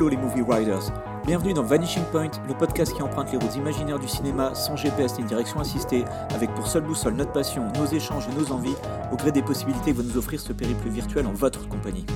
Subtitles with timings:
[0.00, 0.90] Hello les Movie Riders
[1.26, 5.18] Bienvenue dans Vanishing Point, le podcast qui emprunte les routes imaginaires du cinéma sans GPS
[5.18, 8.76] ni direction assistée, avec pour seule boussole notre passion, nos échanges et nos envies,
[9.12, 12.06] au gré des possibilités que va nous offrir ce périple virtuel en votre compagnie.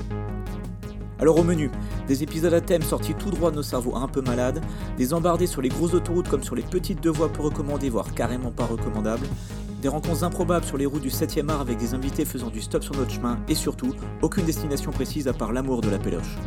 [1.19, 1.70] Alors au menu,
[2.09, 4.62] des épisodes à thème sortis tout droit de nos cerveaux un peu malades,
[4.97, 8.14] des embardés sur les grosses autoroutes comme sur les petites deux voies peu recommandées, voire
[8.14, 9.27] carrément pas recommandables,
[9.83, 12.83] des rencontres improbables sur les routes du 7e art avec des invités faisant du stop
[12.83, 13.92] sur notre chemin, et surtout,
[14.23, 16.39] aucune destination précise à part l'amour de la péloche.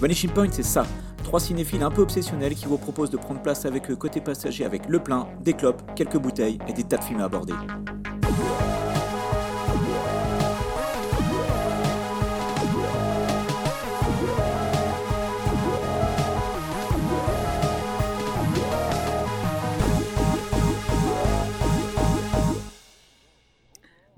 [0.00, 0.86] Vanishing Point, c'est ça.
[1.24, 4.64] Trois cinéphiles un peu obsessionnels qui vous proposent de prendre place avec eux côté passager
[4.64, 7.52] avec le plein, des clopes, quelques bouteilles et des tas de films à aborder.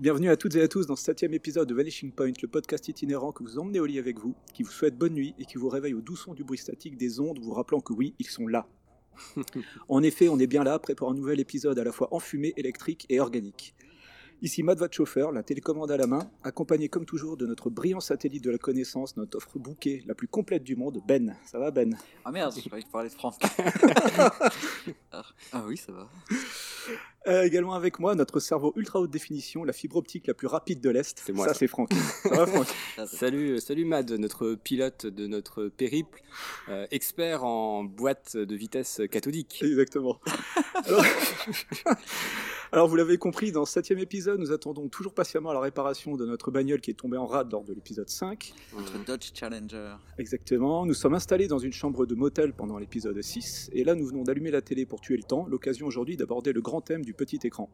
[0.03, 2.89] Bienvenue à toutes et à tous dans ce septième épisode de Vanishing Point, le podcast
[2.89, 5.58] itinérant que vous emmenez au lit avec vous, qui vous souhaite bonne nuit et qui
[5.58, 8.27] vous réveille au doux son du bruit statique des ondes, vous rappelant que oui, ils
[8.27, 8.67] sont là.
[9.89, 12.53] en effet, on est bien là, prêt pour un nouvel épisode à la fois enfumé,
[12.56, 13.77] électrique et organique.
[14.42, 18.00] Ici Matt, votre chauffeur, la télécommande à la main, accompagné comme toujours de notre brillant
[18.00, 21.36] satellite de la connaissance, notre offre bouquet la plus complète du monde, Ben.
[21.44, 21.96] Ça va Ben?
[22.24, 23.36] Ah merde, je croyais que parlais de Franck.
[25.12, 26.10] ah, ah oui, ça va.
[27.28, 30.80] Euh, également avec moi, notre cerveau ultra haute définition, la fibre optique la plus rapide
[30.80, 31.22] de l'Est.
[31.24, 31.60] C'est moi, Ça, ça.
[31.60, 31.92] c'est Franck.
[32.24, 32.66] Ça va, Franck?
[33.06, 36.20] Salut, salut Mad, notre pilote de notre périple,
[36.68, 39.62] euh, expert en boîte de vitesse cathodique.
[39.62, 40.18] Exactement.
[40.84, 41.04] Alors,
[42.74, 46.24] Alors, vous l'avez compris, dans ce septième épisode, nous attendons toujours patiemment la réparation de
[46.24, 48.55] notre bagnole qui est tombée en rade lors de l'épisode 5.
[48.74, 49.96] Notre Dodge Challenger.
[50.16, 50.86] Exactement.
[50.86, 54.22] Nous sommes installés dans une chambre de motel pendant l'épisode 6, et là nous venons
[54.22, 57.40] d'allumer la télé pour tuer le temps, l'occasion aujourd'hui d'aborder le grand thème du petit
[57.44, 57.68] écran.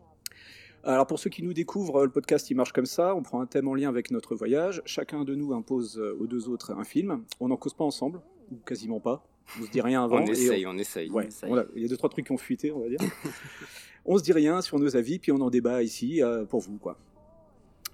[0.82, 3.46] Alors pour ceux qui nous découvrent, le podcast il marche comme ça, on prend un
[3.46, 6.84] thème en lien avec notre voyage, chacun de nous impose euh, aux deux autres un
[6.84, 8.20] film, on n'en cause pas ensemble,
[8.50, 9.24] ou quasiment pas,
[9.60, 10.22] on se dit rien avant.
[10.22, 11.08] On et essaye, on essaye.
[11.10, 11.28] Ouais,
[11.76, 12.98] il y a deux trois trucs qui ont fuité, on va dire.
[14.08, 16.78] on se dit rien sur nos avis, puis on en débat ici euh, pour vous,
[16.78, 16.96] quoi.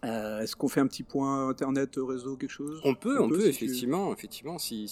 [0.04, 2.78] Euh, Est-ce qu'on fait un petit point internet, réseau, quelque chose?
[2.84, 4.86] On peut, on, peut, si tu- effectivement, effectivement, si,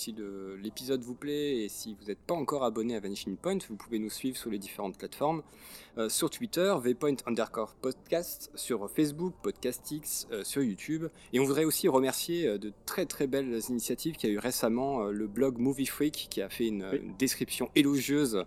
[0.62, 3.98] l'épisode vous plaît et si vous n'êtes pas encore abonné à Vanishing Point, vous pouvez
[3.98, 5.42] nous suivre sur les différentes plateformes.
[5.98, 11.04] Euh, sur Twitter, vpoint underscore podcast, sur Facebook, Podcastix, euh, sur YouTube.
[11.34, 14.38] Et on voudrait aussi remercier euh, de très très belles initiatives qu'il y a eu
[14.38, 17.00] récemment, euh, le blog Movie Freak qui a fait une, Oui.
[17.02, 18.44] une description élogieuse euh,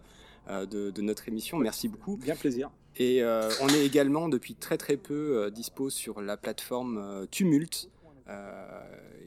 [0.50, 1.58] de, de notre émission.
[1.58, 2.18] Merci beaucoup.
[2.18, 2.70] Bien plaisir.
[2.98, 7.26] Et euh, on est également depuis très très peu euh, dispo sur la plateforme euh,
[7.26, 7.90] Tumult,
[8.30, 8.66] euh,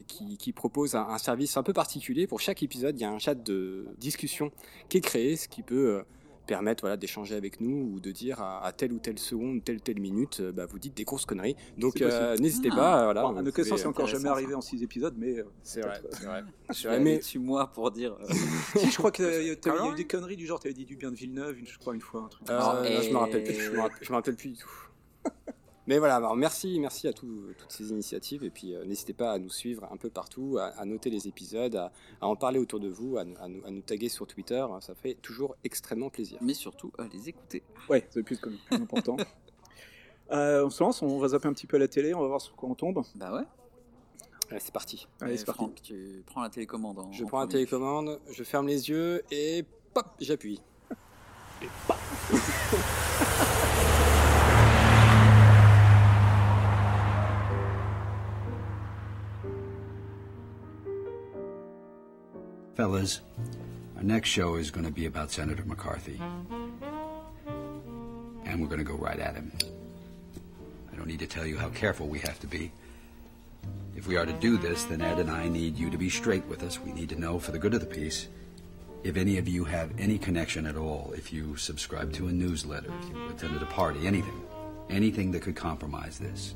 [0.06, 2.26] qui, qui propose un, un service un peu particulier.
[2.26, 4.52] Pour chaque épisode, il y a un chat de discussion
[4.88, 6.02] qui est créé, ce qui peut
[6.48, 9.76] permettre voilà, d'échanger avec nous ou de dire à, à telle ou telle seconde, telle
[9.76, 11.54] ou telle minute, euh, bah, vous dites des grosses conneries.
[11.76, 12.76] Donc euh, n'hésitez Ah.
[12.76, 13.04] pas.
[13.04, 16.00] Voilà, Bon, à nos c'est encore jamais arrivé en six épisodes, mais euh, C'est vrai,
[16.00, 16.42] peut-être, c'est vrai.
[16.70, 18.16] Je suis mais dessus moi pour dire.
[18.76, 20.66] Si, je crois que euh, t'avais- il y a eu des conneries du genre, tu
[20.66, 22.22] avais dit du bien de Villeneuve, une- je crois, une fois.
[22.24, 22.50] Un truc.
[22.50, 23.54] Euh, Ah, non, je me rappelle et- plus.
[23.64, 24.70] Je me rappelle, je me rappelle plus du tout.
[25.88, 29.32] Mais voilà, alors merci, merci à tout- toutes ces initiatives et puis euh, n'hésitez pas
[29.32, 31.90] à nous suivre un peu partout, à, à noter les épisodes, à,
[32.20, 34.60] à en parler autour de vous, à, nous- à nous, à nous taguer sur Twitter,
[34.60, 36.38] hein, ça fait toujours extrêmement plaisir.
[36.42, 37.62] Mais surtout, à les écouter.
[37.88, 39.16] Ouais, c'est plus, plus important.
[40.30, 42.26] Euh, on se lance, on va zapper un petit peu à la télé, on va
[42.26, 43.02] voir sur quoi on tombe.
[43.14, 43.44] Bah ouais.
[44.50, 45.08] Allez, c'est parti.
[45.22, 45.60] Allez, Et c'est parti.
[45.62, 46.98] Franck, tu prends la télécommande.
[46.98, 50.60] En, Je en prends la télécommande, je ferme les yeux et pop, j'appuie.
[62.78, 63.20] Fellas,
[63.96, 66.20] our next show is going to be about Senator McCarthy.
[68.44, 69.50] And we're going to go right at him.
[70.92, 72.70] I don't need to tell you how careful we have to be.
[73.96, 76.46] If we are to do this, then Ed and I need you to be straight
[76.46, 76.78] with us.
[76.78, 78.28] We need to know, for the good of the peace,
[79.02, 82.92] if any of you have any connection at all, if you subscribe to a newsletter,
[83.02, 84.40] if you attended a party, anything.
[84.88, 86.54] Anything that could compromise this.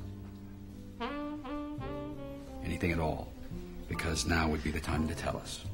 [2.65, 3.33] Anything at all.
[3.89, 5.65] Because now would be the time to tell us.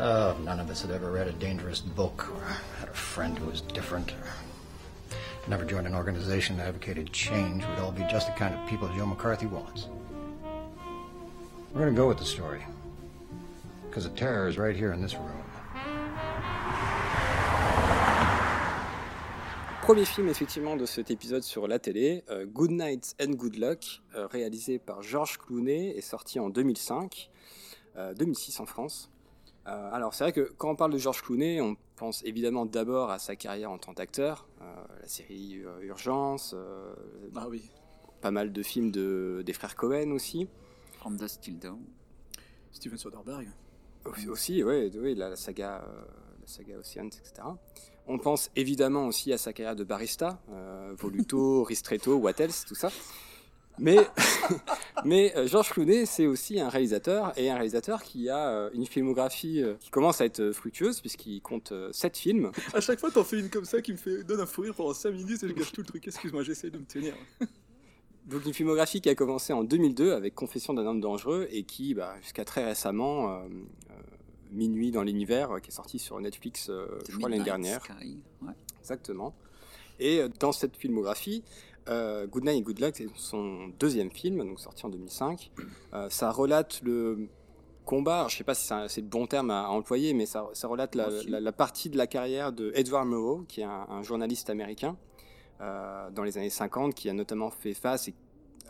[0.00, 2.44] Oh, none of us had ever read a dangerous book or
[2.78, 4.32] had a friend who was different or
[5.48, 7.64] never joined an organization that advocated change.
[7.66, 9.88] We'd all be just the kind of people Joe McCarthy wants.
[11.72, 12.64] We're going to go with the story.
[13.88, 15.42] Because the terror is right here in this room.
[19.82, 20.28] Premier film
[20.78, 25.02] de cet épisode sur la télé, euh, Good Night and Good Luck, euh, réalisé par
[25.02, 27.30] Georges Clooney et sorti en 2005,
[27.96, 29.10] euh, 2006 en France.
[29.66, 33.10] Euh, alors c'est vrai que quand on parle de Georges Clooney, on pense évidemment d'abord
[33.10, 34.64] à sa carrière en tant qu'acteur, euh,
[35.00, 36.94] la série euh, Urgence, euh,
[37.36, 37.70] Ah oui.
[38.20, 40.48] pas mal de films de, des frères Cohen aussi.
[40.98, 41.84] From Dust Till Dawn.
[42.72, 43.48] Steven Soderbergh.
[44.28, 46.02] Aussi, ouais, oui, la, la saga, euh,
[46.40, 47.42] la saga Oceans, etc.
[48.06, 52.74] On pense évidemment aussi à sa carrière de barista, euh, Voluto, Ristretto, What Else, tout
[52.74, 52.88] ça.
[53.78, 53.98] Mais,
[55.04, 58.86] mais euh, Georges Clooney, c'est aussi un réalisateur, et un réalisateur qui a euh, une
[58.86, 62.50] filmographie euh, qui commence à être fructueuse, puisqu'il compte 7 films.
[62.72, 64.74] À chaque fois, t'en fais une comme ça qui me fait donne un fou rire
[64.74, 66.06] pendant 5 minutes et je gâche tout le truc.
[66.06, 67.14] Excuse-moi, j'essaie de me tenir.
[68.26, 71.94] Donc une filmographie qui a commencé en 2002 avec Confession d'un homme dangereux, et qui,
[71.94, 73.38] bah, jusqu'à très récemment, euh,
[73.90, 73.94] euh,
[74.50, 77.84] Minuit dans l'univers, euh, qui est sorti sur Netflix, euh, The je crois, l'année dernière.
[77.84, 78.52] Sky, ouais.
[78.80, 79.34] Exactement.
[79.98, 81.42] Et euh, dans cette filmographie,
[81.88, 85.50] euh, Good Night and Good Luck, c'est son deuxième film, donc sorti en 2005.
[85.94, 87.28] Euh, ça relate le
[87.84, 90.46] combat, je ne sais pas si c'est le bon terme à, à employer, mais ça,
[90.52, 91.26] ça relate la, Merci.
[91.28, 94.96] la- la partie de la carrière de Edward Murrow, qui est un, un journaliste américain
[95.60, 98.14] euh, dans les années 50, qui a notamment fait face et-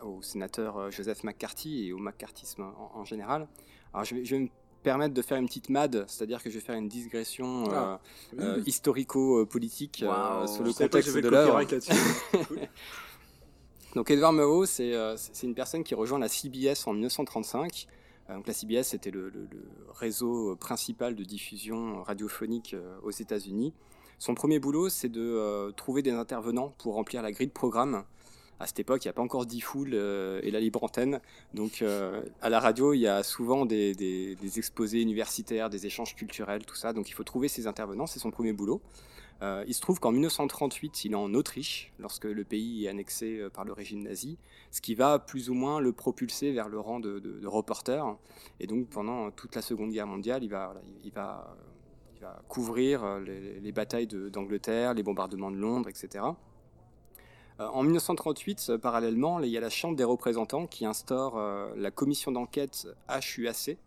[0.01, 3.47] au sénateur euh, Joseph McCarthy et au McCarthyisme en, en général.
[3.93, 4.49] Alors je vais, je vais me
[4.81, 7.99] permettre de faire une petite mad, c'est-à-dire que je vais faire une digression euh, Ah.
[8.39, 10.47] euh, historico-politique euh, Waouh.
[10.47, 11.59] sur le contexte de l'œuvre.
[13.95, 17.87] Donc Edward Murrow, c'est euh, c'est une personne qui rejoint la CBS en 1935.
[18.29, 19.31] Euh, donc la CBS, c'était le,
[19.93, 23.73] réseau principal de diffusion radiophonique euh, aux États-Unis.
[24.19, 28.03] Son premier boulot, c'est de euh, trouver des intervenants pour remplir la grille de programme.
[28.59, 29.45] À cette époque, il n'y a pas encore
[29.93, 31.21] euh, et la libre antenne.
[31.53, 35.85] Donc euh, à la radio, il y a souvent des, des- des exposés universitaires, des
[35.85, 36.91] échanges culturels, tout ça.
[36.93, 38.81] Donc il faut trouver ces intervenants, c'est son premier boulot.
[39.41, 43.39] Euh, il se trouve qu'en 1938, il est en Autriche, lorsque le pays est annexé
[43.39, 44.37] euh, par le régime nazi,
[44.71, 48.17] ce qui va plus ou moins le propulser vers le rang de, reporter.
[48.59, 51.55] Et donc pendant toute la Seconde Guerre mondiale, il va,
[52.49, 56.25] couvrir euh, les, les batailles d'Angleterre, les bombardements de Londres, etc.
[57.59, 61.37] En 1938, euh, parallèlement, il y a la Chambre des représentants qui instaure
[61.75, 63.77] la commission d'enquête HUAC,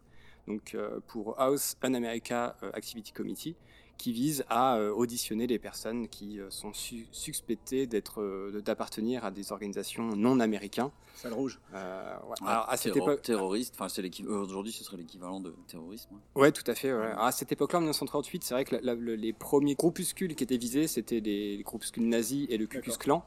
[0.47, 0.77] donc
[1.07, 3.57] pour House Un-America euh, Activity Committee,
[3.99, 9.25] qui vise à euh, auditionner les personnes qui euh, sont su- suspectées d'être, euh, d'appartenir
[9.25, 10.91] à des organisations non américaines.
[11.15, 11.61] Salle rouge.
[11.75, 12.29] Euh, ouais.
[12.43, 13.87] Ouais, Alors à cette époque, Terroriste, enfin,
[14.29, 16.17] aujourd'hui, ce serait l'équivalent de terrorisme.
[16.35, 16.51] ouais.
[16.51, 16.93] Tout à fait.
[16.93, 17.01] ouais.
[17.07, 20.35] Alors, à cette époque-là, en 1938, c'est vrai que la- la- le- les premiers groupuscules
[20.35, 22.93] qui étaient visés, c'était les, les groupuscules nazis et le Ku Klux.
[22.99, 23.25] Klan.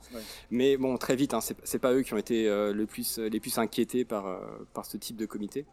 [0.52, 3.18] Mais bon, très vite, hein, c'est c'est pas eux qui ont été euh, le plus,
[3.20, 4.40] les plus inquiétés par, euh,
[4.74, 5.66] par ce type de comité.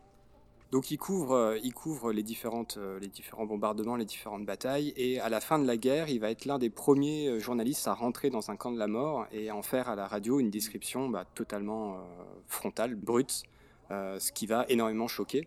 [0.72, 4.94] Donc, ils couvrent, euh, ils couvrent les, différentes, euh, les différents bombardements, les différentes batailles.
[4.96, 7.86] Et à la fin de la guerre, il va être l'un des premiers euh, journalistes
[7.86, 10.48] à rentrer dans un camp de la mort et en faire à la radio une
[10.48, 11.98] description bah, totalement
[12.46, 13.42] frontale, brute,
[13.90, 15.46] ce qui va énormément choquer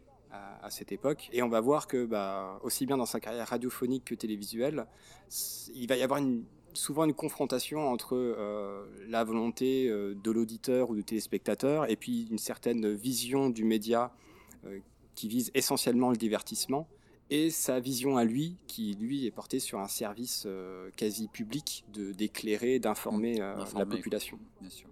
[0.62, 1.30] à, cette époque.
[1.34, 4.86] Et on va voir que, bah, aussi bien dans sa carrière radiophonique que télévisuelle,
[5.74, 6.22] il va y avoir
[6.74, 8.16] souvent une confrontation entre
[9.08, 14.12] la volonté de l'auditeur ou du téléspectateur et puis une certaine vision du média
[14.66, 14.80] euh,
[15.16, 16.88] qui vise essentiellement le divertissement
[17.30, 21.86] et sa vision à lui qui lui est portée sur un service euh, quasi public
[21.92, 24.38] de d'éclairer, d'informer euh, la population.
[24.38, 24.62] quoi.
[24.62, 24.90] Bien sûr.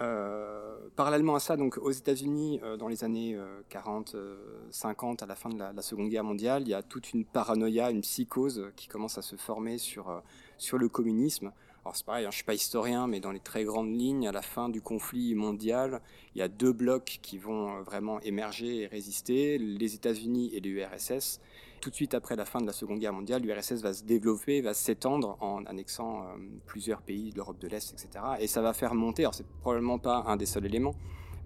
[0.00, 4.36] Euh, parallèlement à ça, donc aux États-Unis, dans les années euh, 40, euh,
[4.70, 7.24] 50, à la fin de la, la Seconde Guerre mondiale, il y a toute une
[7.24, 10.22] paranoïa, une psychose qui commence à se former sur,
[10.56, 11.52] sur le communisme.
[11.88, 14.32] Alors c'est pareil, hein, je suis pas historien, mais dans les très grandes lignes, à
[14.32, 16.02] la fin du conflit mondial,
[16.34, 20.60] il y a deux blocs qui vont euh, vraiment émerger et résister, les États-Unis et
[20.60, 21.40] l'URSS.
[21.80, 24.60] Tout de suite après la fin de la Seconde Guerre mondiale, l'URSS va se développer,
[24.60, 28.22] va s'étendre en annexant euh, plusieurs pays de l'Europe de l'Est, etc.
[28.38, 30.94] Et ça va faire monter, alors c'est probablement pas un des seuls éléments,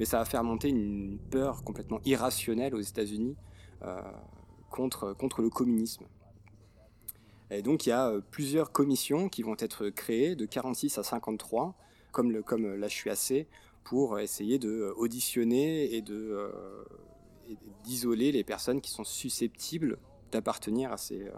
[0.00, 3.37] mais ça va faire monter une peur complètement irrationnelle aux États-Unis
[3.82, 4.00] euh,
[4.70, 6.04] contre, contre le communisme.
[7.52, 11.02] Et donc il y a euh, plusieurs commissions qui vont être créées de 46 à
[11.02, 11.75] 53,
[12.11, 13.47] comme, le, comme l'HUAC,
[13.85, 16.50] pour essayer de euh, auditionner et de euh,
[17.85, 19.99] d'isoler les personnes qui sont susceptibles
[20.30, 21.32] d'appartenir à ces, euh,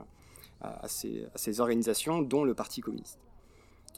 [0.61, 3.19] à, ces, organisations, dont le Parti communiste.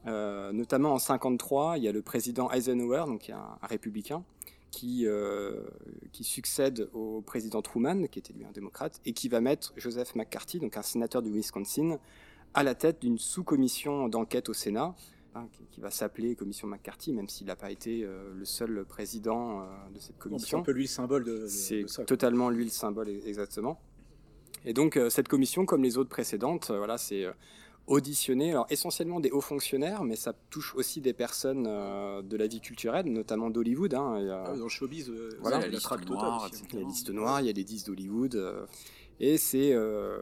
[0.06, 4.24] Euh, notamment en 53, il y a le président Eisenhower, donc un, un républicain,
[4.70, 5.62] qui, euh,
[6.12, 10.14] qui succède au président Truman, qui était lui un démocrate, et qui va mettre Joseph
[10.14, 11.98] McCarthy, donc un sénateur du Wisconsin,
[12.54, 14.94] à la tête d'une sous-commission d'enquête au Sénat,
[15.34, 18.84] hein, qui, qui va s'appeler Commission McCarthy, même s'il n'a pas été euh, le seul
[18.86, 20.58] président euh, de cette Bon, c'est commission.
[20.58, 21.96] un peu lui le symbole de, de- C'est de ça.
[21.96, 22.04] quoi.
[22.06, 23.80] totalement lui le symbole, e- exactement.
[24.64, 27.24] Et donc, cette commission, comme les autres précédentes, voilà, c'est
[27.86, 32.46] auditionner, alors essentiellement des hauts fonctionnaires, mais ça touche aussi des personnes euh, de la
[32.46, 33.94] vie culturelle, notamment d'Hollywood.
[33.94, 36.48] hein, il y a- Ah, dans le showbiz, euh, Voilà, c'est la la liste noire,
[36.50, 38.34] il y a les listes noires, il y a les 10 d'Hollywood.
[38.34, 38.66] euh,
[39.18, 40.18] Et c'est euh,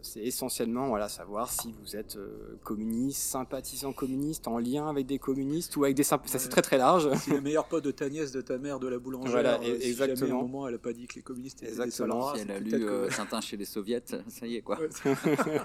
[0.00, 5.20] c'est essentiellement voilà, savoir si vous êtes euh, communiste, sympathisant communiste, en lien avec des
[5.20, 7.08] communistes ou avec des symp- Ça, c'est très très large.
[7.18, 9.64] Si le meilleur pote de ta nièce, de ta mère, de la boulangère, Voilà, si
[9.66, 10.42] jamais à un exactement.
[10.42, 12.32] moment elle a pas dit que les communistes étaient des Exactement.
[12.32, 14.76] salauds, si elle a c'est lu que- Tintin chez les soviets, ça y est quoi.
[14.80, 14.88] Ouais.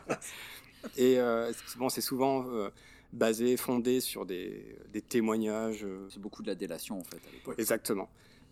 [0.95, 2.69] Et euh, c'est- bon, c'est souvent euh,
[3.13, 5.83] basé, fondé sur des, des témoignages.
[5.83, 7.55] euh, C'est beaucoup de la délation en fait à l'époque.
[7.59, 8.09] Exactement.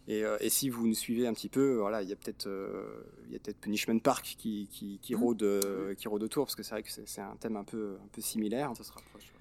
[0.08, 2.46] Et, euh, et si vous nous suivez un petit peu, voilà, il y a peut-être
[2.48, 5.22] euh, il y a peut-être Punishment Park qui, qui, qui Mhm.
[5.24, 7.98] rôde, euh, qui rôde autour, parce que c'est vrai que c'est un thème un peu,
[8.04, 8.72] un peu similaire.
[8.78, 9.24] Ça se rapproche.
[9.24, 9.40] ouais.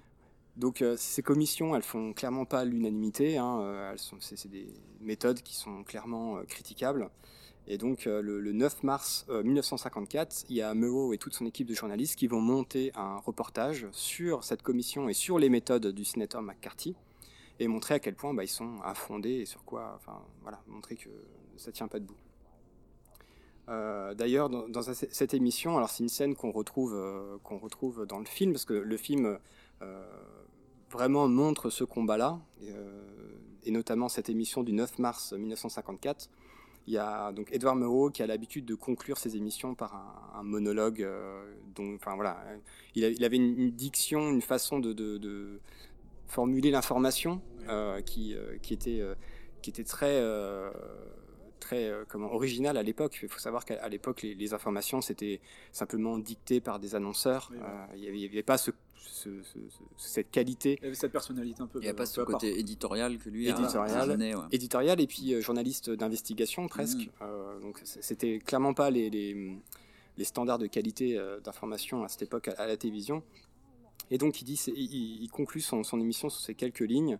[0.57, 3.37] Donc euh, ces commissions, elles font clairement pas l'unanimité.
[3.37, 4.67] hein, euh, elles sont, c'est, c'est des
[5.01, 7.09] méthodes qui sont clairement euh, critiquables.
[7.67, 11.33] Et donc euh, le, le 9 mars euh, 1954, il y a Murrow et toute
[11.33, 15.49] son équipe de journalistes qui vont monter un reportage sur cette commission et sur les
[15.49, 16.95] méthodes du sénateur McCarthy
[17.59, 20.95] et montrer à quel point bah, ils sont infondés et sur quoi, enfin voilà, montrer
[20.95, 21.09] que
[21.57, 22.17] ça tient pas debout.
[23.69, 27.57] Euh, D'ailleurs, dans, dans ce- cette émission, alors c'est une scène qu'on retrouve, euh, qu'on
[27.57, 29.39] retrouve dans le film, parce que le film
[29.81, 30.05] euh,
[30.91, 33.01] vraiment montre ce combat-là, euh,
[33.63, 36.29] et notamment cette émission du 9 mars 1954.
[36.87, 40.39] Il y a donc Edward Murrow qui a l'habitude de conclure ses émissions par un,
[40.39, 41.01] un monologue.
[41.01, 41.43] euh,
[41.75, 42.43] dont, enfin voilà,
[42.95, 45.59] il, a- il avait une, une diction, une façon de, de- de
[46.27, 49.01] formuler l'information euh, qui, euh, qui était
[49.61, 50.19] qui était très
[51.59, 53.19] très euh, comment originale à l'époque.
[53.23, 57.51] Il faut savoir qu'à l'époque les, les informations c'était simplement dictées par des annonceurs.
[57.51, 58.71] Oui, Euh, il n'y avait pas ce,
[59.09, 61.79] ce- ce- ce- cette qualité Il y avait cette personnalité un peu.
[61.79, 62.25] Il n'y a euh, pas ce part.
[62.25, 64.11] côté éditorial que lui Éditorial.
[64.11, 64.15] a.
[64.39, 64.45] Ouais.
[64.51, 67.07] éditorial et puis euh, journaliste d'investigation presque.
[67.07, 67.23] Mm.
[67.23, 69.57] Euh, donc c'était clairement pas les, les,
[70.17, 73.23] les standards de qualité euh, d'information à cette époque à, à la télévision.
[74.11, 77.17] Et donc il, dit, il conclut son, son émission sur ces quelques lignes.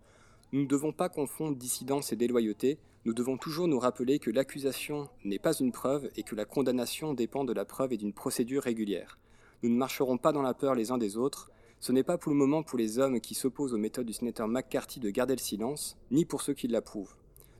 [0.51, 2.77] Nous ne devons pas confondre dissidence et déloyauté.
[3.06, 7.13] Nous devons toujours nous rappeler que l'accusation n'est pas une preuve et que la condamnation
[7.13, 9.18] dépend de la preuve et d'une procédure régulière.
[9.63, 11.50] Nous ne marcherons pas dans la peur les uns des autres.
[11.86, 14.48] Ce n'est pas pour le moment pour les hommes qui s'opposent aux méthodes du sénateur
[14.48, 17.13] McCarthy de garder le silence, ni pour ceux qui l'approuvent.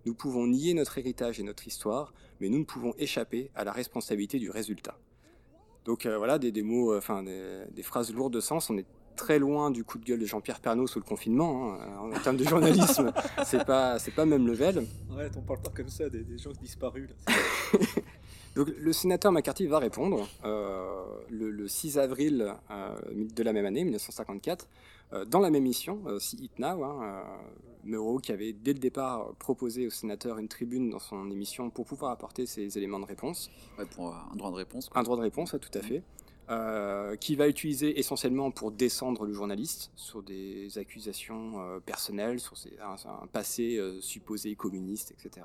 [0.08, 3.72] Nous pouvons nier notre héritage et notre histoire, mais nous ne pouvons échapper à la
[3.72, 4.98] responsabilité du résultat.
[5.86, 8.72] Donc euh, voilà, des, des mots, euh, enfin des, des phrases lourdes de sens.
[8.72, 11.76] On est très loin du coup de gueule de Jean-Pierre Pernaut sous le confinement.
[11.76, 12.10] hein.
[12.12, 13.14] En termes de journalisme,
[13.46, 14.88] c'est pas, c'est pas même level.
[15.12, 17.10] Ouais, on parle pas comme ça des, des gens disparus.
[17.28, 17.36] Là.
[18.56, 23.66] Donc le sénateur McCarthy va répondre euh, le, le 6 avril euh, de la même
[23.66, 24.68] année, 1954,
[25.14, 27.24] euh, dans la même mission, See It Now, hein,
[27.84, 31.86] Murrow qui avait dès le départ proposé au sénateur une tribune dans son émission pour
[31.86, 33.50] pouvoir apporter ses éléments de réponse.
[33.78, 34.90] Ouais, pour un droit de réponse.
[34.90, 35.00] quoi.
[35.00, 36.02] Un droit de réponse, ouais, tout à fait.
[36.50, 42.56] Euh, qui va utiliser essentiellement pour descendre le journaliste sur des accusations euh, personnelles, sur
[42.56, 45.44] ses- un, un passé euh, supposé communiste, etc.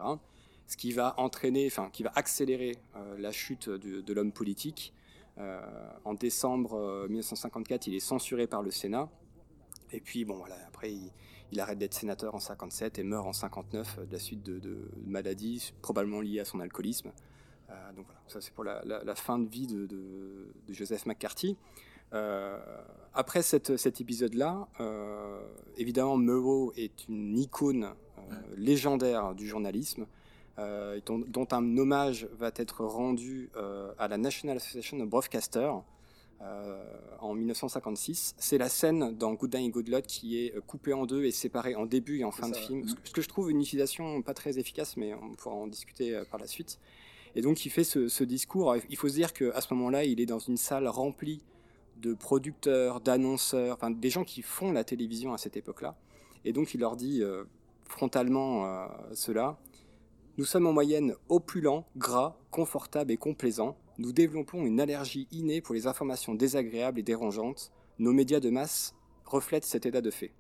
[0.70, 4.94] Ce qui va entraîner, enfin, qui va accélérer euh, la chute de, de l'homme politique.
[5.38, 5.60] Euh,
[6.04, 9.08] en décembre euh, 1954, il est censuré par le Sénat.
[9.90, 11.10] Et puis, bon, voilà, après, il,
[11.50, 14.60] il arrête d'être sénateur en 57 et meurt en 59 euh, de la suite de,
[14.60, 17.10] de maladies, probablement liées à son alcoolisme.
[17.70, 20.72] Euh, donc voilà, ça c'est pour la, la- la fin de vie de, de- de
[20.72, 21.56] Joseph McCarthy.
[22.12, 22.56] Euh,
[23.12, 25.40] après cette- cet épisode-là, euh,
[25.76, 27.84] évidemment, Murrow est une icône
[28.18, 30.06] euh, légendaire du journalisme,
[30.60, 35.82] euh, dont, dont un hommage va être rendu euh, à la National Association of Broadcasters
[36.42, 36.82] euh,
[37.18, 38.34] en 1956.
[38.38, 41.30] C'est la scène dans Good Day and Good Luck qui est coupée en deux et
[41.32, 42.82] séparée en début et en fin de film.
[42.82, 42.88] ouais.
[43.04, 46.38] Ce que- je trouve une utilisation pas très efficace, mais on pourra en discuter par
[46.38, 46.78] la suite.
[47.34, 48.76] Et donc il fait ce, ce discours.
[48.88, 51.42] Il faut se dire qu'à ce moment-là, il est dans une salle remplie
[51.98, 55.96] de producteurs, d'annonceurs, enfin des gens qui font la télévision à cette époque-là.
[56.44, 57.22] Et donc il leur dit
[57.86, 59.58] frontalement cela.
[60.38, 63.76] Nous sommes en moyenne opulents, gras, confortables et complaisants.
[63.98, 67.72] Nous développons une allergie innée pour les informations désagréables et dérangeantes.
[67.98, 68.94] Nos médias de masse
[69.26, 70.32] reflètent cet état de fait.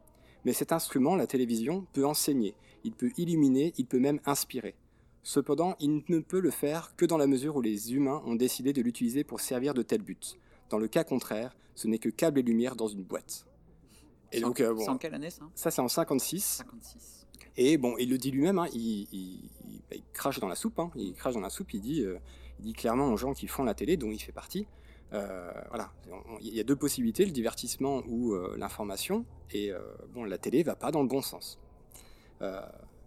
[0.44, 2.54] Mais cet instrument, la télévision, peut enseigner,
[2.84, 4.74] il peut illuminer, il peut même inspirer.
[5.22, 8.72] Cependant, il ne peut le faire que dans la mesure où les humains ont décidé
[8.72, 10.38] de l'utiliser pour servir de tel but.
[10.70, 13.44] Dans le cas contraire, ce n'est que câble et lumière dans une boîte.
[14.32, 15.42] Et C'est en- donc, euh, bon, C'est en quelle année ça?
[15.54, 16.62] Ça c'est en 56.
[16.64, 17.26] 56.
[17.56, 19.06] Et bon, il le dit lui-même, il,
[20.12, 20.80] crache dans la soupe.
[20.96, 21.72] il crache dans la soupe.
[21.74, 22.04] Il dit,
[22.74, 24.66] clairement aux gens qui font la télé, dont il fait partie.
[25.12, 25.90] euh, voilà,
[26.40, 29.24] il y a deux possibilités le divertissement ou euh, l'information.
[29.50, 29.80] Et euh,
[30.14, 31.58] bon, la télé va pas dans le bon sens.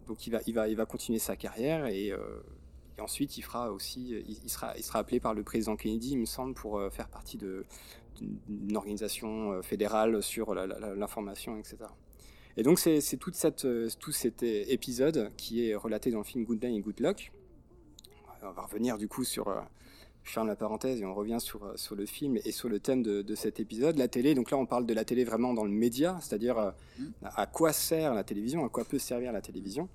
[0.06, 2.14] Donc il va, il va, il va continuer sa carrière et,
[3.00, 6.26] ensuite il fera aussi, il, sera, il sera appelé par le président Kennedy, il me
[6.26, 11.78] semble, pour faire partie d'une organisation fédérale sur l'information, etc.
[12.58, 16.60] Et donc c'est euh, tout cet euh, épisode qui est relaté dans le film Good
[16.60, 17.32] Day and Good Luck.
[18.44, 19.62] On va revenir du coup sur, euh,
[20.24, 23.02] je ferme la parenthèse et on revient sur, sur le film et sur le thème
[23.02, 24.36] de, de cet épisode, la télé.
[24.36, 27.06] Donc là, on parle de la télé vraiment dans le média, c'est-à-dire Mm.
[27.24, 29.90] à quoi sert la télévision, à quoi peut servir la télévision.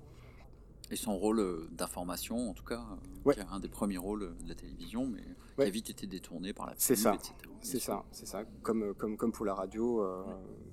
[0.91, 2.83] Et son rôle d'information, en tout cas,
[3.23, 3.35] Ouais.
[3.35, 5.27] qui est un des premiers rôles de la télévision, mais qui
[5.59, 5.67] Ouais.
[5.67, 7.15] a vite été détourné par la C'est ça.
[7.61, 10.23] C'est ça, c'est ça, comme, comme, comme pour la radio euh,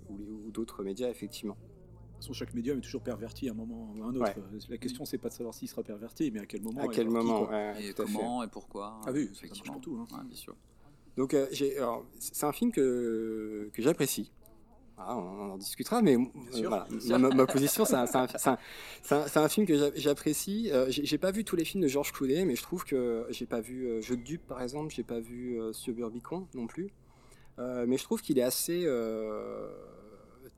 [0.08, 1.56] ou d'autres médias, effectivement.
[2.16, 4.32] De toute façon, chaque médium est toujours perverti à un moment ou à un autre.
[4.70, 6.80] La question, c'est pas de savoir s'il sera perverti, mais à quel moment.
[6.80, 9.72] à et quel qui, moment Et comment et pourquoi Ah oui, ça marche effectivement.
[9.74, 10.06] pour tout, hein.
[10.16, 10.56] Ouais, bien sûr.
[11.18, 11.46] Donc, euh,
[12.18, 14.32] c'est un film que, que j'apprécie.
[14.98, 16.88] Ah, on en discutera, mais euh, voilà,
[17.34, 20.70] ma, position, c'est un, c'est un- film que j'a- j'apprécie.
[20.72, 23.44] Euh, j'ai pas vu tous les films de Georges Clooney, mais je trouve que j'ai
[23.44, 26.88] pas vu euh, Jeu de dupe, par exemple, j'ai pas vu euh, Suburbicon non plus.
[27.58, 29.68] Euh, mais je trouve qu'il est assez euh,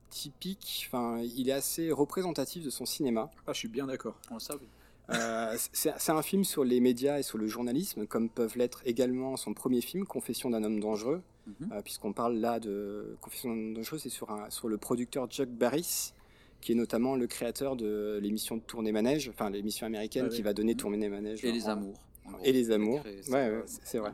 [0.09, 3.29] typique, enfin, il est assez représentatif de son cinéma.
[3.47, 4.15] Ah, je suis bien d'accord.
[4.31, 4.67] Oh, ça, oui.
[5.11, 9.37] Euh, c'est un film sur les médias et sur le journalisme, comme peuvent l'être également
[9.37, 11.69] son premier film, Confession d'un homme dangereux, Mhm.
[11.73, 15.25] euh, puisqu'on parle là de Confession d'un homme dangereux, c'est sur, un- sur le producteur
[15.27, 16.13] Chuck Barris,
[16.61, 20.43] qui est notamment le créateur de l'émission de Tournée Manège, enfin l'émission américaine Ah qui
[20.43, 21.43] va donner Tournée Manège.
[21.43, 21.97] Et les amours.
[22.25, 22.37] en.
[22.43, 23.01] Et les amours.
[23.03, 24.11] Ouais, ouais, c'est- c'est vrai.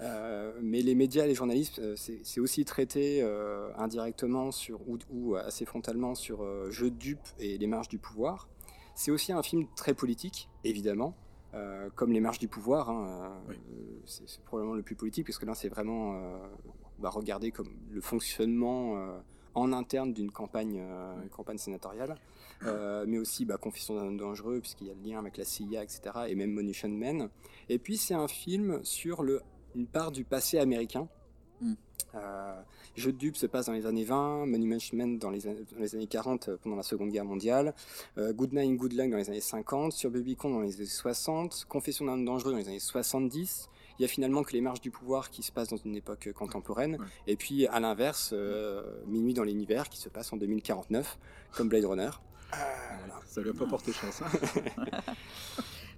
[0.00, 4.98] Euh, mais les médias et les journalistes, euh, c'est aussi traité euh, indirectement sur, ou,
[5.10, 8.48] ou assez frontalement sur euh, Jeu de dupe et les marges du pouvoir.
[8.94, 11.14] C'est aussi un film très politique, évidemment,
[11.94, 12.90] comme les marges du pouvoir.
[12.90, 13.56] hein, Oui.
[14.04, 16.20] c'est probablement le plus politique, parce que là, c'est vraiment
[16.98, 19.20] bah, regarder comme le fonctionnement
[19.54, 22.16] en interne d'une campagne, euh, campagne sénatoriale.
[22.62, 25.44] Euh, mais aussi bah, Confession d'un homme dangereux, puisqu'il y a le lien avec la
[25.44, 27.30] CIA, etc., et même Munition Men.
[27.68, 29.40] Et puis, c'est un film sur le
[29.74, 31.08] une part du passé américain.
[31.60, 31.74] Mm.
[32.14, 32.60] Euh,
[32.96, 35.78] Jeu de dupe se passe dans les années 20, Monument Men dans les, années- dans
[35.78, 37.72] les années 40 euh, pendant la Seconde Guerre mondiale,
[38.18, 41.66] euh, Good Night Good Luck dans les années 50, Sur Babycon dans les années 60,
[41.68, 43.68] Confession d'un homme dangereux dans les années 70.
[43.98, 46.32] Il y a finalement que les marches du pouvoir qui se passent dans une époque
[46.34, 47.06] contemporaine, Ouais.
[47.26, 51.18] et puis à l'inverse, euh, Minuit dans l'univers qui se passe en 2049,
[51.52, 52.10] comme Blade Runner.
[52.50, 53.20] voilà.
[53.26, 54.22] Ça lui a pas porté chance.
[54.22, 55.02] hein.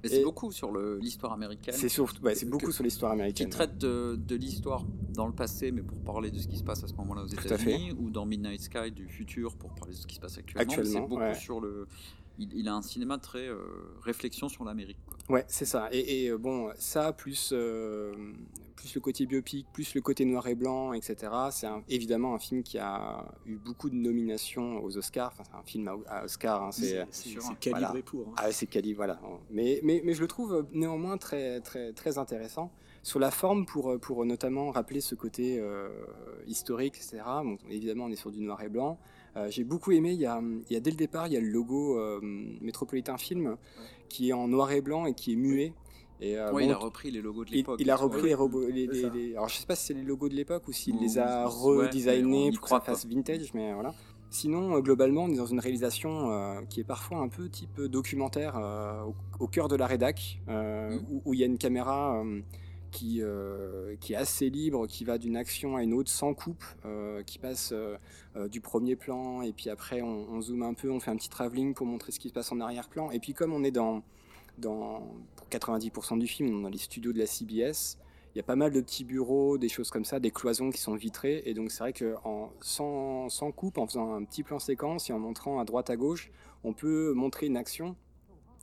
[0.02, 1.74] Mais c'est beaucoup sur l'histoire américaine.
[1.76, 3.50] C'est ouais, beaucoup Que- sur l'histoire qui américaine.
[3.50, 4.84] traite de, de l'histoire
[5.14, 7.26] dans le passé, mais pour parler de ce qui se passe à ce moment-là aux
[7.26, 10.62] États-Unis, ou dans Midnight Sky du futur pour parler de ce qui se passe actuellement.
[10.62, 11.34] Actuellement, c'est beaucoup ouais.
[11.34, 11.86] sur le.
[12.38, 13.58] Il, il a un cinéma très euh,
[14.00, 14.96] réflexion sur l'Amérique.
[15.28, 15.88] Ouais, c'est ça.
[15.92, 18.12] Et, et, euh, bon, ça, plus, euh,
[18.76, 21.16] plus le côté biopic, plus le côté noir et blanc, etc.
[21.50, 25.30] C'est évidemment un film qui a eu beaucoup de nominations aux Oscars.
[25.32, 26.62] Enfin, c'est un film à, à Oscar.
[26.64, 27.56] hein, c'est C'est sûr, c'est hein.
[27.60, 28.02] calibré Voilà.
[28.02, 28.28] pour.
[28.28, 28.34] hein.
[28.36, 29.20] ah, c'est quali, voilà.
[29.50, 32.72] Mais, mais, mais je le trouve euh, néanmoins très, très, très intéressant.
[33.04, 35.88] Sur la forme, pour, pour notamment rappeler ce côté euh,
[36.46, 37.22] historique, etc.
[37.42, 38.98] Bon, évidemment, on est sur du noir et blanc.
[39.36, 41.36] Euh, J'ai beaucoup aimé, il y, a, il y a dès le départ, il y
[41.36, 42.20] a le logo euh,
[42.60, 43.56] Métropolitain Film
[44.08, 45.72] qui est en noir et blanc et qui est muet.
[46.20, 47.80] Et, euh, Ouais, bon, il a repris les logos de il, l'époque.
[47.80, 48.02] il a et tout.
[48.04, 50.72] repris Ouais, les les- alors je sais pas si c'est les logos de l'époque ou
[50.72, 51.52] s'il Ou- les a ouais,
[51.86, 53.94] redesignés y pour que ça fasse vintage, mais voilà.
[54.30, 58.56] Sinon, globalement, on est dans une réalisation euh, qui est parfois un peu type documentaire
[58.56, 61.20] euh, au, au cœur de la rédac, euh, Mhm.
[61.24, 62.22] où, il y a une caméra
[62.92, 66.64] qui, euh, qui est assez libre, qui va d'une action à une autre sans coupe,
[66.84, 67.96] euh, qui passe euh,
[68.48, 71.30] du premier plan, et puis après on, on zoome un peu, on fait un petit
[71.30, 73.10] travelling pour montrer ce qui se passe en arrière-plan.
[73.10, 74.02] Et puis comme on est dans,
[74.58, 75.00] dans
[75.34, 77.98] pour 90% du film, on est dans les studios de la CBS,
[78.34, 80.80] il y a pas mal de petits bureaux, des choses comme ça, des cloisons qui
[80.80, 81.42] sont vitrées.
[81.44, 85.10] Et donc c'est vrai que en, sans, sans coupe, en faisant un petit plan séquence
[85.10, 86.30] et en montrant à droite à gauche,
[86.64, 87.96] on peut montrer une action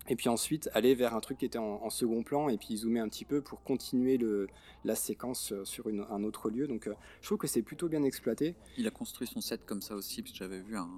[0.10, 2.76] et puis ensuite aller vers un truc qui était en, en second plan et puis
[2.78, 4.48] zoomer un petit peu pour continuer le,
[4.84, 6.67] la séquence euh, sur une- un autre lieu.
[6.67, 8.56] Donc euh, je trouve que c'est plutôt bien exploité.
[8.78, 10.89] Il a construit son set comme ça aussi, parce que j'avais vu un.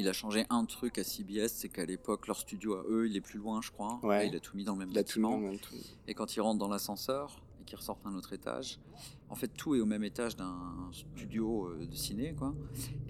[0.00, 3.16] Il a changé un truc à CBS, c'est qu'à l'époque, leur studio à eux, il
[3.16, 3.98] est plus loin, je crois.
[4.04, 4.26] Ouais.
[4.26, 5.38] Et il a tout mis dans le même Il a tout mis bâtiment.
[5.38, 5.58] même.
[6.06, 8.78] Et quand ils rentrent dans l'ascenseur qu'ils ressortent à un autre étage,
[9.30, 12.54] en fait, tout est au même étage d'un studio euh, de ciné, quoi.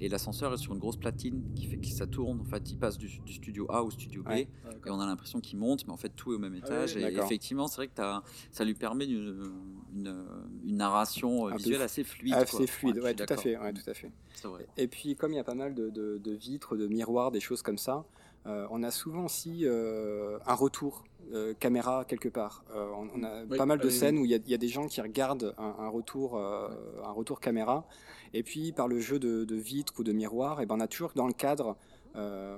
[0.01, 2.41] Et l'ascenseur est sur une grosse platine qui fait que ça tourne.
[2.41, 4.29] En fait, il passe du, du studio A au studio B.
[4.29, 4.49] Ouais.
[4.87, 6.97] Et on a l'impression qu'il monte, mais en fait, tout est au même Ah étage.
[6.97, 9.53] oui, et effectivement, c'est vrai que t'as- ça lui permet une,
[9.95, 10.25] une,
[10.65, 12.35] une narration euh, visuelle assez fluide.
[12.35, 14.11] Assez fluide, ouais, tout à fait, ouais, tout à fait.
[14.45, 14.67] Vrai.
[14.77, 17.41] Et puis, comme il y a pas mal de, de- de vitres, de miroirs, des
[17.41, 18.05] choses comme ça,
[18.47, 22.65] euh, on a souvent aussi euh, un retour euh, caméra quelque part.
[22.75, 24.55] Euh, on, on a Oui, pas mal de scènes où il y, a- il y
[24.55, 26.69] a des gens qui regardent un, un retour, euh,
[27.05, 27.87] un retour caméra.
[28.35, 30.87] Et puis, par le jeu de, de vitres ou de miroirs, et ben, on a
[30.89, 31.77] toujours dans le cadre,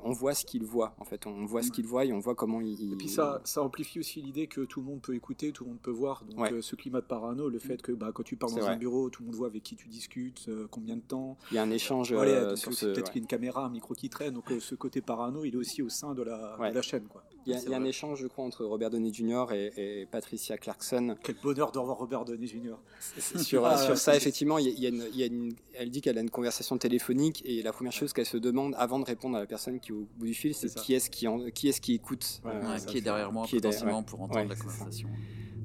[0.03, 0.95] on voit ce qu'il voit.
[0.99, 2.95] En fait, on voit ce qu'il voit et on voit comment il.
[2.95, 5.71] Et puis ça, ça amplifie aussi l'idée que tout le monde peut écouter, tout le
[5.71, 6.25] monde peut voir.
[6.25, 6.63] Donc Ouais.
[6.63, 8.71] ce climat de parano, le fait que bah, quand tu parles dans vrai.
[8.73, 11.37] un bureau, tout le monde voit avec qui tu discutes, combien de temps.
[11.51, 12.87] Il y a un échange Voilà, sur ce.
[12.87, 14.33] peut-être qu'il y a une caméra, un micro qui traîne.
[14.33, 17.05] Donc ce côté parano, il est aussi au sein de la, de la chaîne.
[17.07, 17.23] Quoi.
[17.47, 19.47] Il y a, y un échange, je crois, entre Robert Downey Jr.
[19.53, 22.75] et, et Patricia Clarkson Quel bonheur de revoir Robert Downey Jr.
[23.43, 24.15] sur, Ah, sur ça.
[24.17, 26.19] Effectivement, il y a- il y a une- il y a une- elle dit qu'elle
[26.19, 29.41] a une conversation téléphonique et la première chose qu'elle se demande avant de répondre à
[29.41, 31.81] la personne qui est au bout du fil, c'est qui est-ce qui, en- qui, est
[31.81, 32.41] qui écoute.
[32.45, 34.05] Ouais, euh, Ouais, qui est derrière moi qui est derrière- potentiellement ouais.
[34.07, 35.09] pour entendre Ouais, la conversation.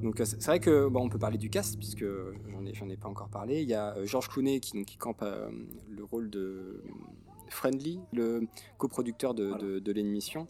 [0.01, 2.05] Donc euh, c'est vrai que bon, on peut parler du cast puisque
[2.51, 3.61] j'en ai j'en ai pas encore parlé.
[3.63, 5.49] Il y a euh, George Clooney qui, campe euh,
[5.89, 6.81] le rôle de
[7.49, 9.63] Friendly, le coproducteur de, Voilà.
[9.63, 10.47] de, de l'émission.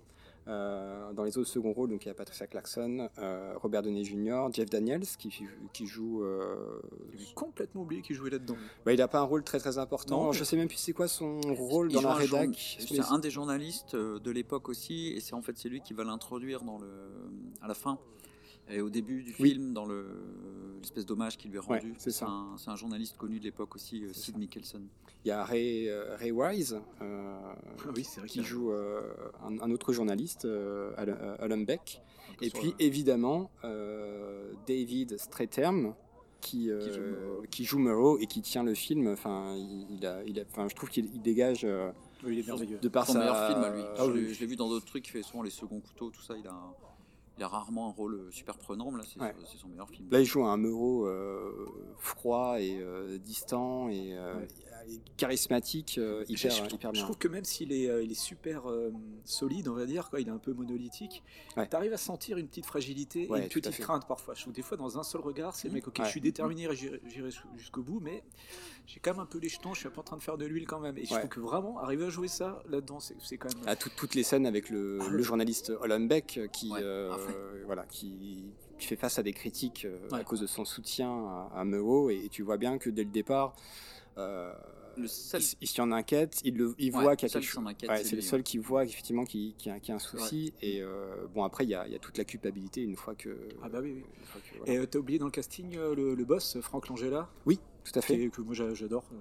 [0.48, 4.04] Euh, dans les autres seconds rôles, donc il y a Patricia Clarkson, euh, Robert Downey
[4.04, 5.34] Jr., Jeff Daniels qui,
[5.74, 6.24] qui joue.
[6.24, 6.80] euh,
[7.14, 8.56] J'avais complètement oublié qu'il jouait là-dedans.
[8.86, 10.26] bah, il n'a pas un rôle très très important.
[10.26, 10.32] Non.
[10.34, 12.78] Je sais même plus c'est quoi son rôle Il dans la rédac.
[12.80, 16.04] C'est un des journalistes de l'époque aussi, et c'est en fait c'est lui qui va
[16.04, 16.88] l'introduire dans le
[17.62, 17.98] à la fin
[18.70, 19.52] et au début du Oui.
[19.52, 20.06] film dans le
[20.82, 21.94] l'espèce d'hommage qu'il lui est Ouais, rendu.
[21.98, 22.28] c'est ça.
[22.28, 24.82] un, c'est un journaliste connu de l'époque aussi, euh, Sid Mickelson.
[25.24, 27.40] Il y a Ray, euh, Ray Wise euh,
[27.84, 29.02] Ah oui, c'est vrai qui joue euh,
[29.44, 32.02] un, un autre journaliste, euh, Alan- euh, Beck.
[32.42, 35.96] Et puis le- évidemment euh, David Strathern
[36.42, 39.08] qui, euh, Qui joue qui joue Moreau et qui tient le film.
[39.08, 41.90] Enfin, il, il a, il a- enfin, je trouve qu'il il dégage euh,
[42.24, 42.78] Oui, il est merveilleux.
[42.80, 43.20] de par Son sa.
[43.20, 43.82] meilleur film à lui.
[43.98, 44.22] Ah je oui.
[44.22, 46.36] l'ai- je l'ai vu dans d'autres trucs, il fait souvent les seconds couteaux, tout ça.
[46.38, 46.54] Il a,
[47.38, 49.34] il a rarement un rôle euh, super prenant, mais là c'est Ouais.
[49.58, 50.08] son meilleur film.
[50.12, 51.52] Là, il joue un Moreau euh,
[51.98, 54.48] froid et euh, distant et, euh, Ouais.
[55.18, 57.04] Charismatique, euh, Je- hyper, je, trouve, hyper je bien.
[57.04, 58.92] trouve que même s'il est, euh, il est super euh,
[59.24, 61.24] solide, on va dire, quoi, il est un peu monolithique,
[61.58, 61.68] Ouais.
[61.68, 64.34] tu arrives à sentir une petite fragilité Ouais, et une petite crainte parfois.
[64.36, 66.06] Je trouve des fois dans un seul regard, c'est le mec, ok, Ouais.
[66.06, 68.24] je suis déterminé, j'irai jusqu'au bout, mais
[68.88, 70.38] j'ai quand même un peu les jetons, je suis un peu en train de faire
[70.38, 70.98] de l'huile quand même.
[70.98, 73.68] Et je trouve que vraiment, arriver à jouer ça là-dedans, c'est quand même.
[73.68, 77.16] à tout- toutes les scènes avec le, Ah le journaliste Olan Beck euh, qui, euh,
[77.66, 78.44] voilà, qui,
[78.78, 82.26] qui fait face à des critiques à cause de son soutien à, à Moreau et,
[82.26, 83.56] et tu vois bien que dès le départ,
[84.18, 84.54] euh,
[84.98, 87.44] Le seul- il, il s'en inquiète, il, le, il Ouais, voit qu'il y a quelque
[87.46, 87.70] qui s'en chose.
[87.70, 89.92] inquiète, Ouais, c'est c'est le seul qui voit effectivement qu'il qu'il y, a- qu'il y
[89.92, 92.24] a un souci et euh, bon après il y a, il y a toute la
[92.24, 93.38] culpabilité une fois que.
[93.62, 94.04] Ah bah oui, oui.
[94.52, 94.74] que, voilà.
[94.74, 97.92] Et euh, t'as oublié dans le casting euh, le, le boss, Franck Langella, Oui, tout
[97.98, 98.24] à qui fait.
[98.24, 99.06] est- que moi j'a- j'adore.
[99.12, 99.16] euh,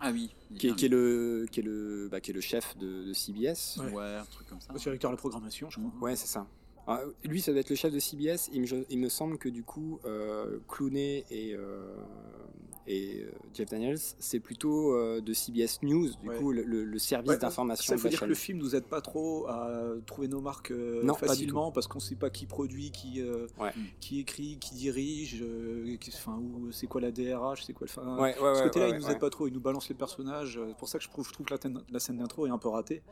[0.00, 0.34] Ah oui.
[0.58, 3.78] Qui est, qui le qui est le bah, qui est le chef de, de CBS.
[3.78, 3.92] Ouais.
[3.92, 4.72] Ouais, un truc comme ça.
[4.72, 5.92] le directeur de la programmation, je crois.
[6.08, 6.46] Ouais, c'est ça.
[6.86, 8.50] Ah, lui, ça doit être le chef de CBS.
[8.52, 11.94] Il me, il me semble que du coup, euh, Clooney et, euh,
[12.88, 16.36] et euh, Jeff Daniels, c'est plutôt euh, de CBS News, du Ouais.
[16.38, 19.46] coup, le, service Ouais, d'information Ça, la dire que le film nous aide pas trop
[19.46, 23.22] à trouver nos marques Non, facilement parce qu'on sait pas qui produit, qui,
[23.60, 23.70] Ouais.
[24.00, 25.44] qui écrit, qui dirige,
[26.08, 26.42] enfin,
[26.72, 27.92] c'est quoi la DRH, c'est quoi le.
[27.94, 30.58] Ce côté-là, il nous aide pas trop, il nous balance les personnages.
[30.66, 31.54] C'est pour ça que je trouve, je trouve que
[31.92, 33.02] la scène d'intro est un peu ratée.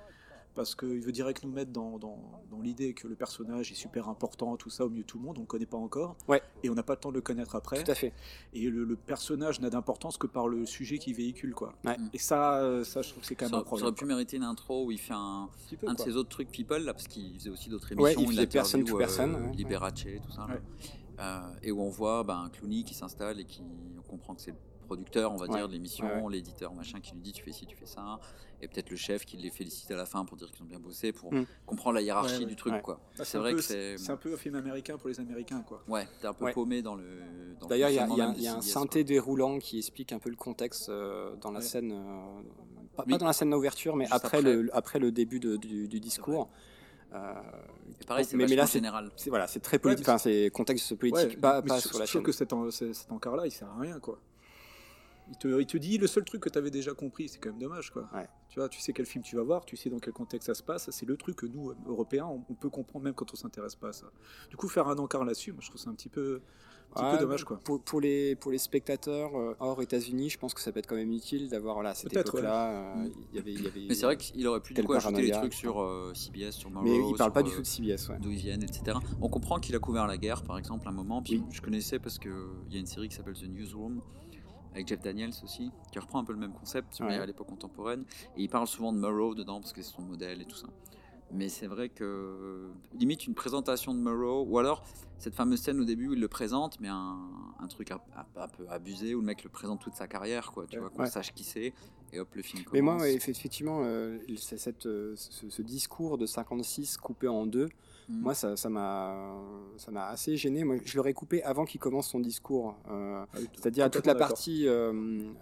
[0.55, 4.09] Parce qu'il veut direct nous mettre dans, dans, dans l'idée que le personnage est super
[4.09, 6.17] important, tout ça, au milieu de tout le monde, on ne connaît pas encore.
[6.27, 6.43] Ouais.
[6.65, 7.83] Et on n'a pas le temps de le connaître après.
[7.85, 8.13] Tout à fait.
[8.53, 11.55] Et le, le personnage n'a d'importance que par le sujet qu'il véhicule.
[11.55, 11.75] Quoi.
[11.85, 11.97] Ouais.
[12.13, 13.87] Et ça, euh, ça, je trouve que c'est quand même Ça, un ça problème.
[13.87, 16.17] aurait pu mériter une intro où il fait un, Un petit peu, un de ses
[16.17, 18.97] autres trucs people là parce qu'il faisait aussi d'autres Ouais, émissions il faisait personne to
[18.97, 19.53] euh, personne, ouais.
[19.55, 20.47] Liberace tout ça.
[20.47, 20.61] Ouais.
[21.21, 23.63] Euh, et où on voit ben, Clooney qui s'installe et qui
[23.99, 25.57] on comprend que c'est le producteur on va Ouais.
[25.59, 26.33] dire de l'émission Ouais, ouais.
[26.33, 28.19] l'éditeur machin qui lui dit tu fais ci tu fais ça
[28.62, 30.79] et peut-être le chef qui les félicite à la fin pour dire qu'ils ont bien
[30.79, 31.46] bossé pour Mm.
[31.66, 32.46] comprendre la hiérarchie Ouais, ouais.
[32.46, 32.81] du truc Ouais.
[32.83, 35.18] quoi Bah, c'est vrai peu- que c'est C'est un peu un film américain pour les
[35.20, 35.83] Américains, quoi.
[35.88, 36.53] ouais t'es un peu Ouais.
[36.53, 37.05] paumé dans le
[37.61, 40.37] dans D'ailleurs, il y a, y y un synthé déroulant qui explique un peu le
[40.37, 41.64] contexte euh, dans la Ouais.
[41.64, 42.42] scène, euh,
[42.96, 43.12] pas, Oui.
[43.12, 44.42] pas dans la scène d'ouverture, mais après, après.
[44.42, 46.49] Le, après le début de- du, du discours.
[47.12, 47.33] Euh,
[48.01, 50.94] et pareil c'est mais, mais là, c'est général c'est- voilà, c'est très politique, c'est contexte
[50.94, 52.53] politique, Ouais, pas, mais pas je- sur la je trouve que cet
[53.11, 54.20] encart-là, il sert à rien, quoi.
[55.31, 57.51] Il te, il te dit le seul truc que tu avais déjà compris, c'est quand
[57.51, 58.09] même dommage, quoi.
[58.12, 58.27] Ouais.
[58.49, 60.55] Tu vois, tu sais quel film tu vas voir, tu sais dans quel contexte ça
[60.55, 63.37] se passe, c'est le truc que nous, Européens, on, on peut comprendre même quand on
[63.37, 64.11] s'intéresse pas à ça.
[64.51, 66.40] Du coup, faire un encart là-dessus, moi, je trouve ça un petit peu,
[66.90, 67.61] un petit Ouais, peu dommage, quoi.
[67.62, 70.88] Pour, pour les, pour les spectateurs euh, hors États-Unis, je pense que ça peut être
[70.88, 72.73] quand même utile d'avoir voilà, cette Peut-être, époque-là.
[72.97, 73.11] euh, Mm.
[73.31, 75.38] il y avait, y avait, mais c'est vrai qu'il aurait pu du coup ajouter paranoïa.
[75.38, 77.66] trucs sur euh, CBS sur Morrow Mais il parle sur, pas du euh, tout de
[77.69, 78.09] CBS.
[78.09, 78.19] Ouais.
[78.21, 78.99] d'où ils viennent, etc.
[79.21, 81.23] On comprend qu'il a couvert la guerre, par exemple, un moment.
[81.23, 81.45] Puis Oui.
[81.53, 82.33] je connaissais parce qu'il
[82.71, 84.01] y a une série qui s'appelle The Newsroom,
[84.72, 87.14] avec Jeff Daniels aussi, qui reprend un peu le même concept, mais Ouais.
[87.16, 88.04] à l'époque contemporaine.
[88.37, 90.68] Et il parle souvent de Murrow dedans, parce que c'est son modèle et tout ça.
[91.33, 94.83] Mais c'est vrai que, limite, une présentation de Murrow, ou alors
[95.18, 97.18] cette fameuse scène au début où il le présente, mais un,
[97.61, 98.00] un truc un,
[98.48, 100.80] peu abusé, où le mec le présente toute sa carrière, quoi, tu Ouais.
[100.80, 101.11] vois, qu'on Ouais.
[101.11, 101.72] sache qui c'est,
[102.12, 102.72] et hop, le film commence.
[102.72, 107.68] Mais moi, effectivement, euh, c'est cette, euh, ce, ce discours de 56 coupé en deux,
[108.11, 108.23] Mm.
[108.23, 109.38] moi, ça ça m'a
[109.77, 110.64] ça m'a assez gêné.
[110.64, 112.77] Moi, je l'aurais coupé avant qu'il commence son discours.
[112.90, 114.92] euh, C'est-à-dire toute la partie euh,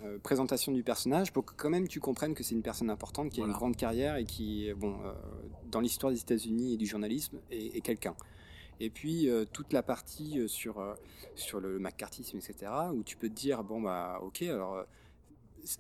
[0.04, 3.31] euh, présentation du personnage pour que quand même tu comprennes que c'est une personne importante
[3.31, 5.12] qui a une grande carrière et qui, bon, euh,
[5.70, 8.14] dans l'histoire des États-Unis et du journalisme, est, est quelqu'un.
[8.81, 10.94] Et puis euh, toute la partie euh, sur, euh,
[11.35, 14.85] sur le macartisme, etc., où tu peux te dire, bon, bah, ok, alors.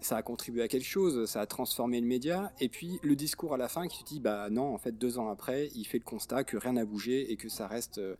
[0.00, 2.52] Ça a contribué à quelque chose, ça a transformé le média.
[2.60, 5.18] Et puis le discours à la fin qui te dit bah non, en fait deux
[5.18, 8.16] ans après, il fait le constat que rien n'a bougé et que ça reste euh,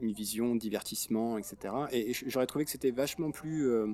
[0.00, 1.74] une vision divertissement, etc.
[1.92, 3.92] Et, j'aurais trouvé que c'était vachement plus euh,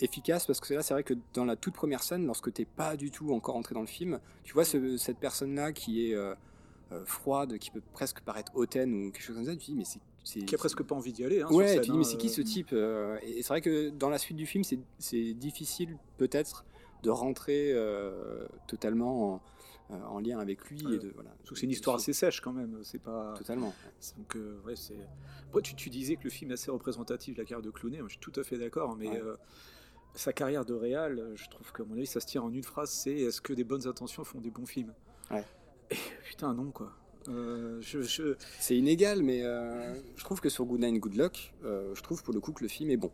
[0.00, 2.96] efficace parce que là, c'est vrai que dans la toute première scène, lorsque t'es pas
[2.96, 6.34] du tout encore entré dans le film, tu vois cette personne-là qui est euh,
[7.04, 10.00] froide, qui peut presque paraître hautaine ou quelque chose comme ça, tu dis mais c'est
[10.24, 11.42] qui a presque pas envie d'y aller.
[11.42, 14.18] Hein, ouais, tu dis, mais c'est qui ce type Et c'est vrai que dans la
[14.18, 14.64] suite du film,
[14.98, 16.64] c'est difficile peut-être
[17.02, 17.74] de rentrer
[18.66, 19.40] totalement
[19.90, 20.80] euh, en lien avec lui.
[20.94, 22.78] et de, voilà, c'est une histoire assez sèche quand même.
[22.84, 23.74] C'est pas totalement.
[24.16, 24.96] Donc euh, ouais, c'est.
[25.62, 27.98] tu, tu, disais que le film est assez représentatif de la carrière de Clooney.
[27.98, 29.20] Moi, je suis tout à fait d'accord, mais.
[29.20, 29.36] Euh,
[30.16, 32.88] sa carrière de réal, je trouve qu'à mon avis, ça se tient en une phrase,
[32.88, 34.94] c'est est-ce que des bonnes intentions font des bons films?
[35.28, 35.42] Ouais.
[35.90, 36.92] Et, putain, non, quoi.
[37.26, 42.34] Je, C'est inégal, mais je trouve que sur Good Night, Good Luck, je trouve pour
[42.34, 43.12] le coup que le film est bon.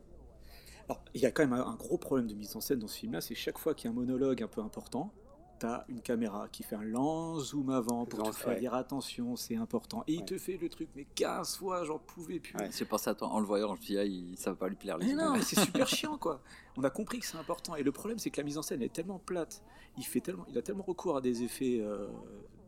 [0.89, 2.99] Alors, il y a quand même un, gros problème de mise en scène dans ce
[2.99, 5.13] film-là, c'est chaque fois qu'il y a un monologue un peu important,
[5.61, 9.55] t'as une caméra qui fait un lent zoom avant pour te faire dire attention, c'est
[9.55, 10.03] important.
[10.09, 12.57] Et il te fait le truc, mais 15 fois, j'en pouvais plus.
[12.71, 14.75] C'est pensé à toi en le voyant, je me suis dit, ça va pas lui
[14.75, 14.99] plaire.
[14.99, 16.41] Les mais non, c'est super chiant, quoi.
[16.77, 17.77] On a compris que c'est important.
[17.77, 19.63] Et le problème, c'est que la mise en scène est tellement plate.
[19.99, 22.09] Il, fait tellement, il a tellement recours à des effets euh,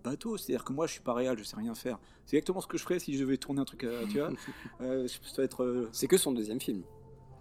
[0.03, 0.37] bateaux.
[0.37, 1.99] C'est-à-dire que moi, je suis pas réel, je sais rien faire.
[2.27, 4.31] C'est exactement ce que je ferais si je devais tourner un truc, euh, tu vois.
[4.81, 5.07] Euh,
[5.39, 5.89] être.
[5.93, 6.83] C'est que son deuxième film.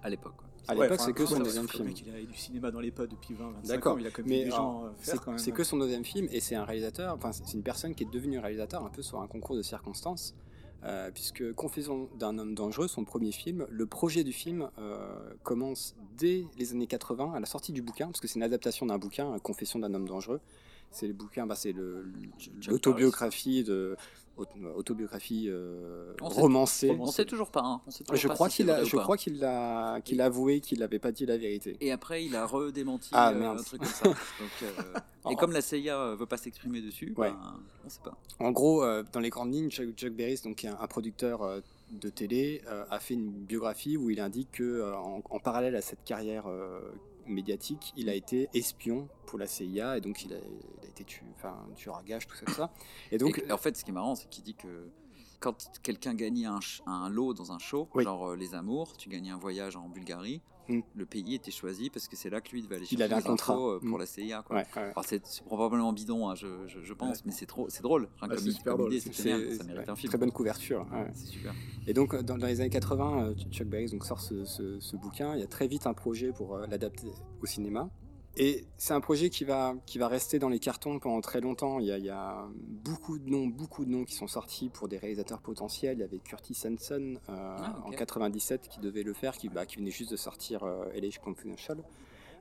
[0.03, 0.35] À l'époque,
[0.67, 1.89] à l'époque, c'est que son deuxième film.
[1.89, 3.97] il a eu du cinéma dans les pas depuis 20, 25 ans.
[3.97, 7.15] Il a mais des gens euh, C'est que son deuxième film et c'est un réalisateur,
[7.15, 10.35] enfin, c'est une personne qui est devenue réalisateur un peu sur un concours de circonstances.
[10.83, 15.95] Euh, puisque Confession d'un homme dangereux, son premier film, le projet du film euh, commence
[16.17, 18.97] dès les années 80, à la sortie du bouquin, parce que c'est une adaptation d'un
[18.97, 20.41] bouquin, Confession d'un homme dangereux.
[20.91, 21.73] C'est le bouquin, bah, c'est
[22.67, 23.95] l'autobiographie de
[24.75, 26.95] autobiographie euh, romancée.
[26.99, 27.61] On sait toujours pas.
[27.63, 27.81] Hein.
[28.13, 31.25] je crois qu'il a, je crois qu'il a, qu'il a avoué qu'il n'avait pas dit
[31.25, 31.77] la vérité.
[31.81, 34.13] Et après, il a redémenti ah, euh, un truc comme ça.
[34.63, 37.29] Euh, et comme la CIA veut pas s'exprimer dessus, ouais.
[37.29, 38.17] ben, on sait pas.
[38.39, 42.61] En gros, dans les grandes lignes, Chuck, Chuck Berry, donc un, un producteur de télé,
[42.89, 46.45] a fait une biographie où il indique que en, en, parallèle à cette carrière
[47.31, 51.55] médiatique, il a été espion pour la CIA et donc il a, été tué, enfin,
[51.75, 52.73] tueur à gage, tout ça, tout ça.
[53.11, 54.89] Et donc, en fait, ce qui est marrant, c'est qu'il dit que
[55.39, 59.31] quand quelqu'un gagnait un, un, lot dans un show, genre euh, Les Amours, tu gagnais
[59.31, 60.41] un voyage en Bulgarie,
[60.71, 60.83] Mm.
[60.95, 63.21] Le pays était choisi parce que c'est là que lui devait aller chercher il un
[63.21, 63.99] contrat euh, pour mm.
[63.99, 64.43] la CIA.
[65.03, 68.07] c'est probablement bidon, hein, je, pense, mais c'est trop, c'est drôle.
[68.37, 68.99] c'est super drôle.
[68.99, 70.09] ça mérite un film.
[70.09, 70.85] Très bonne couverture.
[71.13, 71.53] C'est super.
[71.87, 75.35] Et donc dans, les années 80, euh, Chuck donc sort ce, ce, bouquin.
[75.35, 77.89] Il y a très vite un projet pour euh, l'adapter au cinéma.
[78.37, 81.79] Et c'est un projet qui va, qui va rester dans les cartons pendant très longtemps.
[81.79, 82.47] Il y, a,
[82.83, 85.97] beaucoup de noms, beaucoup de noms qui sont sortis pour des réalisateurs potentiels.
[85.97, 89.65] Il y avait Curtis Hanson euh, ah, en 97 qui devait le faire, qui, bah,
[89.65, 91.83] qui venait juste de sortir euh, LH Confidential.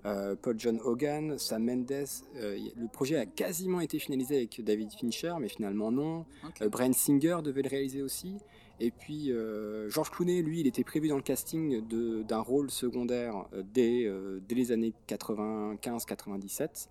[0.06, 1.92] Euh, Paul John Hogan, Sam Mendes.
[2.36, 6.24] Euh, le projet a quasiment été finalisé avec David Fincher, mais finalement non.
[6.48, 6.68] Okay.
[6.68, 8.38] Brian Singer devait le réaliser aussi.
[8.80, 11.86] Et puis euh, Georges Clooney, lui, il était prévu dans le casting
[12.24, 16.88] d'un rôle secondaire euh, dès, euh, dès les années 95-97.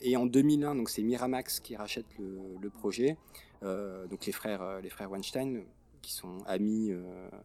[0.00, 3.16] et en 2001, donc c'est Miramax qui rachète le, projet.
[3.62, 5.62] donc les frères, les frères Weinstein,
[6.00, 6.92] qui sont amis,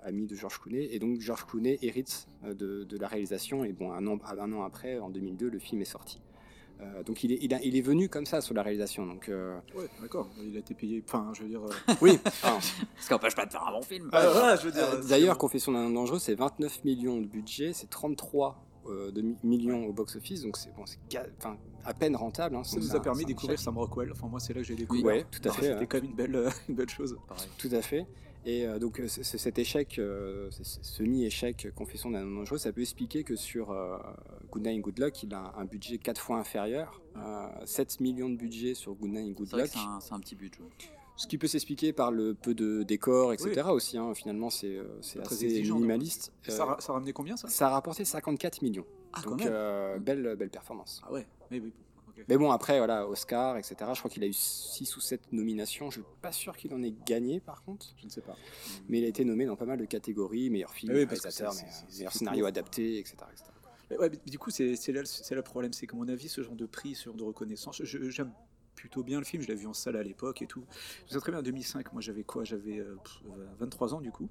[0.03, 0.89] amis de Georges Clooney.
[0.91, 3.63] Et donc Georges Clooney hérite de, de, la réalisation.
[3.63, 6.21] Et bon, un an, un an après, en 2002, le film est sorti.
[6.81, 9.05] Euh, donc il est, il, a, il est venu comme ça sur la réalisation.
[9.05, 9.57] Donc, euh...
[9.75, 10.27] Ouais, d'accord.
[10.43, 11.03] Il a été payé.
[11.05, 11.61] Enfin, je veux dire.
[11.63, 12.19] Euh, oui.
[12.99, 14.09] Ce qui n'empêche pas de faire un bon film.
[14.11, 14.87] Ah, je veux dire.
[14.93, 19.85] Euh, d'ailleurs, Confession d'un homme dangereux, c'est 29 millions de budget, c'est 33 de millions
[19.85, 20.83] au box-office, donc c'est bon,
[21.37, 21.55] enfin,
[21.85, 22.57] à peine rentable.
[22.57, 24.11] Hein, ça nous a permis de découvrir Sam Rockwell.
[24.11, 25.05] Enfin, moi, c'est là que j'ai découvert.
[25.05, 25.71] Oui, tout à fait.
[25.73, 27.17] C'était quand même une belle, une belle chose.
[27.27, 27.47] Pareil.
[27.57, 28.05] Tout à fait.
[28.45, 33.35] Et euh, donc cet échec, euh, semi-échec Confession d'un homme dangereux, ça peut expliquer que
[33.35, 33.97] sur euh,
[34.51, 37.01] Good Night Good Luck, il a un budget 4 fois inférieur,
[37.65, 39.69] 7 millions de budget sur Good Night Good Luck.
[40.01, 40.59] C'est un, petit budget.
[41.15, 43.67] Ce qui peut s'expliquer par le peu de décors, etc.
[43.69, 43.97] aussi.
[43.97, 44.13] Hein.
[44.13, 44.79] Finalement, c'est
[45.21, 46.33] assez minimaliste.
[46.47, 47.47] ça, ça a ramené combien ça?
[47.47, 48.85] Ça a rapporté 54 millions.
[49.13, 49.43] Ah, donc,
[50.01, 51.01] belle, belle performance.
[51.05, 51.71] Ah ouais, mais oui.
[52.27, 53.75] Mais bon, après, voilà, Oscar, etc.
[53.93, 55.89] Je crois qu'il a eu 6 ou 7 nominations.
[55.91, 57.87] Je ne suis pas sûr qu'il en ait gagné, par contre.
[57.97, 58.35] Je ne sais pas.
[58.87, 61.53] Mais il a été nommé dans pas mal de catégories meilleur film, ah réalisateur,
[61.97, 63.17] meilleur scénario adapté, etc.
[63.99, 65.73] ouais, du coup, c'est là, là, le problème.
[65.73, 68.31] C'est que, mon avis, ce genre de prix, ce genre de reconnaissance, j'aime
[68.75, 69.41] plutôt bien le film.
[69.41, 70.65] Je l'ai vu en salle à l'époque et tout.
[71.11, 71.93] Je très bien en 2005.
[71.93, 72.43] Moi, j'avais quoi?
[72.43, 72.83] J'avais
[73.59, 74.29] 23 euh, ans, du coup.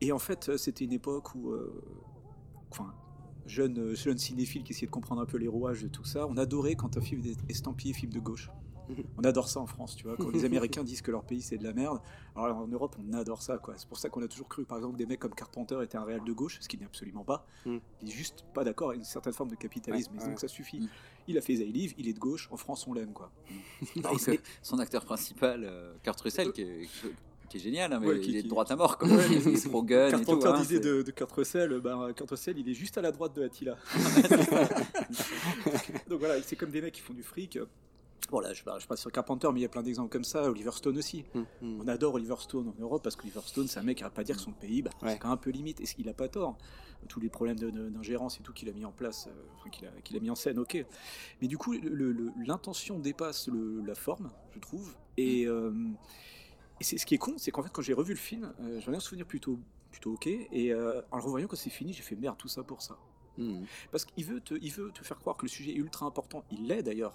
[0.00, 1.52] Et en fait, c'était une époque où.
[1.52, 1.82] Euh,
[2.70, 2.94] enfin,
[3.48, 6.26] jeune, euh, jeune cinéphile qui essayait de comprendre un peu les rouages de tout ça,
[6.26, 8.50] on adorait quand un film était estampillé film de gauche.
[9.18, 10.16] On adore ça en France, tu vois.
[10.16, 12.00] Quand les Américains disent que leur pays c'est de la merde,
[12.34, 13.74] alors en Europe on adore ça, quoi.
[13.76, 15.98] C'est pour ça qu'on a toujours cru, par exemple, que des mecs comme Carpenter étaient
[15.98, 17.46] un réel de gauche, ce qu'il n'est absolument pas.
[17.66, 17.76] Mm.
[18.02, 20.40] Il est juste pas d'accord avec une certaine forme de capitalisme, Ouais, et donc ouais.
[20.40, 20.88] ça suffit.
[21.26, 23.30] Il a fait They Live, il est de gauche, en France on l'aime, quoi.
[23.98, 24.32] Alors que
[24.62, 26.88] son acteur principal, euh, Kurt Russell, qui est,
[27.48, 28.98] qui est génial, hein, mais Ouais, qui- il est qui- de droite à mort.
[28.98, 29.08] Quoi.
[29.12, 30.40] Ouais, il gun et tout.
[30.46, 33.34] Hein, disait de, de Kurt Russell, ben, Kurt Russell il est juste à la droite
[33.36, 33.76] de Attila.
[36.08, 37.58] Donc voilà, c'est comme des mecs qui font du fric.
[38.30, 40.50] Bon là, je ne pas sur Carpenter, mais il y a plein d'exemples comme ça.
[40.50, 41.24] Oliver Stone aussi.
[41.34, 41.80] Mm, mm.
[41.82, 44.22] On adore Oliver Stone en Europe parce qu'Oliver Stone, c'est un mec qui n'arrête pas
[44.22, 45.12] de dire que son pays, bah, Ouais.
[45.12, 45.80] c'est quand même un peu limite.
[45.80, 46.58] Est-ce qu'il n'a pas tort?
[47.08, 50.20] Tous les problèmes d'ingérence et tout qu'il a mis en place, euh, enfin, qu'il a,
[50.20, 50.84] mis en scène, ok.
[51.40, 51.74] Mais du coup,
[52.44, 54.94] l'intention dépasse le- la forme, je trouve.
[55.16, 55.72] Et, euh,
[56.80, 58.80] et c'est ce qui est con, c'est qu'en fait, quand j'ai revu le film, euh,
[58.80, 59.58] j'en ai un souvenir plutôt,
[59.90, 60.26] plutôt ok.
[60.26, 62.96] Et euh, en le revoyant quand c'est fini, j'ai fait merde, tout ça pour ça.
[63.36, 63.64] Mm.
[63.92, 66.44] Parce qu'il veut, te, il veut te faire croire que le sujet est ultra important.
[66.50, 67.14] Il l'est d'ailleurs.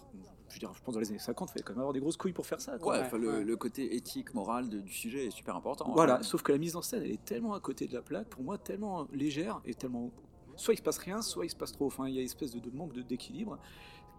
[0.49, 1.99] Je veux dire, je pense dans les années 50, il fallait quand même avoir des
[1.99, 2.78] grosses couilles pour faire ça.
[2.78, 2.99] quoi.
[2.99, 5.91] Ouais, le, côté éthique, moral de- du sujet est super important.
[5.93, 6.23] Voilà, Ouais.
[6.23, 8.43] sauf que la mise en scène, elle est tellement à côté de la plaque, pour
[8.43, 10.12] moi, tellement légère et tellement.
[10.56, 11.88] Soit il se passe rien, soit il se passe trop.
[11.88, 13.58] Enfin, il y a une espèce de, de manque d'équilibre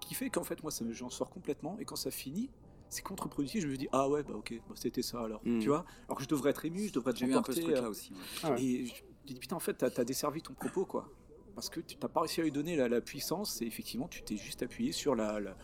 [0.00, 1.76] qui fait qu'en fait, moi, ça me- j'en sors complètement.
[1.78, 2.50] Et quand ça finit,
[2.88, 3.62] c'est contre-productif.
[3.62, 5.40] Je me dis, ah ouais, bah ok, bah, c'était ça alors.
[5.44, 5.61] Mm.
[5.61, 5.85] Tu vois?
[6.09, 7.83] Alors que je devrais être ému, je devrais être J'ai eu un peu ce truc-là
[7.83, 8.12] euh, aussi.
[8.12, 8.18] ouais.
[8.42, 8.62] Ah ouais.
[8.62, 11.09] Et je me dis, putain, en fait, t'as as desservi ton propos, quoi.
[11.55, 14.23] Parce que tu n'as pas réussi à lui donner la, la puissance, et effectivement, tu
[14.23, 15.57] t'es juste appuyé sur la, la,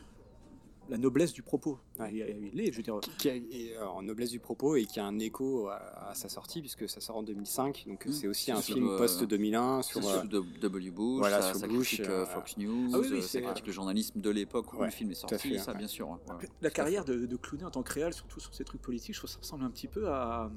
[0.90, 1.78] la noblesse du propos.
[1.98, 2.12] Ouais.
[2.12, 2.98] Il l'est, je veux dire.
[3.00, 5.76] Qui- qui a- et, euh, en noblesse du propos et qui a un écho à,
[6.10, 8.12] à sa sortie puisque ça sort en 2005 donc Mm.
[8.12, 10.22] c'est aussi un Sur, film euh, post 2001 C'est sur euh,
[10.60, 10.90] W.
[10.90, 13.42] Bush, voilà, ça, sur ça Bush, critique euh, Fox News, Ah oui, oui, ça c'est-
[13.42, 15.78] critique le journalisme de l'époque où Ouais, le film est sorti, fait, ça ouais.
[15.78, 16.18] bien sûr.
[16.60, 19.20] La carrière de, de Clooney en tant que réel, surtout sur ces trucs politiques, je
[19.20, 20.50] trouve que ça ressemble un petit peu à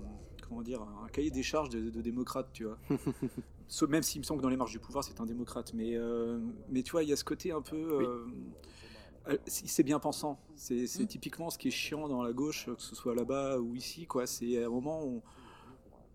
[0.50, 2.78] comment dire un cahier des charges de, de démocrate, tu vois.
[3.90, 6.38] Même s'il me semble que dans les marges du pouvoir, c'est un démocrate, mais euh,
[6.70, 7.76] mais tu vois, il y a ce côté un peu.
[7.78, 8.26] euh,
[9.46, 10.40] c'est c'est bien pensant.
[10.56, 11.08] C'est c'est Mm.
[11.08, 14.28] typiquement ce qui est chiant dans la gauche, que ce soit là-bas ou ici, quoi.
[14.28, 15.22] C'est à un moment où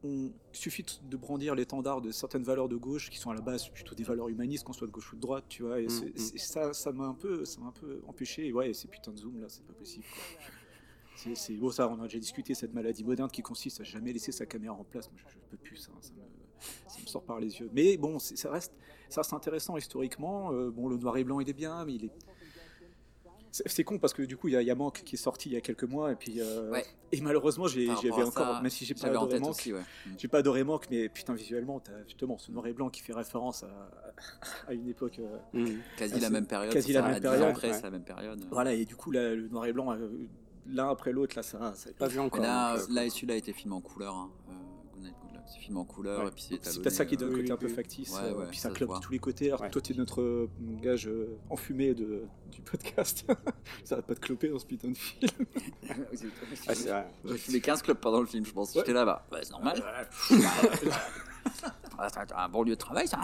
[0.04, 3.68] on, suffit de brandir l'étendard de certaines valeurs de gauche qui sont à la base
[3.68, 5.80] plutôt des valeurs humanistes, qu'on soit de gauche ou de droite, tu vois.
[5.80, 8.46] Et c'est- c'est- ça, ça m'a un peu, ça m'a un peu empêché.
[8.46, 10.04] Et ouais, ces putains de zoom là, c'est pas possible.
[11.34, 14.30] C'est bon, ça, on a déjà discuté cette maladie moderne qui consiste à jamais laisser
[14.30, 15.10] sa caméra en place.
[15.10, 16.20] Moi, je, je peux plus ça, ça me,
[16.88, 17.68] ça me sort par les yeux.
[17.72, 18.72] Mais bon, c'est- ça reste,
[19.08, 20.52] ça reste intéressant historiquement.
[20.52, 22.12] Euh, bon, le noir et blanc, il est bien, mais il est
[23.50, 25.18] c'est con parce que du coup il y, a- il y a Manque qui est
[25.18, 26.84] sorti il y a quelques mois et puis euh, Ouais.
[27.12, 29.72] et malheureusement j'avais encore ça, même si j'ai pas adoré Manque ouais.
[29.72, 29.84] Mm.
[30.18, 33.12] j'ai pas adoré Manque mais putain visuellement t'as justement ce noir et blanc qui fait
[33.14, 33.90] référence à,
[34.68, 35.78] à une époque euh, mm.
[35.96, 36.72] Quasi la même période.
[36.72, 37.74] quasi la même période, Après, ouais.
[37.74, 38.44] c'est la même période.
[38.50, 40.08] voilà et du coup là, le noir et blanc euh,
[40.66, 43.36] l'un après l'autre là ça, ça pas vu encore là, donc, là et celui-là a
[43.38, 44.14] été filmé en couleur.
[44.14, 44.30] Hein.
[45.48, 46.28] Euh, c'est filmé en couleur Ouais.
[46.28, 48.10] et puis c'est c'est peut-être ça qui donne euh, un côté oui, un peu factice
[48.12, 48.98] Ouais, euh, ouais, puis ça ça se clope voit.
[48.98, 50.50] de tous les côtés alors toi tu es notre euh,
[50.82, 53.24] gage euh, enfumé de, du podcast
[53.84, 55.30] ça arrête pas de cloper dans ce putain de film
[55.88, 57.06] ah, c'est vrai.
[57.24, 58.74] J'ai fumé 15 clubs pendant le film, je pense.
[58.74, 58.80] Ouais.
[58.80, 59.26] J'étais là-bas.
[59.42, 59.82] C'est normal.
[62.00, 63.20] Ah, c'est un bon lieu de travail, ça.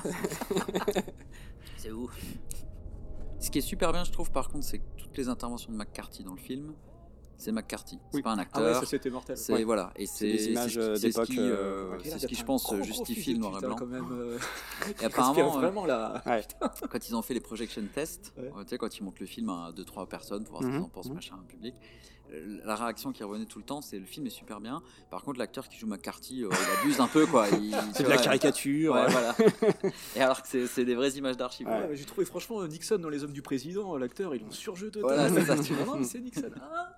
[1.77, 2.11] c'est où
[3.39, 5.77] Ce qui est super bien, je trouve, par contre, c'est que toutes les interventions de
[5.77, 6.75] McCarthy dans le film,
[7.37, 7.99] c'est McCarthy.
[8.11, 8.23] C'est Oui.
[8.23, 8.63] pas un ah acteur.
[8.63, 9.65] ouais ça c'était mortel c'est Ouais.
[9.65, 11.91] voilà, et c'est des images, c'est ce qui- euh, c'est ce d'époque, qui, euh, euh,
[11.93, 11.99] ouais.
[12.05, 13.77] c'est ce qui, je pense, justifie le noir et blanc.
[13.77, 14.39] quand même euh,
[15.03, 16.45] Et apparemment, euh, vraiment là Ouais.
[16.91, 18.45] quand ils ont fait les projection tests, Ouais.
[18.57, 20.79] euh, tu sais, quand ils montrent le film à 2-3 personnes pour voir ce qu'ils
[20.79, 21.15] Mhm, en pensent, mhm.
[21.15, 21.75] machin, public,
[22.33, 24.83] euh, la réaction qui revenait tout le temps, c'est le film est super bien.
[25.11, 27.47] Par contre, l'acteur qui joue McCarthy, euh, il abuse un peu, quoi.
[27.51, 29.35] Il- c'est de la caricature Ouais, voilà.
[30.17, 31.67] Et alors que c'est- des vraies images d'archives.
[31.67, 31.89] Ouais.
[31.89, 35.01] Ouais, J'ai trouvé franchement euh, Nixon dans Les Hommes du Président, l'acteur, ils l'ont surjeté.
[35.01, 35.95] Voilà, c'est ça, tu Non, vois.
[35.95, 36.51] non, mais c'est Nixon.
[36.61, 36.97] Ah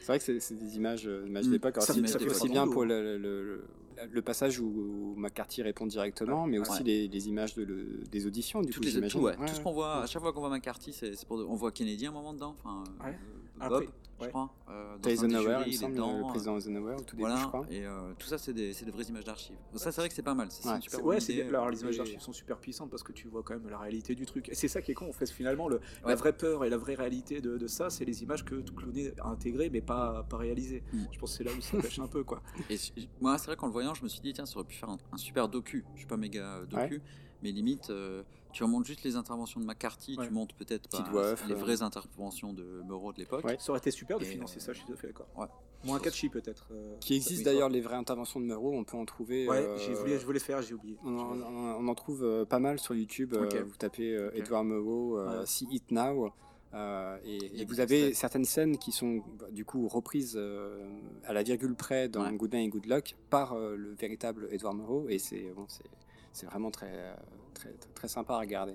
[0.00, 1.50] C'est vrai que c'est des images, euh, images Mm.
[1.50, 1.74] d'époque.
[1.76, 3.64] Alors, Ça ça fait aussi bien pour le, le- le-
[4.10, 6.84] le passage où McCarthy répond directement, mais aussi Ouais.
[6.84, 9.72] les, les images de des auditions, du Toutes coup, les, tout, ouais, tout ce qu'on
[9.72, 12.54] voit, à chaque fois qu'on voit McCarthy, c'est pour on voit Kennedy un moment dedans,
[12.62, 13.10] enfin, euh.
[13.58, 13.84] Bob,
[14.20, 14.50] je crois.
[14.70, 17.66] euh, dans Eisenhower, il semble, le euh, président Eisenhower, au tout début, Voilà, je crois.
[17.70, 19.56] et euh, tout ça, c'est des, c'est des vraies images d'archives.
[19.72, 20.48] Donc ça, c'est vrai que c'est pas mal.
[20.50, 20.80] C'est Ouais.
[20.80, 23.28] super Ouais, c'est idée, alors euh, les images d'archives sont super puissantes parce que tu
[23.28, 24.48] vois quand même la réalité du truc.
[24.48, 26.76] Et c'est ça qui est con, en fait, finalement, le, la vraie peur et la
[26.78, 30.24] vraie réalité de, de ça, c'est les images que tout Clooney a intégrées mais pas,
[30.28, 30.82] pas réalisées.
[30.92, 31.02] Mm.
[31.12, 32.42] Je pense que c'est là où ça pêche un peu, quoi.
[32.70, 32.76] Et
[33.20, 34.88] moi, c'est vrai qu'en le voyant, je me suis dit, tiens, ça aurait pu faire
[34.90, 35.84] un, un super docu.
[35.94, 37.02] Je suis pas méga docu,
[37.42, 38.22] mais limite, euh,
[38.56, 40.26] tu remontes juste les interventions de McCarthy, Ouais.
[40.26, 41.56] tu montes peut-être bah, les euh.
[41.56, 43.44] vraies interventions de Moreau de l'époque.
[43.44, 43.58] Ouais.
[43.60, 45.26] Ça aurait été super de Et, financer euh, ça, je suis tout à fait d'accord.
[45.36, 45.46] Ouais.
[45.84, 46.66] Moins catchy peut-être.
[46.72, 46.96] euh.
[47.00, 49.46] Qui existe d'ailleurs les vraies interventions de Murrow, on peut en trouver.
[49.46, 50.96] Ouais, euh, j'ai voulu, je voulais faire, j'ai oublié.
[51.04, 53.34] On en, on- on en trouve euh, pas mal sur YouTube.
[53.34, 54.36] euh, vous tapez euh, Ok.
[54.38, 55.46] Edward euh, Ouais.
[55.46, 56.32] See It Now.
[56.72, 58.14] euh, et, et vous avez extraits.
[58.16, 60.82] certaines scènes qui sont bah, du coup reprises euh,
[61.26, 62.34] à la virgule près dans Ouais.
[62.34, 65.84] Good Night and Good Luck par euh, le véritable Edward Murrow et c'est bon, c'est
[66.32, 67.14] c'est vraiment très, euh,
[67.56, 68.74] très très sympa à regarder.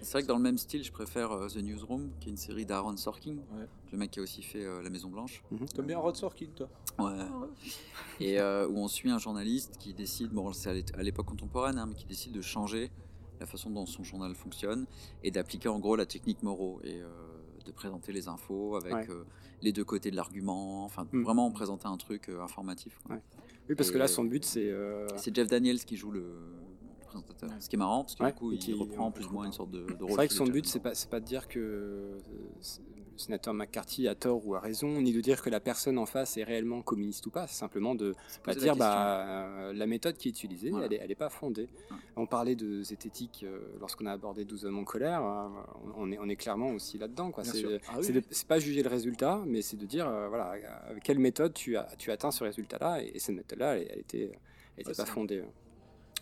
[0.00, 2.36] C'est vrai que dans le même style, je préfère euh, The Newsroom, qui est une
[2.36, 3.66] série d'Aaron Sorkin, Ouais.
[3.92, 5.44] le mec qui a aussi fait euh, La Maison Blanche.
[5.74, 6.68] T'aimes bien Rod Sorkin, toi?
[6.98, 7.18] Ouais.
[8.18, 11.26] Et euh, où on suit un journaliste qui décide, bon, c'est à l'é- à l'époque
[11.26, 12.90] contemporaine, hein, mais qui décide de changer
[13.38, 14.86] la façon dont son journal fonctionne
[15.22, 17.06] et d'appliquer en gros la technique Moreau et euh,
[17.64, 19.06] de présenter les infos avec Ouais.
[19.10, 19.24] euh,
[19.62, 21.22] les deux côtés de l'argument, enfin Mm.
[21.22, 22.98] vraiment présenter un truc euh, informatif.
[23.04, 23.14] quoi.
[23.16, 23.22] Ouais.
[23.68, 24.68] Oui, parce que là, son but, c'est.
[24.68, 26.24] euh, C'est Jeff Daniels qui joue le
[27.20, 27.50] présentateur.
[27.60, 29.52] Ce qui est marrant parce que Ouais, du coup il reprend plus ou moins une
[29.52, 30.08] sorte de, de rôle.
[30.10, 32.18] C'est vrai que son but, c'est pas, pas de dire que euh,
[33.12, 36.06] le sénateur McCarthy a tort ou a raison, ni de dire que la personne en
[36.06, 37.46] face est réellement communiste ou pas.
[37.46, 40.86] C'est simplement de bah, dire bah, euh, la méthode qui est utilisée, Voilà.
[40.86, 41.68] elle, est, elle est pas fondée.
[41.90, 41.96] Ouais.
[42.16, 45.22] On parlait de zététique euh, lorsqu'on a abordé 12 hommes en colère.
[45.24, 45.48] euh,
[45.96, 47.30] on, est, on est clairement aussi là-dedans.
[47.42, 47.64] C'est.
[47.88, 50.54] Ah oui, pas juger le résultat, mais c'est de dire voilà,
[50.88, 53.02] avec quelle méthode tu as, tu as atteint ce résultat-là.
[53.02, 54.32] Et, cette méthode-là, elle, elle était,
[54.76, 55.42] elle était Ouais, pas fondée.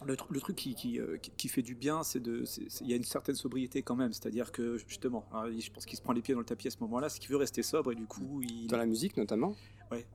[0.06, 2.44] Le, tr- le truc qui, qui, euh, qui- qui fait du bien, c'est de,
[2.80, 4.12] il y a une certaine sobriété quand même.
[4.12, 6.70] C'est-à-dire que justement, alors, je pense qu'il se prend les pieds dans le tapis à
[6.70, 8.66] ce moment-là, c'est qu'il veut rester sobre et du coup, il.
[8.66, 9.54] Dans la musique notamment
[9.90, 10.06] Ouais.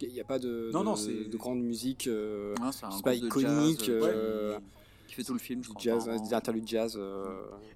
[0.00, 2.08] Il n'y a pas de, Non, de, non, de grande musique.
[2.08, 4.64] euh, un pas iconique, jazz, euh, euh, qui,
[5.08, 5.82] qui fait tout le film, je du crois.
[5.82, 6.96] jazz, des interludes jazz.
[6.98, 7.24] euh,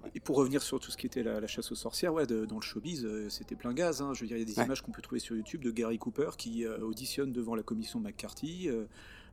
[0.03, 0.11] ouais.
[0.15, 2.45] Et pour revenir sur tout ce qui était la, la chasse aux sorcières, ouais, de-
[2.45, 4.01] dans le showbiz, euh, c'était plein gaz.
[4.01, 4.13] hein.
[4.13, 4.65] Je veux dire, il y a des Ouais.
[4.65, 7.99] images qu'on peut trouver sur YouTube de Gary Cooper qui euh, auditionne devant la commission
[7.99, 8.69] McCarthy.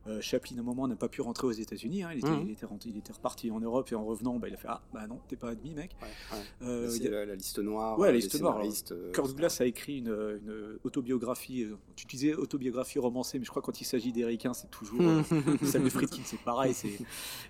[0.07, 2.03] Euh, Chaplin, à un moment, n'a pas pu rentrer aux États-Unis.
[2.03, 2.09] hein.
[2.13, 2.41] Il, était, Mhm.
[2.45, 4.67] il, était rentré- il était reparti en Europe et en revenant, bah, il a fait
[4.69, 5.91] Ah, bah non, t'es pas admis, mec.
[6.01, 6.43] Ouais, ouais.
[6.67, 7.97] Euh, c'est a- la, la liste noire.
[7.99, 8.59] Ouais, la euh, liste noire,
[8.91, 9.27] euh, Kurt.
[9.27, 11.67] Douglas a écrit une, une autobiographie.
[11.95, 14.99] Tu disais autobiographie romancée, mais je crois que quand il s'agit des ricains, c'est toujours.
[15.63, 16.73] Samuel Friedkin, c'est pareil,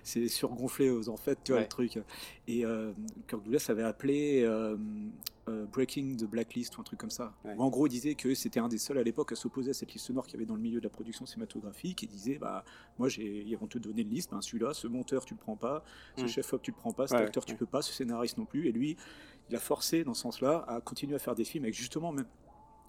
[0.04, 1.98] c'est, surgonflé aux en fait, tu vois le truc.
[2.46, 2.64] Et
[3.28, 4.44] Kirk Douglas avait appelé
[5.72, 7.32] Breaking the Blacklist ou un truc comme ça.
[7.44, 9.74] Où en gros, il disait que c'était un des seuls à l'époque à s'opposer à
[9.74, 12.04] cette liste noire qu'il y avait dans le milieu de la production cinématographique.
[12.04, 12.47] Et disait, bah,
[12.98, 15.56] moi, j'ai, ils vont te donner une liste, ben, celui-là, ce monteur, tu le prends
[15.56, 15.84] pas,
[16.16, 16.28] ce Mm.
[16.28, 17.58] chef-op, tu le prends pas, cet Ouais, acteur, tu ouais.
[17.58, 18.66] peux pas, ce scénariste non plus.
[18.68, 18.96] Et lui,
[19.50, 22.26] il a forcé, dans ce sens-là, à continuer à faire des films avec justement même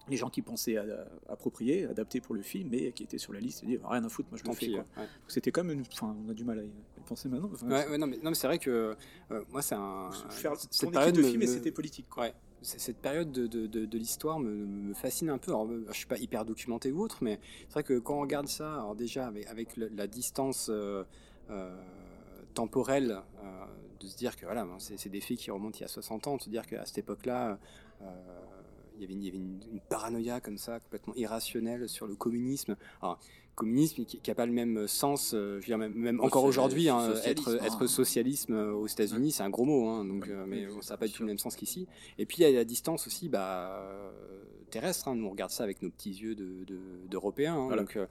[0.08, 3.32] les gens qui pensaient à, à- appropriés, adaptés pour le film, mais qui étaient sur
[3.32, 4.70] la liste et disaient rien à foutre, moi je le fais.
[4.74, 4.84] ouais.
[5.28, 5.82] C'était comme une.
[5.92, 6.70] Enfin, on a du mal à y
[7.06, 7.50] penser maintenant.
[7.52, 8.96] Enfin, Ouais, ouais, non, mais, non, mais c'est vrai que
[9.30, 10.10] euh, moi, c'est un.
[10.30, 12.06] faire cette période de me- film et me- c'était politique.
[12.08, 12.30] Quoi.
[12.62, 15.50] Cette période de, de, de, l'histoire me, fascine un peu.
[15.52, 18.48] Alors, je suis pas hyper documenté ou autre, mais c'est vrai que quand on regarde
[18.48, 21.04] ça, alors déjà avec, la distance euh,
[21.48, 21.74] euh,
[22.52, 23.64] temporelle, euh,
[23.98, 26.36] de se dire que voilà, c'est des faits qui remontent il y a 60 ans,
[26.36, 27.58] de se dire qu'à cette époque-là,
[28.96, 32.14] il y avait, une, il y avait une, paranoïa comme ça, complètement irrationnelle sur le
[32.14, 32.76] communisme.
[33.54, 36.88] Communisme qui n'a pas le même sens, euh, je veux dire, même, même encore aujourd'hui,
[36.88, 37.86] hein, socialisme, être, être hein.
[37.86, 40.98] socialisme euh, aux États-Unis, c'est un gros mot, hein, donc, euh, mais oui, ça n'a
[40.98, 41.86] pas du tout le même sens qu'ici.
[42.18, 44.10] Et puis il y a la distance aussi bah, euh,
[44.70, 46.78] terrestre, hein, nous on regarde ça avec nos petits yeux de- de-
[47.10, 47.54] d'Européens.
[47.56, 47.82] hein, Voilà.
[47.82, 48.06] donc euh,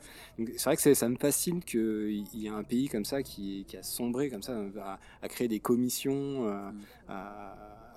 [0.58, 3.76] c'est vrai que ça me fascine qu'il y ait un pays comme ça qui, qui
[3.78, 6.82] a sombré comme ça, à, à créer des commissions, euh, Mm.
[7.08, 7.56] à,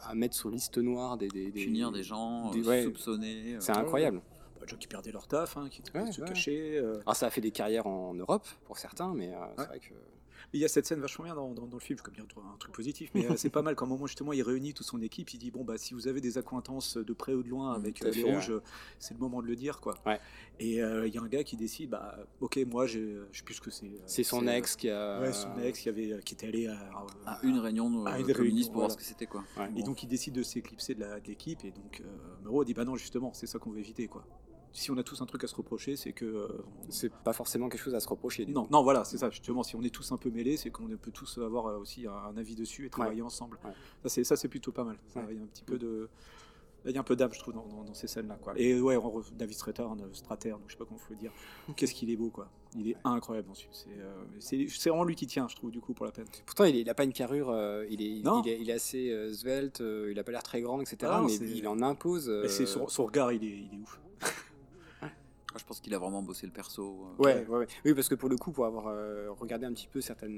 [0.08, 1.28] à mettre sur liste noire des...
[1.28, 2.82] des, des- Punir des gens, des- euh, ouais.
[2.84, 3.54] soupçonner.
[3.54, 4.20] euh, C'est incroyable.
[4.62, 6.28] Bah, des gens qui perdaient leur taf, hein, qui étaient Ouais, se ouais.
[6.28, 6.78] cacher.
[6.78, 7.00] euh.
[7.00, 9.92] Alors ça a fait des carrières en Europe pour certains, mais euh, c'est vrai que...
[10.52, 12.24] Mais il y a cette scène vachement bien dans, dans- dans le film, comme dire
[12.36, 14.84] un truc positif, mais euh, c'est pas mal quand au moment justement il réunit toute
[14.86, 17.48] son équipe, il dit bon bah si vous avez des accointances de près ou de
[17.48, 18.52] loin avec tout à euh, les fait, rouges,
[18.98, 19.94] c'est le moment de le dire quoi.
[20.04, 20.20] Ouais.
[20.58, 23.54] Et euh, il y a un gars qui décide bah ok moi je sais plus
[23.54, 23.90] ce que c'est.
[24.06, 25.20] C'est son ex qui a...
[25.20, 26.76] Ouais, son ex qui avait qui était allé à,
[27.24, 28.86] à une réunion de Ah, euh, une réunion, pour voilà.
[28.88, 29.44] voir ce que c'était quoi.
[29.56, 29.68] Ouais.
[29.76, 32.04] Et donc il décide de s'éclipser de l'équipe et donc euh,
[32.44, 34.24] Moreau dit bah non justement c'est ça qu'on veut éviter quoi.
[34.72, 36.48] Si on a tous un truc à se reprocher c'est que euh,
[36.88, 38.44] C'est pas forcément quelque chose à se reprocher.
[38.46, 38.72] du non coup.
[38.72, 41.10] non voilà c'est ça justement si on est tous un peu mêlés c'est qu'on peut
[41.10, 43.58] tous avoir euh, aussi un, un avis dessus et travailler ensemble.
[43.64, 44.08] Ouais.
[44.24, 44.96] Ça c'est plutôt pas mal.
[45.16, 45.22] Ouais.
[45.30, 46.08] Il y a un petit peu de
[46.84, 48.54] il y a un peu d'âme je trouve dans, dans- dans ces scènes là quoi.
[48.56, 51.32] Et ouais on David Strathern, euh, Strater donc je sais pas comment faut le dire.
[51.76, 52.48] Qu'est-ce qu'il est beau quoi.
[52.76, 53.70] Il est incroyable film.
[53.72, 56.24] C'est euh, c'est vraiment lui qui tient je trouve du coup pour la peine.
[56.46, 58.42] Pourtant, il n'a pas une carrure, euh, il, est, Non.
[58.42, 60.96] il, est, il est assez euh, svelte, il a pas l'air très grand, etc.
[61.04, 62.28] Ah mais il en impose.
[62.44, 64.00] Et c'est son, son regard il est, il est ouf.
[65.72, 67.06] Ah, pense qu'il a vraiment bossé le perso.
[67.18, 67.22] euh.
[67.22, 67.66] Ouais, ouais, ouais.
[67.86, 70.28] Oui, parce que pour le coup, pour avoir euh, regardé un petit peu certains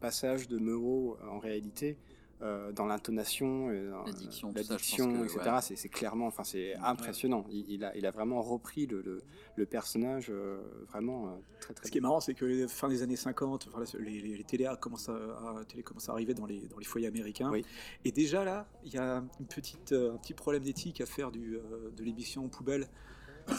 [0.00, 1.96] passages de Meuro euh, en réalité,
[2.42, 5.38] euh, dans l'intonation, euh, dans, La diction, euh, tout la ça, je diction, pense que,
[5.38, 5.50] etc.
[5.70, 5.76] ouais.
[5.76, 7.46] C'est, clairement, enfin, c'est impressionnant.
[7.48, 9.22] Il, il a, il a vraiment repris le, le,
[9.56, 11.30] le personnage euh, vraiment euh,
[11.60, 11.86] très très.
[11.86, 14.44] Ce qui est marrant, c'est que fin des années 50, enfin, là, les, les, les
[14.44, 17.50] téléas commencent à, à- télé commencent à arriver dans les, dans les foyers américains.
[17.50, 17.64] Oui.
[18.04, 21.30] Et déjà là, il y a une petite, euh, un petit problème d'éthique à faire
[21.30, 22.88] du, euh, de l'émission poubelle.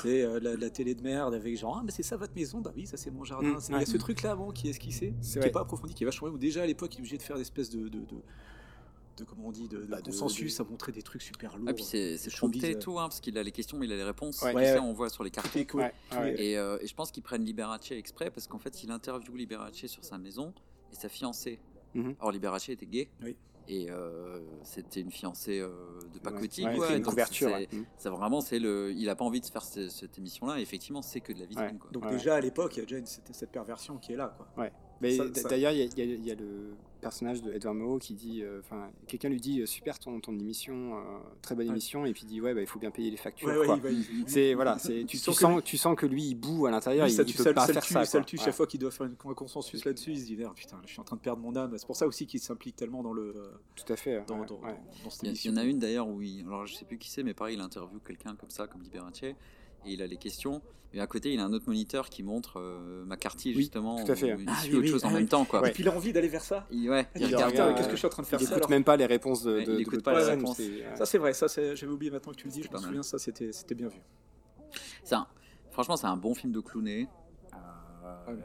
[0.02, 2.60] C'est euh, la, la télé de merde avec genre ah mais c'est ça votre maison?
[2.62, 4.52] Bah oui ça c'est mon jardin Mm, C'est- il y a ce truc là bon
[4.52, 6.66] qui est esquissé C'est qui est pas approfondi qui est vachement bien où déjà à
[6.66, 8.16] l'époque il est obligé de faire des espèces de, de, de,
[9.18, 11.56] de comment on dit de, de Bah, de- consensus de- à montrer des trucs super
[11.58, 13.92] lourds Ah, puis c'est prompté et tout, hein, parce qu'il a les questions, mais il
[13.94, 14.42] a les réponses.
[14.42, 14.50] Ouais.
[14.52, 14.80] Tu Ouais, sais, ouais.
[14.80, 15.56] on voit sur les cartes.
[15.56, 15.94] est cool est-
[16.44, 19.86] Et, euh, et je pense qu'ils prennent Liberace exprès parce qu'en fait, il interviewe Liberace
[19.86, 20.54] sur sa maison
[20.92, 21.60] et sa fiancée
[21.94, 22.16] Mhm.
[22.20, 23.08] Or, Liberace était gay.
[23.24, 23.38] Oui.
[23.68, 25.70] Et euh, c'était une fiancée euh,
[26.14, 26.66] de pacotille.
[26.68, 27.50] Ouais, une Donc, couverture.
[27.50, 27.84] c'est- ouais.
[27.98, 30.60] C'est vraiment, c'est le, il a pas envie de faire ce- cette émission-là.
[30.60, 31.68] et Effectivement, c'est que de la vitrine.
[31.68, 31.78] Ouais.
[31.80, 31.90] quoi.
[31.92, 32.12] Donc Ouais.
[32.12, 34.36] déjà à l'époque, il y a déjà une- cette, cette perversion qui est là.
[34.38, 34.48] Quoi.
[35.18, 36.76] Ça- ça- d'ailleurs, il y, y a le
[37.06, 40.34] personnage de Edward Moreau qui dit, euh, enfin, quelqu'un lui dit euh, super ton, ton
[40.40, 41.02] émission, euh,
[41.44, 41.72] très bonne Ouais.
[41.72, 43.48] émission, et puis il dit ouais, bah, il faut bien payer les factures.
[43.48, 43.80] Ouais, ouais,
[44.26, 46.66] C'est voilà, c'est tu, tu sens que sens, lui- tu sens que lui il boue
[46.66, 48.06] à l'intérieur, il, tue- peut ça, pas ça faire le tue, ça.
[48.06, 48.44] ça le tue Ouais.
[48.46, 50.14] chaque fois qu'il doit faire une- un consensus là-dessus.
[50.14, 51.76] Il se dit merde, putain, je suis en train de perdre mon âme.
[51.78, 53.34] C'est pour ça aussi qu'il s'implique tellement dans le
[53.76, 54.24] Tout à fait.
[54.26, 54.72] dans, ouais, dans- ouais.
[54.74, 56.86] dans- dans cette Il y, il en a une d'ailleurs où il, alors je sais
[56.86, 59.22] plus qui c'est, mais pareil, il interviewe quelqu'un comme ça, comme Liberace,
[59.86, 60.62] et il a les questions.
[60.94, 64.02] Et à côté, il a un autre moniteur qui montre euh, McCarthy Oui, justement.
[64.02, 64.34] tout à fait.
[64.34, 65.28] où Il Ah, suit oui, autre oui, chose en ah, même oui.
[65.28, 65.62] temps, quoi.
[65.62, 65.70] Ouais.
[65.70, 66.66] Et puis il a envie d'aller vers ça.
[66.72, 67.56] Il, ouais, Il il dit, regarde.
[67.58, 68.96] euh, qu'est-ce que je suis en train de faire Il ça écoute alors même pas
[68.96, 69.52] les réponses de.
[69.56, 70.62] De- il de écoute l'autre pas les réponses.
[70.96, 73.04] Ça c'est vrai, ça c'est- j'avais oublié maintenant que tu le dis, je me souviens,
[73.04, 74.00] ça c'était bien vu.
[75.12, 75.28] Un-
[75.72, 77.10] franchement, c'est un bon film de clowné.
[77.54, 77.58] Euh,
[78.04, 78.36] Ah oui.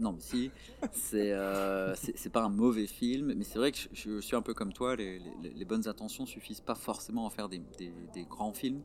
[0.00, 0.50] non, mais si,
[0.92, 1.94] c'est euh,
[2.32, 4.96] pas un mauvais film, mais c'est vrai que je, je suis un peu comme toi.
[4.96, 8.82] Les, les- les bonnes intentions suffisent pas forcément à faire des, des- des grands films,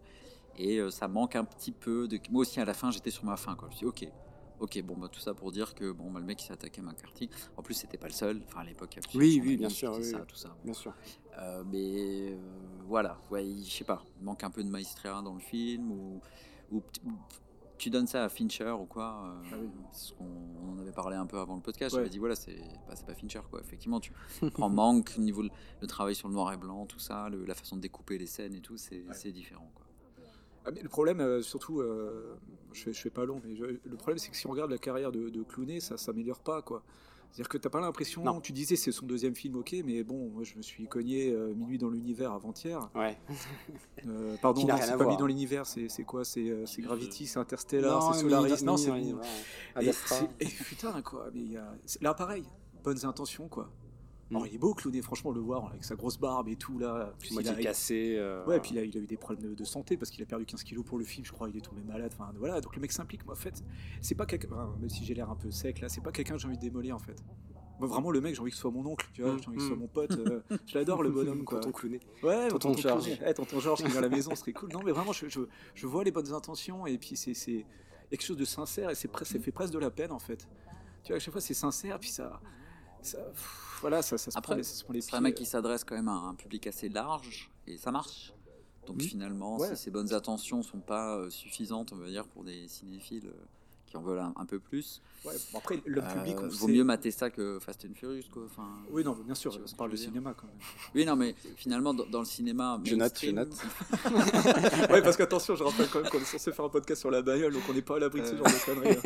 [0.63, 2.19] et euh, ça manque un petit peu de.
[2.29, 3.55] Moi aussi, à la fin, j'étais sur ma fin.
[3.55, 3.67] Quoi.
[3.69, 4.13] Je me suis dit, ok.
[4.59, 6.81] Ok, bon, bah, tout ça pour dire que bon, bah, le mec il s'est attaqué
[6.81, 7.29] à McCarthy.
[7.57, 8.43] En plus, c'était pas le seul.
[8.45, 10.23] Enfin, à l'époque, il y a plusieurs Oui, oui, bien sûr, oui, ça, oui.
[10.27, 10.55] tout ça.
[10.63, 10.93] Bien sûr.
[11.39, 12.37] Euh, mais euh,
[12.85, 16.21] voilà, ouais, je sais pas, il manque un peu de maestria dans le film ou,
[17.77, 19.23] tu donnes ça à Fincher ou quoi.
[19.25, 19.69] euh, Ah oui.
[19.85, 20.25] parce qu'on
[20.63, 21.95] on en avait parlé un peu avant le podcast.
[21.95, 22.01] Ouais.
[22.01, 23.59] J'avais dit voilà, c'est pas, Fincher quoi.
[23.61, 24.13] Effectivement, tu
[24.53, 25.49] prends manque au niveau le,
[25.81, 28.27] le travail sur le noir et blanc, tout ça, le- la façon de découper les
[28.27, 29.80] scènes et tout, c'est c'est différent quoi.
[30.65, 32.35] Ah, mais le problème, euh, surtout, euh,
[32.73, 34.69] je, fais, je fais pas long, mais je- le problème c'est que si on regarde
[34.71, 36.83] la carrière de, de Clooney, ça s'améliore pas quoi.
[37.31, 38.41] C'est-à-dire que t'as pas l'impression, Non.
[38.41, 41.53] tu disais c'est son deuxième film, ok, mais bon, moi je me suis cogné euh,
[41.53, 42.89] Minuit dans l'univers avant-hier.
[42.93, 43.17] Ouais.
[44.05, 45.03] Euh, pardon, non, c'est pas.
[45.05, 46.43] Minuit dans l'univers, c'est c'est quoi C'est
[46.79, 48.91] Gravity, c'est Interstellar, c'est Solaris, non, c'est.
[49.81, 49.91] Et,
[50.39, 52.43] et putain quoi, mais y a- là pareil,
[52.83, 53.69] bonnes intentions quoi.
[54.31, 54.35] Mm.
[54.35, 57.13] Alors il est beau Clooney, franchement le voir avec sa grosse barbe et tout là.
[57.19, 58.15] Puis il a- cassé.
[58.17, 60.45] euh, Ouais, puis a, il a eu des problèmes de, santé parce qu'il a perdu
[60.45, 62.11] 15 kilos pour le film, je crois, il est tombé malade.
[62.13, 63.25] Enfin voilà, donc le mec s'implique.
[63.25, 63.63] Moi, en fait,
[64.01, 66.33] c'est pas quelqu'un, enfin, même si j'ai l'air un peu sec là, c'est pas quelqu'un
[66.35, 67.15] que j'ai envie de démolir en fait.
[67.79, 69.47] Moi, vraiment, le mec, j'ai envie que ce soit mon oncle, tu vois, Mm, j'ai
[69.47, 69.69] envie que ce mm.
[69.69, 70.11] soit mon pote.
[70.11, 71.59] euh, je l'adore le bonhomme quoi.
[71.59, 71.99] Tonton Clooney.
[72.21, 73.07] Ouais, Tonton tonton Georges.
[73.07, 74.69] Ouais, tonton Georges qui vient à la maison, ce serait cool.
[74.71, 75.41] Non, mais vraiment, je, je,
[75.73, 77.65] je vois les bonnes intentions et puis c'est
[78.09, 80.47] quelque chose de sincère et c'est presque, ça fait presque de la peine en fait.
[81.03, 82.39] Tu vois, à chaque fois, c'est sincère, puis ça.
[83.01, 85.21] Ça pff, voilà, ça, ça se Après, prend les, ça se prend les C'est un
[85.21, 88.33] mec qui s'adresse quand même à un public assez large et ça marche.
[88.87, 89.07] Donc Oui.
[89.07, 89.75] finalement, Ouais.
[89.75, 93.45] si ces bonnes attentions sont pas euh, suffisantes, on va dire, pour des cinéphiles euh,
[93.91, 96.65] qui en veulent un, un peu plus, Ouais, bon, après, le public, euh, on vaut
[96.67, 98.41] sait- mieux mater ça que Fast and Furious, quoi.
[98.45, 100.55] Enfin, Oui, non, bien sûr, on parle de cinéma quand même.
[100.95, 102.79] Oui, non, mais finalement, dans, dans le cinéma.
[102.83, 103.53] Je note, je mainstream, note.
[104.89, 107.21] ouais, parce qu'attention, je rappelle quand même qu'on est censé faire un podcast sur la
[107.21, 108.37] bagnole, donc on n'est pas à l'abri de ce Euh.
[108.37, 108.97] genre de conneries.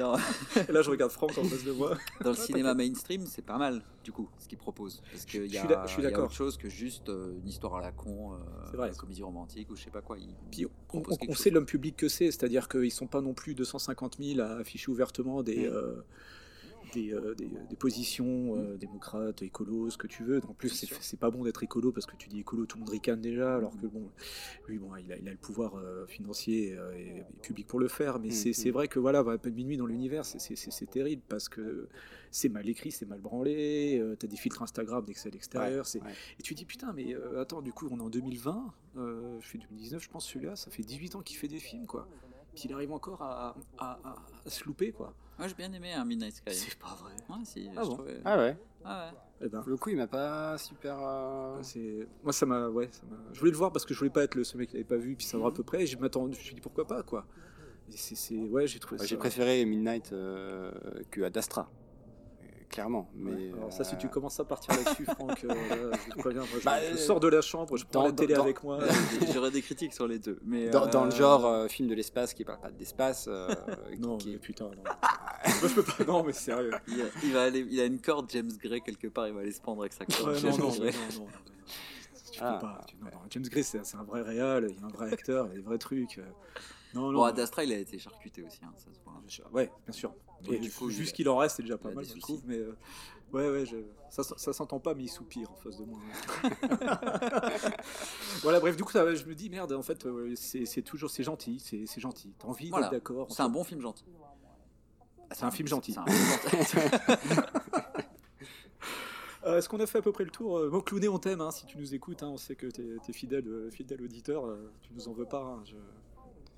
[0.00, 0.16] hein.
[0.68, 1.96] Et là, je regarde Franck en face de moi.
[2.22, 5.02] dans le cinéma mainstream, c'est pas mal, du coup, ce qu'il propose.
[5.12, 8.32] Parce qu'il y, y a autre chose que juste euh, une histoire à la con,
[8.32, 8.38] euh,
[8.74, 8.88] vrai.
[8.88, 10.16] une comédie romantique ou je sais pas quoi.
[10.18, 14.16] Il, Puis on, sait l'homme public que c'est, c'est-à-dire qu'ils sont pas non plus 250
[14.18, 15.74] 000 à afficher ouvertement des, Mm.
[15.74, 16.00] euh,
[16.92, 20.40] des, euh, des, des positions euh, démocrates, écolos, ce que tu veux.
[20.48, 22.80] En plus, c'est, c'est pas bon d'être écolo parce que tu dis écolo, tout le
[22.80, 24.10] monde ricane déjà, alors que bon,
[24.68, 27.80] lui, bon, il a, il a le pouvoir euh, financier euh, et, et public pour
[27.80, 28.54] le faire, mais Mm, c'est, mm.
[28.54, 31.88] c'est vrai que voilà, bah, minuit dans l'univers, c'est, terrible parce que
[32.30, 35.32] c'est mal écrit, c'est mal branlé, euh, t'as des filtres Instagram dès que c'est à
[35.32, 36.12] l'extérieur, ouais.
[36.38, 39.48] et tu dis putain, mais euh, attends, du coup, on est en 2020, euh, je
[39.48, 42.08] fais 2019, je pense celui-là, ça fait 18 ans qu'il fait des films, quoi.
[42.54, 44.16] Puis il arrive encore à, à- à-
[44.46, 45.14] à se louper, quoi.
[45.38, 46.52] Moi, j'ai bien aimé un Midnight Sky.
[46.54, 47.12] C'est pas vrai.
[47.28, 48.56] Ouais, si, Ah je bon trouvais- Ah ouais.
[48.84, 49.18] Ah ouais.
[49.40, 50.96] Eh ben, Pour le coup, il m'a pas super.
[51.00, 53.98] euh, c'est moi ça m'a ouais, ça m'a- je voulais le voir parce que je
[54.00, 55.82] voulais pas être le ce mec qui l'avait pas vu puis savoir à peu près.
[55.82, 57.24] Et je m'attends, je me suis dit pourquoi pas quoi.
[57.88, 59.08] C'est c'est- ouais, j'ai trouvé Ouais, ça.
[59.08, 60.72] J'ai préféré Midnight euh,
[61.10, 61.70] que Ad Astra.
[62.42, 63.08] Euh, Clairement.
[63.14, 65.48] Mais, Ouais, Alors ça, si tu euh, commences à partir là-dessus, Franck, euh,
[66.06, 68.06] je te préviens, moi, je, Bah, je euh, sors de la chambre, je prends dans-
[68.06, 68.78] la télé dans- avec moi.
[69.32, 70.38] J'aurais des critiques sur les deux.
[70.44, 73.26] Mais Dans, dans le euh, genre euh, film de l'espace qui parle pas d'espace.
[73.28, 73.48] euh,
[74.00, 74.82] non, qui- mais putain, non.
[75.60, 76.04] Moi, je peux pas.
[76.04, 76.70] Non, mais sérieux.
[76.86, 79.40] Il, a- il va aller, il a une corde James Gray quelque part, il va
[79.40, 80.34] aller se prendre avec sa corde.
[80.34, 80.84] Ouais, non, non, non, non,
[81.18, 81.26] non.
[82.32, 82.80] Tu peux Ah, pas.
[82.86, 83.10] tu- ouais.
[83.30, 85.78] James Gray, c'est un vrai réal, il est un vrai acteur, il a des vrais
[85.78, 86.18] trucs.
[86.18, 86.22] euh.
[86.94, 87.18] Non, non.
[87.18, 87.28] Bon,
[87.62, 89.14] il a été charcuté aussi, hein, ça se voit.
[89.52, 90.14] Ouais, bien sûr.
[90.50, 92.40] Et du coup, juste qu'il en reste, c'est déjà pas mal, je trouve.
[92.46, 92.76] Mais euh,
[93.32, 93.76] ouais, ouais, je-
[94.10, 95.98] ça, ça s'entend pas, mais il soupire en face de moi.
[98.42, 99.72] voilà, bref, du coup, ça, je me dis merde.
[99.72, 102.32] En fait, euh, c'est toujours, c'est gentil, c'est c'est gentil.
[102.38, 102.88] T'as envie Voilà.
[102.88, 103.26] d'être d'accord.
[103.30, 104.04] C'est un bon film gentil.
[105.32, 105.92] C'est un film gentil.
[105.92, 107.40] c'est un film gentil.
[109.46, 110.58] Euh, Est-ce qu'on a fait à peu près le tour?
[110.58, 112.22] Euh, Bon, Clooney, on t'aime, hein, si tu nous écoutes.
[112.22, 114.44] hein, on sait que t'es es fidèle, euh, fidèle auditeur.
[114.46, 115.40] euh, tu nous en veux pas.
[115.42, 115.76] hein, je-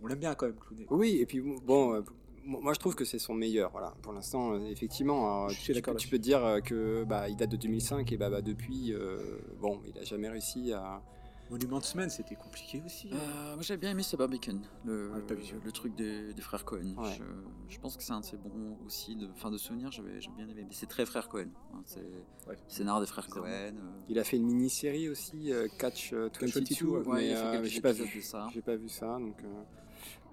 [0.03, 0.87] On l'aime bien quand même, Clooney.
[0.91, 2.01] Oui, et puis bon, euh,
[2.43, 3.71] moi, je trouve que c'est son meilleur.
[3.71, 3.95] Voilà.
[4.03, 7.05] Pour l'instant, euh, effectivement, alors, Je suis tu, peux- tu peux te dire euh, que
[7.05, 9.19] bah, il date de 2005 et bah, bah, depuis, euh,
[9.61, 11.03] bon, il a jamais réussi à.
[11.51, 13.11] Monument Man, c'était compliqué aussi.
[13.13, 14.03] Euh, moi j'avais bien aimé
[14.85, 15.65] le, t'as vu celui-là.
[15.65, 16.95] le truc des, des frères Cohen.
[16.97, 17.13] Ouais.
[17.19, 17.25] Je,
[17.75, 20.49] je pense que c'est un de ses bons aussi, de fin de souvenir, j'avais bien
[20.49, 20.65] aimé.
[20.69, 21.49] Mais c'est très frères Cohen.
[21.75, 22.01] hein, c'est
[22.49, 22.57] Ouais.
[22.69, 23.27] scénar des frères.
[23.29, 23.45] Cohen.
[23.47, 23.73] euh,
[24.09, 27.35] Il a fait une mini-série aussi, euh, Catch euh, 22, 22, ouais.
[27.65, 28.21] J'ai pas épisodes vu.
[28.21, 28.47] de ça.
[28.55, 29.37] J'ai pas vu ça, donc.
[29.43, 29.63] euh,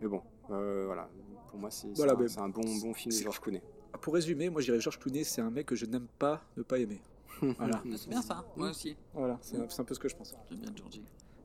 [0.02, 1.10] Mais bon, euh, voilà.
[1.50, 3.62] Pour moi, c'est Voilà, c'est un- un, bon, bon film de c'est- George Clooney.
[4.02, 6.62] Pour résumer, moi je dirais Georges Clooney, c'est un mec que je n'aime pas ne
[6.62, 7.02] pas aimer.
[7.42, 7.82] Voilà.
[7.98, 8.96] c'est bien ça, moi aussi.
[9.14, 10.34] Voilà, c'est un, peu ce que je pense.
[10.50, 11.04] J'aime bien Georgie.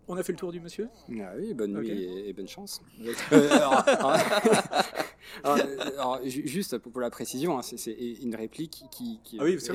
[0.08, 0.88] On a fait le tour du monsieur
[1.20, 2.82] Ah oui, bonne nuit et, et bonne chance.
[3.32, 4.16] Euh, alors, alors-
[5.44, 9.20] alors, alors, ju- juste pour, pour la précision, hein, c'est- une réplique qui.
[9.22, 9.68] qui- Ah oui, c'est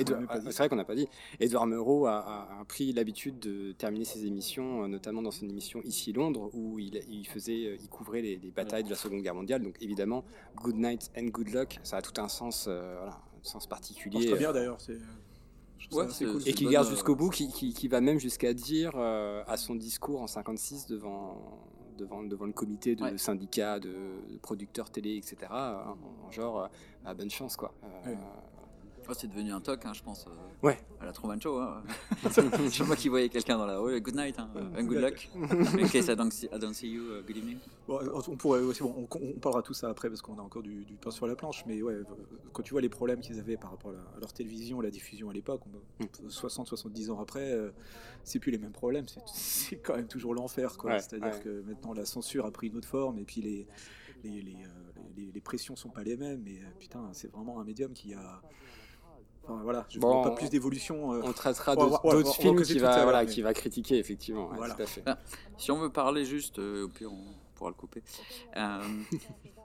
[0.58, 1.08] vrai qu'on n'a pas dit.
[1.40, 5.48] Edouard Meureau a, a- a pris l'habitude de terminer ses émissions, euh, notamment dans son
[5.48, 8.96] émission Ici Londres, où il, il faisait, euh, il couvrait les, les batailles de la
[8.96, 9.62] Seconde Guerre mondiale.
[9.62, 10.24] Donc évidemment,
[10.56, 14.26] Good Night and Good Luck, ça a tout un sens, euh, voilà, un sens particulier.
[14.26, 14.80] très bien d'ailleurs.
[14.80, 14.98] C'est
[15.92, 16.42] Ouais, cool.
[16.46, 19.56] Et qui garde euh, jusqu'au bout, qui, qui- qui va même jusqu'à dire euh, à
[19.56, 21.38] son discours en 56 devant,
[21.96, 23.18] devant, devant le comité de Ouais.
[23.18, 23.88] syndicats, de,
[24.28, 25.36] de producteurs télé, etc.
[25.50, 26.66] euh, en, en genre, euh,
[27.04, 27.72] Ah, bonne chance quoi.
[27.84, 28.18] Euh, Ouais.
[29.10, 30.26] Oh, c'est devenu un toc, hein, je pense.
[30.26, 30.78] euh, Ouais.
[31.00, 31.56] À la Truman Show.
[31.58, 31.82] Hein.
[32.70, 33.98] je vois qu'il voyait quelqu'un dans la rue.
[34.02, 35.28] Good night, hein, and good luck.
[35.78, 37.58] In case I don't see, I don't see you, uh, good evening.
[37.86, 40.62] Bon, on pourrait aussi, bon, on, on parlera tout ça après parce qu'on a encore
[40.62, 42.04] du, du pain sur la planche, mais ouais, euh,
[42.52, 44.90] quand tu vois les problèmes qu'ils avaient par rapport à, la- à leur télévision, la
[44.90, 45.62] diffusion à l'époque,
[46.02, 47.70] on- 60-70 ans après, euh,
[48.24, 50.90] c'est plus les mêmes problèmes, c'est- quand même toujours l'enfer, quoi.
[50.92, 51.40] Ouais, C'est-à-dire ouais.
[51.42, 53.66] que maintenant la censure a pris une autre forme et puis les,
[54.22, 57.58] les, les, euh, les- les pressions sont pas les mêmes, mais euh, putain, c'est vraiment
[57.60, 58.42] un médium qui a.
[59.50, 61.14] Enfin voilà, je ne Bon, vois pas plus d'évolution.
[61.14, 64.50] euh, On traitera d'autres films qui va, l'heure, voilà, mais- qui va critiquer, effectivement.
[64.50, 64.74] ouais, Voilà.
[64.74, 65.04] Tout à fait.
[65.56, 67.24] Si on veut parler juste, euh, au pire on
[67.54, 68.02] pourra le couper.
[68.56, 68.82] Euh,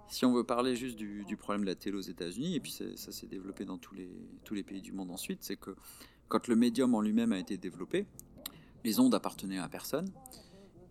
[0.08, 2.72] si on veut parler juste du, du problème de la télé aux États-Unis, et puis
[2.72, 4.10] c'est- ça s'est développé dans tous les,
[4.46, 5.76] tous les pays du monde ensuite, c'est que
[6.30, 8.08] quand le médium en lui-même a été développé,
[8.86, 10.08] les ondes appartenaient à personne,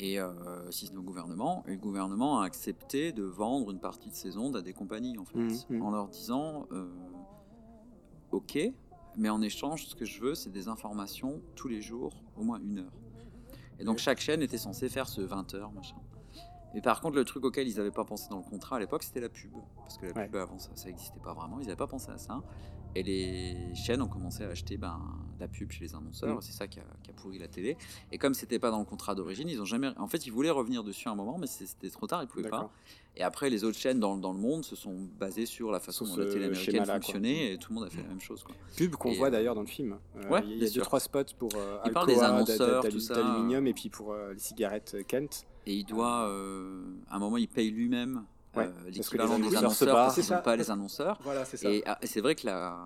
[0.00, 3.80] et euh, si ce n'est au gouvernement, et le gouvernement a accepté de vendre une
[3.80, 5.82] partie de ces ondes à des compagnies, en fait, Mhm, mhm.
[5.82, 6.86] en leur disant euh,
[8.30, 8.58] Ok,
[9.16, 12.60] mais en échange, ce que je veux, c'est des informations tous les jours, au moins
[12.60, 12.92] une heure.
[13.78, 15.96] Et donc chaque chaîne était censée faire ce 20 heures, machin.
[16.74, 19.02] Mais par contre, le truc auquel ils n'avaient pas pensé dans le contrat à l'époque,
[19.02, 19.52] c'était la pub.
[19.76, 20.26] Parce que la Ouais.
[20.26, 21.58] pub avant ça, ça n'existait pas vraiment.
[21.60, 22.42] Ils n'avaient pas pensé à ça.
[22.94, 25.00] Et les chaînes ont commencé à acheter ben,
[25.40, 26.36] la pub chez les annonceurs.
[26.36, 26.42] Mm.
[26.42, 27.76] C'est ça qui a, qui a pourri la télé.
[28.10, 29.88] Et comme c'était pas dans le contrat d'origine, ils ont jamais.
[29.98, 32.22] En fait, ils voulaient revenir dessus un moment, mais c'était trop tard.
[32.22, 32.70] Ils pouvaient pas.
[33.14, 36.06] Et après, les autres chaînes dans, dans le monde se sont basées sur la façon
[36.06, 36.94] Sur dont la télé américaine quoi.
[36.94, 37.52] fonctionnait.
[37.52, 38.42] Et tout le monde a fait la même chose.
[38.42, 38.54] Quoi.
[38.76, 39.98] Pub qu'on voit euh, d'ailleurs dans le film.
[40.16, 40.84] Euh, ouais, il y a deux sûr.
[40.84, 44.38] trois spots pour euh, Il parle des Alcoa, annonceurs, d'aluminium et puis pour euh, les
[44.38, 45.46] cigarettes Kent.
[45.66, 48.24] Et il doit, euh, à un moment, il paye lui-même
[48.56, 50.36] Ouais, euh, parce que les l'équivalent des annonceurs parce qu'ils ça.
[50.36, 51.18] n'ont pas les annonceurs.
[51.22, 51.70] Voilà, c'est ça.
[51.70, 52.76] Et, ah, et c'est vrai que la,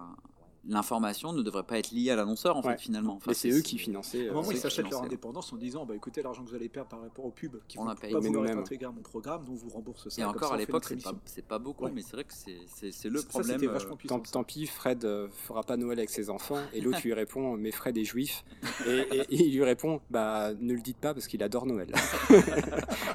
[0.68, 2.72] l'information ne devrait pas être liée à l'annonceur, en Ouais.
[2.72, 3.14] fait, finalement.
[3.14, 4.22] Enfin, Mais c'est eux qui finançaient.
[4.22, 6.48] À euh, un moment, c'est ils s'achètent leur indépendance en disant bah, écoutez, l'argent que
[6.50, 8.14] vous allez perdre par rapport aux pubs qui On vont la pas paye.
[8.14, 8.58] Nous-mêmes.
[8.58, 10.20] intégrés à mon programme, donc on vous rembourse ça.
[10.20, 10.84] Et encore ça, à l'époque,
[11.24, 11.92] c'est pas, pas beaucoup, Ouais.
[11.94, 13.62] mais c'est vrai que c'est, le Ça, problème.
[13.62, 14.18] euh, vachement puissant.
[14.20, 16.58] Tant, tant pis, Fred euh, fera pas Noël avec ses enfants.
[16.72, 18.44] Et l'autre lui répond Mais Fred est juif.
[18.86, 21.92] Et, et- et il lui répond Bah, ne le dites pas parce qu'il adore Noël.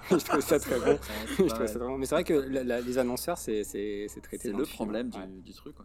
[0.09, 0.97] je trouve ça très bon.
[1.37, 1.97] Je trouve ça très bon.
[1.97, 3.63] Mais c'est vrai que les annonceurs, c'est
[4.23, 4.49] traité.
[4.49, 5.09] c'est le problème
[5.43, 5.75] du truc.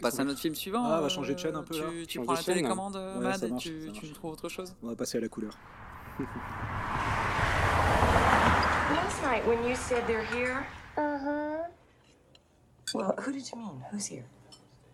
[0.00, 0.82] Passe à notre film suivant.
[0.84, 1.86] Ah, on va euh, changer de chaîne un peu, Tu, là.
[2.06, 4.48] tu Changer prends la chaîne, télécommande, euh, Ouais, Mad, ça et marche, tu, trouves autre
[4.48, 4.74] chose?
[4.82, 5.52] On va passer à la couleur.
[8.94, 11.68] Last night when you said they're here, Uh huh.
[12.94, 13.82] well, who did you mean?
[13.92, 14.24] Who's here?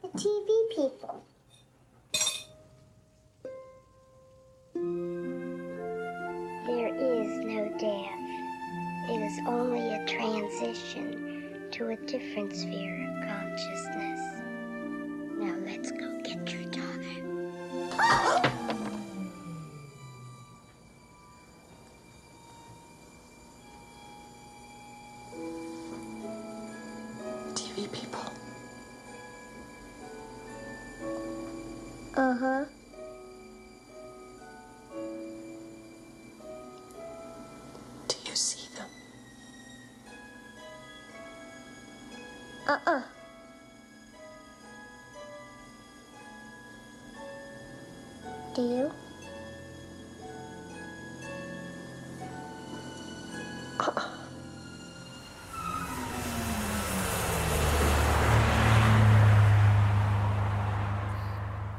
[0.03, 1.23] The TV people.
[6.67, 8.21] There is no death.
[9.09, 14.21] It is only a transition to a different sphere of consciousness.
[15.77, 18.53] Let's go get your daughter.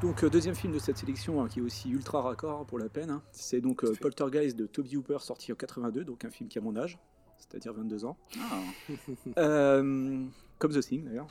[0.02, 2.88] Donc euh, deuxième film de cette sélection hein, qui est aussi ultra raccord pour la
[2.88, 3.10] peine.
[3.10, 3.22] hein.
[3.32, 6.62] C'est donc euh, Poltergeist de Toby Hooper sorti en 82, donc un film qui a
[6.62, 7.00] mon âge.
[7.40, 8.16] c'est-à-dire 22 ans.
[8.40, 8.60] Ah,
[9.40, 10.24] Euh,
[10.60, 11.28] comme The Thing d'ailleurs.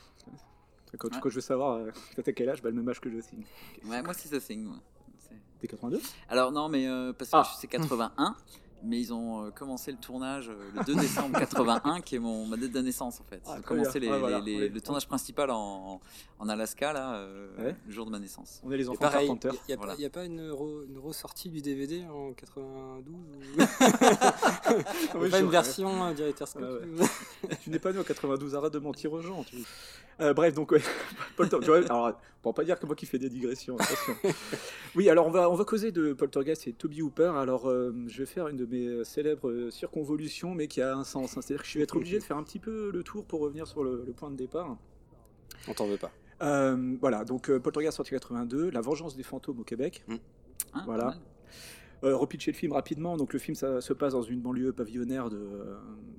[0.98, 1.20] Quand, Ouais.
[1.20, 1.90] quand je veux savoir, euh,
[2.24, 3.44] t'as quel âge bah, Le même âge que The Thing.
[3.88, 4.66] ouais, moi c'est The Thing.
[4.66, 4.78] ouais.
[5.60, 7.48] T'es 82 Alors non, mais euh, parce que Ah.
[7.60, 8.34] c'est 81,
[8.82, 12.46] mais ils ont euh, commencé le tournage euh, le 2 décembre 81, qui est mon,
[12.46, 13.40] ma date de naissance en fait.
[13.46, 14.40] Ah, Ils ont commencé les- Ouais, voilà.
[14.40, 16.00] les- les- le tournage principal en,
[16.38, 17.76] en Alaska, là, euh, Ouais.
[17.86, 18.60] le jour de ma naissance.
[18.64, 19.50] On est les enfants pareil, Carpenter.
[19.52, 19.94] il n'y a, Voilà.
[20.04, 23.58] a pas une, re- une ressortie du DVD en 92 ou...
[25.18, 28.72] Oui, Pas une version euh, Director's Cut Ouais, tu n'es pas né en 92, arrête
[28.72, 29.42] de mentir aux gens.
[29.44, 29.56] tu-
[30.18, 33.28] Euh, bref, donc, ouais, tu vois, alors, pour pas dire que moi qui fais des
[33.28, 34.14] digressions, attention.
[34.94, 37.32] Oui, alors on va, on va causer de Poltergeist et Toby Hooper.
[37.36, 41.04] Alors, euh, je vais faire une de mes célèbres euh, circonvolutions, mais qui a un
[41.04, 41.36] sens.
[41.36, 41.40] hein.
[41.42, 43.66] C'est-à-dire que je vais être obligé de faire un petit peu le tour pour revenir
[43.66, 44.76] sur le, le point de départ.
[45.68, 46.12] On t'en veut pas.
[46.42, 50.04] Euh, voilà, donc euh, Poltergeist sorti 82, La vengeance des fantômes au Québec.
[50.84, 51.04] Voilà.
[51.04, 51.18] pas mal.
[52.04, 53.16] Euh, repitcher le film rapidement.
[53.16, 55.76] Donc le film ça se passe dans une banlieue pavillonnaire de, euh,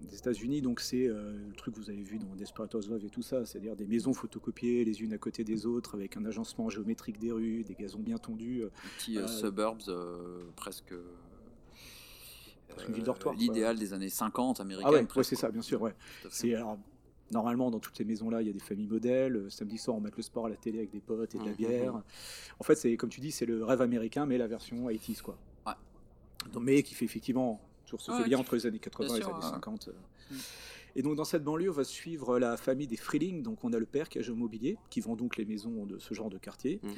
[0.09, 0.63] des États-Unis.
[0.63, 3.45] Donc c'est euh, le truc que vous avez vu dans Desperate Housewives et tout ça,
[3.45, 7.31] c'est-à-dire des maisons photocopiées les unes à côté des autres avec un agencement géométrique des
[7.31, 8.63] rues, des gazons bien tondus.
[8.63, 10.93] euh, petit euh, Euh, suburbs euh, presque.
[10.93, 11.05] euh, Une ville
[11.75, 12.56] dortoir, quoi.
[13.37, 15.07] L'idéal des années 50 américaines.
[15.09, 15.81] Ah ouais, c'est ça, bien sûr.
[15.81, 15.93] Ouais.
[16.29, 16.53] C'est
[17.31, 19.35] normalement dans toutes ces maisons-là, il y a des familles modèles.
[19.35, 21.43] Euh, Samedi soir, on met le sport à la télé avec des potes et de
[21.43, 21.55] la Mhm.
[21.57, 22.01] bière.
[22.59, 25.37] En fait, c'est comme tu dis, c'est le rêve américain, mais la version 80s quoi.
[25.65, 25.73] Ouais.
[26.53, 29.33] Donc, mais qui fait effectivement toujours ce lien entre les années 80 et les années
[29.35, 29.41] ouais.
[29.41, 29.89] 50.
[29.89, 29.91] euh.
[30.31, 30.35] Mm.
[30.95, 33.43] Et donc dans cette banlieue, on va suivre la famille des Freeling.
[33.43, 36.13] Donc on a le père qui a immobilier, qui vend donc les maisons de ce
[36.13, 36.79] genre de quartier.
[36.83, 36.91] Mhm.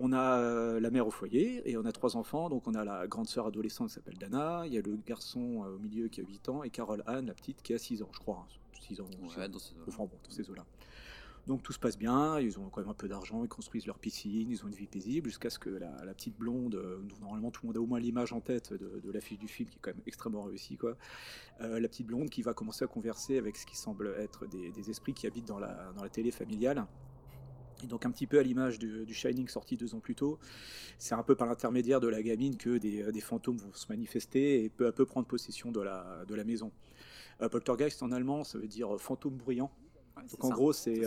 [0.00, 2.48] On a euh, la mère au foyer et on a trois enfants.
[2.48, 5.64] Donc on a la grande sœur adolescente qui s'appelle Dana, il y a le garçon
[5.64, 8.02] euh, au milieu qui a 8 ans et Carole Anne, la petite, qui a 6
[8.02, 8.46] ans, je crois.
[8.48, 8.54] hein.
[8.80, 9.04] 6 ans.
[9.36, 9.84] Ouais, dans ces eaux-là.
[9.88, 10.64] Enfin, bon, dans ces eaux-là.
[11.48, 13.98] Donc tout se passe bien, ils ont quand même un peu d'argent, ils construisent leur
[13.98, 17.62] piscine, ils ont une vie paisible, jusqu'à ce que la, petite blonde, euh, normalement tout
[17.62, 19.80] le monde a au moins l'image en tête de, de l'affiche du film, qui est
[19.80, 20.98] quand même extrêmement réussie, quoi.
[21.62, 24.90] Euh, la petite blonde qui va commencer à converser avec ce qui semble être des,
[24.90, 26.86] esprits qui habitent dans la, télé familiale.
[27.82, 30.38] Et donc un petit peu à l'image du, Shining sorti deux ans plus tôt,
[30.98, 34.64] c'est un peu par l'intermédiaire de la gamine que des, des fantômes vont se manifester
[34.64, 36.72] et peu à peu prendre possession de la, maison.
[37.40, 39.70] Euh, Poltergeist en allemand, ça veut dire euh, fantôme bruyant.
[40.18, 40.54] Ouais, Donc en ça.
[40.54, 41.02] gros, c'est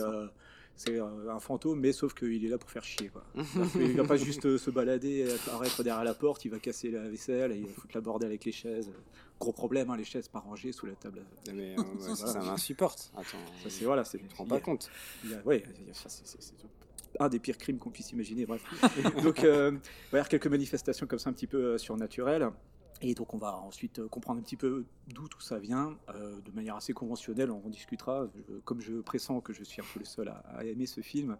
[0.74, 3.08] c'est euh, euh, un fantôme, mais sauf qu'il est là pour faire chier.
[3.10, 3.22] Quoi.
[3.72, 7.08] Qu'il va pas juste euh, se balader apparaître derrière la porte, il va casser la
[7.08, 8.90] vaisselle, et il va foutre la bordel avec les chaises.
[9.38, 11.20] Gros problème, hein, les chaises pas rangées sous la table.
[11.46, 13.12] Non, mais, euh, ouais, ça, ça m'insupporte.
[13.14, 13.24] Attends,
[13.62, 14.18] Ça, c'est voilà, c'est.
[14.18, 14.90] je me rends pas compte.
[15.24, 16.38] Il il ça, c'est-
[17.20, 18.46] un des pires crimes qu'on puisse imaginer.
[18.46, 18.64] Bref.
[19.22, 22.48] donc, euh, il va y avoir quelques manifestations comme ça, un petit peu euh, surnaturelles.
[23.02, 26.40] Et donc, on va ensuite euh, comprendre un petit peu d'où tout ça vient, euh,
[26.40, 27.50] de manière assez conventionnelle.
[27.50, 28.28] On en discutera.
[28.64, 31.36] Comme je pressens que je suis un peu le seul à, aimer ce film.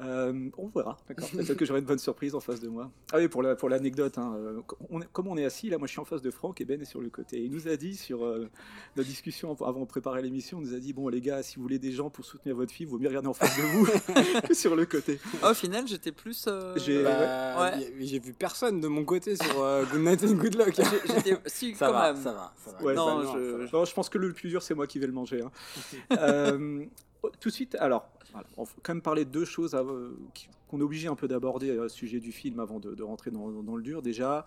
[0.00, 1.28] Euh, on verra, d'accord.
[1.30, 2.90] Peut-être que j'aurai une bonne surprise en face de moi.
[3.12, 5.78] Ah oui, pour la pour l'anecdote, hein, euh, on est- comme on est assis là,
[5.78, 7.38] moi je suis en face de Franck et Ben est sur le côté.
[7.38, 8.48] Et il nous a dit sur euh,
[8.96, 11.62] notre discussion avant de préparer l'émission, il nous a dit bon les gars, si vous
[11.62, 13.86] voulez des gens pour soutenir votre film, vaut mieux regarder en face de vous
[14.48, 15.18] que sur le côté.
[15.42, 16.44] Ah, au final, j'étais plus.
[16.48, 17.92] euh, J'ai- Bah, Ouais.
[18.00, 20.74] J'ai vu personne de mon côté sur euh, Good Night and Good Luck.
[20.76, 21.36] j'ai- J'étais.
[21.46, 22.22] Si, Ça quand va, même.
[22.22, 22.82] ça va, ça va.
[22.84, 23.78] Ouais, non, Globalement, je- ça va.
[23.80, 25.42] Non, je pense que le plus dur c'est moi qui vais le manger.
[25.42, 25.50] hein.
[26.18, 26.84] Euh,
[27.40, 30.48] tout de suite, alors, voilà, on faut quand même parler de deux choses euh, qui-
[30.68, 33.30] qu'on est obligé un peu d'aborder euh, au sujet du film avant de, de rentrer
[33.30, 34.02] dans, dans le dur.
[34.02, 34.44] Déjà,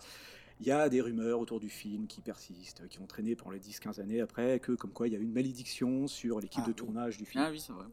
[0.60, 3.58] il y a des rumeurs autour du film qui persistent, qui ont traîné pendant les
[3.60, 6.66] 10-15 années après, que comme quoi il y a eu une malédiction sur l'équipe Ah
[6.66, 6.76] de oui.
[6.76, 7.42] tournage du film.
[7.44, 7.86] Ah oui, c'est vrai.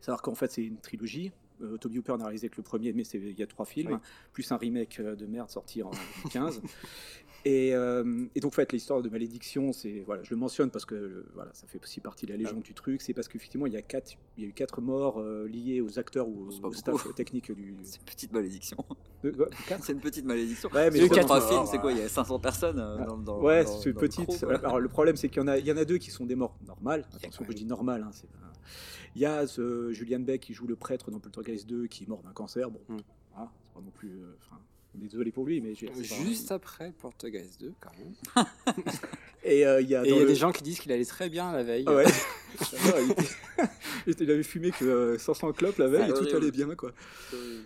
[0.00, 1.32] Savoir qu'en fait c'est une trilogie.
[1.62, 3.92] Euh, Toby Hooper n'a réalisé que le premier, mais c'est- il y a trois films,
[3.92, 3.98] Oui.
[4.34, 5.90] plus un remake euh, de merde sorti en
[6.24, 6.60] 2015.
[7.48, 10.84] Et, euh, et donc, en fait, l'histoire de malédiction, c'est voilà, je le mentionne parce
[10.84, 13.00] que voilà, ça fait aussi partie de la légende du truc.
[13.00, 15.80] C'est parce qu'effectivement, il y a quatre, il y a eu quatre morts euh, liées
[15.80, 17.76] aux acteurs ou C'est au, pas au staff technique du.
[17.84, 18.76] C'est une petite malédiction.
[19.22, 20.68] C'est une petite malédiction.
[20.74, 21.92] Ouais, mais quatre films, morts, c'est quoi?
[21.92, 24.26] Il y a 500 personnes euh, dans, dans Ouais, dans- c'est dans le petite.
[24.26, 24.44] crew.
[24.64, 26.26] Alors le problème, c'est qu'il y en a, il y en a deux qui sont
[26.26, 27.06] des morts normales.
[27.14, 28.02] Attention, que je dis normal.
[28.02, 28.26] hein, c'est
[29.14, 32.06] Il y a ce Julian Beck qui joue le prêtre dans Poltergeist 2 qui est
[32.08, 32.70] mort d'un cancer.
[32.70, 32.96] Bon, Mm.
[33.32, 34.10] voilà, c'est pas non plus.
[34.10, 34.36] euh,
[34.96, 38.46] désolé pour lui, mais c'est pas- Juste après Poltergeist 2, quand même.
[39.44, 41.04] Et euh, il y a, Et y a le- des gens qui disent qu'il allait
[41.04, 41.84] très bien la veille.
[41.88, 42.04] Ouais.
[44.06, 46.92] Il, avait fumé que euh, 500 clopes la veille et tout allait bien quoi.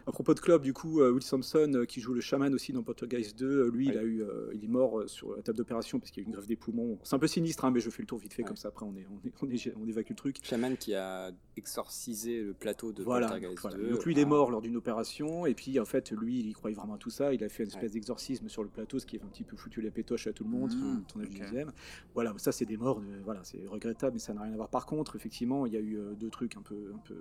[0.07, 2.73] À propos de club, du coup, euh, Will Sampson, euh, qui joue le chaman aussi
[2.73, 5.43] dans Poltergeist 2, euh, lui, il, a eu, euh, il est mort euh, sur la
[5.43, 6.99] table d'opération parce qu'il y a eu une grève des poumons.
[7.03, 8.49] C'est un peu sinistre, hein, mais je fais le tour vite fait, Ouais.
[8.49, 10.37] comme ça après on, est, on, est- on, est- on évacue le truc.
[10.43, 13.77] Shaman qui a exorcisé le plateau de Voilà, Poltergeist donc, voilà.
[13.89, 13.91] 2.
[13.95, 16.77] Donc lui, il est mort lors d'une opération, et puis en fait, lui, il croyait
[16.77, 17.20] vraiment à tout ça.
[17.33, 19.57] Il a fait une espèce d'exorcisme sur le plateau, ce qui a un petit peu
[19.57, 20.73] foutu la pétoche à tout le monde.
[20.75, 21.73] Mmh, du deuxième.
[22.15, 23.01] Voilà, ça, c'est des morts.
[23.01, 24.69] de- voilà, c'est regrettable, mais ça n'a rien à voir.
[24.69, 27.21] Par contre, effectivement, il y a eu euh, deux trucs un peu, un peu,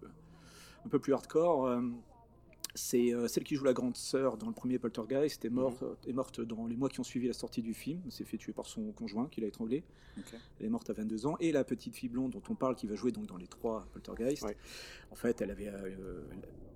[0.85, 1.67] un peu plus hardcore.
[2.81, 5.95] C'est euh, celle qui joue la grande sœur dans le premier Poltergeist, est morte, Mhm.
[6.07, 7.99] est morte dans les mois qui ont suivi la sortie du film.
[8.05, 9.83] Elle s'est fait tuer par son conjoint qui l'a étranglée.
[10.59, 11.35] Elle est morte à 22 ans.
[11.41, 13.85] Et la petite fille blonde dont on parle, qui va jouer donc dans les trois
[13.91, 14.55] Poltergeist, Ouais.
[15.11, 16.21] en fait, elle avait euh,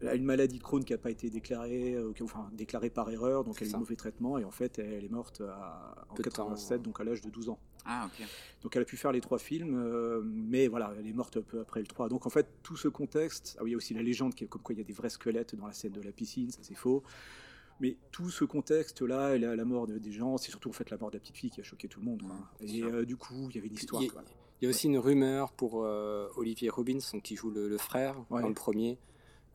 [0.02, 3.10] elle a une maladie de Crohn qui n'a pas été déclarée, euh, enfin déclarée par
[3.10, 4.38] erreur, donc elle a eu mauvais traitement.
[4.38, 6.44] Et en fait, elle est morte à- en Peu de temps.
[6.50, 7.60] 87, donc à l'âge de 12 ans.
[7.86, 8.26] Ah, ok.
[8.62, 11.42] Donc elle a pu faire les trois films, euh, mais voilà, elle est morte un
[11.42, 12.08] peu après le 3.
[12.10, 14.46] Donc en fait, tout ce contexte, ah oui, il y a aussi la légende qui
[14.46, 16.50] est comme quoi il y a des vrais squelettes dans la scène de la piscine,
[16.50, 17.04] ça c'est faux.
[17.82, 20.98] Mais tout ce contexte-là, la, la mort de- des gens, c'est surtout en fait la
[20.98, 22.22] mort de la petite fille qui a choqué tout le monde.
[22.22, 22.36] quoi.
[22.62, 24.02] Ouais, et euh, du coup, il y avait une histoire.
[24.02, 24.24] Il y a- quoi.
[24.62, 27.78] Il y a aussi une rumeur pour euh, Olivier Robbins, donc, qui joue le, le
[27.78, 28.42] frère Ouais.
[28.42, 28.98] dans le premier.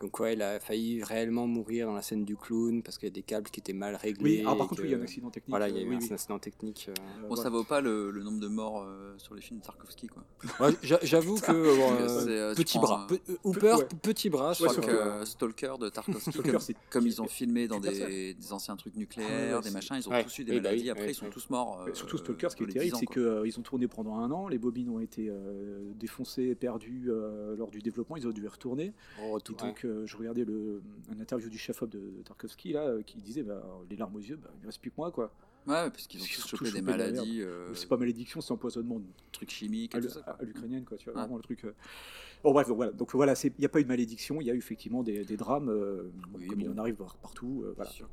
[0.01, 3.11] Donc quoi, il a failli réellement mourir dans la scène du clown parce qu'il y
[3.11, 4.37] a des câbles qui étaient mal réglés.
[4.37, 5.51] Oui, alors par contre, que- oui, il y a un accident technique.
[5.51, 6.13] Voilà, il y a euh, eu oui, un oui.
[6.13, 6.87] accident technique.
[6.89, 6.95] euh.
[7.29, 7.57] Bon, ça voilà.
[7.57, 10.23] vaut pas le, le nombre de morts euh, sur les films de Tarkovsky, quoi.
[10.61, 10.71] Ouais,
[11.03, 13.09] J'avoue que euh, euh, petit bras,
[13.43, 13.89] Hooper, ouais.
[14.01, 14.53] petit bras.
[14.53, 17.81] Je crois que euh, Stalker de Tarkovsky, Stalker, comme, c'est- comme ils ont filmé dans
[17.81, 20.23] des, des anciens trucs Ah nucléaires, ouais, des machins, ils ont Ouais.
[20.23, 20.91] tous eu des Oui, bah maladies.
[20.91, 21.83] Après, ils sont tous morts.
[21.89, 23.07] Euh, surtout Stalker, ce qui est terrible, 10 ans, c'est
[23.47, 25.29] qu'ils ont tourné pendant un an, les bobines ont été
[25.99, 27.11] défoncées, perdues
[27.57, 28.93] lors du développement, ils ont dû y retourner.
[29.25, 33.19] Oh, donc, euh, je regardais le, un interview du chef-op de, Tarkovsky, là, euh, qui
[33.19, 35.33] disait bah, les larmes aux yeux, bah, il ne reste plus que moi, quoi.
[35.67, 39.03] Ouais, parce qu'ils ont tous chopé des maladies, euh, C'est pas malédiction, c'est empoisonnement.
[39.33, 40.21] trucs chimiques à et tout ça.
[40.23, 40.37] quoi.
[40.41, 41.67] à l'ukrainienne, quoi, tu vois, vraiment le truc.
[42.43, 42.93] Bon, bref, donc voilà.
[42.93, 45.25] Donc voilà, il n'y a pas eu de malédiction, il y a eu effectivement des,
[45.25, 45.69] des drames,
[46.35, 46.75] Oui, comme il bon.
[46.75, 47.65] en arrive par- partout.
[47.77, 47.91] voilà.
[47.91, 48.07] Sûr.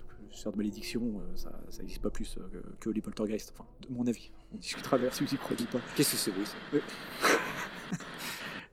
[0.00, 1.50] Donc, donc, de malédiction, ça
[1.80, 4.30] n'existe pas plus que, que les poltergeists, enfin, de mon avis.
[4.52, 5.80] On discutera vers si vous y croyez ou pas.
[5.94, 6.78] Qu'est-ce que c'est oui, ça?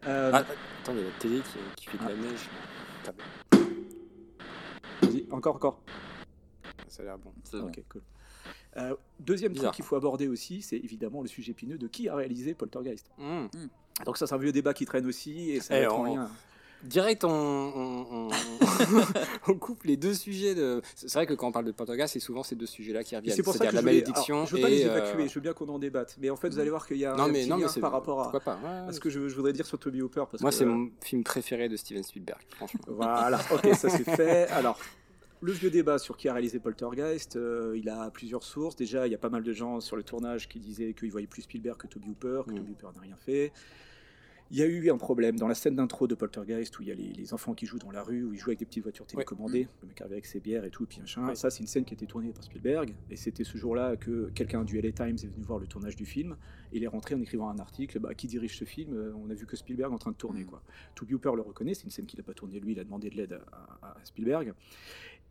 [0.07, 2.15] Euh, Ah, Attends, il y a la télé qui, qui fait de la Ah.
[2.15, 2.49] neige.
[3.03, 3.13] Putain,
[5.01, 5.81] vas-y, encore, encore.
[6.87, 7.33] Ça a l'air bon.
[7.43, 7.67] C'est bon.
[7.67, 8.01] Ok, cool.
[8.77, 9.71] Euh, deuxième Bizarre.
[9.71, 13.11] truc qu'il faut aborder aussi, c'est évidemment le sujet épineux de qui a réalisé Poltergeist.
[13.17, 13.45] Mmh.
[14.05, 16.05] Donc ça, c'est un vieux débat qui traîne aussi, et ça Eh, va être en
[16.07, 16.29] on- lien.
[16.83, 18.29] Direct, on, on, on-
[19.47, 20.53] on coupe les deux sujets.
[20.55, 20.81] De...
[20.95, 23.35] C'est vrai que quand on parle de Poltergeist, c'est souvent ces deux sujets-là qui reviennent.
[23.35, 24.97] C'est pour ça que je la voulais- malédiction alors, je veux pas les et, euh,
[24.97, 26.15] évacuer, je veux bien qu'on en débatte.
[26.19, 27.63] Mais en fait, vous allez voir qu'il y a Non un mais petit non mais
[27.65, 28.59] lien par rapport à, pourquoi pas?
[28.63, 30.23] ouais, à ce que je, je voudrais dire sur Toby Hooper.
[30.29, 32.81] Parce Moi, que, c'est mon film préféré de Steven Spielberg, franchement.
[32.87, 34.47] Voilà, ok, ça c'est fait.
[34.49, 34.77] Alors,
[35.41, 38.75] le vieux débat sur qui a réalisé Poltergeist, euh, il a plusieurs sources.
[38.75, 41.27] Déjà, il y a pas mal de gens sur le tournage qui disaient qu'ils voyaient
[41.27, 42.55] plus Spielberg que Toby Hooper, que Mm.
[42.55, 43.51] Toby Hooper n'a rien fait.
[44.53, 46.91] Il y a eu un problème dans la scène d'intro de Poltergeist où il y
[46.91, 48.83] a les, les enfants qui jouent dans la rue, où ils jouent avec des petites
[48.83, 51.25] voitures télécommandées, le mec arrive avec ses bières et tout, puis machin.
[51.25, 51.33] Ouais.
[51.33, 54.29] Ça, c'est une scène qui a été tournée par Spielberg, et c'était ce jour-là que
[54.35, 56.37] quelqu'un du LA Times est venu voir le tournage du film,
[56.71, 59.31] et il est rentré en écrivant un article bah, qui dirige ce film Euh, On
[59.31, 60.43] a vu que Spielberg est en train de tourner.
[60.43, 60.47] Mm.
[60.47, 60.61] Quoi.
[60.93, 63.09] Toby Hooper le reconnaît, c'est une scène qu'il n'a pas tournée lui, il a demandé
[63.09, 64.53] de l'aide à, à- à Spielberg.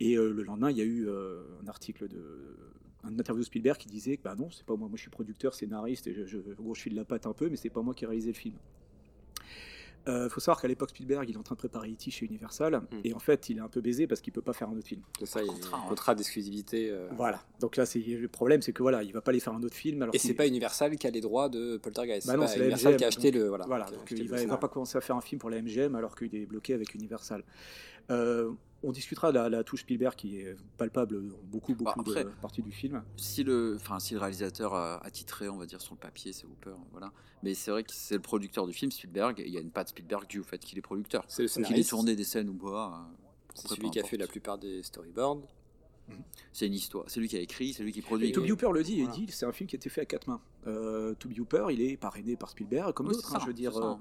[0.01, 2.57] Et euh, le lendemain, il y a eu euh, un article de.
[3.05, 5.09] Un interview de Spielberg qui disait que bah non, c'est pas moi, moi je suis
[5.09, 6.39] producteur, scénariste, et je, je,
[6.73, 8.55] file la patte un peu, mais c'est pas moi qui ai réalisé le film.
[10.05, 12.11] Il faut savoir qu'à l'époque, Spielberg, il est en train de préparer E.T.
[12.11, 12.97] chez Universal, Mm.
[13.05, 14.87] et en fait, il est un peu baisé parce qu'il peut pas faire un autre
[14.87, 15.01] film.
[15.19, 15.89] C'est ça, il y a Contrat, un ouais.
[15.89, 16.89] contrat d'exclusivité.
[16.91, 17.41] euh, Voilà.
[17.59, 19.75] Donc là, c'est le problème, c'est que voilà, il va pas aller faire un autre
[19.75, 20.01] film.
[20.01, 22.27] Alors Et c'est pas Universal qui a les droits de Poltergeist.
[22.27, 23.47] Bah c'est non, pas c'est Universal MGM, qui a acheté donc- le.
[23.47, 25.21] Voilà, Voilà, qui a donc acheté il va, il va pas commencer à faire un
[25.21, 27.43] film pour la MGM alors qu'il est bloqué avec Universal.
[28.11, 28.51] Euh,
[28.83, 32.23] on discutera de la, la touche Spielberg qui est palpable dans beaucoup, beaucoup Bah, après-
[32.25, 33.03] de parties du film.
[33.17, 36.33] Si le, enfin, si le réalisateur a, a titré, on va dire sur le papier,
[36.33, 37.11] c'est Hooper, voilà.
[37.41, 39.39] Mais c'est vrai que c'est le producteur du film, Spielberg.
[39.39, 41.23] Et il y a une patte Spielberg due au fait qu'il est producteur.
[41.27, 41.89] C'est le Qu'il ait scénariste.
[41.89, 42.87] tourné des scènes ou pas.
[43.09, 43.21] euh,
[43.55, 45.41] C'est celui qui a fait la plupart des storyboards.
[46.51, 47.05] C'est une histoire.
[47.07, 48.29] C'est lui qui a écrit, c'est lui qui produit.
[48.29, 49.15] Et Toby Hooper le dit, Voilà.
[49.17, 50.39] il dit c'est un film qui a été fait à quatre mains.
[50.67, 53.29] Euh, Toby Hooper, il est parrainé par Spielberg, comme Oui, d'autres.
[53.35, 53.95] hein, ça, je veux dire, euh,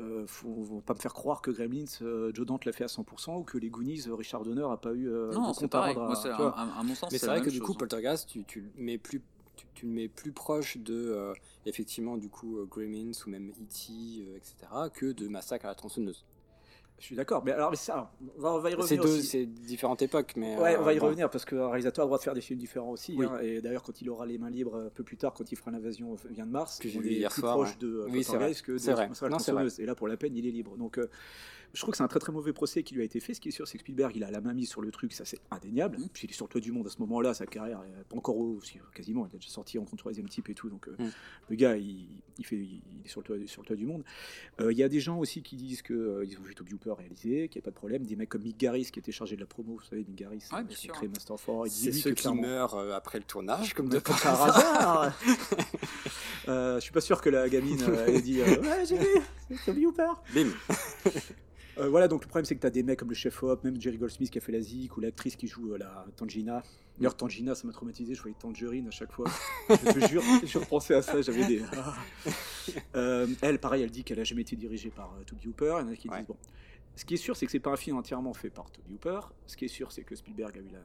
[0.00, 2.88] euh, faut, faut pas me faire croire que Gremlins, euh, Joe Dante l'a fait à
[2.88, 5.96] 100% ou que les Goonies, euh, Richard Donner a pas eu euh, non, c'est pareil.
[5.96, 6.58] à- Moi, c'est tu à, vois.
[6.58, 7.10] à- à mon sens.
[7.12, 7.76] Mais c'est vrai que du coup, hein.
[7.78, 9.20] Poltergeist, tu, tu le mets plus.
[9.56, 11.34] Tu, tu le mets plus proche de euh,
[11.66, 13.92] effectivement du coup euh, Gremlins ou même E.T.
[14.22, 14.54] euh, etc.
[14.94, 16.24] que de Massacre à la tronçonneuse.
[16.98, 19.46] Je suis d'accord, mais alors mais ça, on va, on va y C'est revenir c'est
[19.46, 21.06] différentes époques, mais Ouais, euh, on va y bon.
[21.06, 23.14] revenir parce qu'un réalisateur a le droit de faire des films différents aussi.
[23.16, 23.24] Oui.
[23.26, 25.56] hein, et d'ailleurs, quand il aura les mains libres un peu plus tard, quand il
[25.56, 27.76] fera l'invasion vient de Mars, Que est hier plus soir, proche ouais.
[27.78, 28.52] de euh, Oui, c'est vrai.
[28.52, 29.08] que de vrai.
[29.30, 29.66] Non, vrai.
[29.78, 30.76] Et là, pour la peine, il est libre.
[30.76, 31.08] Donc, euh,
[31.74, 33.34] je trouve que c'est un très très mauvais procès qui lui a été fait.
[33.34, 35.12] Ce qui est sûr, c'est que Spielberg, il a la main mise sur le truc,
[35.12, 35.98] ça c'est indéniable.
[35.98, 36.08] Mm.
[36.12, 38.16] Puis il est sur le toit du monde à ce moment-là, sa carrière est pas
[38.16, 40.68] encore au, si, quasiment, il a déjà sorti en contre troisième type et tout.
[40.70, 41.10] Donc, euh, Mm.
[41.50, 42.08] le gars, il,
[42.38, 44.02] il fait, il est sur le toit, sur le toit du monde.
[44.60, 45.96] Euh, Il y a des gens aussi qui disent qu'ils
[46.38, 48.04] ont vu Toby Hooper réaliser, qu'il n'y a pas de problème.
[48.06, 50.42] Des mecs comme Mick Garris qui était chargé de la promo, vous savez, Mick Garris,
[50.52, 51.66] Ouais, euh, qui a créé Master of Horror.
[51.66, 55.12] Il C'est ceux que qui meurent euh, après le tournage, comme de par hasard.
[56.48, 59.06] euh, je suis pas sûr que la gamine euh, ait dit euh, Ouais, j'ai vu,
[59.48, 60.10] c'est Toby Hooper.
[60.34, 60.48] Bim.
[61.78, 63.62] Euh, voilà, donc le problème c'est que tu as des mecs comme le chef Hop,
[63.64, 66.62] même Jerry Goldsmith qui a fait la Zik ou l'actrice qui joue euh, la Tangina.
[66.98, 69.26] D'ailleurs, Tangina, ça m'a traumatisé, je voyais Tangerine à chaque fois.
[69.70, 71.62] je te jure, je repensais à ça, j'avais des.
[71.76, 71.94] Ah.
[72.96, 75.76] Euh, elle, pareil, elle dit qu'elle a jamais été dirigée par Toby Hooper.
[75.78, 76.18] Il y en a qui Ouais.
[76.18, 76.36] disent Bon.
[76.96, 79.20] Ce qui est sûr, c'est que c'est pas un film entièrement fait par Toby Hooper.
[79.46, 80.80] Ce qui est sûr, c'est que Spielberg a eu la.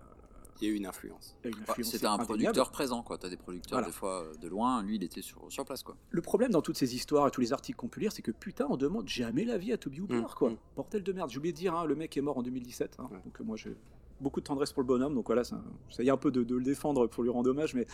[0.62, 1.36] Il y a eu une influence.
[1.44, 3.18] a eu une Bah, influence C'était un producteur présent, quoi.
[3.18, 3.88] T'as des producteurs, Voilà.
[3.88, 4.82] des fois, euh, de loin.
[4.84, 5.96] Lui, il était sur, sur place, quoi.
[6.10, 8.32] Le problème dans toutes ces histoires et tous les articles qu'on peut lire, c'est que
[8.32, 10.50] putain, on demande jamais l'avis à Toby Hooper, Mm, quoi.
[10.52, 10.58] mm.
[10.76, 11.30] Bordel de merde.
[11.30, 12.96] J'ai oublié de dire, hein, le mec est mort en 2017.
[13.00, 13.18] hein, Ouais.
[13.26, 13.76] Donc euh, moi, j'ai
[14.22, 15.16] beaucoup de tendresse pour le bonhomme.
[15.16, 17.50] Donc voilà, ça, ça y est un peu de, de le défendre pour lui rendre
[17.50, 17.74] hommage.
[17.74, 17.86] Mais,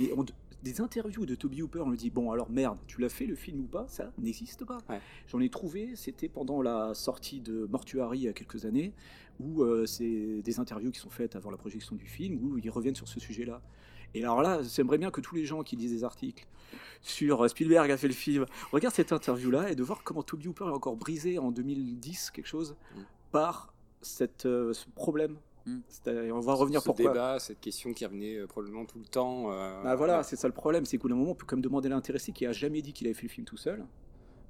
[0.00, 0.24] mais on-
[0.64, 3.36] des interviews de Toby Hooper, on lui dit, bon, alors merde, tu l'as fait le
[3.36, 3.86] film ou pas?
[3.86, 4.78] Ça n'existe pas.
[4.88, 5.00] Ouais.
[5.28, 8.92] J'en ai trouvé, c'était pendant la sortie de Mortuary il y a quelques années,
[9.38, 12.70] où euh, c'est des interviews qui sont faites avant la projection du film, où ils
[12.70, 13.60] reviennent sur ce sujet-là.
[14.14, 16.46] Et alors là, j'aimerais bien que tous les gens qui lisent des articles
[17.02, 20.48] sur euh, Spielberg a fait le film, regardent cette interview-là et de voir comment Toby
[20.48, 23.00] Hooper est encore brisé en 2010, quelque chose, Mm.
[23.32, 25.36] par cette, euh, ce problème.
[25.66, 25.78] Mm.
[26.32, 27.12] On va revenir ce pourquoi.
[27.12, 29.50] débat, cette question qui revenait euh, probablement tout le temps.
[29.52, 30.22] euh, Bah voilà, ouais.
[30.24, 31.90] c'est ça le problème, c'est qu'au bout d'un moment, on peut quand même demander à
[31.90, 33.84] l'intéressé qui a jamais dit qu'il avait fait le film tout seul.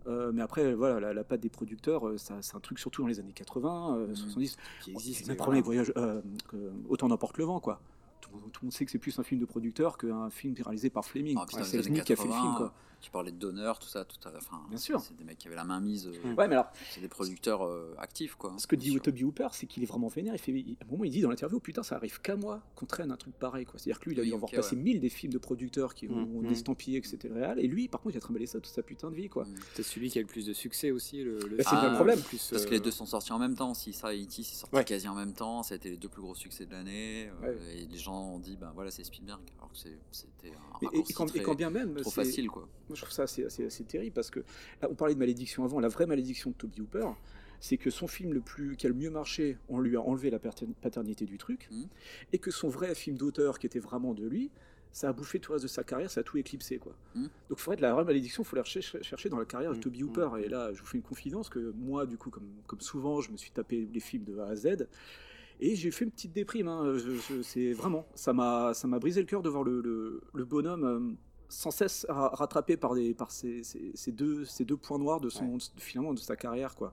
[0.06, 3.02] Euh, mais après, voilà, la, la patte des producteurs, euh, ça- c'est un truc surtout
[3.02, 4.14] dans les années 80, euh, Mm.
[4.16, 4.56] 70.
[4.82, 5.30] qui Bon, existe.
[5.30, 5.82] et premier voilà.
[5.82, 6.20] voyage, euh,
[6.88, 7.80] autant n'emporte le vent, quoi.
[8.20, 10.28] Tout, le monde- tout le monde sait que c'est plus un film de producteur qu'un
[10.30, 11.36] film réalisé par Fleming.
[11.38, 12.74] Ah, c'est années qui a fait le film, 80, quoi.
[13.04, 15.00] Euh, Tu parlais de donneurs, tout ça, tout à, enfin, Bien sûr.
[15.00, 16.06] C'est des mecs qui avaient la main mise.
[16.06, 16.38] euh, Mm.
[16.38, 18.54] Ouais, mais alors, C'est des producteurs euh, actifs, quoi.
[18.58, 20.34] ce que dit Toby Hooper, c'est qu'il est vraiment vénère.
[20.34, 22.62] Il fait, il- à un moment, il dit dans l'interview, putain, ça arrive qu'à moi
[22.74, 23.78] qu'on traîne un truc pareil, quoi.
[23.78, 24.82] C'est-à-dire que lui, il a Oui, dû avoir ok, passé ouais.
[24.82, 26.52] mille des films de producteurs qui ont, Mm, ont mm.
[26.52, 27.58] estampillé que c'était le réel.
[27.58, 29.44] Et lui, par contre, il a trimballé ça toute sa putain de vie, quoi.
[29.44, 29.54] Mm.
[29.74, 31.22] C'est celui qui a le plus de succès aussi.
[31.22, 32.20] Le, le Bah, c'est bien le euh, problème.
[32.20, 33.92] Plus, Parce que euh, les deux sont sortis en même temps aussi.
[33.92, 34.42] Ça et E.T.
[34.42, 34.84] c'est sorti Ouais.
[34.84, 35.62] quasi en même temps.
[35.62, 37.28] Ça a été les deux plus gros succès de l'année.
[37.42, 37.76] euh, Ouais.
[37.82, 39.40] Et les gens ont dit, ben voilà, c'est Spielberg.
[39.58, 39.78] Alors que
[40.12, 40.52] c'était
[40.82, 42.68] un Et, et quand, et quand bien même, trop c'est- facile, quoi.
[42.94, 44.38] Moi, je trouve ça assez, assez, assez terrible parce que
[44.80, 45.80] là, on parlait de malédiction avant.
[45.80, 47.08] La vraie malédiction de Toby Hooper,
[47.58, 50.30] c'est que son film le plus, qui a le mieux marché, on lui a enlevé
[50.30, 51.88] la pater- paternité du truc, Mhm.
[52.32, 54.52] et que son vrai film d'auteur, qui était vraiment de lui,
[54.92, 56.78] ça a bouffé tout le reste de sa carrière, ça a tout éclipsé.
[56.78, 56.94] Quoi.
[57.16, 57.22] Mhm.
[57.22, 59.76] Donc, il faudrait de la vraie malédiction, il faut la chercher, dans la carrière de
[59.76, 59.82] Mhm.
[59.82, 60.28] Toby Hooper.
[60.44, 63.32] Et là, je vous fais une confidence que moi, du coup, comme, comme souvent, je
[63.32, 64.86] me suis tapé les films de A à Z.
[65.60, 66.68] Et j'ai fait une petite déprime.
[66.68, 66.96] hein.
[67.42, 70.84] C'est vraiment, ça m'a, ça m'a brisé le cœur de voir le, le- le bonhomme
[70.84, 71.00] euh,
[71.48, 75.20] sans cesse ra- rattrapé par des, par ces, ces- ces deux, ces deux points noirs
[75.20, 76.92] de son, finalement, de sa carrière, quoi.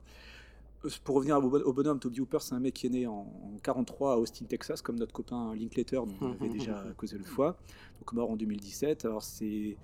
[0.85, 3.07] Euh, Pour revenir au, bon- au bonhomme, Toby Hooper, c'est un mec qui est né
[3.07, 7.17] en, en 43 à Austin, Texas, comme notre copain Linklater, dont on avait déjà causé
[7.17, 7.57] le fois,
[7.99, 9.05] donc mort en 2017.
[9.05, 9.77] Alors c'est,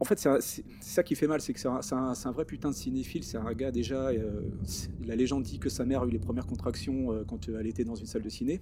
[0.00, 2.70] en fait, c'est ça qui fait mal, c'est que c'est un, un- un vrai putain
[2.70, 3.24] de cinéphile.
[3.24, 4.08] C'est un gars déjà.
[4.08, 4.40] euh,
[5.04, 7.84] la légende dit que sa mère a eu les premières contractions euh, quand elle était
[7.84, 8.60] dans une salle de ciné.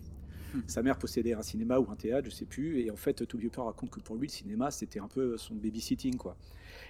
[0.66, 2.80] Sa mère possédait un cinéma ou un théâtre, je sais plus.
[2.80, 5.54] Et en fait, Toby Hooper raconte que pour lui, le cinéma, c'était un peu son
[5.54, 6.36] babysitting, quoi.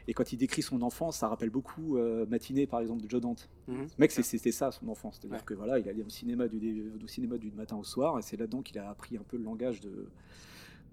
[0.08, 3.20] Et quand il décrit son enfance, ça rappelle beaucoup euh, Matinée, par exemple, de Joe
[3.20, 3.48] Dante.
[3.68, 3.86] Mhm.
[3.98, 5.18] Mec, c'était ça, son enfance.
[5.20, 5.44] C'est-à-dire Ouais.
[5.44, 8.22] que voilà, il allait au cinéma du, dé- au cinéma du matin au soir, et
[8.22, 10.06] c'est là-dedans qu'il a appris un peu le langage de,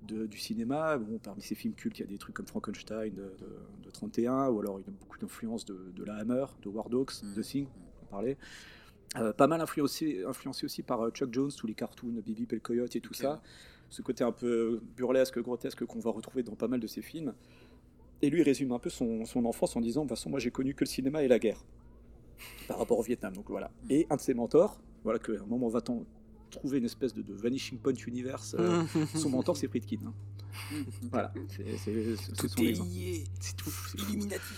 [0.08, 0.98] de- du cinéma.
[0.98, 3.90] Bon, parmi ses films cultes, il y a des trucs comme Frankenstein de, de- de
[3.92, 7.34] 31, ou alors il a beaucoup d'influence de, la Hammer, de War Dogs, Mhm.
[7.36, 7.68] de Thing,
[8.02, 8.38] on en parlait.
[9.16, 12.60] Euh, pas mal influencé, influencé aussi par euh, Chuck Jones, tous les cartoons, Bibi le
[12.60, 13.42] Coyote et tout ça.
[13.90, 17.34] Ce côté un peu burlesque, grotesque qu'on va retrouver dans pas mal de ses films.
[18.22, 20.40] Et lui, il résume un peu son, son enfance en disant De toute façon, moi,
[20.40, 21.64] j'ai connu que le cinéma et la guerre
[22.68, 23.34] par rapport au Vietnam.
[23.34, 23.72] Donc voilà.
[23.90, 25.82] Et un de ses mentors, voilà, qu'à un moment, on va
[26.50, 28.56] trouver une espèce de, de Vanishing Point Universe.
[28.60, 28.84] euh,
[29.16, 29.98] son mentor, c'est Friedkin.
[30.06, 30.14] hein.
[31.12, 31.32] Voilà.
[31.50, 32.16] C'est-
[32.76, 32.86] son.
[33.40, 33.70] C'est tout.
[33.70, 33.98] fou.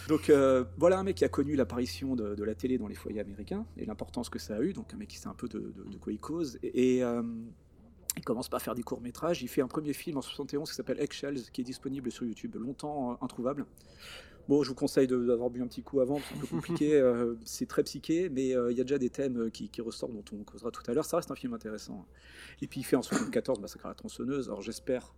[0.07, 2.95] Donc euh, voilà un mec qui a connu l'apparition de, de la télé dans les
[2.95, 4.71] foyers américains et l'importance que ça a eu.
[4.73, 6.57] Donc un mec qui sait un peu de, quoi il cause.
[6.63, 7.21] Et, et, euh,
[8.17, 9.41] il commence par faire des courts métrages.
[9.41, 12.55] Il fait un premier film en 71 qui s'appelle Eggshells, qui est disponible sur YouTube,
[12.59, 13.65] longtemps introuvable.
[14.49, 16.47] Bon, je vous conseille d'avoir bu un petit coup avant, c'est un peu
[16.87, 16.95] compliqué.
[16.95, 19.79] euh, c'est très psyché, mais euh, il y a déjà des thèmes euh, qui, qui
[19.81, 21.05] ressortent dont on causera tout à l'heure.
[21.05, 22.05] Ça reste un film intéressant.
[22.61, 24.47] Et puis il fait en 74 Massacre à la tronçonneuse.
[24.49, 25.13] Alors j'espère,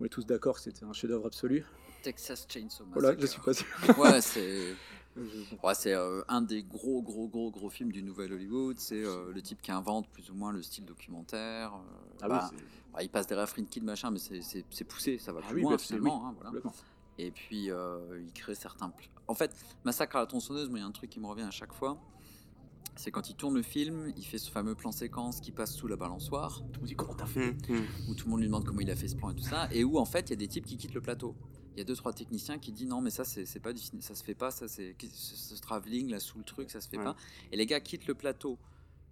[0.00, 1.64] on est tous d'accord que c'était un chef-d'œuvre absolu.
[2.02, 3.00] Texas Chainsaw Massacre.
[3.00, 3.66] Voilà, je suis pas sûr.
[3.98, 4.74] Ouais, c'est.
[5.16, 8.74] Je- Ouais, c'est euh, un des gros, gros, gros, gros films du Nouvel Hollywood.
[8.80, 11.72] C'est euh, le type qui invente plus ou moins le style documentaire.
[11.72, 11.78] euh,
[12.20, 15.38] Ah oui, bah, c'est- bah, il passe derrière Friedkin, machin, mais c'est- poussé, ça va
[15.44, 16.20] Ah plus oui, loin bah, c'est- finalement.
[16.20, 16.74] oui, hein, voilà.
[17.18, 18.92] Et puis, euh, il crée certains.
[19.28, 19.54] En fait,
[19.84, 21.72] Massacre à la tronçonneuse, moi, il y a un truc qui me revient à chaque
[21.72, 21.96] fois.
[22.96, 25.88] C'est quand il tourne le film, il fait ce fameux plan séquence qui passe sous
[25.88, 27.52] la balançoire, Tout le monde dit comment t'as fait?
[27.68, 27.84] Mhm.
[28.08, 29.68] où tout le monde lui demande comment il a fait ce plan et tout ça,
[29.72, 31.34] et où en fait, il y a des types qui quittent le plateau.
[31.74, 33.80] Il y a deux trois techniciens qui disent non mais ça c'est c'est pas du
[33.80, 36.80] ciné, ça se fait pas, ça c'est ce, ce travelling là sous le truc, ça
[36.80, 37.02] se fait Ouais.
[37.04, 37.16] pas.
[37.50, 38.58] Et les gars quittent le plateau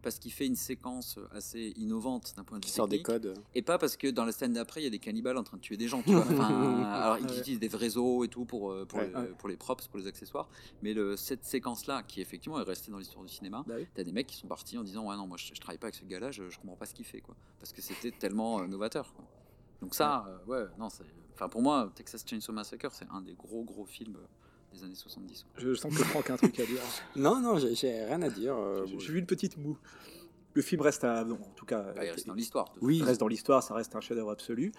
[0.03, 3.35] parce qu'il fait une séquence assez innovante d'un point de vue Qui sort des codes.
[3.55, 5.57] Et pas parce que dans la scène d'après, il y a des cannibales en train
[5.57, 6.03] de tuer des gens.
[6.03, 6.23] Tu vois.
[6.23, 6.49] Enfin,
[6.93, 7.39] alors, ils Ouais.
[7.39, 9.09] utilisent des vrais os et tout pour, euh, pour, Ouais.
[9.09, 9.27] les, Ouais.
[9.39, 10.49] pour les props, pour les accessoires.
[10.83, 13.87] Mais le, cette séquence-là, qui effectivement est restée dans l'histoire du cinéma, Bah oui.
[13.95, 15.87] t'as des mecs qui sont partis en disant Ouais, non, moi je, je travaille pas
[15.87, 17.21] avec ce gars-là, je, je comprends pas ce qu'il fait.
[17.21, 17.37] Quoi.
[17.61, 19.13] Parce que c'était tellement euh, novateur.
[19.15, 19.25] quoi.
[19.81, 21.05] Donc, ça, euh, ouais, non, c'est.
[21.35, 24.19] Enfin, pour moi, Texas Chainsaw Massacre, c'est un des gros, gros films
[24.73, 25.45] des années 70.
[25.45, 25.53] quoi.
[25.63, 26.81] Je sens que Franck a un truc à dire.
[27.17, 28.55] Non, non, j'ai- rien à dire.
[28.57, 29.79] euh, J'ai vu une petite moue.
[30.55, 31.25] Le film reste à.
[31.25, 31.81] en tout cas.
[31.95, 32.75] Bah, il reste dans l'histoire.
[32.83, 32.99] Oui.
[32.99, 34.71] Il reste dans l'histoire, ça reste un chef-d'œuvre absolu.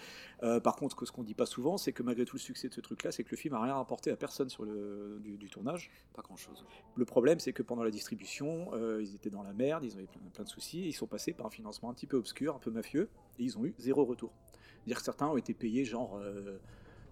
[0.43, 2.69] Euh, par contre, que ce qu'on dit pas souvent, c'est que malgré tout le succès
[2.69, 5.35] de ce truc-là, c'est que le film a rien rapporté à personne sur le du,
[5.35, 5.89] du tournage.
[6.13, 6.63] Pas grand-chose.
[6.95, 10.05] Le problème, c'est que pendant la distribution, euh, ils étaient dans la merde, ils avaient
[10.05, 12.59] plein, plein de soucis, ils sont passés par un financement un petit peu obscur, un
[12.59, 14.31] peu mafieux, et ils ont eu zéro retour.
[14.75, 16.59] C'est-à-dire que certains ont été payés genre euh,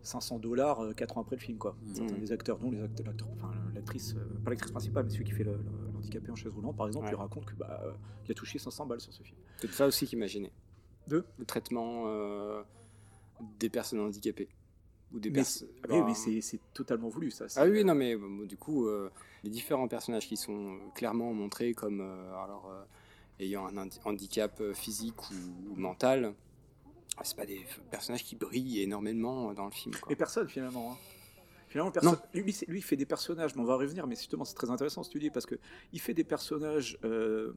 [0.03, 1.75] 500 dollars 4 ans après le film, quoi.
[1.93, 5.31] Certains des acteurs, dont les acteurs, enfin, l'actrice, euh, pas l'actrice principale, mais celui qui
[5.31, 7.11] fait le- le- l'handicapé en chaise roulante, par exemple, Ouais.
[7.11, 7.91] lui raconte que bah, euh,
[8.25, 9.37] il a touché 500 balles sur ce film.
[9.57, 10.51] C'est ça aussi qu'imaginer.
[11.07, 12.63] Deux Le traitement euh,
[13.59, 14.49] des personnes handicapées.
[15.13, 15.67] Ou des Mais, personnes.
[15.67, 17.45] c'est- ah oui, mais c'est totalement voulu, ça.
[17.57, 19.09] Ah oui, non, mais bon, du coup, euh,
[19.43, 22.83] les différents personnages qui sont euh, clairement montrés comme euh, alors, euh,
[23.39, 26.33] ayant un handi- handicap euh, physique ou, ou mental,
[27.23, 29.93] c'est pas des personnages qui brillent énormément dans le film.
[29.95, 30.11] quoi.
[30.11, 30.93] Et personne finalement.
[30.93, 30.97] hein.
[31.67, 31.91] Finalement.
[32.33, 35.03] Lui, lui, il fait des personnages, mais on va revenir, mais justement, c'est très intéressant
[35.03, 35.55] ce que tu dis, parce que
[35.93, 37.53] il fait des personnages euh,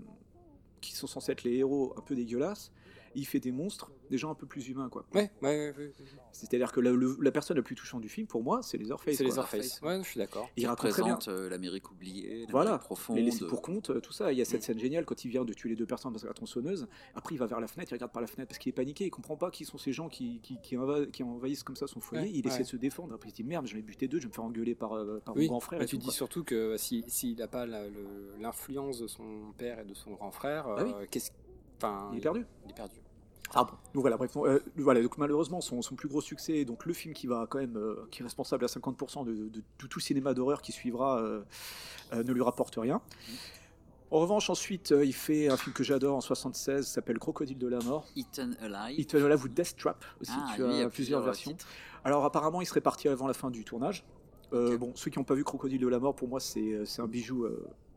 [0.80, 2.70] qui sont censés être les héros un peu dégueulasses,
[3.14, 5.04] il fait des monstres, des gens un peu plus humains, quoi.
[5.14, 5.92] Ouais, ouais, ouais, ouais, ouais.
[6.32, 8.90] C'est-à-dire que la, le- la personne la plus touchante du film, pour moi, c'est les
[8.90, 9.12] Orpheus.
[9.14, 9.40] c'est les quoi.
[9.40, 9.80] Orpheus.
[9.82, 10.48] Ouais, je suis d'accord.
[10.56, 11.14] Il Qui raconte très bien.
[11.14, 13.16] représente euh, l'Amérique oubliée, Voilà, profonde.
[13.16, 14.32] les laissés pour compte, euh, tout ça.
[14.32, 16.26] Il y a cette scène géniale quand il vient de tuer les deux personnes dans
[16.26, 16.86] la tronçonneuse.
[17.14, 19.04] Après, il va vers la fenêtre, il regarde par la fenêtre parce qu'il est paniqué,
[19.06, 21.86] il comprend pas qui sont ces gens qui, qui, qui, enva- qui envahissent comme ça
[21.86, 22.24] son foyer.
[22.24, 22.62] Ouais, il essaie ouais.
[22.64, 23.14] de se défendre.
[23.14, 24.94] Après, il se dit merde, j'en ai buté deux, je vais me faire engueuler par,
[24.96, 25.78] euh, par Oui, mon grand frère.
[25.78, 26.14] bah, et tu tout, dis quoi.
[26.14, 27.66] surtout que si- s'il n'a pas
[28.38, 30.92] l'influence de son père et de son grand frère, Bah oui.
[30.96, 31.30] euh, qu'est-ce
[31.76, 32.44] enfin, Il est perdu.
[32.64, 32.96] Il est perdu.
[33.54, 33.72] Ah bon.
[33.94, 37.14] Donc voilà, bref, euh, voilà, donc malheureusement son, son plus gros succès, donc le film
[37.14, 39.48] qui va quand même, euh, qui est responsable à 50% de, de-
[39.78, 41.42] de tout cinéma d'horreur qui suivra, euh,
[42.12, 43.00] ne lui rapporte rien.
[44.10, 47.80] En revanche, ensuite, il fait un film que j'adore en 76, s'appelle Crocodile de la
[47.80, 48.06] mort.
[48.14, 49.06] Eaten Alive.
[49.06, 51.22] Te là vous Death Trap aussi, Ah, tu oui, il y as a plusieurs plusieurs
[51.22, 51.50] versions.
[51.52, 51.66] titres.
[52.04, 54.04] Alors apparemment, il serait parti avant la fin du tournage.
[54.52, 57.46] Bon, ceux qui n'ont pas vu Crocodile de la mort, pour moi, c'est un bijou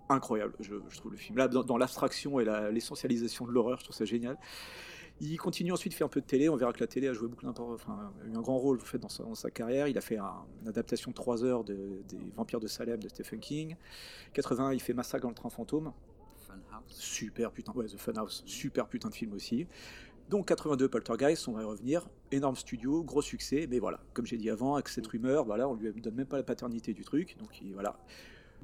[0.09, 0.53] incroyable.
[0.59, 3.83] Je, je trouve le film là, dans, dans l'abstraction et la- l'essentialisation de l'horreur, je
[3.83, 4.37] trouve ça génial.
[5.19, 6.47] Il continue ensuite, fait un peu de télé.
[6.47, 8.77] On verra que la télé a joué beaucoup d'importance, enfin, a eu un grand rôle
[8.79, 9.87] en fait, dans, sa, dans sa carrière.
[9.87, 13.09] Il a fait un- une adaptation de 3 heures de, des Vampires de Salem de
[13.09, 13.75] Stephen King.
[14.33, 15.91] 80, il fait Massacre dans le train fantôme.
[16.45, 16.83] Funhouse.
[16.87, 19.67] Super putain, ouais, The Funhouse, super putain de film aussi.
[20.29, 22.07] Donc 82 Poltergeist, on va y revenir.
[22.31, 25.75] Énorme studio, gros succès, mais voilà, comme j'ai dit avant, avec cette rumeur, voilà, on
[25.75, 27.97] lui donne même pas la paternité du truc, donc il, voilà.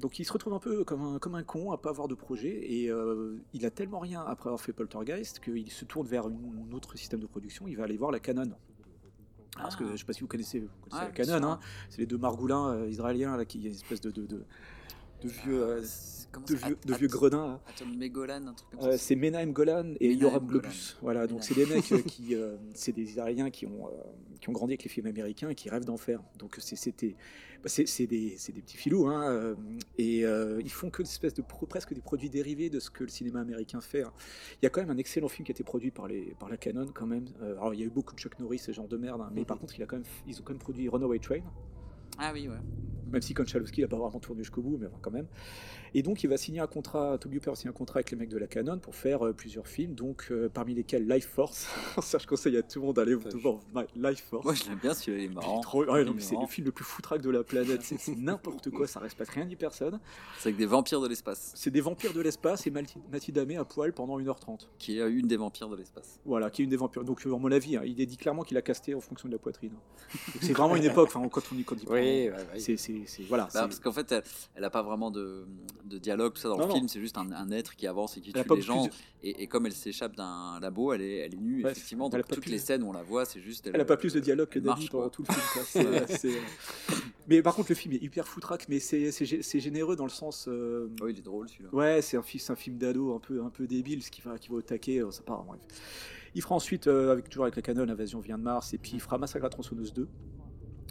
[0.00, 2.14] Donc il se retrouve un peu comme un, comme un con à pas avoir de
[2.14, 6.26] projet, et euh, il a tellement rien après avoir fait Poltergeist qu'il se tourne vers
[6.26, 8.50] un autre système de production, il va aller voir la Canon.
[9.56, 9.92] Parce que Ah.
[9.92, 11.60] je sais pas si vous connaissez, vous connaissez Ouais, la Canon, hein.
[11.88, 14.44] c'est les deux margoulins euh, israéliens là, qui y a une espèce de, de, de,
[15.22, 17.60] de vieux, euh, C'est- comment de vieux, de vieux gredins.
[18.82, 20.44] Euh, c'est Menahem Golan et Yoram.
[20.44, 20.96] Globus.
[21.02, 23.90] Voilà, donc c'est des mecs euh, qui, euh, c'est des Israéliens qui ont, euh,
[24.44, 26.20] qui ont grandi avec les films américains et qui rêvent d'en faire.
[26.38, 27.16] Donc c'est- c'était,
[27.62, 29.54] bah, c'est des, c'est des petits filous, hein, euh,
[29.96, 33.04] et euh, ils font que des espèces de presque des produits dérivés de ce que
[33.04, 34.02] le cinéma américain fait.
[34.02, 34.12] hein.
[34.60, 36.50] Il y a quand même un excellent film qui a été produit par les, par
[36.50, 37.24] la Canon quand même.
[37.40, 39.30] Euh, alors il y a eu beaucoup de Chuck Norris, ce genre de merde, hein,
[39.34, 41.40] mais par contre il a quand même, ils ont quand même produit Runaway Train
[42.18, 42.54] Ah oui, ouais.
[43.10, 45.26] même si Konchalovsky n'a pas vraiment tourné jusqu'au bout, mais enfin, quand même.
[45.96, 48.16] Et donc il va signer un contrat, Toby Hooper va signer un contrat avec les
[48.16, 51.68] mecs de la Canon pour faire euh, plusieurs films, donc euh, parmi lesquels Life Force.
[52.02, 53.60] Ça, je conseille à tout le monde d'aller voir
[53.94, 54.44] Life Force.
[54.44, 55.60] Moi, je l'aime bien, celui-là, il est marrant.
[55.60, 57.82] trop- ouais, non, Il mais est c'est le film le plus foutraque de la planète,
[57.82, 60.00] c'est n'importe quoi, ça respecte rien ni personne.
[60.40, 63.64] C'est avec des vampires de l'espace, C'est des vampires de l'espace et Nati Damé à
[63.64, 64.66] poil pendant 1h30.
[64.78, 66.18] qui est une des vampires de l'espace.
[66.24, 67.04] Voilà, qui est une des vampires.
[67.04, 69.28] Donc, euh, à mon avis, hein, il est dit clairement qu'il a casté en fonction
[69.28, 69.74] de la poitrine.
[70.40, 72.58] C'est vraiment une époque, enfin, quand on y quand Oui, ouais, ouais.
[72.60, 73.44] c'est, c'est, c'est- voilà.
[73.54, 74.22] Bah, parce qu'en fait, elle,
[74.54, 75.46] elle a pas vraiment de,
[75.84, 76.74] de dialogue, tout ça dans Non, le non.
[76.76, 78.88] film, c'est juste un, un être qui avance et qui Elle tue pas les gens.
[79.22, 82.08] Et, et comme elle s'échappe d'un labo, elle est, elle est nue, Ouais, effectivement.
[82.08, 83.68] Donc toutes plus- les scènes où on la voit, c'est juste.
[83.72, 85.46] Elle a pas plus de dialogue que David pendant tout le film.
[85.52, 85.62] quoi.
[86.06, 86.40] C'est- c'est-
[87.26, 90.04] mais par contre, le film est hyper foutraque, mais c'est, c'est, gé- c'est généreux dans
[90.04, 90.46] le sens.
[90.48, 91.70] euh, Oh, il est drôle celui-là.
[91.72, 92.22] Ouais, c'est un,
[92.56, 95.10] film d'ado un peu, un peu débile, ce qui va, qui va au taquet, euh,
[95.10, 95.42] ça part.
[95.44, 95.60] bref.
[96.34, 98.92] Il fera ensuite, euh, avec, toujours avec la Canon, Invasion vient de Mars, et puis
[98.94, 100.06] il fera Massacre à la tronçonneuse 2,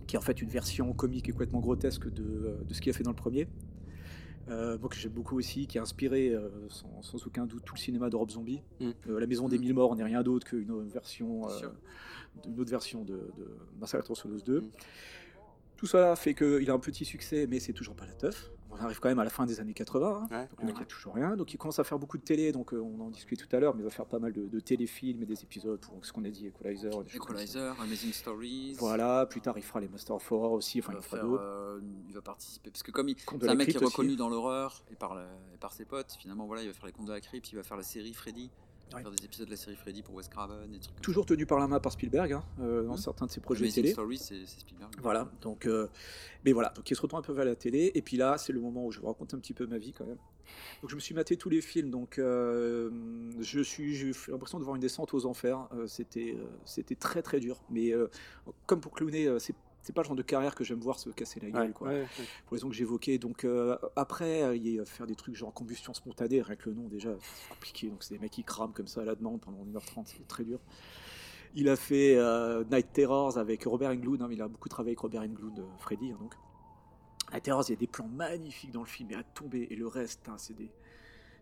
[0.07, 2.89] qui est en fait une version comique et complètement grotesque de, euh, de ce qu'il
[2.89, 3.47] a fait dans le premier.
[4.49, 7.75] Euh, moi que j'aime beaucoup aussi, qui a inspiré euh, sans, sans aucun doute tout
[7.75, 8.61] le cinéma de Rob Zombie.
[8.79, 8.89] Mm.
[9.09, 9.61] Euh, la Maison des Mm.
[9.61, 11.47] Mille Morts n'est rien d'autre qu'une autre version,
[12.45, 13.47] une autre version de, de
[13.79, 14.61] Massacre à la tronçonneuse 2.
[14.61, 14.71] Mm.
[15.77, 18.51] Tout cela fait qu'il a un petit succès, mais c'est toujours pas la teuf.
[18.79, 20.07] On arrive quand même à la fin des années 80.
[20.23, 20.27] hein.
[20.35, 21.35] Ouais, Donc le mec, il a toujours rien.
[21.35, 22.51] Donc il commence à faire beaucoup de télé.
[22.51, 24.47] Donc euh, on en discutait tout à l'heure, mais il va faire pas mal de,
[24.47, 26.91] de téléfilms et des épisodes pour ce qu'on a dit, Equalizer.
[27.13, 28.75] Equalizer, Amazing Stories.
[28.79, 29.25] Voilà.
[29.27, 30.79] Plus tard, il fera les Master of Horror aussi.
[30.79, 31.43] Enfin, Il il fera d'autres.
[31.43, 33.85] euh, il va participer parce que comme il, c'est la un mec qui est aussi.
[33.85, 35.23] reconnu dans l'horreur et par, la-
[35.53, 37.55] et par ses potes, finalement voilà, il va faire les contes de la crypte, il
[37.55, 38.49] va faire la série Freddy
[38.91, 41.47] Faire des épisodes de la série Freddy pour Wes Craven, des trucs comme Toujours tenu
[41.47, 42.97] par la main par Spielberg hein, euh, dans Mhm.
[42.97, 43.91] certains de ses projets télé.
[43.91, 44.91] Story, c'est Spielberg.
[45.01, 45.87] Voilà, donc, euh,
[46.45, 48.53] mais voilà, donc il se retrouve un peu vers la télé, et puis là, c'est
[48.53, 50.19] le moment où je vous raconte un petit peu ma vie quand même.
[50.81, 52.91] Donc je me suis maté tous les films, donc euh,
[53.39, 55.67] je suis, j'ai eu l'impression de voir une descente aux enfers.
[55.87, 57.93] C'était, c'était très très dur, mais
[58.67, 61.09] comme pour clowner, euh, c'est c'est pas le genre de carrière que j'aime voir se
[61.11, 61.87] casser la gueule, Ouais, quoi.
[61.89, 62.07] ouais, ouais.
[62.45, 63.17] Pour les raisons que j'évoquais.
[63.19, 66.69] Donc euh, après, euh, il y a faire des trucs genre combustion spontanée, rien que
[66.69, 67.89] le nom déjà, c'est compliqué.
[67.89, 70.43] Donc c'est des mecs qui crament comme ça à la demande pendant 1h30, c'est très
[70.43, 70.59] dur.
[71.55, 74.99] Il a fait euh, Night Terrors avec Robert Englund, hein, il a beaucoup travaillé avec
[75.01, 76.11] Robert Englund, euh, Freddy.
[76.11, 76.33] hein, donc.
[77.31, 79.67] Night Terrors, il y a des plans magnifiques dans le film, et à tomber.
[79.69, 80.71] Et le reste, hein, c'est des,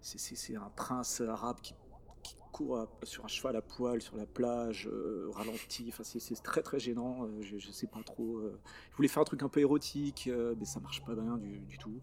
[0.02, 1.74] c'est- c'est c'est un prince arabe qui,
[2.22, 5.86] qui court à- sur un cheval à poil sur la plage, euh, au ralenti.
[5.90, 7.26] Enfin, c'est très très gênant.
[7.26, 8.38] euh, je, je sais pas trop.
[8.38, 8.60] euh.
[8.92, 11.60] Je voulais faire un truc un peu érotique, euh, mais ça marche pas bien du,
[11.60, 12.00] du tout.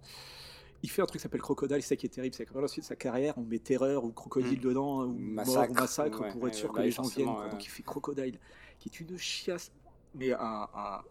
[0.82, 2.68] Il fait un truc qui s'appelle Crocodile, c'est ça qui est terrible, c'est que la
[2.68, 6.20] suite de sa carrière, on met terreur ou crocodile dedans, ou Massacre, mort ou massacre
[6.20, 7.28] ouais, pour être ouais, sûr que bah, les gens viennent.
[7.28, 7.50] ouais.
[7.50, 8.38] Donc il fait Crocodile,
[8.78, 9.72] qui est une chiasse,
[10.14, 10.38] mais à,
[10.72, 11.04] à,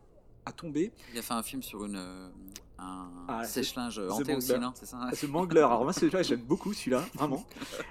[0.48, 0.92] à tomber.
[1.14, 2.30] Il a fait un film sur une, euh,
[2.80, 4.66] un Ah, sèche-linge The hanté aussi, Mangler.
[4.66, 7.46] non C'est ça Ah, The Mangler, alors moi celui-là j'aime beaucoup celui-là, vraiment.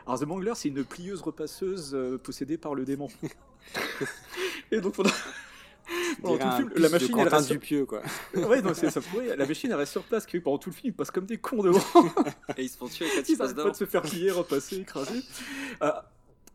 [0.07, 3.09] Alors The Mangler c'est une plieuse repasseuse euh, possédée par le démon.
[4.71, 7.55] Et donc pendant, tout le film, la machine elle reste sur...
[7.55, 8.03] Dupieux, quoi.
[8.35, 10.93] ouais, c'est- ça pourrait, la machine elle reste sur place, que pendant tout le film
[10.93, 11.81] ils passent comme des cons devant.
[12.57, 13.71] Et ils se font tuer quand Ils ils passent devant.
[13.71, 15.23] de se faire plier, repasser, écraser.
[15.83, 15.93] Euh,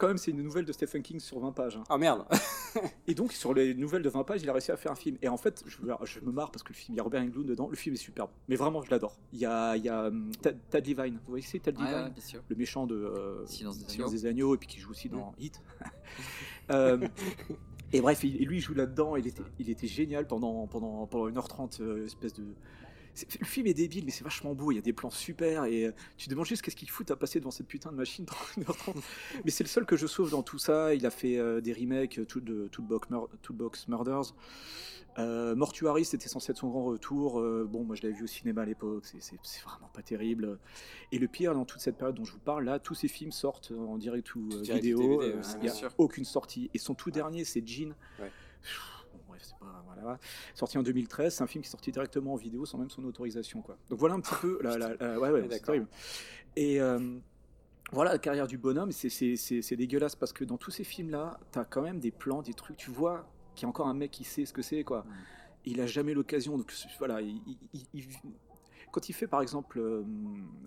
[0.02, 1.78] quand même c'est une nouvelle de Stephen King sur 20 pages.
[1.78, 1.84] hein.
[1.90, 2.26] Ah merde.
[3.07, 5.18] Et donc, sur les nouvelles de 20 pages, il a réussi à faire un film.
[5.22, 7.22] Et en fait, je, je me marre parce que le film, il y a Robert
[7.22, 7.68] Englund dedans.
[7.69, 8.32] Le film est superbe.
[8.49, 9.18] Mais vraiment, je l'adore.
[9.34, 11.15] Il y a, il y a hum, Tad, Tad Levine.
[11.15, 12.41] Vous voyez, c'est Tad Ouais, Levine ouais, bien sûr.
[12.49, 14.10] Le méchant de euh, Silence des agneaux.
[14.10, 15.61] des agneaux, et puis qui joue aussi dans Hit.
[16.69, 17.06] Euh,
[17.91, 19.15] et bref, il- et lui, il joue là-dedans.
[19.18, 22.44] Il était, il était génial pendant, pendant, pendant 1h30, euh, espèce de.
[23.40, 24.72] Le film est débile, mais c'est vachement beau.
[24.72, 25.66] Il y a des plans super.
[25.66, 27.98] Et euh, tu te demandes juste qu'est-ce qu'il fout à passer devant cette putain de
[27.98, 28.26] machine
[28.56, 28.96] pendant 1h30.
[29.44, 30.94] mais c'est le seul que je sauve dans tout ça.
[30.96, 34.34] Il a fait euh, des remakes, euh, Tool- de Toolbox, Mur- Toolbox Murders.
[35.18, 37.40] Euh, Mortuary, c'était censé être son grand retour.
[37.42, 39.36] Euh, bon, moi je l'avais vu au cinéma à l'époque, c'est-
[39.66, 40.58] vraiment pas terrible.
[41.12, 43.34] Et le pire, dans toute cette période dont je vous parle, là, tous ces films
[43.34, 45.20] sortent en direct ou euh, Direct vidéo.
[45.20, 46.70] Ouais, Il n'y a aucune sortie.
[46.74, 47.94] Et son tout dernier, c'est Jean.
[48.20, 48.32] Ouais.
[49.42, 49.84] C'est pas.
[49.86, 50.20] Voilà.
[50.56, 53.04] Sorti en 2013, c'est un film qui est sorti directement en vidéo sans même son
[53.06, 53.62] autorisation.
[53.62, 53.78] Quoi.
[53.90, 54.60] Donc voilà un petit peu.
[54.62, 55.66] La, la- la- ouais, ouais, c'est D'accord.
[55.68, 55.88] terrible.
[56.56, 56.82] Et.
[56.82, 57.18] euh,
[57.94, 60.86] voilà la carrière du bonhomme, c'est- c'est c'est- c'est dégueulasse parce que dans tous ces
[60.86, 63.94] films-là, t'as quand même des plans, des trucs, tu vois qu'il y a encore un
[63.94, 65.06] mec qui sait ce que c'est, quoi.
[65.66, 67.42] Il a jamais l'occasion, donc voilà, il,
[67.74, 68.08] il- il-
[68.92, 70.04] quand il fait par exemple euh,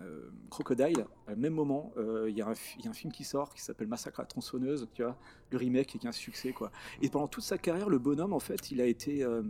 [0.00, 3.24] euh, Crocodile, au même moment, euh, il y, a un y a un film qui
[3.24, 5.16] sort qui s'appelle Massacre à la tronçonneuse, tu vois,
[5.50, 6.72] le remake qui est un succès, quoi.
[7.02, 9.42] Et pendant toute sa carrière, le bonhomme, en fait, il a été, euh,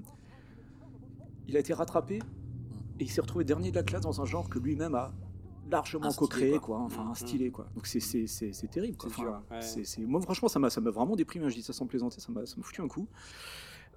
[1.49, 4.49] il a été rattrapé et il s'est retrouvé dernier de la classe dans un genre
[4.49, 5.13] que lui-même a
[5.71, 6.79] largement co-créé, quoi.
[6.81, 7.11] Enfin, Mhm.
[7.11, 7.69] instillé, quoi.
[7.75, 9.09] Donc c'est- c'est c'est- c'est terrible, quoi.
[10.05, 11.49] Moi, franchement, ça m'a ça m'a vraiment déprimé.
[11.49, 13.09] Je dis ça sans plaisanter, ça m'a ça m'a foutu un coup.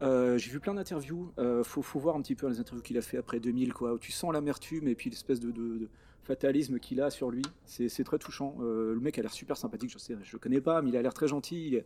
[0.01, 1.31] Euh, J'ai vu plein d'interviews.
[1.39, 3.93] Euh, faut, faut voir un petit peu les interviews qu'il a fait après 2000, quoi.
[3.93, 5.89] Où tu sens l'amertume et puis l'espèce de, de- de
[6.23, 7.41] fatalisme qu'il a sur lui.
[7.65, 8.57] C'est très touchant.
[8.59, 9.89] Euh, le mec a l'air super sympathique.
[9.91, 11.75] Je sais, je le connais pas, mais il a l'air très gentil.
[11.75, 11.85] Est-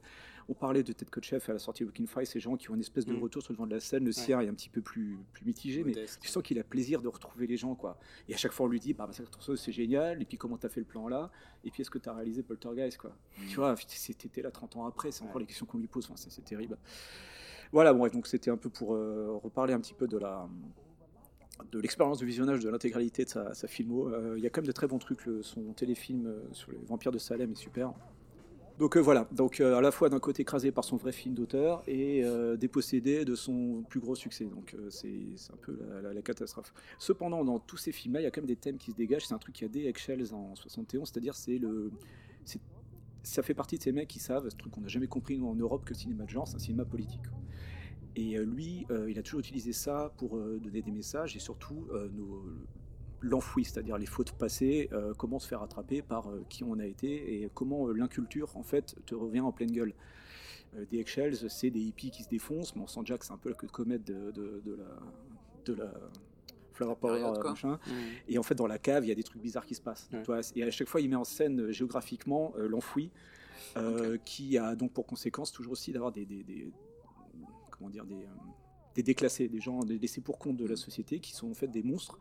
[0.50, 2.74] On parlait de Ted Kotcheff à la sortie de Walking Fire, ces gens qui ont
[2.74, 3.22] une espèce de Mm.
[3.22, 4.04] retour sur le devant de la scène.
[4.04, 7.04] Le sien est un petit peu plus, plus mitigé, mais tu sens qu'il a plaisir
[7.04, 8.00] de retrouver les gens, quoi.
[8.28, 9.08] Et à chaque fois, on lui dit, bah,
[9.56, 10.20] c'est génial.
[10.22, 11.30] Et puis, comment t'as fait le plan là?
[11.64, 13.16] Et puis, est-ce que t'as réalisé Poltergeist, quoi?
[13.48, 15.12] Tu vois, c'était là 30 ans après.
[15.12, 15.42] C'est encore Ouais.
[15.44, 16.06] les questions qu'on lui pose.
[16.06, 16.78] Enfin, c'est terrible.
[17.72, 20.20] Voilà, donc c'était un peu pour euh, reparler un petit peu de
[21.78, 24.10] l'expérience de visionnage de l'intégralité de sa, sa filmo.
[24.10, 25.22] Euh, Il y a quand même de très bons trucs.
[25.42, 27.94] son téléfilm euh, sur les vampires de Salem est super.
[28.80, 32.24] Donc voilà, donc à la fois d'un côté écrasé par son vrai film d'auteur et
[32.58, 34.46] dépossédé de son plus gros succès.
[34.46, 36.74] Donc c'est un peu la, catastrophe.
[36.98, 39.28] Cependant, dans tous ces films-là, il y a quand même des thèmes qui se dégagent.
[39.28, 41.60] C'est un truc qui a des Eggshells en 71, c'est-à-dire c'est
[43.24, 45.54] ça fait partie de ces mecs qui savent, ce truc qu'on n'a jamais compris en
[45.54, 47.22] Europe, que le cinéma de genre, c'est un cinéma politique.
[48.16, 51.40] Et euh, lui, euh, il a toujours utilisé ça pour euh, donner des messages et
[51.40, 51.88] surtout
[53.22, 57.50] l'enfoui, c'est-à-dire les fautes passées, comment se faire rattraper par qui on a été et
[57.54, 59.94] comment l'inculture en fait te revient en pleine gueule.
[60.90, 63.38] Des eggshells, c'est des hippies qui se défoncent, mais on sent déjà que c'est un
[63.38, 65.00] peu la queue de comète de, de- de la,
[65.66, 65.94] de la
[66.74, 67.50] Flower Power, Période, quoi.
[67.52, 67.80] machin.
[67.86, 67.92] Mm.
[68.30, 70.10] Et en fait, dans la cave, il y a des trucs bizarres qui se passent.
[70.56, 73.12] Et à chaque fois, il met en scène géographiquement euh, l'enfoui,
[73.78, 76.72] euh, qui a donc pour conséquence toujours aussi d'avoir des, des- des-
[77.82, 78.28] comment dire des, euh,
[78.96, 81.68] des déclassés, des gens des laissés pour compte de la société, qui sont en fait
[81.68, 82.20] des monstres.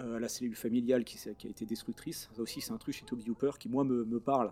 [0.00, 3.28] Euh, la cellule familiale qui, a été destructrice, ça aussi c'est un truc chez Toby
[3.28, 4.50] Hooper qui moi me, me parle.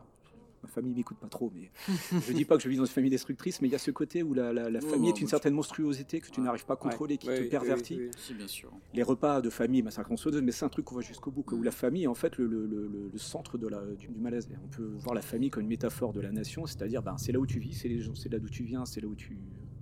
[0.62, 1.70] ma famille m'écoute pas trop, mais
[2.28, 3.90] je dis pas que je vis dans une famille destructrice, mais il y a ce
[3.90, 6.44] côté où la, la- la Ouais, famille est une certaine monstruosité que tu Ouais.
[6.44, 7.97] n'arrives pas à contrôler, qui Ouais, te pervertit.
[7.97, 8.70] oui, oui, Si, bien sûr.
[8.93, 11.57] Les repas de famille, massacre en mais c'est un truc qu'on voit jusqu'au bout, où
[11.57, 11.65] Mm.
[11.65, 14.20] la famille est en fait le, le- le- le- le centre de la, du, du
[14.20, 14.47] malaise.
[14.62, 17.39] On peut voir la famille comme une métaphore de la nation, c'est-à-dire ben, c'est là
[17.40, 17.89] où tu vis, c'est
[18.28, 19.39] là d'où tu viens, c'est là où tu.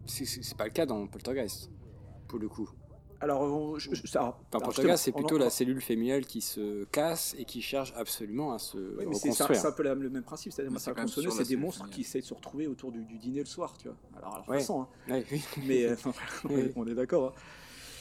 [0.08, 1.70] C'est- pas le cas dans Poltergeist,
[2.26, 2.68] pour le coup.
[3.20, 6.40] Alors, on- je- je- ça- Dans alors, Poltergeist, c'est plutôt en- la cellule familiale qui
[6.40, 9.60] se casse et qui cherche absolument à se Oui, mais c'est ça- reconstruire.
[9.60, 12.26] c'est un peu la- le même principe, c'est-à-dire massacre c'est des monstres qui essayent de
[12.26, 13.96] se retrouver autour du, du dîner le soir, tu vois.
[14.16, 14.58] Alors, alors Ouais.
[14.60, 14.88] façon, hein.
[15.12, 15.42] Ouais, oui.
[15.66, 15.96] mais euh,
[16.44, 16.72] on est- Oui.
[16.76, 17.34] on est d'accord.
[17.36, 17.40] hein.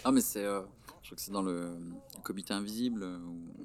[0.03, 0.43] Ah, mais c'est.
[0.45, 0.61] euh,
[1.01, 3.63] je crois que c'est dans le, le comité invisible euh, où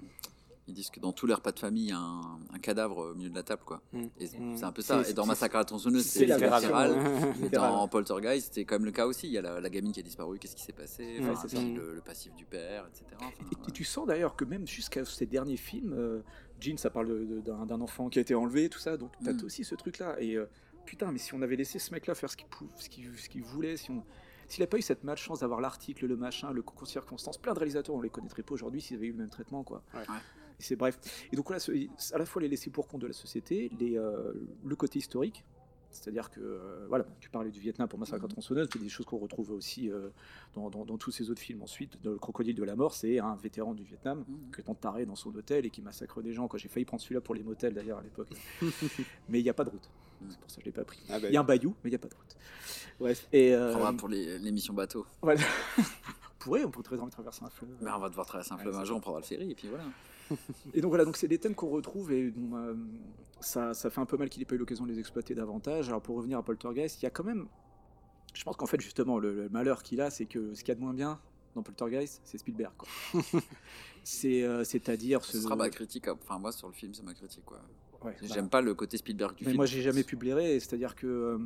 [0.69, 3.11] ils disent que dans tous les repas de famille, il y a un, un cadavre
[3.11, 3.83] au milieu de la table, quoi.
[3.93, 4.03] Mm.
[4.19, 4.63] Et c'est Mm.
[4.63, 5.03] un peu ça.
[5.09, 6.69] Et dans Massacre à la tronçonneuse, c'est version,
[7.39, 7.71] Et Littéral.
[7.73, 9.27] dans Poltergeist, c'était quand même le cas aussi.
[9.27, 11.19] Il y a la, la gamine qui a disparu, qu'est-ce qui s'est passé?
[11.21, 13.05] Enfin, puis le, le passif du père, etc.
[13.17, 13.73] Enfin, Et, et ouais.
[13.73, 16.21] tu sens d'ailleurs que même jusqu'à ces derniers films, euh,
[16.61, 19.45] Jean, ça parle d'un enfant qui a été enlevé, tout ça, donc t'as Mm.
[19.45, 20.17] aussi ce truc-là.
[20.21, 20.47] Et euh,
[20.87, 24.05] putain, mais si on avait laissé ce mec-là faire ce qu'il voulait, si on.
[24.49, 27.55] S'il n'a pas eu cette malchance d'avoir l'article, le machin, le concours de circonstances, plein
[27.55, 29.83] de réalisateurs, on les connaîtrait pas aujourd'hui s'ils avaient eu le même traitement, quoi.
[29.95, 30.03] Ouais.
[30.63, 30.67] Ouais.
[30.69, 30.99] C'est bref.
[31.33, 31.73] Et donc voilà, ce-
[32.15, 34.33] à la fois les laissés pour compte de la société, les, euh,
[34.65, 35.45] le côté historique,
[35.91, 39.05] c'est-à-dire que, euh, voilà, tu parlais du Vietnam pour Massacre à tronçonneuse, c'est des choses
[39.05, 40.09] qu'on retrouve aussi euh,
[40.55, 41.61] dans, dans- dans tous ces autres films.
[41.63, 44.53] Ensuite, dans Le Crocodile de la Mort, c'est un vétéran du Vietnam Mhm.
[44.55, 46.49] qui est entaré dans son hôtel et qui massacre des gens.
[46.55, 48.29] J'ai failli prendre celui-là pour les motels d'ailleurs à l'époque.
[49.29, 49.91] mais il n'y a pas de route.
[50.31, 51.01] C'est pour ça que je ne l'ai pas pris.
[51.11, 52.37] Ah bah Il y a un bayou, mais il n'y a pas de route.
[53.01, 53.29] Bref.
[53.33, 55.05] Et, On euh, pour les- l'émission bateau.
[55.21, 55.41] voilà.
[56.43, 57.71] on pourrait, on pourrait traverser un fleuve.
[57.81, 59.69] Ben, on va devoir traverser un fleuve un jour, on prendra le ferry, et puis
[59.69, 59.85] voilà.
[60.75, 62.75] Et donc voilà, donc c'est des thèmes qu'on retrouve et dont, euh,
[63.41, 65.89] ça, ça fait un peu mal qu'il n'ait pas eu l'occasion de les exploiter davantage.
[65.89, 67.49] Alors pour revenir à Poltergeist, il y a quand même,
[68.33, 70.73] je pense qu'en fait justement le, le malheur qu'il a, c'est que ce qu'il y
[70.73, 71.21] a de moins bien
[71.55, 72.73] dans Poltergeist, c'est Spielberg.
[74.05, 76.09] c'est euh, c'est-à-dire Ce sera ma critique.
[76.09, 77.61] Enfin, moi, sur le film, c'est ma critique, quoi.
[78.03, 79.57] ouais, bah, J'aime pas le côté Spielberg du mais film.
[79.59, 81.39] moi j'ai jamais pu blairer, c'est-à-dire que euh,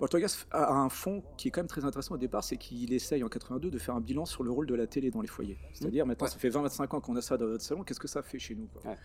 [0.00, 3.22] Poltergeist a un fond qui est quand même très intéressant au départ, c'est qu'il essaye
[3.22, 5.58] en 82 de faire un bilan sur le rôle de la télé dans les foyers.
[5.74, 6.32] C'est-à-dire maintenant Ouais.
[6.32, 8.54] ça fait 20-25 ans qu'on a ça dans notre salon, qu'est-ce que ça fait chez
[8.54, 8.90] nous quoi?
[8.90, 8.96] Ouais.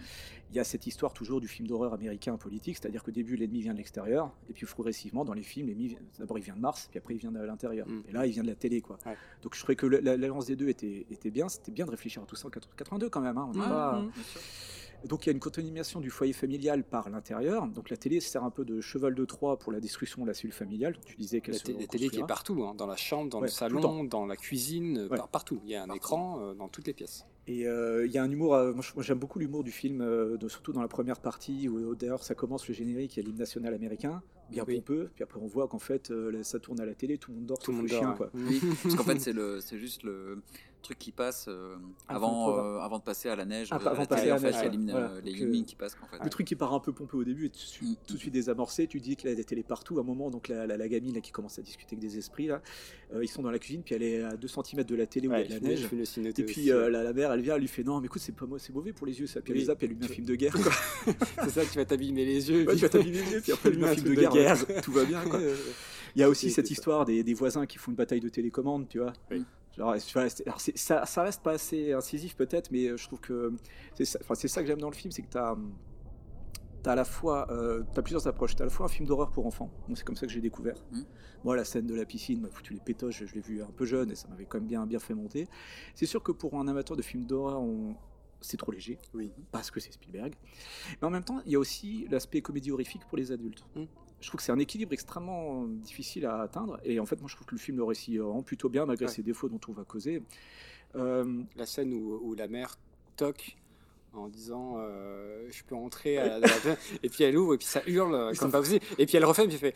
[0.52, 3.62] Il y a cette histoire toujours du film d'horreur américain politique, c'est-à-dire qu'au début l'ennemi
[3.62, 6.88] vient de l'extérieur, et puis progressivement dans les films, l'ennemi d'abord il vient de Mars,
[6.90, 7.88] puis après il vient de l'intérieur.
[7.90, 8.04] Mm.
[8.08, 8.98] Et là il vient de la télé quoi.
[9.06, 9.18] Ouais.
[9.42, 11.92] Donc je trouvais que la- la- l'alliance des deux était, était bien, c'était bien de
[11.92, 13.38] réfléchir à tout ça en 82 quand même.
[13.38, 14.40] hein, on n'est Ouais, pas- bien sûr.
[15.06, 17.68] Donc il y a une continuation du foyer familial par l'intérieur.
[17.68, 20.34] Donc la télé sert un peu de cheval de Troie pour la destruction de la
[20.34, 20.98] cellule familiale.
[21.06, 23.40] Tu disais qu'elle La, se la télé qui est partout, hein, dans la chambre, dans
[23.40, 25.18] Ouais, le salon, dans la cuisine, euh, Ouais.
[25.18, 25.60] par- partout.
[25.64, 25.98] Il y a un Partout.
[25.98, 27.26] écran euh, dans toutes les pièces.
[27.48, 30.36] Et euh, il y a un humour, euh, moi, j'aime beaucoup l'humour du film, euh,
[30.38, 33.26] de- surtout dans la première partie où d'ailleurs ça commence le générique, il y a
[33.28, 34.78] l'hymne national américain, bien Oui.
[34.78, 36.12] pompeux, puis après on voit qu'en fait
[36.42, 38.18] ça tourne à la télé, tout le monde dort, Tout le monde chien dort.
[38.18, 38.30] quoi.
[38.34, 40.42] Oui, parce qu'en fait, c'est juste le
[40.86, 41.76] truc qui passe euh,
[42.08, 43.68] Avant euh, avant de passer à la neige.
[43.72, 44.72] Ah, à avant la de passer télé, à en la fait, neige, il y a
[44.72, 45.12] l'hymne, voilà.
[45.24, 46.24] les Donc, euh, qui passent, en fait.
[46.24, 47.96] Le truc qui part un peu pompeux au début, et tout, de suite- Mm.
[48.08, 50.30] tout de suite désamorcé, tu dis qu'il y a des télés partout, à un moment,
[50.30, 52.62] donc la, la, la gamine là, qui commence à discuter avec des esprits, là,
[53.14, 55.28] euh, ils sont dans la cuisine, puis elle est à 2 cm de la télé
[55.28, 55.88] où Ouais, il y a de la neige.
[56.38, 58.36] Et puis euh, la, la mère, elle vient, elle lui fait non, mais écoute, c'est
[58.36, 59.42] pas moi, c'est mauvais pour les yeux, ça.
[59.42, 59.62] Puis elle Oui.
[59.62, 60.56] les zappe, elle lui met un film de guerre.
[61.44, 62.66] C'est ça, tu vas t'abîmer les yeux.
[62.66, 64.92] Tu vas t'abîmer les yeux, puis après elle lui met un film de guerre, tout
[64.92, 65.22] va bien.
[65.24, 65.40] Quoi.
[66.16, 68.88] Il y a aussi cette histoire des, des voisins qui font une bataille de télécommande,
[68.88, 69.12] tu vois.
[69.32, 69.44] Oui.
[69.78, 69.96] Alors,
[70.76, 73.54] ça, ça reste pas assez incisif peut-être, mais euh, je trouve que
[73.96, 75.56] c'est ça, enfin, c'est ça que j'aime dans le film, c'est que tu as,
[76.86, 78.56] à la fois, euh, plusieurs approches.
[78.56, 80.42] Tu as à la fois un film d'horreur pour enfants, c'est comme ça que j'ai
[80.42, 80.76] découvert.
[80.92, 81.02] Mm.
[81.44, 83.86] Moi, la scène de la piscine m'a foutu les pétoches, je l'ai vu un peu
[83.86, 85.48] jeune et ça m'avait quand même bien, bien fait monter.
[85.94, 87.96] C'est sûr que pour un amateur de films d'horreur, on...
[88.42, 89.32] c'est trop léger, Oui.
[89.52, 90.36] parce que c'est Spielberg.
[91.02, 93.66] Mais en même temps, il y a aussi l'aspect comédie horrifique pour les adultes.
[93.76, 93.84] Mm.
[94.26, 96.80] Je trouve que c'est un équilibre extrêmement difficile à atteindre.
[96.84, 99.06] Et en fait, moi, je trouve que le film le réussit rend plutôt bien, malgré
[99.06, 99.12] Ouais.
[99.12, 100.24] ses défauts dont on va causer.
[100.96, 102.76] Euh, La scène où, où la mère
[103.18, 103.56] toque
[104.14, 107.58] en disant euh, je peux entrer à la, dans la- et puis elle ouvre et
[107.60, 109.76] puis ça hurle euh, comme pas possible et puis elle refait et puis elle fait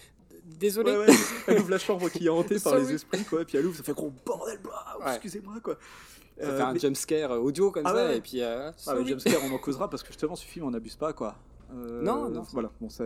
[0.57, 1.13] désolé ouais, ouais,
[1.47, 3.45] elle ouvre la chambre qui est hantée par les esprits, quoi.
[3.45, 4.57] Puis elle ouvre, ça fait gros bordel,
[5.07, 5.77] excusez-moi, quoi.
[6.39, 8.73] ça Euh, fait un mais- jump scare audio comme Ah ça et puis euh, Ah,
[8.77, 9.05] sorry.
[9.07, 11.35] jumpscare, on en causera parce que justement, ce film, on n'abuse pas, quoi.
[11.73, 12.41] Euh, Non, non.
[12.53, 13.03] Voilà, bon, ça...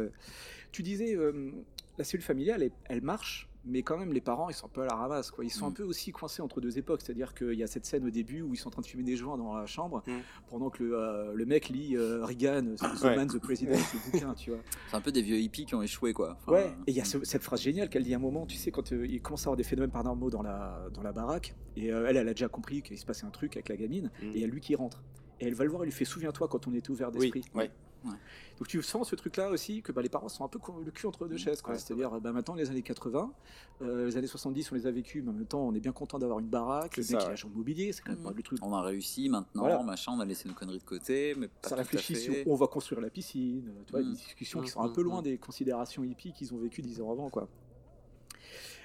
[0.74, 1.52] Tu disais, euh,
[1.98, 4.82] la cellule familiale, elle, elle marche, mais quand même, les parents, ils sont un peu
[4.82, 5.46] à la ramasse, quoi.
[5.46, 5.70] Ils sont Mm.
[5.70, 7.02] un peu aussi coincés entre deux époques.
[7.02, 9.04] C'est-à-dire qu'il y a cette scène au début où ils sont en train de fumer
[9.04, 10.12] des joints dans la chambre, Mm.
[10.50, 13.16] pendant que le, euh, le mec lit euh, Reagan, The Ouais.
[13.16, 13.98] Man, The President, ce
[14.28, 14.60] bouquin, tu vois.
[14.90, 16.38] C'est un peu des vieux hippies qui ont échoué, quoi.
[16.42, 18.46] Enfin, Ouais, et il y a ce- cette phrase géniale qu'elle dit à un moment,
[18.48, 21.12] tu sais, quand euh, il commence à avoir des phénomènes paranormaux dans la, dans la
[21.14, 23.78] baraque, et euh, elle, elle a déjà compris qu'il se passait un truc avec la
[23.78, 24.26] gamine, Mm.
[24.26, 25.04] et il y a lui qui rentre.
[25.40, 27.44] Et elle va le voir, elle lui fait Souviens-toi quand on était ouvert oui d'esprit.
[27.56, 27.72] ouais
[28.06, 28.12] Ouais.
[28.60, 31.08] Donc tu sens ce truc-là aussi que bah, les parents sont un peu le cul
[31.08, 31.62] entre deux chaises.
[31.68, 33.34] Ouais, c'est C'est-à-dire, bah, maintenant, les années 80,
[33.82, 35.92] euh, les années 70, on les a vécues, mais en même temps, on est bien
[35.92, 36.98] content d'avoir une baraque.
[36.98, 37.34] Le C'est mec, ça, il a ouais.
[37.34, 38.26] un champ de mobilier, c'est quand même Mhm.
[38.26, 38.60] pas le truc.
[38.62, 39.84] On a réussi maintenant, Voilà.
[39.84, 42.68] machin, on a laissé nos conneries de côté, mais pas Ça réfléchit sur on va
[42.68, 46.34] construire la piscine, tu vois, des discussions qui sont un peu loin des considérations hippies
[46.34, 47.48] qu'ils ont vécues dix ans avant, quoi.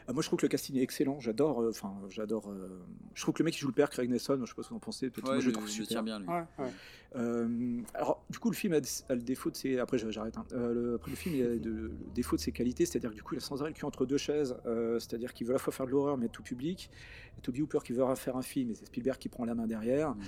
[0.08, 1.20] Euh, moi, je trouve que le casting est excellent.
[1.20, 2.50] J'adore, euh, enfin, j'adore.
[2.50, 2.68] euh,
[3.14, 4.68] je trouve que le mec qui joue le père, Craig Nelson, je sais pas ce
[4.68, 5.10] que vous en pensez.
[5.10, 5.88] Peut-être Ouais, moi, je le le- trouve le super.
[5.88, 6.26] tient bien lui.
[6.28, 6.70] Ouais, ouais.
[7.16, 8.76] Euh, alors, du coup, le film a,
[9.10, 9.78] a le défaut de ses.
[9.78, 10.36] Après, j'arrête.
[10.38, 10.44] hein.
[10.52, 13.14] Euh, le, après, le film il a de- le défaut de ses qualités, c'est-à-dire que
[13.16, 14.56] du coup, il a sans arrêt le cul entre deux chaises.
[14.66, 16.90] euh, c'est-à-dire qu'il veut à la fois faire de l'horreur, mais être tout public.
[17.36, 19.66] Et Toby Hooper qui veut faire un film, et c'est Spielberg qui prend la main
[19.66, 20.10] derrière.
[20.14, 20.20] Mm.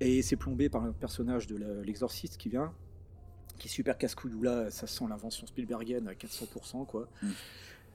[0.00, 2.72] Et c'est plombé par un personnage de l'exorciste qui vient,
[3.58, 4.34] qui est super casse-couille.
[4.34, 7.08] Où là, ça sent l'invention Spielbergienne à 400%, quoi.
[7.22, 7.28] Mm.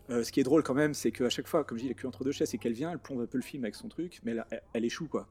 [0.09, 1.95] Euh, ce qui est drôle quand même, c'est qu'à chaque fois, comme je dis, le
[1.95, 3.87] cul entre deux chaises, c'est qu'elle vient, elle plombe un peu le film avec son
[3.89, 5.27] truc, mais elle, elle- elle échoue, quoi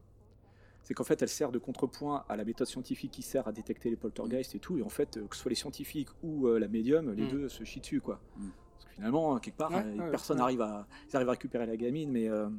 [0.86, 3.88] c'est qu'en fait elle sert de contrepoint à la méthode scientifique qui sert à détecter
[3.88, 6.58] les poltergeists et tout, et en fait, euh, que ce soit les scientifiques ou euh,
[6.58, 7.28] la médium, les Mm.
[7.28, 8.20] deux se chient dessus, quoi.
[8.36, 8.48] Mm.
[8.74, 10.40] Parce que finalement, quelque part, Ouais, ouais, personne ouais.
[10.42, 12.28] n'arrive à, ils arrivent à récupérer la gamine, mais...
[12.28, 12.50] euh,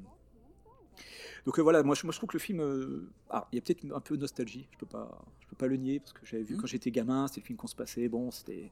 [1.45, 3.85] Donc voilà, moi je, moi je trouve que le film, ah, il y a peut-être
[3.93, 6.41] un peu de nostalgie, je peux pas, je peux pas le nier, parce que j'avais
[6.41, 6.61] vu Mm.
[6.61, 8.71] quand j'étais gamin, c'était le film qu'on se passait, bon, c'était...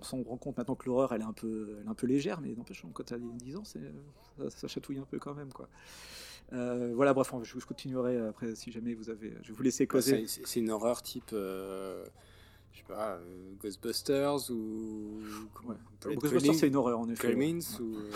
[0.00, 2.06] On s'en rend compte maintenant que l'horreur elle est un peu, elle est un peu
[2.06, 3.80] légère, mais n'empêche quand tu as 10 ans, c'est,
[4.38, 5.68] ça, ça chatouille un peu quand même quoi.
[6.52, 9.34] Euh, voilà, bref, je continuerai après si jamais vous avez.
[9.42, 10.26] Je vais vous laisser Ouais, causer.
[10.26, 12.04] c'est- une horreur type, euh,
[12.72, 15.20] je sais pas, euh, Ghostbusters ou
[15.66, 15.76] Ouais.
[16.16, 17.28] Ghostbusters, c'est une horreur en effet.
[17.28, 17.34] ouais.
[17.80, 17.80] Ouais.
[17.80, 18.10] ou euh,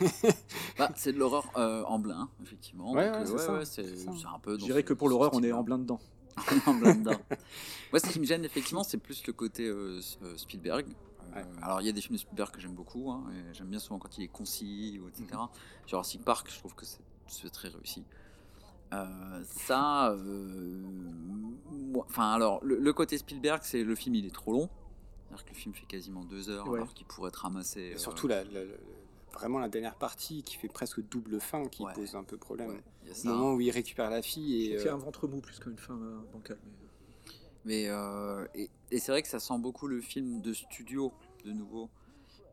[0.78, 2.92] Bah, c'est de l'horreur euh, en blin, effectivement.
[2.92, 4.58] Ouais, ouais, c'est c'est un peu.
[4.58, 6.00] Je dirais que pour l'horreur, on est en plein dedans.
[6.66, 7.18] En plein dedans.
[7.92, 10.86] Moi, ce qui me gêne, effectivement, c'est plus le côté euh, euh, Spielberg.
[10.88, 10.92] Euh,
[11.34, 11.44] Ouais.
[11.60, 13.80] Alors, il y a des films de Spielberg que j'aime beaucoup, hein, et j'aime bien
[13.80, 15.24] souvent quand il est concis, ou etc.
[15.32, 15.48] Mhm.
[15.86, 18.04] Jurassic Park, je trouve que c'est- très réussi.
[18.94, 20.14] Euh, ça,
[21.98, 24.68] enfin, alors, le, le côté Spielberg, c'est le film, il est trop long.
[25.28, 26.78] C'est-à-dire que le film fait quasiment deux heures, Ouais.
[26.78, 27.80] alors qu'il pourrait être ramassé.
[27.94, 28.44] et surtout la-
[29.36, 31.92] vraiment la dernière partie qui fait presque double fin qui Ouais.
[31.94, 32.70] pose un peu problème.
[32.70, 33.28] ouais, il y a Au ça.
[33.28, 35.94] moment où il récupère la fille et C'est euh, un ventre mou plus qu'une fin
[35.94, 36.58] euh, bancale.
[36.64, 36.72] mais-
[37.64, 41.12] Mais euh, et, et c'est vrai que ça sent beaucoup le film de studio
[41.44, 41.90] de nouveau,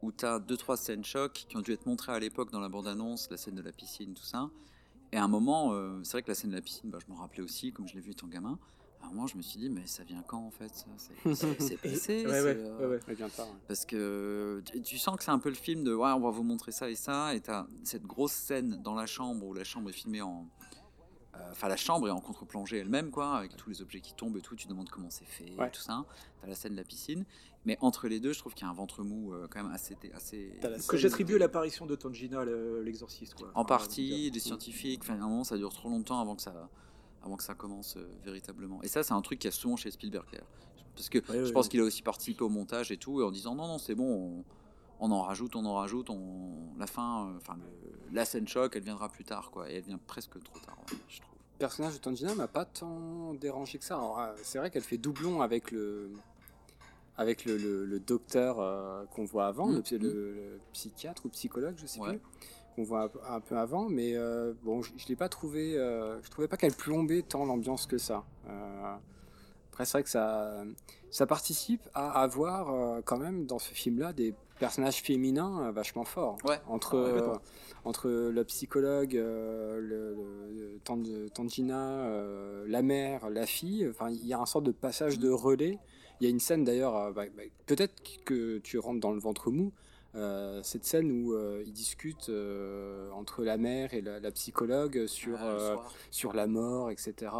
[0.01, 2.59] où tu as deux trois scènes chocs qui ont dû être montrées à l'époque dans
[2.59, 4.49] la bande-annonce, la scène de la piscine, tout ça.
[5.11, 7.11] Et à un moment, euh, c'est vrai que la scène de la piscine, bah, je
[7.13, 8.57] me rappelais aussi, comme je l'ai vu étant gamin.
[9.03, 10.71] À un moment, je me suis dit, mais ça vient quand en fait
[11.33, 13.47] C'est- passé Ouais, ouais, euh, ouais, tard.
[13.67, 16.29] Parce que tu, tu sens que c'est un peu le film de ouais, on va
[16.29, 19.63] vous montrer ça et ça, et t'as cette grosse scène dans la chambre où la
[19.63, 20.47] chambre est filmée en.
[21.35, 24.37] euh, Enfin, la chambre est en contre-plongée elle-même, quoi, avec tous les objets qui tombent
[24.37, 24.55] et tout.
[24.55, 25.69] Tu demandes comment c'est fait, Ouais.
[25.69, 26.05] tout ça.
[26.41, 27.25] T'as la scène de la piscine.
[27.65, 29.71] Mais entre les deux, je trouve qu'il y a un ventre mou euh, quand même
[29.71, 29.95] assez.
[30.13, 33.35] assez la Que j'attribue à l'apparition de Tangina, le- l'exorciste.
[33.35, 33.51] quoi.
[33.55, 35.01] en partie, des scientifiques.
[35.03, 36.69] Enfin, à un moment, ça dure trop longtemps avant que ça,
[37.23, 38.81] avant que ça commence euh, véritablement.
[38.83, 40.25] Et ça, c'est un truc qu'il y a souvent chez Spielberg.
[40.95, 41.69] Parce que Ouais, je pense ouais.
[41.71, 44.43] qu'il a aussi participé au montage et tout, et en disant non, non, c'est bon,
[44.99, 47.57] on, on en rajoute, on en rajoute, on, la fin, euh, enfin,
[48.11, 49.71] la scène choc, elle viendra plus tard, quoi.
[49.71, 51.29] Et elle vient presque trop tard, ouais, je trouve.
[51.55, 53.97] Le personnage de Tangina m'a pas tant dérangé que ça.
[53.99, 56.11] Euh, c'est vrai qu'elle fait doublon avec le
[57.15, 60.01] avec le, le- le docteur euh, qu'on voit avant, Mm, le, psy- mm.
[60.01, 62.19] le- psychiatre ou psychologue, je sais plus,
[62.75, 66.29] qu'on voit un, peu- avant, mais euh, bon, je, je l'ai pas trouvé, euh, je
[66.29, 68.23] trouvais pas qu'elle plombait tant l'ambiance que ça.
[68.49, 68.93] Euh,
[69.71, 70.63] après, c'est vrai que ça,
[71.09, 76.03] ça participe à avoir euh, quand même dans ce film-là des personnages féminins euh, vachement
[76.03, 76.37] forts.
[76.45, 76.59] Ouais.
[76.67, 77.37] Entre, Ouais,
[77.85, 80.15] entre le psychologue, le, le-
[80.53, 81.01] le Tan-
[81.33, 82.07] Tangina,
[82.67, 85.79] la mère, la fille, enfin, il y a un sorte de passage de relais.
[86.21, 89.51] Il y a une scène d'ailleurs, bah, bah, peut-être que tu rentres dans le ventre
[89.51, 89.73] mou,
[90.15, 95.07] euh, cette scène où euh, ils discutent euh, entre la mère et la, la psychologue
[95.07, 95.75] sur, Ah, euh,
[96.11, 97.31] sur la mort, etc.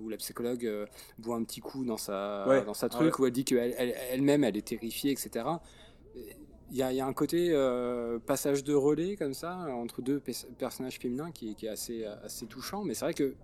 [0.00, 0.86] où la psychologue
[1.18, 2.64] boit un petit coup dans sa, Ouais.
[2.64, 5.46] dans sa truc, où elle dit qu'elle elle- elle-même elle est terrifiée, etc.
[6.70, 7.52] Il y a, il y a un côté
[8.26, 12.46] passage de relais comme ça entre deux pers- personnages féminins qui, qui est assez, assez
[12.46, 13.34] touchant, mais c'est vrai que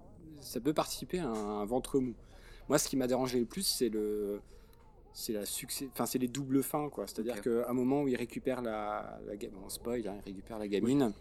[0.40, 2.14] ça peut participer à un, ventre mou.
[2.68, 4.40] Moi, ce qui m'a dérangé le plus, c'est le
[5.12, 8.02] c'est la succès enfin c'est les doubles fins quoi c'est à dire qu'à un moment
[8.02, 11.12] où il récupère la, la ga- bon spoil hein, il récupère la gamine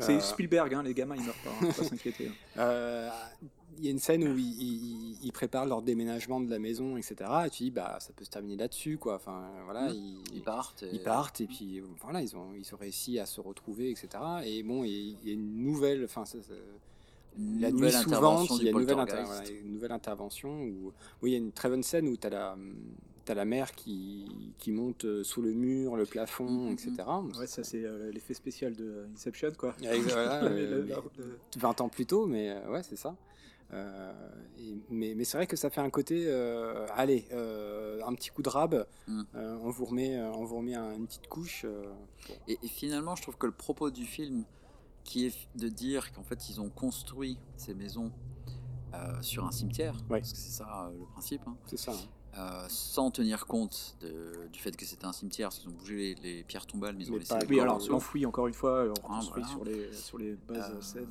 [0.00, 2.28] C'est euh, Spielberg, hein, les gamins ils meurent pas, hein, pas s'inquiéter.
[2.28, 2.32] hein.
[2.58, 3.10] euh,
[3.78, 6.96] il y a une scène où ils, ils- ils préparent leur déménagement de la maison,
[6.96, 7.16] etc.
[7.46, 9.16] Et tu dis, bah, ça peut se terminer là-dessus, quoi.
[9.16, 9.94] Enfin, voilà, Mhm.
[9.94, 10.84] ils, Ils partent.
[10.84, 14.08] et- ils partent et puis voilà, ils ont, ils ont réussi à se retrouver, etc.
[14.44, 16.93] Et bon, il y a une nouvelle, enfin, ça- ça- Une
[17.60, 19.42] la nuit intervention il y a une nouvelle, inter- poltergeist.
[19.50, 20.92] voilà, une nouvelle intervention où,
[21.22, 22.56] oui, il y a une très bonne scène où tu as la,
[23.24, 26.72] t'as la mère qui, qui monte euh, sous le mur, le plafond, Mhm.
[26.72, 26.92] etc.
[27.38, 29.74] Ouais, ça c'est euh, l'effet spécial de Inception quoi.
[29.80, 30.94] Voilà, euh, le-
[31.58, 33.16] 20 ans plus tôt, mais euh, ouais, c'est ça.
[33.72, 34.12] Euh,
[34.58, 38.30] et- mais mais c'est vrai que ça fait un côté, euh, allez, euh, un petit
[38.30, 39.22] coup de rab, Mm.
[39.34, 41.62] euh, on vous remet, on vous remet un- une petite couche.
[41.64, 41.82] euh,
[42.46, 44.44] Et, et finalement, je trouve que le propos du film,
[45.04, 48.10] qui est de dire qu'en fait, ils ont construit ces maisons
[48.94, 51.92] euh, sur un cimetière, parce que c'est ça euh, le principe, hein, c'est ça.
[51.92, 52.38] hein.
[52.38, 55.96] euh, sans tenir compte de- du fait que c'était un cimetière, parce qu'ils ont bougé
[55.96, 57.90] les, les pierres tombales, mais ils ont laissé pas- les Oui, alors en dessous.
[57.92, 59.48] l'enfoui encore une fois, on Ah, reconstruit voilà.
[59.48, 61.08] sur, les, sur les bases Euh, scènes.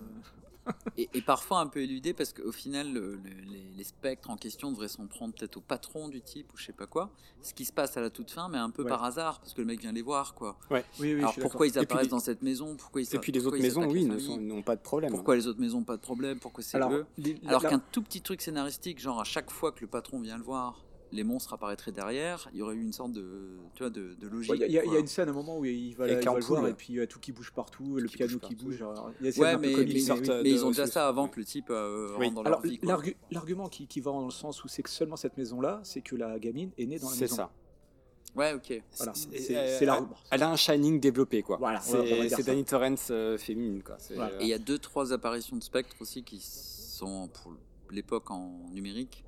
[0.97, 4.37] Et, et parfois un peu éludé parce qu'au final, le- le- les, les spectres en
[4.37, 7.09] question devraient s'en prendre peut-être au patron du type ou je sais pas quoi.
[7.41, 8.89] Ce qui se passe à la toute fin, mais un peu Ouais.
[8.89, 10.57] par hasard parce que le mec vient les voir quoi.
[10.71, 12.75] Oui, oui, Alors pourquoi ils puis apparaissent dans cette maison?
[12.77, 15.11] Pourquoi ils Et puis les autres maisons, oui, n'ont pas de problème.
[15.11, 16.39] Pourquoi les autres maisons pas de problème?
[16.39, 17.05] Pourquoi c'est Alors, eux
[17.47, 20.37] Alors la- qu'un tout petit truc scénaristique, genre à chaque fois que le patron vient
[20.37, 20.83] le voir,
[21.13, 24.27] les monstres apparaîtraient derrière, il y aurait eu une sorte de, tu vois, de, de
[24.27, 24.51] logique.
[24.51, 26.17] Ouais, Il y, a- y y une scène à un moment où il va, Avec
[26.21, 28.07] il va le l'ampoule, voir et puis il y a tout qui bouge partout, le
[28.07, 28.65] qui piano bouge qui partout.
[28.65, 28.81] bouge.
[28.81, 30.39] alors, il y a Ouais, un peu mais, mais, sortent, oui.
[30.43, 32.25] mais ils ont déjà c'est- ça avant que le type euh, Oui.
[32.27, 32.79] rentre dans Alors, leur vie.
[32.83, 36.01] l'argu- l'argument qui, qui va dans le sens où c'est que seulement cette maison-là, c'est
[36.01, 37.35] que la gamine est née dans la C'est maison.
[37.35, 37.51] ça.
[38.35, 38.81] Ouais, ok.
[38.97, 41.57] Voilà, C'est- c'est c'est la elle- Elle a un shining développé, quoi.
[41.57, 42.43] Voilà, c'est c'est.
[42.43, 43.95] Danny Torrance euh, féminine, quoi.
[43.99, 44.33] C'est, Voilà.
[44.33, 47.53] euh, Et il y a deux, trois apparitions de spectres aussi qui sont pour
[47.91, 49.23] l'époque en numérique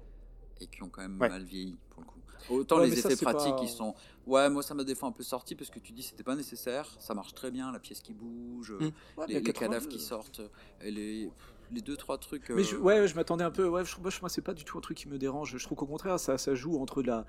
[0.61, 1.29] et qui ont quand même Ouais.
[1.29, 2.19] mal vieilli pour le coup.
[2.49, 3.95] Autant Ouais, les ça, effets pratiques pas- ils sont.
[4.27, 6.35] Ouais, moi ça m'a des fois un peu sorti parce que tu dis c'était pas
[6.35, 8.83] nécessaire, ça marche très bien, la pièce qui bouge, Mm.
[9.17, 10.41] Ouais, les, les 82, cadavres qui sortent,
[10.81, 11.29] et les,
[11.71, 12.49] les deux trois trucs.
[12.49, 13.67] Mais euh, je, ouais, je m'attendais un peu.
[13.67, 15.57] Ouais, je trouve, moi, je- moi, c'est pas du tout un truc qui me dérange.
[15.57, 17.25] Je trouve qu'au contraire, ça, ça joue entre de la,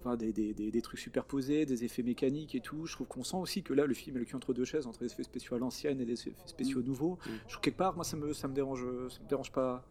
[0.00, 2.86] enfin, des, des, des, des trucs superposés, des effets mécaniques et tout.
[2.86, 4.86] Je trouve qu'on sent aussi que là, le film est le cul entre deux chaises,
[4.86, 7.18] entre des effets spéciaux à l'ancienne et des effets spéciaux nouveaux.
[7.26, 7.30] Mm.
[7.46, 9.84] Je trouve quelque part, moi, ça me, ça me dérange, ça me dérange pas.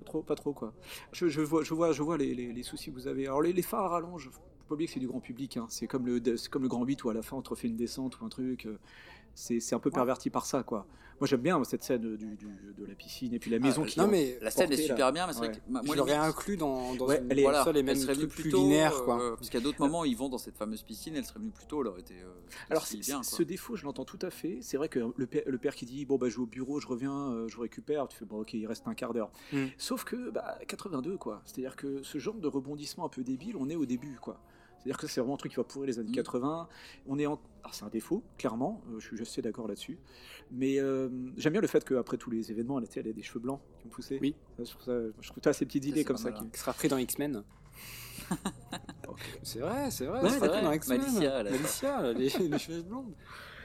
[0.00, 0.72] Pas trop, pas trop quoi.
[1.12, 3.26] Je, je vois, je vois, je vois les, les, les soucis que vous avez.
[3.26, 5.56] Alors les, les fins à rallonge, faut pas oublier que c'est du grand public.
[5.56, 5.66] hein.
[5.68, 7.68] C'est comme le, c'est comme le grand 8 où à la fin on te refait
[7.68, 8.66] une descente ou un truc.
[8.66, 8.78] euh,
[9.34, 10.86] C'est, c'est un peu perverti par ça quoi.
[11.20, 13.88] Moi j'aime bien cette scène du, du- de la piscine et puis la maison Ah,
[13.88, 13.98] qui.
[14.00, 14.82] Non, mais La scène est là.
[14.82, 15.48] super bien, mais c'est Ouais.
[15.48, 17.62] vrai que ma- je moi, l'aurais limite, inclus dans, dans Ouais, une elle est- voilà,
[17.64, 19.20] seule et elle même serait venue truc plus plutôt, linéaire, quoi.
[19.20, 21.66] euh, parce a d'autres moments, ils vont dans cette fameuse piscine, elle serait venue plus
[21.66, 22.14] tôt, elle aurait été.
[22.14, 22.32] euh,
[22.70, 23.22] Alors, bien.
[23.22, 24.58] ce défaut, je l'entends tout à fait.
[24.62, 26.80] C'est vrai que le père, le père qui dit Bon, bah, je vais au bureau,
[26.80, 28.08] je reviens, euh, je vous récupère.
[28.08, 29.30] Tu fais Bon, ok, il reste un quart d'heure.
[29.52, 29.66] Mm.
[29.76, 31.42] Sauf que, bah, 82, quoi.
[31.44, 34.40] C'est-à-dire que ce genre de rebondissement un peu débile, on est au début, quoi.
[34.80, 36.14] C'est-à-dire que c'est vraiment un truc qui va pourrir les années Mm.
[36.14, 36.68] 80.
[37.06, 37.38] On est en...
[37.72, 38.80] C'est un défaut, clairement.
[38.90, 39.98] euh, je suis assez d'accord là-dessus.
[40.50, 43.40] Mais euh, j'aime bien le fait qu'après tous les événements, elle, elle a des cheveux
[43.40, 44.18] blancs qui ont poussé.
[44.20, 44.34] Oui.
[44.56, 46.32] Ça, je trouve ça, je trouve ça ces petites idées comme ça.
[46.32, 46.48] qui-.
[46.50, 47.44] Qui sera pris dans X-Men.
[49.42, 50.22] C'est vrai, c'est vrai.
[50.22, 51.00] Ouais, c'est vrai, dans X-Men.
[51.00, 53.12] Malicia, a- Malicia, les, les cheveux blondes.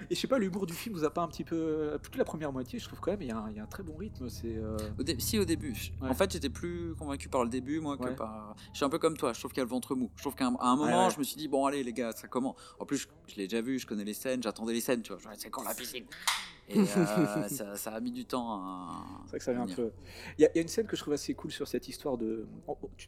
[0.09, 1.97] Et je sais pas, l'humour du film vous a pas un petit peu.
[2.03, 3.63] Toute la première moitié, je trouve quand même, il y, a un- il y a
[3.63, 4.29] un très bon rythme.
[4.29, 4.55] C'est.
[4.55, 5.73] euh, Au dé- Si, au début.
[6.01, 6.09] Ouais.
[6.09, 8.15] En fait, j'étais plus convaincu par le début, moi, que Ouais.
[8.15, 8.55] par.
[8.71, 10.11] Je suis un peu comme toi, je trouve qu'il y a le ventre mou.
[10.15, 11.13] Je trouve qu'à un, moment, ouais.
[11.13, 13.47] je me suis dit, bon, allez, les gars, ça comment En plus, je, je l'ai
[13.47, 15.21] déjà vu, je connais les scènes, j'attendais les scènes, tu vois.
[15.37, 16.05] C'est quand la piscine
[16.67, 19.05] Et euh, ça, ça a mis du temps à.
[19.25, 19.91] C'est vrai que ça vient un peu.
[20.39, 21.87] Il y, a- il y a une scène que je trouve assez cool sur cette
[21.87, 22.47] histoire de.
[22.67, 23.07] oh, oh, tu-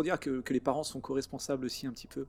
[0.00, 2.24] Pour dire que, que les parents sont co-responsables aussi un petit peu.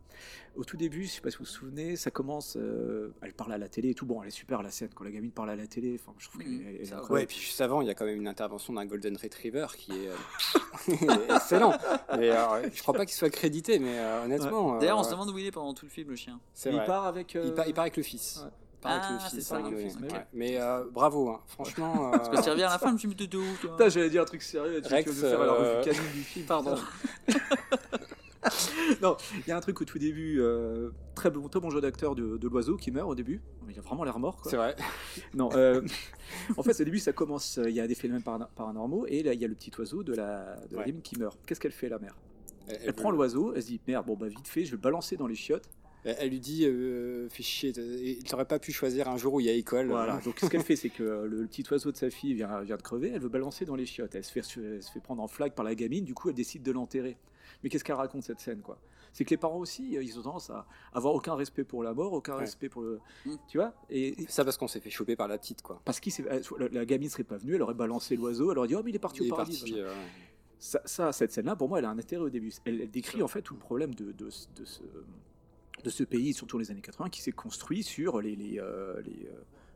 [0.57, 2.57] Au tout début, je sais pas si vous vous souvenez, ça commence.
[2.57, 4.05] euh, elle parle à la télé et tout.
[4.05, 5.97] Bon, elle est super la scène quand la gamine parle à la télé.
[5.97, 7.11] Enfin, je trouve qu'elle Mhm, elle-.
[7.11, 9.67] Ouais, et puis juste avant, il y a quand même une intervention d'un Golden Retriever
[9.77, 10.15] qui est euh,
[11.35, 11.71] excellent.
[12.19, 14.77] Et, alors, je crois pas qu'il soit crédité, mais euh, honnêtement.
[14.77, 16.41] D'ailleurs, on euh, se demande où il est pendant tout le film, le chien.
[16.53, 16.85] C'est il vrai.
[16.85, 17.37] part avec.
[17.37, 18.41] euh, Il, part, il part avec le fils.
[18.43, 18.51] Ouais.
[18.83, 19.47] Avec Ah, le c'est fils.
[19.47, 19.83] ça, avec hein, le oui.
[19.83, 19.97] fils.
[20.33, 21.39] Mais euh, bravo, hein.
[21.47, 22.11] franchement.
[22.11, 24.09] Parce que euh, tu reviens à la fin, je me t'étais où, toi Putain, j'allais
[24.09, 24.81] dire un truc sérieux.
[24.81, 26.45] Tu Rex, veux faire la euh, revue canine du film.
[26.45, 26.75] Pardon.
[29.01, 31.79] non, il y a un truc au tout début, euh, très, bon, très bon jeu
[31.79, 33.39] d'acteur de, de l'oiseau qui meurt au début.
[33.69, 34.41] Il a vraiment l'air mort.
[34.45, 34.75] C'est vrai.
[35.35, 35.81] Non, euh,
[36.57, 37.59] en fait, au début, ça commence.
[37.59, 38.23] euh, Il y a des phénomènes
[38.55, 40.87] paranormaux et là, il y a le petit oiseau de la, de la Ouais.
[40.87, 41.37] gamine qui meurt.
[41.45, 42.15] Qu'est-ce qu'elle fait, la mère?
[42.67, 44.81] Elle, Elle, prend l'oiseau, elle se dit merde, bon bah vite fait, je vais le
[44.81, 45.67] balancer dans les chiottes.
[46.03, 49.39] Elle- elle lui dit euh, Fais chier, il t'aurait pas pu choisir un jour où
[49.39, 49.87] il y a école.
[49.87, 50.19] Voilà.
[50.25, 52.61] Donc ce qu'elle fait, c'est que euh, le, le petit oiseau de sa fille vient,
[52.61, 54.15] vient de crever, elle veut balancer dans les chiottes.
[54.15, 56.35] Elle se fait, elle se fait prendre en flag par la gamine, du coup, elle
[56.35, 57.17] décide de l'enterrer.
[57.63, 58.79] Mais qu'est-ce qu'elle raconte cette scène, quoi?
[59.13, 61.93] C'est que les parents aussi, euh, ils ont tendance à avoir aucun respect pour la
[61.93, 62.39] mort, aucun Ouais.
[62.41, 63.35] respect pour le, Mm.
[63.49, 63.73] tu vois?
[63.89, 65.81] Et et Ça parce qu'on s'est fait choper par la petite, quoi.
[65.83, 66.09] parce que
[66.59, 68.91] la, la gamine serait pas venue, elle aurait balancé l'oiseau, elle aurait dit oh mais
[68.91, 69.59] il est parti Il au est paradis.
[69.59, 69.73] parti.
[69.79, 69.93] euh,
[70.59, 72.53] ça, ça, cette scène-là, pour moi, elle a un intérêt au début.
[72.65, 74.79] Elle, elle décrit en fait tout le problème de, de, ce- de ce,
[75.83, 79.27] de ce pays, surtout les années 80, qui s'est construit sur les, les, euh, les,
[79.27, 79.31] euh,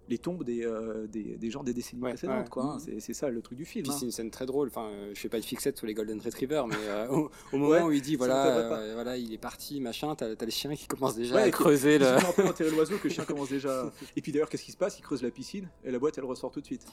[0.07, 2.43] les tombes des, euh, des, des gens des décennies Ouais, précédentes.
[2.43, 2.49] ouais.
[2.49, 2.77] Quoi, hein.
[2.87, 2.99] Mhm.
[2.99, 3.85] C'est ça le truc du film.
[3.89, 3.95] Hein.
[3.97, 4.67] c'est une scène très drôle.
[4.67, 6.75] Enfin, je fais pas de fixette sur les Golden Retriever, mais
[7.09, 10.45] au, au moment Ouais, où il dit voilà, voilà, il est parti, machin, t'as as
[10.45, 12.05] les chiens qui commencent déjà à creuser le.
[12.05, 13.91] Un peu l'oiseau que le chien commence déjà.
[14.15, 14.99] Et puis d'ailleurs, qu'est-ce qui se passe?
[14.99, 16.85] Il creuse la piscine et la boîte elle ressort tout de suite.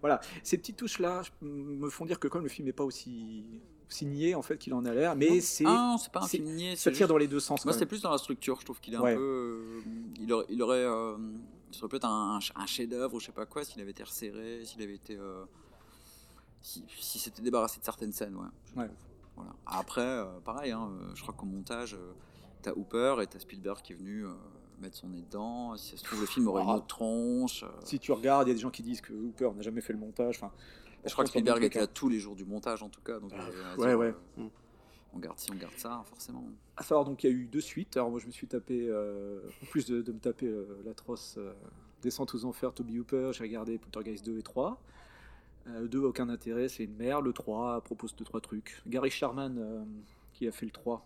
[0.00, 3.44] Voilà, ces petites touches là me font dire que comme le film n'est pas aussi,
[4.02, 6.76] niais en fait qu'il en a l'air, mais c'est Ah c'est pas un film niais.
[6.76, 7.64] ça tire juste- dans les deux sens.
[7.64, 8.58] Moi, c'est plus dans la structure.
[8.60, 9.12] Je trouve qu'il est Ouais.
[9.12, 9.22] un peu.
[9.22, 9.80] euh,
[10.20, 10.46] il aurait.
[10.48, 11.16] Il aurait euh,
[11.72, 14.62] ce serait peut-être un, un chef-d'œuvre ou je sais pas quoi s'il avait été resserré,
[14.64, 15.16] s'il avait été.
[15.16, 15.44] euh,
[16.62, 18.88] si, si c'était débarrassé de certaines scènes, ouais.
[19.36, 19.52] Voilà.
[19.66, 21.96] Après, euh, pareil, hein, euh, je crois qu'au montage,
[22.62, 24.24] t'as Hooper et t'as Spielberg qui est venu
[24.80, 25.76] mettre son nez dedans.
[25.76, 26.76] Si ça se trouve, le film aurait une Ah.
[26.76, 27.64] autre tronche.
[27.84, 29.92] Si tu regardes, il y a des gens qui disent que Hooper n'a jamais fait
[29.94, 30.36] le montage.
[30.36, 30.52] Enfin,
[31.04, 33.18] je crois que Spielberg était là tous les jours du montage, en tout cas.
[33.20, 34.14] Donc, Ah, euh, ouais, ouais.
[34.38, 34.48] euh, Mm.
[35.12, 36.44] On garde ci, on garde ça, forcément.
[36.76, 37.96] À savoir, donc il y a eu deux suites.
[37.96, 41.34] Alors moi, je me suis tapé, euh, en plus de, de me taper euh, l'atroce
[41.38, 41.52] euh,
[42.02, 44.80] Descente aux enfers, Toby Hooper, j'ai regardé Poltergeist 2 et 3.
[45.66, 47.24] Euh, 2, aucun intérêt, c'est une merde.
[47.26, 48.80] Le 3 propose deux trois trucs.
[48.86, 49.82] Gary Sherman, euh,
[50.32, 51.04] qui a fait le 3.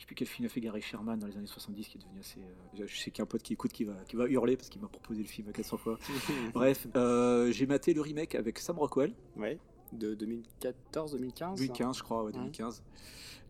[0.00, 2.00] Je sais plus quel film a fait Gary Sherman dans les années 70, qui est
[2.00, 2.40] devenu assez.
[2.40, 4.56] euh, je sais qu'il y a un pote qui écoute qui va, qui va hurler
[4.56, 5.98] parce qu'il m'a proposé le film 400 fois.
[6.54, 9.12] Bref, euh, j'ai maté le remake avec Sam Rockwell.
[9.36, 9.58] Ouais.
[9.92, 12.38] De 2014, 2015 2015, je crois, ouais, Ouais.
[12.38, 12.82] 2015.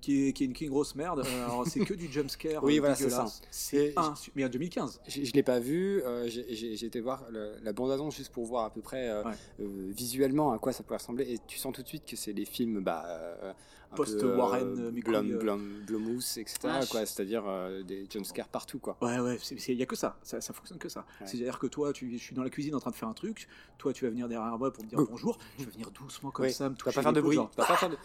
[0.00, 1.22] Qui est, qui, est une, qui est une grosse merde.
[1.26, 2.62] Euh, Alors, c'est que du jumpscare.
[2.64, 3.26] Oui, euh, voilà, c'est ça.
[3.50, 4.14] C'est un.
[4.34, 5.00] Mais en 2015.
[5.08, 8.64] Je, je l'ai pas vu, euh, j'ai- été voir le- la bande-annonce juste pour voir
[8.64, 9.32] à peu près euh, Ouais.
[9.60, 12.32] euh, visuellement à quoi ça pouvait ressembler et tu sens tout de suite que c'est
[12.32, 13.52] les films bah, euh,
[13.96, 15.38] Post-Warren, Blum.
[15.38, 16.58] Blum- Blumhouse, etc.
[16.62, 16.88] Vache.
[16.88, 18.78] quoi, C'est-à-dire euh, des jumpscares partout.
[18.78, 18.96] Quoi.
[19.02, 19.36] Ouais, ouais,
[19.68, 20.16] il n'y a que ça.
[20.22, 20.40] ça.
[20.40, 21.00] Ça fonctionne que ça.
[21.20, 21.26] Ouais.
[21.26, 23.48] C'est-à-dire que toi, tu, je suis dans la cuisine en train de faire un truc.
[23.78, 25.38] Toi, tu vas venir derrière moi pour me dire bonjour.
[25.58, 27.36] Tu vas venir doucement comme Oui, ça, me Tu vas pas faire de bruit.
[27.36, 27.42] de-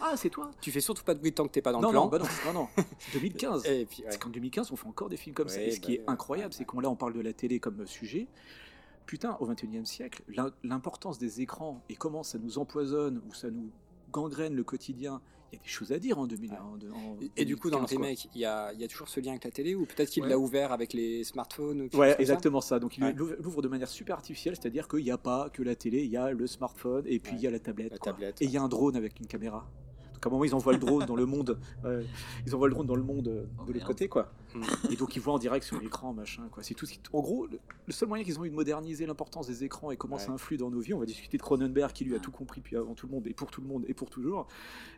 [0.02, 1.92] Ah, c'est toi Tu fais surtout pas de bruit tant que t'es pas dans Non,
[1.92, 2.04] plan.
[2.06, 2.68] non, bah non, non, non.
[3.14, 3.66] 2015.
[3.66, 4.10] Et puis, ouais.
[4.12, 5.62] C'est qu'en 2015, on fait encore des films comme ça.
[5.62, 7.86] Et ce qui bah est incroyable, c'est qu'on là, on parle de la télé comme
[7.88, 8.28] sujet.
[9.06, 13.52] Putain, au 21e siècle, l'im- l'importance des écrans et comment ça nous empoisonne ou ça
[13.52, 13.70] nous
[14.12, 15.22] gangrène le quotidien,
[15.52, 16.50] il y a des choses à dire en 2000.
[16.52, 16.58] Ouais.
[16.58, 18.06] en- en Et- Et du coup, dans le 2015, quoi.
[18.08, 20.10] remake, il y a, il y a toujours ce lien avec la télé ou peut-être
[20.10, 20.30] qu'il Ouais.
[20.30, 22.80] l'a ouvert avec les smartphones ou Ouais, ça exactement ça.
[22.80, 23.14] Donc il Ouais.
[23.14, 26.18] l'ouvre de manière super artificielle, c'est-à-dire qu'il n'y a pas que la télé, il y
[26.18, 27.42] a le smartphone et puis il Ouais.
[27.44, 27.92] y a la tablette.
[27.92, 29.70] La tablette, Et il y a un drone avec une caméra.
[30.26, 31.60] Donc à un moment ils envoient le drone dans le monde.
[31.84, 32.04] ouais,
[32.48, 34.32] ils envoient le drone dans le monde euh, Oh, de l'autre côté quoi.
[34.56, 34.64] Mm.
[34.92, 36.64] Et donc ils voient en direct sur l'écran machin quoi.
[36.64, 36.88] C'est tout.
[37.14, 40.16] En gros, le, seul moyen qu'ils ont eu de moderniser l'importance des écrans et comment
[40.16, 40.22] Ouais.
[40.22, 40.94] ça influe dans nos vies.
[40.94, 43.28] On va discuter de Cronenberg qui lui a tout compris depuis avant tout le monde
[43.28, 44.48] et pour tout le monde et pour toujours.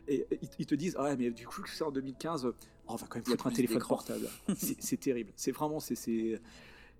[0.06, 0.26] Et
[0.58, 2.54] ils, te disent ah mais du coup que c'est en 2015, euh,
[2.86, 4.28] oh, on va quand même foutre un téléphone portable.
[4.56, 5.32] C'est terrible.
[5.36, 6.40] C'est vraiment c'est c'est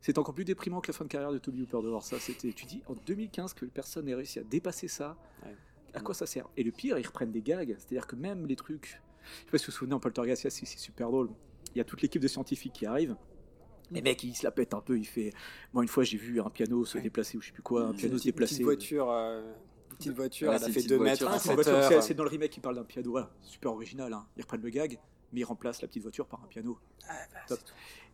[0.01, 2.19] c'est encore plus déprimant que la fin de carrière de Toby Hooper de voir ça.
[2.21, 5.17] C'était, tu dis en 2015 que personne n'ait réussi à dépasser ça.
[5.45, 5.57] Ouais.
[5.95, 6.47] À quoi ça sert?
[6.57, 7.75] Et le pire, ils reprennent des gags.
[7.79, 9.01] C'est-à-dire que même les trucs.
[9.23, 11.31] Je sais pas si vous vous souvenez en Poltergeist, c'est, c'est super drôle.
[11.75, 13.17] Il y a toute l'équipe de scientifiques qui arrive.
[13.91, 14.99] Les mecs, ils se la pètent un peu.
[14.99, 15.33] Il fait.
[15.73, 17.85] Moi, une fois, j'ai vu un piano se déplacer ou je sais plus quoi, un
[17.87, 18.55] Une Une piano se déplacer.
[18.55, 19.43] petite voiture, euh,
[19.91, 21.31] une petite voiture Ouais, elle a une fait petite 2 voiture.
[21.31, 21.47] mètres.
[21.49, 23.11] Ah, une c'est dans le remake qui parle d'un piano.
[23.11, 24.13] Voilà, super original.
[24.13, 24.27] hein.
[24.37, 24.99] Ils reprennent le gag,
[25.33, 26.79] mais ils remplacent la petite voiture par un piano.
[27.09, 27.61] Ah, bah, Top.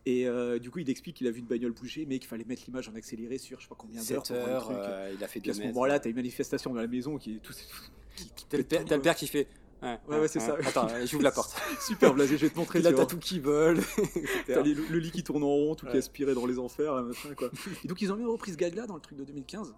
[0.06, 2.44] Et euh, du coup, il explique qu'il a vu une bagnole bouger, mais qu'il fallait
[2.44, 4.26] mettre l'image en accéléré sur je sais pas combien d'heures.
[4.26, 4.76] 7 pour voir le heures, truc.
[4.78, 7.16] euh, il a fait Puis à 2 ce moment-là, t'as une manifestation dans la maison
[7.16, 7.54] qui est tout.
[8.16, 9.48] qui- qui T'as le, père, t'as le père qui fait.
[9.82, 10.56] Ouais, Ouais, ouais, c'est ça.
[10.64, 11.54] Attends, j'ouvre la porte.
[11.80, 12.80] Super blasé, je vais te montrer.
[12.80, 13.80] Là, t'as tout qui vole.
[14.46, 17.02] T'as le, lit qui tourne en rond, tout qui est aspiré dans les enfers, là,
[17.02, 17.50] machin, quoi.
[17.84, 19.74] Et donc ils ont mis repris ce gag-là dans le truc de 2015.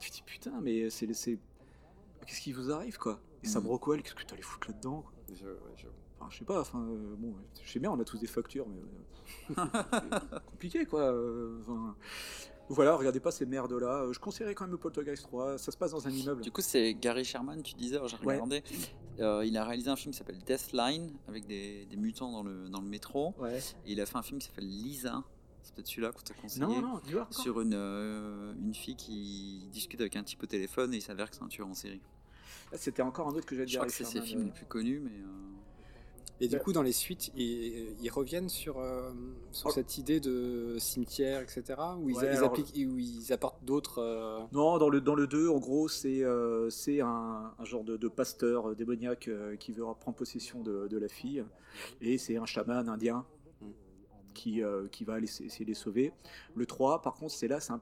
[0.00, 1.06] Tu te dis putain, mais c'est.
[1.06, 3.20] Qu'est-ce qui vous arrive, quoi?
[3.42, 3.70] Et Sam Mhm.
[3.70, 5.34] Rockwell, qu'est-ce que t'allais foutre là-dedans Je-
[5.76, 5.86] je-
[6.20, 7.34] Enfin, je sais pas, enfin, euh, bon,
[7.64, 9.56] je sais bien, on a tous des factures, mais.
[9.58, 9.64] euh,
[10.50, 11.00] compliqué, quoi.
[11.12, 11.96] euh, enfin,
[12.68, 14.02] Voilà, regardez pas ces merdes-là.
[14.04, 15.58] Euh, Je conseillerais quand même le Poltergeist 3.
[15.58, 16.42] Ça se passe dans un immeuble.
[16.42, 18.34] Du coup, c'est Gary Sherman, tu disais, j'ai Ouais.
[18.34, 18.62] regardé.
[19.18, 22.68] Euh, il a réalisé un film qui s'appelle Deathline avec des, des mutants dans le,
[22.68, 23.34] dans le métro.
[23.38, 23.58] Ouais.
[23.86, 25.22] Et il a fait un film qui s'appelle Lisa.
[25.62, 26.64] C'est peut-être celui-là qu'on t'a conseillé.
[26.64, 27.00] Non, non.
[27.30, 31.28] Sur une, euh, une fille qui discute avec un type au téléphone et il s'avère
[31.30, 32.00] que c'est un tueur en série.
[32.72, 33.80] Ah, C'était encore un autre que j'allais Je dire.
[33.80, 35.10] crois que c'est ses films les plus connus, mais.
[35.10, 35.26] euh,
[36.42, 39.10] Et du coup, dans les suites, ils, ils reviennent sur, euh,
[39.52, 39.72] sur Oh.
[39.72, 41.62] cette idée de cimetière, etc.
[41.98, 43.98] Où ils, Ouais, ils alors- appliquent, où ils apportent d'autres.
[43.98, 47.84] euh, Non, dans le, dans le 2, en gros, c'est euh, c'est un, un genre
[47.84, 49.28] de, de pasteur démoniaque
[49.58, 51.44] qui veut prendre possession de, de la fille.
[52.00, 53.26] Et c'est un chaman indien
[53.60, 54.32] Mm.
[54.32, 56.12] qui, qui va essayer de les sauver.
[56.54, 57.80] Le 3, par contre, c'est là, c'est un,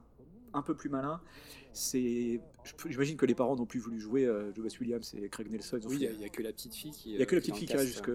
[0.53, 1.21] un peu plus malin.
[1.71, 2.41] C'est,
[2.87, 4.51] J'imagine que les parents n'ont plus voulu jouer euh,
[4.81, 5.77] Williams et Craig Nelson.
[5.79, 7.13] ils ont Oui, il n'y a, que la petite fille qui.
[7.13, 8.11] il y a que la euh, petite fille qui va jusque.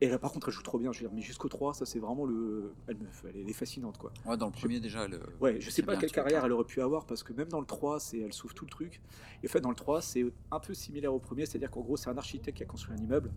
[0.00, 0.92] Et là, par contre, elle joue trop bien.
[0.92, 2.72] Je veux dire, mais jusqu'au 3, ça c'est vraiment le.
[2.86, 3.06] Elle, me...
[3.28, 4.12] elle est fascinante, quoi.
[4.26, 5.08] Ouais, dans le premier, déjà.
[5.08, 5.20] Le...
[5.40, 7.60] Ouais, je sais pas quelle vois, carrière elle aurait pu avoir parce que même dans
[7.60, 9.00] le 3, c'est elle sauve tout le truc.
[9.42, 11.96] Et en fait, dans le 3, c'est un peu similaire au premier, c'est-à-dire qu'en gros,
[11.96, 13.30] c'est un architecte qui a construit un immeuble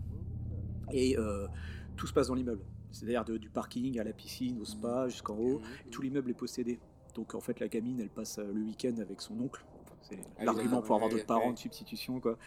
[0.92, 1.48] et euh,
[1.96, 2.64] tout se passe dans l'immeuble.
[2.92, 6.36] C'est-à-dire de- du parking à la piscine, au spa, jusqu'en haut, et tout l'immeuble est
[6.36, 6.80] possédé.
[7.16, 9.64] Donc en fait, la gamine, elle passe euh, le week-end avec son oncle.
[10.02, 12.38] C'est oui, l'argument pour avoir d'autres parents de substitution, quoi.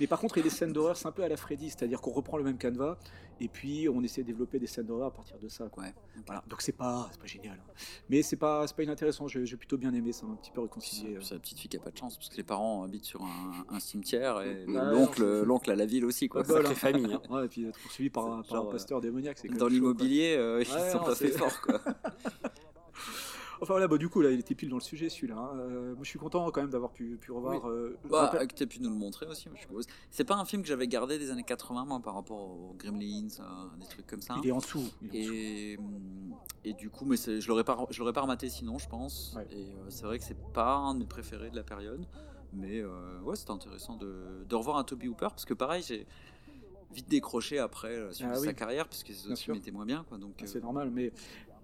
[0.00, 1.68] Mais par contre, il y a des scènes d'horreur, c'est un peu à la Freddy,
[1.68, 2.96] c'est-à-dire qu'on reprend le même canevas
[3.38, 5.82] et puis on essaie de développer des scènes d'horreur à partir de ça, quoi.
[5.82, 5.94] Ouais.
[6.26, 6.42] Voilà.
[6.48, 7.72] Donc c'est pas, pas génial, hein.
[8.08, 9.28] mais c'est pas, pas inintéressant.
[9.28, 11.18] J'ai plutôt bien aimé, ça m'a un petit peu réconcilié.
[11.20, 11.36] C'est euh.
[11.36, 13.66] la petite fille qui a pas de chance parce que les parents habitent sur un,
[13.68, 16.40] un cimetière et l'oncle l'oncle à la ville aussi quoi.
[16.48, 16.74] Hein.
[16.74, 17.12] famille.
[17.12, 17.20] hein.
[17.30, 20.34] Ouais, et puis être poursuivi par, par un genre, pasteur démoniaque, c'est quand Dans l'immobilier,
[20.38, 21.78] euh, ils Ouais, sont non, pas fait forts quoi.
[23.62, 25.36] Enfin voilà, bah, du coup, là, il était pile dans le sujet celui-là.
[25.38, 25.56] hein.
[25.56, 27.68] Euh, moi, je suis content quand même d'avoir pu, pu revoir.
[27.68, 29.48] euh, je me Bah, que t'aies pu nous le montrer aussi.
[30.10, 33.28] C'est pas un film que j'avais gardé des années 80, moi, par rapport aux Gremlins,
[33.40, 33.44] euh,
[33.80, 34.34] des trucs comme ça.
[34.42, 34.90] il est en dessous.
[35.02, 35.94] il est en dessous.
[36.64, 39.34] Et, et du coup, mais je l'aurais pas, je l'aurais pas rematé sinon, je pense.
[39.36, 39.46] Ouais.
[39.52, 42.04] Et euh, c'est vrai que c'est pas un de mes préférés de la période,
[42.52, 46.06] mais euh, ouais, c'était intéressant de, de revoir un Toby Hooper parce que pareil, j'ai
[46.92, 48.54] vite décroché après euh, sur Ah sa oui.
[48.54, 49.54] carrière Bien autres films sûr.
[49.56, 50.18] étaient moins bien, quoi.
[50.18, 51.10] Donc, Ah, euh, C'est normal, mais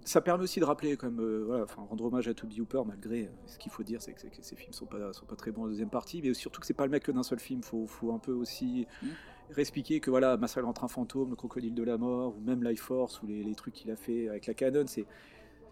[0.04, 3.24] ça permet aussi de rappeler même, euh, voilà, enfin rendre hommage à Toby Hooper malgré
[3.24, 5.36] euh, ce qu'il faut dire, c'est que, c'est que ces films sont pas sont pas
[5.36, 7.38] très bons en deuxième partie, mais surtout que c'est pas le mec que d'un seul
[7.38, 7.62] film.
[7.62, 9.06] Faut faut un peu aussi Mm.
[9.50, 12.82] réexpliquer que voilà, Massacre entre un fantôme, le Crocodile de la mort, ou même Life
[12.82, 15.06] Force ou les, les trucs qu'il a fait avec la Canon, c'est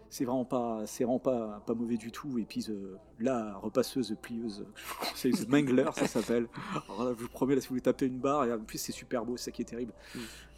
[0.09, 2.37] c'est vraiment pas c'est vraiment pas pas mauvais du tout.
[2.39, 4.65] Et puis euh, la repasseuse plieuse,
[4.99, 6.47] conseille, The Mangler, ça s'appelle.
[6.87, 8.77] Alors là, je vous promets, là, si vous voulez taper une barre, et en plus
[8.77, 9.93] c'est super beau, c'est ça qui est terrible.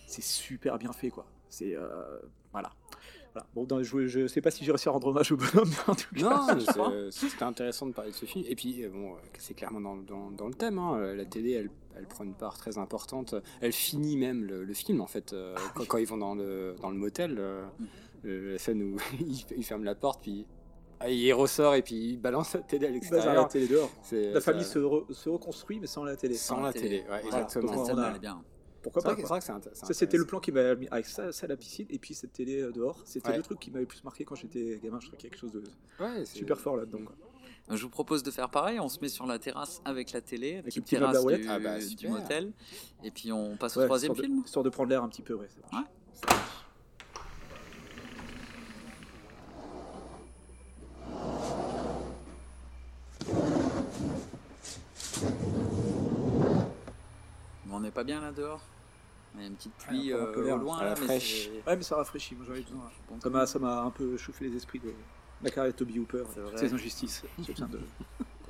[0.06, 1.26] C'est super bien fait, quoi.
[1.50, 2.20] C'est euh,
[2.52, 2.72] voilà.
[3.34, 3.48] Voilà.
[3.54, 5.92] Bon, dans- je, je sais pas si j'ai réussi à rendre hommage au bonhomme, mais
[5.92, 6.22] en tout cas,
[6.56, 8.44] Non, c'était intéressant de parler de ce film.
[8.48, 10.80] Et puis, euh, bon, euh, c'est clairement dans, dans- dans le thème.
[10.80, 10.96] hein.
[10.98, 13.36] Euh, La télé, elle, elle prend une part très importante.
[13.62, 15.34] Elle finit même le, le film, en fait.
[15.34, 17.66] euh, quand, quand ils vont dans le, dans le motel, euh,
[18.26, 20.46] euh, la scène où il, il ferme la porte, puis
[21.02, 23.48] ah, il ressort et puis il balance la télé à Bah, la l'extérieur.
[23.48, 23.90] télé dehors.
[24.12, 26.34] La ça- famille se, re- se reconstruit, mais sans la télé.
[26.34, 27.26] Sans la télé, ouais, Voilà.
[27.28, 27.72] exactement.
[27.72, 28.44] Donc, on a- scène-là, elle est bien.
[28.82, 30.28] Pourquoi pas vrai vrai que c'est int- c'est Ça, c'était le intéressant.
[30.28, 33.02] plan qui m'avait mis avec ça, ça, la piscine, et puis cette télé euh, dehors.
[33.06, 33.38] C'était Ouais.
[33.38, 35.00] le truc qui m'avait le plus marqué quand j'étais gamin.
[35.00, 35.64] Je trouvais qu'il y a quelque chose de
[36.00, 37.00] Ouais, super fort là-dedans.
[37.06, 37.16] quoi.
[37.76, 40.58] Je vous propose de faire pareil, on se met sur la terrasse avec la télé,
[40.58, 42.52] Avec à terrasse du, Ah bah, du motel,
[43.04, 44.44] et puis on passe Ouais, au troisième histoire de- film.
[44.46, 45.48] Histoire de prendre l'air un petit peu, ouais.
[45.50, 45.86] ça marche.
[45.86, 46.30] Ouais.
[57.66, 58.62] Bon, on n'est pas bien là dehors
[59.36, 60.16] Il y a une petite pluie peu
[60.50, 61.50] euh, au loin, à la là, mais fraîche.
[61.66, 62.92] Ouais, mais ça rafraîchit, moi j'en ai besoin.
[63.10, 64.94] Bon, Ça m'a, ça m'a un peu chauffé les esprits de
[65.42, 66.24] la carrière de Toby Hooper,
[66.56, 67.24] ces injustices.
[67.38, 67.80] De...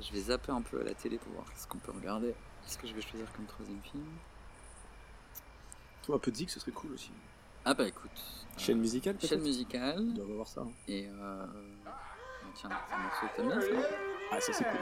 [0.01, 2.34] Je vais zapper un peu à la télé pour voir ce qu'on peut regarder.
[2.64, 4.06] Qu'est-ce que je vais choisir comme troisième film?
[6.03, 7.11] Toi, un peu de zik, ce serait cool aussi.
[7.65, 8.10] Ah bah écoute.
[8.57, 9.30] Chaîne euh, musicale, peut-être?
[9.30, 9.99] Chaîne musicale.
[9.99, 10.61] On doit voir ça.
[10.61, 10.72] hein.
[10.88, 11.45] Et euh...
[11.85, 11.99] ah,
[12.56, 13.88] Tiens, c'est un morceau que t'aimes bien ça?
[14.31, 14.80] Ah, ça c'est cool.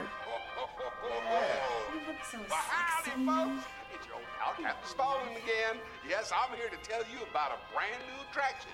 [3.98, 5.82] It's your old pal, Captain Spaulding again.
[6.06, 8.70] Yes, I'm here to tell you about a brand new attraction.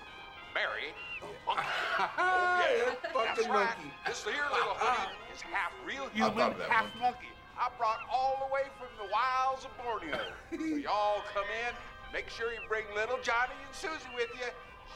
[0.53, 0.95] Mary.
[1.19, 1.67] the monkey.
[1.99, 3.91] yeah, fucking monkey.
[4.07, 5.09] This here little uh-huh.
[5.11, 7.33] hoodie is half real human, half monkey.
[7.59, 10.21] I brought all the way from the wilds of Borneo.
[10.55, 11.73] so y'all come in,
[12.13, 14.47] make sure you bring little Johnny and Susie with you.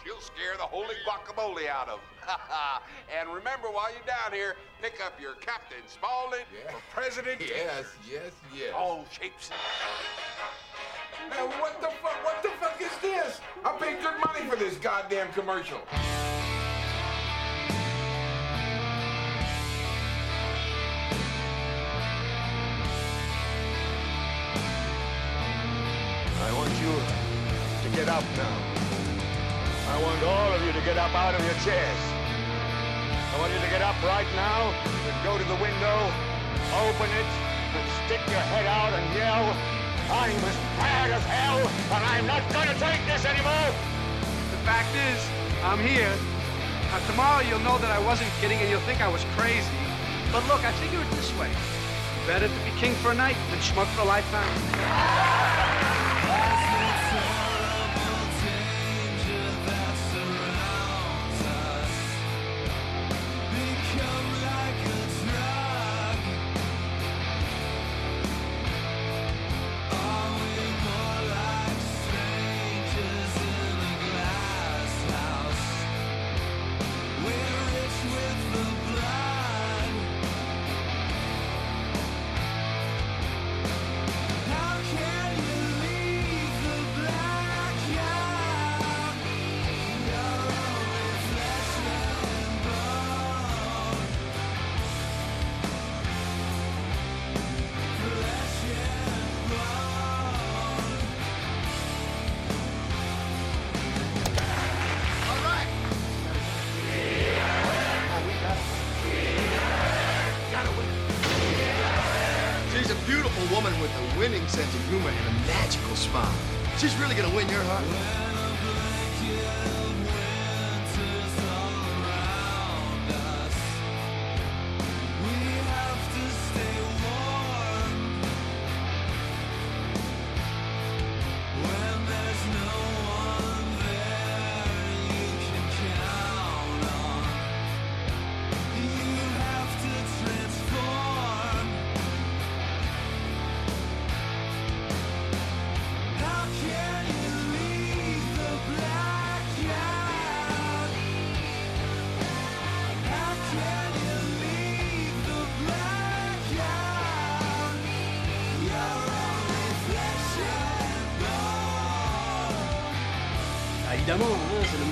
[0.04, 2.28] She'll scare the holy guacamole out of 'em.
[3.18, 7.40] and remember, while you're down here, pick up your Captain Spaulding for President.
[7.48, 8.72] Yes, yes, yes.
[8.74, 9.50] All shapes.
[11.30, 12.24] Man, what the fuck?
[12.24, 13.40] What the fuck is this?
[13.64, 15.80] I paid good money for this goddamn commercial.
[26.40, 28.77] I want you to get up now.
[29.98, 32.02] I want all of you to get up out of your chairs.
[33.34, 35.98] I want you to get up right now and go to the window,
[36.86, 37.30] open it,
[37.74, 39.42] and stick your head out and yell,
[40.06, 41.58] I'm as bad as hell,
[41.98, 43.74] and I'm not gonna take this anymore!
[44.54, 45.18] The fact is,
[45.66, 46.14] I'm here.
[46.94, 49.66] Now, tomorrow you'll know that I wasn't kidding and you'll think I was crazy.
[50.30, 51.50] But look, I figure it this way.
[52.24, 56.06] Better to be king for a night than schmuck for a lifetime.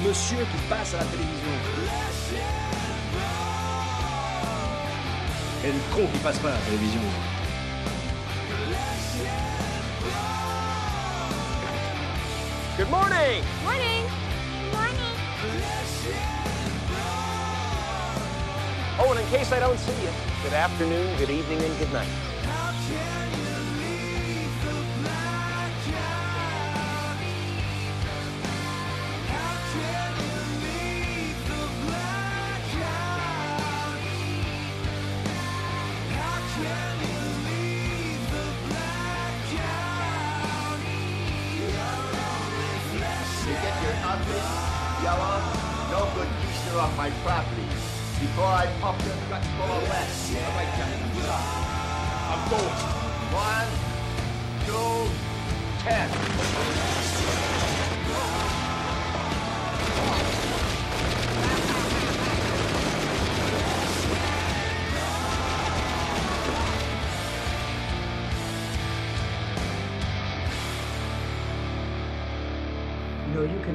[0.07, 1.53] Monsieur qui passe à la télévision.
[5.65, 7.01] Et le con qui passe pas à la télévision.
[12.77, 13.43] Good morning.
[13.65, 14.05] Morning.
[14.73, 15.17] Morning.
[18.99, 20.11] Oh, and in case I don't see you,
[20.43, 22.26] good afternoon, good evening, and good night.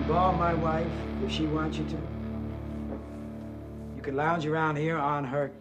[0.07, 0.87] Borrow my wife
[1.23, 1.97] if she wants you to.
[3.95, 5.51] You can lounge around here on her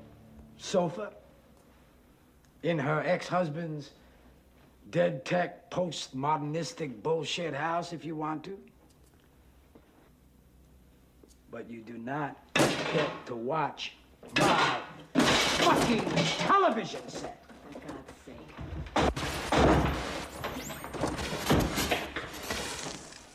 [0.56, 1.12] sofa
[2.62, 3.90] in her ex-husband's
[4.90, 8.58] dead tech postmodernistic bullshit house if you want to.
[11.50, 13.94] But you do not get to watch
[14.38, 14.78] my
[15.14, 16.04] fucking
[16.38, 17.44] television set.
[17.72, 19.39] For God's sake.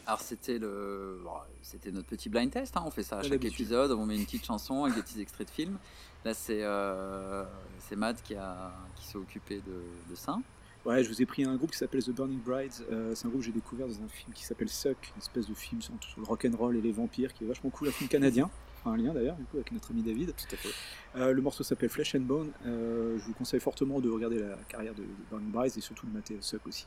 [0.07, 1.19] Alors c'était le,
[1.61, 2.77] c'était notre petit blind test.
[2.77, 3.91] hein, On fait ça à chaque épisode.
[3.91, 5.77] On met une petite chanson avec des petits extraits de films.
[6.23, 7.44] Là c'est euh,
[7.80, 10.38] c'est Matt qui a qui s'est occupé de, de ça.
[10.86, 12.86] Ouais, je vous ai pris un groupe qui s'appelle The Burning Brides.
[12.91, 15.48] Euh, c'est un groupe que j'ai découvert dans un film qui s'appelle Suck, une espèce
[15.48, 18.07] de film sur, sur le rock'n'roll et les vampires, qui est vachement cool, un film
[18.07, 18.52] canadien.
[18.84, 20.36] Enfin, un lien d'ailleurs, du coup, avec notre ami David.
[20.36, 20.69] Tout à fait.
[21.15, 22.52] Euh, le morceau s'appelle Flesh and Bone.
[22.68, 26.06] Euh, je vous conseille fortement de regarder la carrière de, de Burning Brides et surtout
[26.06, 26.86] de mater Suck aussi.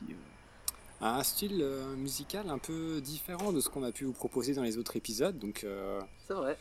[1.01, 4.63] Un style euh, musical un peu différent de ce qu'on a pu vous proposer dans
[4.63, 5.37] les autres épisodes.
[5.39, 6.57] Donc euh, C'est vrai.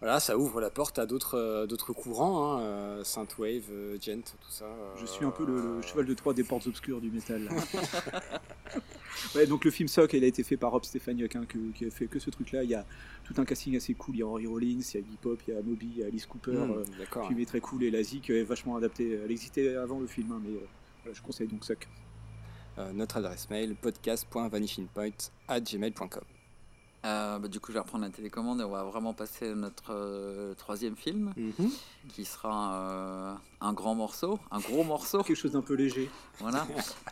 [0.00, 3.70] voilà, ça ouvre la porte à d'autres euh, d'autres courants, hein, synthwave,
[4.00, 4.66] gent, tout ça.
[4.66, 7.48] euh, Je suis un peu le, le cheval de Troie des portes obscures du métal.
[9.34, 11.90] ouais, donc le film Sock, il a été fait par Rob Stefaniuk, hein, qui a
[11.90, 12.62] fait que ce truc-là.
[12.64, 12.84] Il y a
[13.24, 14.16] tout un casting assez cool.
[14.16, 15.98] Il y a Henry Rollins, il y a Iggy Pop, il y a Moby, il
[16.00, 16.52] y a Alice Cooper.
[16.52, 17.22] Euh, d'accord.
[17.22, 19.18] Le film est très cool et la est vachement adaptée.
[19.24, 20.66] Elle existait avant le film, hein, mais euh,
[21.02, 21.88] voilà, je conseille donc Sock.
[22.80, 26.22] Euh, notre adresse mail podcast.vanishingpoint@gmail.com.
[27.06, 29.54] Euh, bah, du coup, je vais reprendre la télécommande et on va vraiment passer à
[29.54, 31.70] notre euh, troisième film, Mhm.
[32.08, 35.22] qui sera euh, un grand morceau, un gros morceau.
[35.22, 36.10] Quelque chose d'un peu léger.
[36.38, 36.66] Voilà,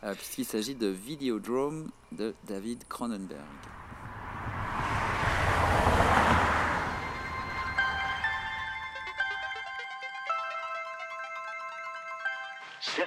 [0.04, 3.38] Euh, puisqu'il s'agit de Videodrome de David Cronenberg.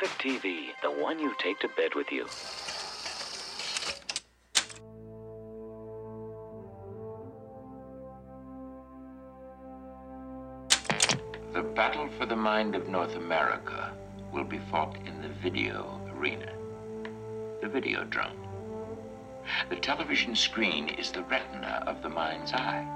[0.08, 2.28] TV, the one you take to bed with you.
[11.54, 13.94] The battle for the mind of North America
[14.32, 16.52] will be fought in the video arena,
[17.62, 18.48] the video drone.
[19.70, 22.88] The television screen is the retina of the mind's eye.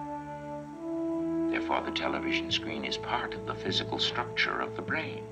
[1.52, 5.24] Therefore, the television screen is part of the physical structure of the brain.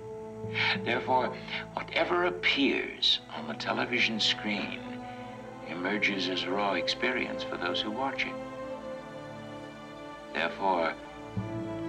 [0.83, 1.35] Therefore,
[1.73, 4.79] whatever appears on the television screen
[5.69, 8.33] emerges as raw experience for those who watch it.
[10.33, 10.93] Therefore,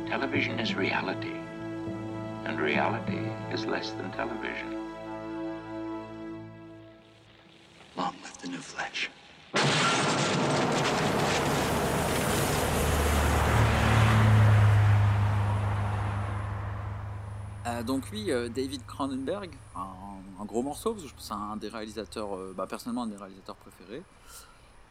[0.07, 1.37] television is reality,
[2.45, 4.84] and reality is less than television.
[17.75, 19.87] Euh, donc oui, euh, David Cronenberg, un,
[20.41, 23.03] un gros morceau, parce que je pense que c'est un des réalisateurs, euh, bah, personnellement
[23.03, 24.03] un des réalisateurs préférés,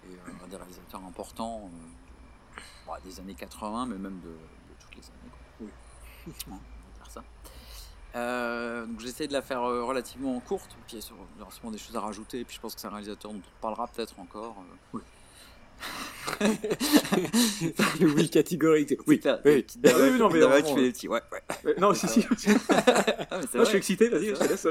[0.05, 4.95] et un des réalisateurs importants de- bah, des années 80, mais même de, de toutes
[4.95, 5.31] les années.
[5.31, 5.67] quoi.
[5.67, 5.71] Ouais,
[6.49, 7.23] on va dire ça.
[8.85, 12.01] Donc j'essaie de la faire relativement courte, puis il y a sûrement des choses à
[12.01, 14.55] rajouter, et puis je pense que c'est un réalisateur dont on parlera peut-être encore.
[14.93, 14.99] euh.
[17.99, 18.93] le oui catégorique.
[19.07, 19.65] Oui, oui.
[20.17, 21.41] non, mais dames vraiment, qui fait des euh, petits, ouais, ouais.
[21.65, 22.25] Ouais, Non, si, si.
[22.69, 24.67] Ah, c'est Non, je suis excité, vas-y, je te laisse.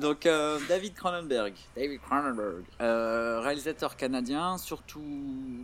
[0.00, 5.02] Donc euh, David Cronenberg, David Cronenberg, euh, réalisateur canadien, surtout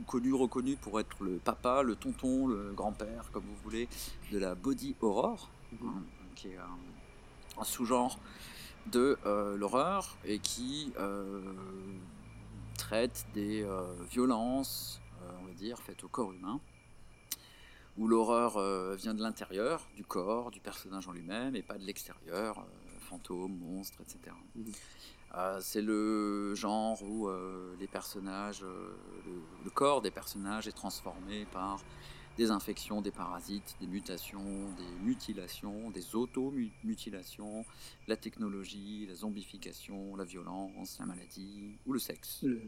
[0.07, 3.89] connu, reconnu pour être le papa, le tonton, le grand-père, comme vous voulez,
[4.33, 5.51] de la body horror,
[5.83, 6.03] hein,
[6.35, 8.19] qui est un, un sous-genre
[8.91, 11.41] de euh, l'horreur et qui euh,
[12.79, 16.61] traite des euh, violences, euh, on va dire, faite au corps humain,
[17.99, 21.85] où l'horreur euh, vient de l'intérieur, du corps, du personnage en lui-même, et pas de
[21.85, 22.65] l'extérieur,
[23.01, 24.35] fantômes, monstres, etc.
[25.35, 28.97] Euh, c'est le genre où euh, les personnages, euh,
[29.27, 31.81] le, le corps des personnages est transformé par
[32.39, 37.65] des infections, des parasites, des mutations, des mutilations, des auto-mutilations,
[38.06, 42.44] la technologie, la zombification, la violence, la maladie ou le sexe.
[42.44, 42.60] Le-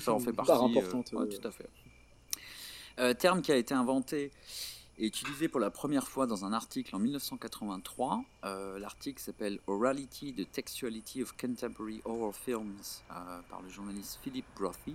[0.00, 0.50] ça en fait partie.
[0.50, 1.38] part importante, ouais, euh.
[1.38, 1.68] tout à fait.
[2.98, 4.30] Euh, terme qui a été inventé
[4.96, 8.24] et utilisé pour la première fois dans un article en 1983.
[8.44, 12.78] Euh, L'article s'appelle Orality, the Textuality of Contemporary Horror Films
[13.10, 14.94] euh, par le journaliste Philip Brophy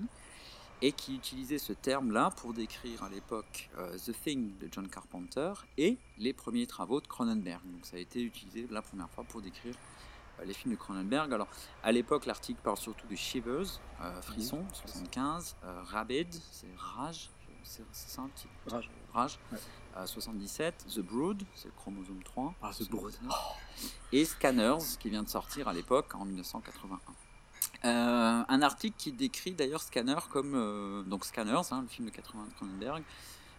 [0.81, 5.51] et qui utilisait ce terme-là pour décrire à l'époque euh, The Thing de John Carpenter
[5.77, 7.61] et les premiers travaux de Cronenberg.
[7.72, 9.76] Donc ça a été utilisé la première fois pour décrire
[10.39, 11.34] euh, les films de Cronenberg.
[11.34, 11.47] Alors
[11.84, 17.30] à l'époque, l'article parle surtout de Shivers, euh, Frisson, 75, euh, Rabid, c'est Rage,
[17.64, 18.89] c'est ça un petit Rage.
[19.14, 19.39] Rage.
[19.97, 22.53] euh, 77, The Brood, c'est le chromosome 3.
[22.61, 23.11] Ah, The Brood.
[23.11, 23.35] 79,
[24.14, 26.97] Et Scanners, qui vient de sortir à l'époque en 1981.
[27.85, 32.14] Euh, un article qui décrit d'ailleurs Scanner comme euh, donc Scanners, hein, le film de
[32.14, 33.03] 80 de Cronenberg,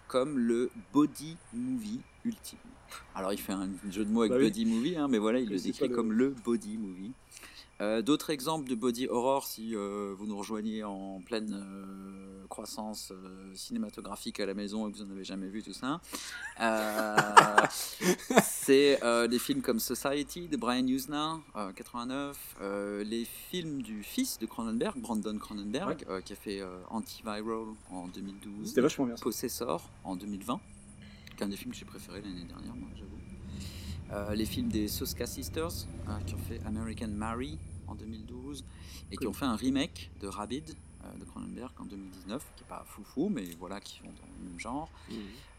[0.09, 2.59] comme le body movie ultime.
[3.15, 4.45] Alors il fait un jeu de mots avec Bah oui.
[4.45, 7.13] body movie, hein, mais voilà, il le décrit le- comme le body movie.
[7.81, 13.13] Euh, D'autres exemples de body horror, si euh, vous nous rejoignez en pleine euh, croissance
[13.55, 16.01] cinématographique à la maison et que vous n'en avez jamais vu tout ça,
[18.43, 24.39] c'est des films comme Society de Brian Usna, euh, 89, euh, les films du fils
[24.39, 27.43] de Cronenberg, Brandon Cronenberg, qui a fait Antiviral
[27.91, 29.15] en 2012, C'était vachement bien.
[29.15, 30.61] Possessor en 2020,
[31.37, 33.11] qui est un des films que j'ai préféré l'année dernière, moi, j'avoue.
[34.13, 37.59] Euh, les films des Soska Sisters, euh, qui ont fait American Mary
[37.91, 38.65] en 2012,
[39.11, 42.69] et qui ont fait un remake de Rabid euh, de Cronenberg en 2019, qui n'est
[42.69, 44.91] pas foufou, mais voilà, qui sont dans le même genre.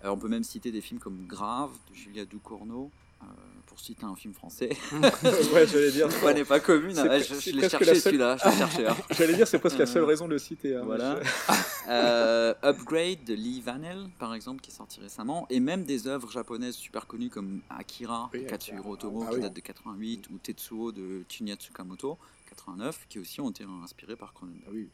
[0.04, 2.92] Euh, on peut même citer des films comme Grave de Julia Ducournau,
[3.22, 3.26] euh,
[3.72, 4.68] pour citer un film français.
[5.54, 6.10] Ouais, j'allais dire.
[6.36, 6.98] N'est pas commune.
[7.00, 8.36] Hein, je je l'ai cherché la seule- celui-là.
[8.38, 8.86] Je l'ai cherché.
[8.88, 8.98] hein.
[9.18, 10.76] J'allais dire, c'est presque la seule Euh, raison de le citer.
[10.76, 11.20] hein, Voilà.
[11.90, 16.30] Euh, Upgrade de Lee Vanel, par exemple, qui est sorti récemment, et même des œuvres
[16.30, 19.42] japonaises super connues comme Akira de Katsuhiro Otomo, Ah qui oui.
[19.42, 22.18] date de 88, ou Tetsuo de Shinya Tsukamoto,
[22.50, 24.88] 89, qui aussi ont été inspirés par Cronenberg.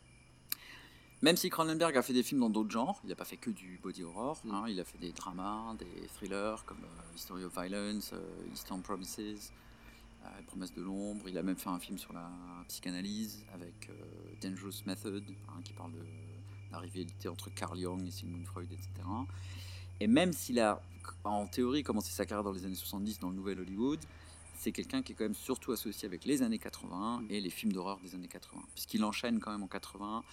[1.23, 3.49] Même si Cronenberg a fait des films dans d'autres genres, il n'a pas fait que
[3.49, 7.57] du body horror, hein, il a fait des dramas, des thrillers comme euh, History of
[7.57, 9.51] Violence, euh, Eastern Promises,
[10.23, 11.27] euh, Promesses de l'ombre.
[11.27, 12.29] Il a même fait un film sur la
[12.67, 13.89] psychanalyse avec
[14.43, 16.05] Dangerous Method, hein, qui parle de
[16.71, 18.89] la rivalité entre Carl Jung et Sigmund Freud, etc.
[19.99, 20.83] Et même s'il a,
[21.23, 23.99] en théorie, commencé sa carrière dans les années 70 dans le Nouvel Hollywood,
[24.59, 27.73] c'est quelqu'un qui est quand même surtout associé avec les années 80 et les films
[27.73, 30.23] d'horreur des années 80, puisqu'il enchaîne quand même en 80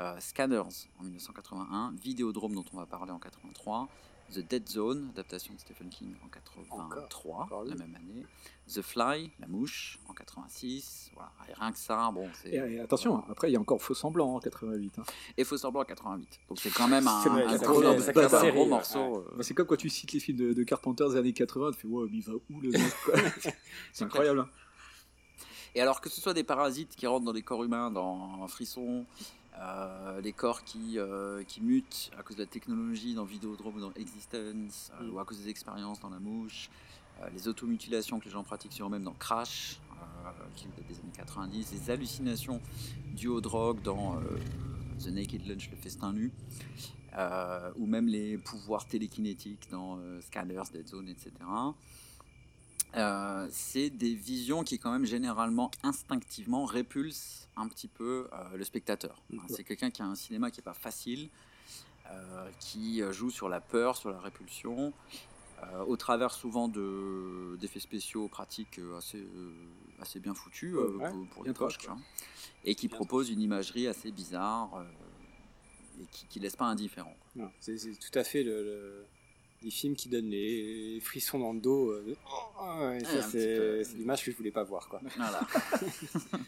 [0.00, 0.62] euh, Scanners
[0.98, 3.88] en 1981, Vidéodrome dont on va parler en 83,
[4.32, 8.24] The Dead Zone, adaptation de Stephen King en 83, la même année,
[8.66, 12.48] The Fly, La Mouche en 86, voilà, et rien que ça, bon, c'est...
[12.48, 14.98] Et, et attention, après, il y a encore Faux Semblant en 88.
[14.98, 15.02] hein.
[15.36, 17.58] Et Faux Semblant en 88, donc c'est quand même un, vrai, un
[18.50, 18.98] gros, un morceau.
[18.98, 19.18] Ouais.
[19.18, 21.72] euh, Bah, c'est comme quand tu cites les films de, de Carpenter des années 80,
[21.72, 22.92] tu fais, wow, mais il va où le mec
[23.92, 24.40] C'est incroyable.
[24.40, 24.48] hein.
[25.76, 29.04] Et alors que ce soit des parasites qui rentrent dans les corps humains, dans Frisson,
[29.56, 33.80] euh, les corps qui, euh, qui mutent à cause de la technologie dans Vidéodrome ou
[33.80, 36.70] dans Existence, euh, ou à cause des expériences dans La Mouche,
[37.32, 39.78] les automutilations que les gens pratiquent sur eux-mêmes dans Crash,
[40.56, 42.60] qui date des années 90, les hallucinations
[43.12, 44.20] dues aux drogues dans
[44.98, 46.32] The Naked Lunch, le festin nu,
[47.76, 51.30] ou même les pouvoirs télékinétiques dans Scanners, Dead Zone, etc.
[52.96, 58.64] Euh, c'est des visions qui quand même généralement instinctivement répulsent un petit peu euh, le
[58.64, 59.20] spectateur.
[59.48, 61.28] C'est quelqu'un qui a un cinéma qui n'est pas facile,
[62.10, 64.92] euh, qui joue sur la peur, sur la répulsion,
[65.86, 69.24] au travers souvent de- d'effets spéciaux pratiques assez,
[69.98, 71.52] assez bien foutus Ouais, pour, pour bien
[71.88, 71.98] hein,
[72.64, 74.84] et qui propose une imagerie assez bizarre
[76.00, 77.16] et qui, qui laisse pas indifférent.
[77.60, 79.06] C'est c'est tout à fait le, le-
[79.64, 81.90] les films qui donnent les frissons dans le dos.
[81.90, 84.88] euh, Oh, ça, petit c'est c'est l'image que je voulais pas voir.
[84.88, 85.00] Quoi.
[85.16, 85.40] Voilà.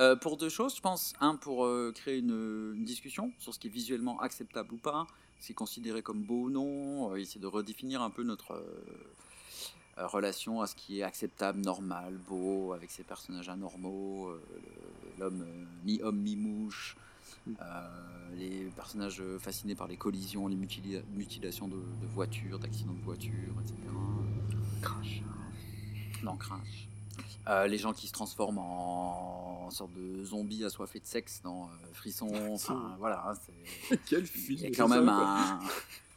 [0.00, 1.12] Euh, pour deux choses, je pense.
[1.20, 5.06] Un, pour euh, créer une, une discussion sur ce qui est visuellement acceptable ou pas,
[5.38, 8.60] ce qui est considéré comme beau ou non, essayer de redéfinir un peu notre
[9.96, 14.32] relation à ce qui est acceptable, normal, beau, avec ces personnages anormaux,
[15.20, 15.46] l'homme
[15.84, 16.96] mi-homme, mi-mouche,
[18.36, 23.02] les personnages euh, fascinés par les collisions, les mutila- mutilations de, de voitures, d'accidents de
[23.04, 23.76] voitures, etc.
[24.82, 25.22] Crash.
[26.22, 26.88] Non, Crash.
[27.46, 31.64] Euh, les gens qui se transforment en, en sorte de zombies assoiffés de sexe dans
[31.64, 32.30] euh, Frisson.
[32.50, 33.22] Enfin, voilà.
[33.28, 35.38] hein, Quel film Il y a c'est quand ça, même quoi.
[35.40, 35.60] un.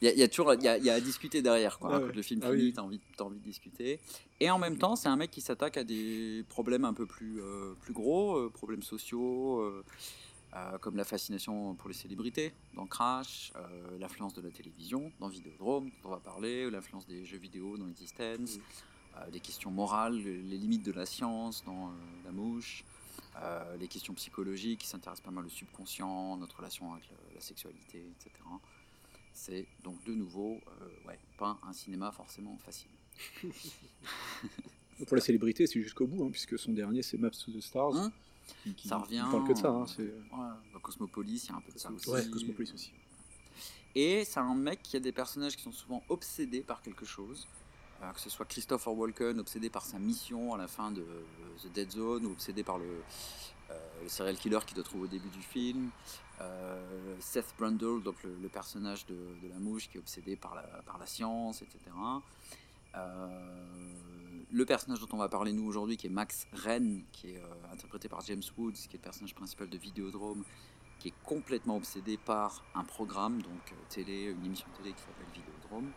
[0.00, 1.42] Il y, a, il y a toujours il y a, il y a à discuter
[1.42, 1.78] derrière.
[1.78, 1.90] Quoi.
[1.96, 2.72] Ah Quand le film Ah finit, oui.
[2.72, 4.00] t'as envie, t'as envie de discuter.
[4.40, 7.40] Et en même temps, c'est un mec qui s'attaque à des problèmes un peu plus,
[7.42, 9.60] euh, plus gros, euh, problèmes sociaux,
[10.54, 15.28] euh, comme la fascination pour les célébrités dans Crash, euh, l'influence de la télévision dans
[15.28, 18.60] Vidéodrome, dont on va parler, l'influence des jeux vidéo dans Existence, Mm.
[19.18, 21.92] euh, des questions morales, les limites de la science dans
[22.24, 22.84] La Mouche,
[23.36, 27.40] euh, les questions psychologiques qui s'intéressent pas mal au subconscient, notre relation avec le- la
[27.40, 28.30] sexualité, etc.
[29.32, 30.60] C'est donc de nouveau,
[31.06, 32.90] ouais, pas un cinéma forcément facile.
[35.06, 37.96] Pour la célébrité, c'est jusqu'au bout, hein, puisque son dernier, c'est Maps to the Stars.
[37.96, 38.12] Hein?
[38.62, 39.24] Qui- qui- Ça qui revient.
[39.30, 39.68] parle que de ça.
[39.68, 42.08] hein, euh, c'est- ouais, dans Cosmopolis, il y a un peu de ça aussi.
[42.10, 42.92] Ouais, Cosmopolis aussi.
[43.94, 47.46] Et c'est un mec qui a des personnages qui sont souvent obsédés par quelque chose.
[48.00, 51.22] Euh, que ce soit Christopher Walken, obsédé par sa mission à la fin de euh,
[51.64, 52.84] The Dead Zone, ou obsédé par le,
[53.70, 55.90] euh, le serial killer qu'il doit trouver au début du film.
[56.40, 60.54] Euh, Seth Brundle, donc le, le personnage de, de la mouche qui est obsédé par
[60.54, 61.80] la, par la science, etc.
[62.96, 63.28] Euh,
[64.50, 67.72] le personnage dont on va parler nous aujourd'hui, qui est Max Wren, qui est euh,
[67.72, 70.44] interprété par James Woods, qui est le personnage principal de Vidéodrome,
[70.98, 75.26] qui est complètement obsédé par un programme, donc euh, télé, une émission télé qui s'appelle
[75.34, 75.90] Vidéodrome.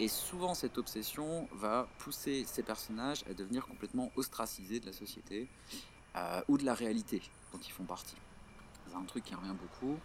[0.00, 5.48] Et souvent, cette obsession va pousser ces personnages à devenir complètement ostracisés de la société
[6.46, 7.20] ou de la réalité
[7.52, 8.14] dont ils font partie.
[8.86, 9.98] C'est un truc qui revient beaucoup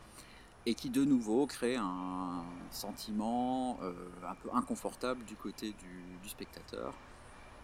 [0.65, 3.93] et qui, de nouveau, crée un sentiment euh,
[4.25, 6.93] un peu inconfortable du côté du, spectateur,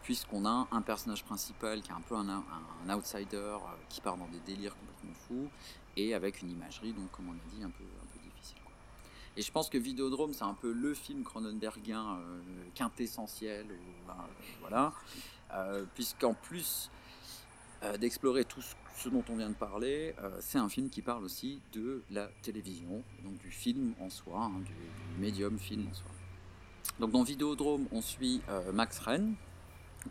[0.04, 2.44] puisqu'on a un personnage principal qui est un peu un,
[2.90, 3.58] outsider euh,
[3.88, 5.50] qui part dans des délires complètement fous
[5.96, 8.58] et avec une imagerie, donc, comme on a dit, un peu, un peu difficile.
[9.38, 12.42] Et je pense que Vidéodrome, c'est un peu le film cronenbergien euh,
[12.76, 13.66] quintessentiel,
[14.06, 14.94] ben, euh, voilà,
[15.96, 16.92] puisqu'en plus
[17.98, 21.24] d'explorer tout ce, ce dont on vient de parler, euh, c'est un film qui parle
[21.24, 25.94] aussi de la télévision, donc du film en soi, hein, du, du médium film en
[25.94, 26.12] soi.
[27.00, 29.36] Donc dans Vidéodrome, on suit euh, Max Wren,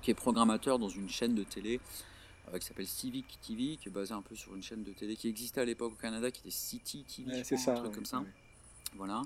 [0.01, 1.81] qui est programmateur dans une chaîne de télé
[2.53, 5.17] euh, qui s'appelle Civic TV, qui est basée un peu sur une chaîne de télé
[5.17, 7.95] qui existait à l'époque au Canada, qui était City TV, Ouais, crois, ça, un truc
[7.95, 8.25] comme ça.
[8.97, 9.21] Voilà.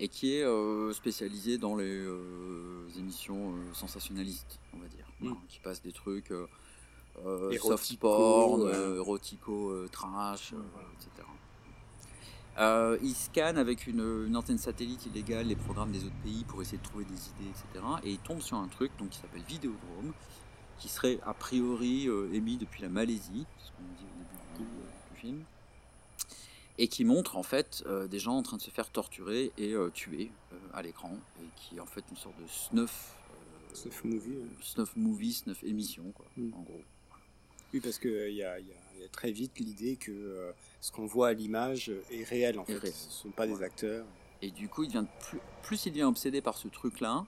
[0.00, 2.06] Et qui est spécialisé dans les
[2.96, 5.10] émissions sensationnalistes, on va dire.
[5.20, 5.28] Mm.
[5.28, 6.32] Hein, qui passent des trucs
[7.26, 8.96] euh, Érotico, soft porn, euh.
[8.96, 11.26] érotico, euh, trash, euh, voilà, etc.
[12.58, 16.60] Euh, il scanne avec une, une antenne satellite illégale les programmes des autres pays pour
[16.60, 17.84] essayer de trouver des idées, etc.
[18.02, 20.12] Et il tombe sur un truc donc, qui s'appelle Vidéodrome,
[20.78, 25.14] qui serait a priori euh, émis depuis la Malaisie, ce qu'on dit au début du,
[25.14, 25.44] du film,
[26.78, 29.72] et qui montre en fait euh, des gens en train de se faire torturer et
[29.74, 33.74] euh, tuer euh, à l'écran, et qui est en fait une sorte de snuff, euh,
[33.74, 36.54] Snuff movie, snuff movie, snuff émission, quoi, Mm.
[36.54, 36.82] en gros.
[37.74, 40.90] Oui, parce qu'il y, a, il y y a très vite l'idée que euh, ce
[40.90, 42.78] qu'on voit à l'image est réel en Est fait.
[42.78, 42.94] réel.
[42.94, 44.06] Ce ne sont pas des acteurs.
[44.42, 47.26] Et du coup, il devient de plus, plus il devient obsédé par ce truc-là,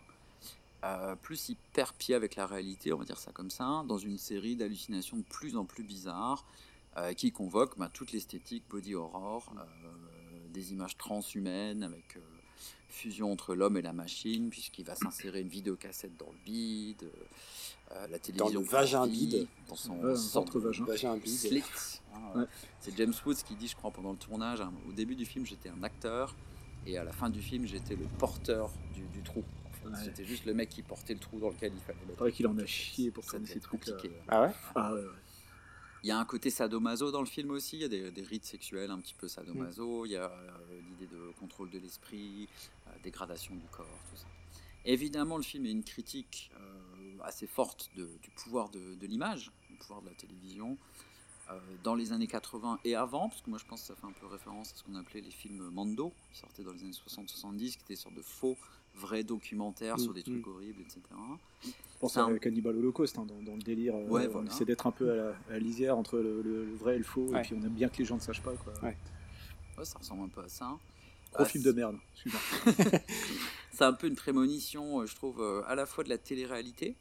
[0.84, 3.98] euh, plus il perd pied avec la réalité, on va dire ça comme ça, dans
[3.98, 6.44] une série d'hallucinations de plus en plus bizarres,
[6.96, 12.20] euh, qui convoquent bah, toute l'esthétique body horror, euh, des images transhumaines avec euh,
[12.88, 17.10] fusion entre l'homme et la machine, puisqu'il va s'insérer une vidéocassette dans le bide,
[17.92, 19.46] euh, la télévision le vagin bide.
[19.68, 20.84] dans son ventre-vagin.
[20.84, 21.62] Vagin bide.
[22.34, 22.44] Ouais.
[22.80, 25.44] C'est James Woods qui dit, je crois, pendant le tournage, hein, au début du film,
[25.46, 26.34] j'étais un acteur,
[26.86, 29.42] et à la fin du film, j'étais le porteur du, du trou.
[29.66, 29.88] en fait.
[29.88, 30.04] Ouais.
[30.04, 32.10] C'était juste le mec qui portait le trou dans lequel il fallait mettre.
[32.12, 33.92] Il paraît qu'il en a chié pour Ça tourner ces trucs-là.
[33.94, 34.14] compliqué.
[34.28, 34.50] Ah ouais?
[34.74, 35.06] Ah ouais, ouais.
[36.02, 38.22] Il y a un côté sadomaso dans le film aussi, il y a des, des
[38.22, 42.48] rites sexuels un petit peu sadomaso, il y a euh, l'idée de contrôle de l'esprit,
[42.86, 44.24] euh, dégradation du corps, tout ça.
[44.86, 46.89] Évidemment, le film est une critique euh,
[47.24, 50.76] assez forte de- du pouvoir de, de l'image, du pouvoir de la télévision,
[51.50, 54.06] euh, dans les années 80 et avant, parce que moi je pense que ça fait
[54.06, 56.92] un peu référence à ce qu'on appelait les films Mando, qui sortaient dans les années
[56.92, 58.56] 60-70, qui étaient des sortes de faux,
[58.94, 60.50] vrais documentaires sur des Mm, trucs mm.
[60.50, 61.00] horribles, etc.
[61.64, 61.70] Je
[62.00, 63.94] pense C'est un- à Cannibal Holocaust, hein, dans, dans le délire.
[63.94, 66.64] euh, Ouais, on essaie d'être un peu à la, à la lisière entre le, le-
[66.64, 67.40] le vrai et le faux, Ouais.
[67.40, 68.54] et puis on aime bien que les gens ne sachent pas.
[68.56, 68.72] Quoi.
[68.82, 68.96] Ouais.
[69.78, 70.76] Ouais, ça ressemble un peu à ça.
[71.32, 71.96] Gros Ah, film de merde.
[73.72, 76.96] C'est un peu une prémonition, euh, je trouve, euh, à la fois de la télé-réalité,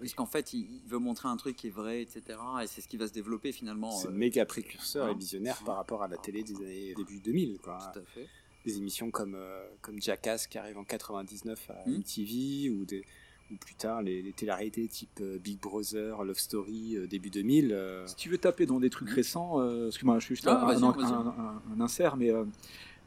[0.00, 2.22] parce qu'en fait, il, veut montrer un truc qui est vrai, etc.
[2.62, 3.90] Et c'est ce qui va se développer finalement.
[3.90, 7.58] C'est euh, méga précurseur et visionnaire par rapport à la télé des années début 2000.
[7.62, 7.78] Quoi.
[7.92, 8.26] Tout à fait.
[8.64, 11.96] Des émissions comme, euh, comme Jackass qui arrive en 99 à Hmm.
[11.98, 13.04] MTV ou, des,
[13.50, 17.72] ou plus tard les, les téléréalités type euh, Big Brother, Love Story euh, début 2000.
[17.72, 20.66] euh, Si tu veux taper dans des trucs récents, euh, excuse-moi, je suis juste Ah,
[20.66, 22.30] un- un- un insert, mais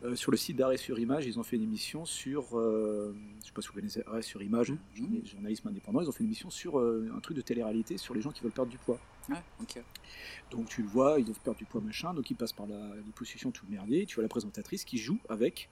[0.04, 3.48] euh, sur le site d'Arrêt sur Image, ils ont fait une émission sur, euh, je
[3.48, 4.78] sais pas si vous connaissez Arrêt sur Image, Mmh.
[4.96, 8.14] journa- journalisme indépendant, ils ont fait une émission sur euh, un truc de télé-réalité sur
[8.14, 9.00] les gens qui veulent perdre du poids.
[9.30, 9.82] Ouais, ok.
[10.52, 12.96] Donc tu le vois, ils doivent perdre du poids machin, donc ils passent par la
[13.06, 15.70] liposuction tout le merdier, tu vois la présentatrice qui joue avec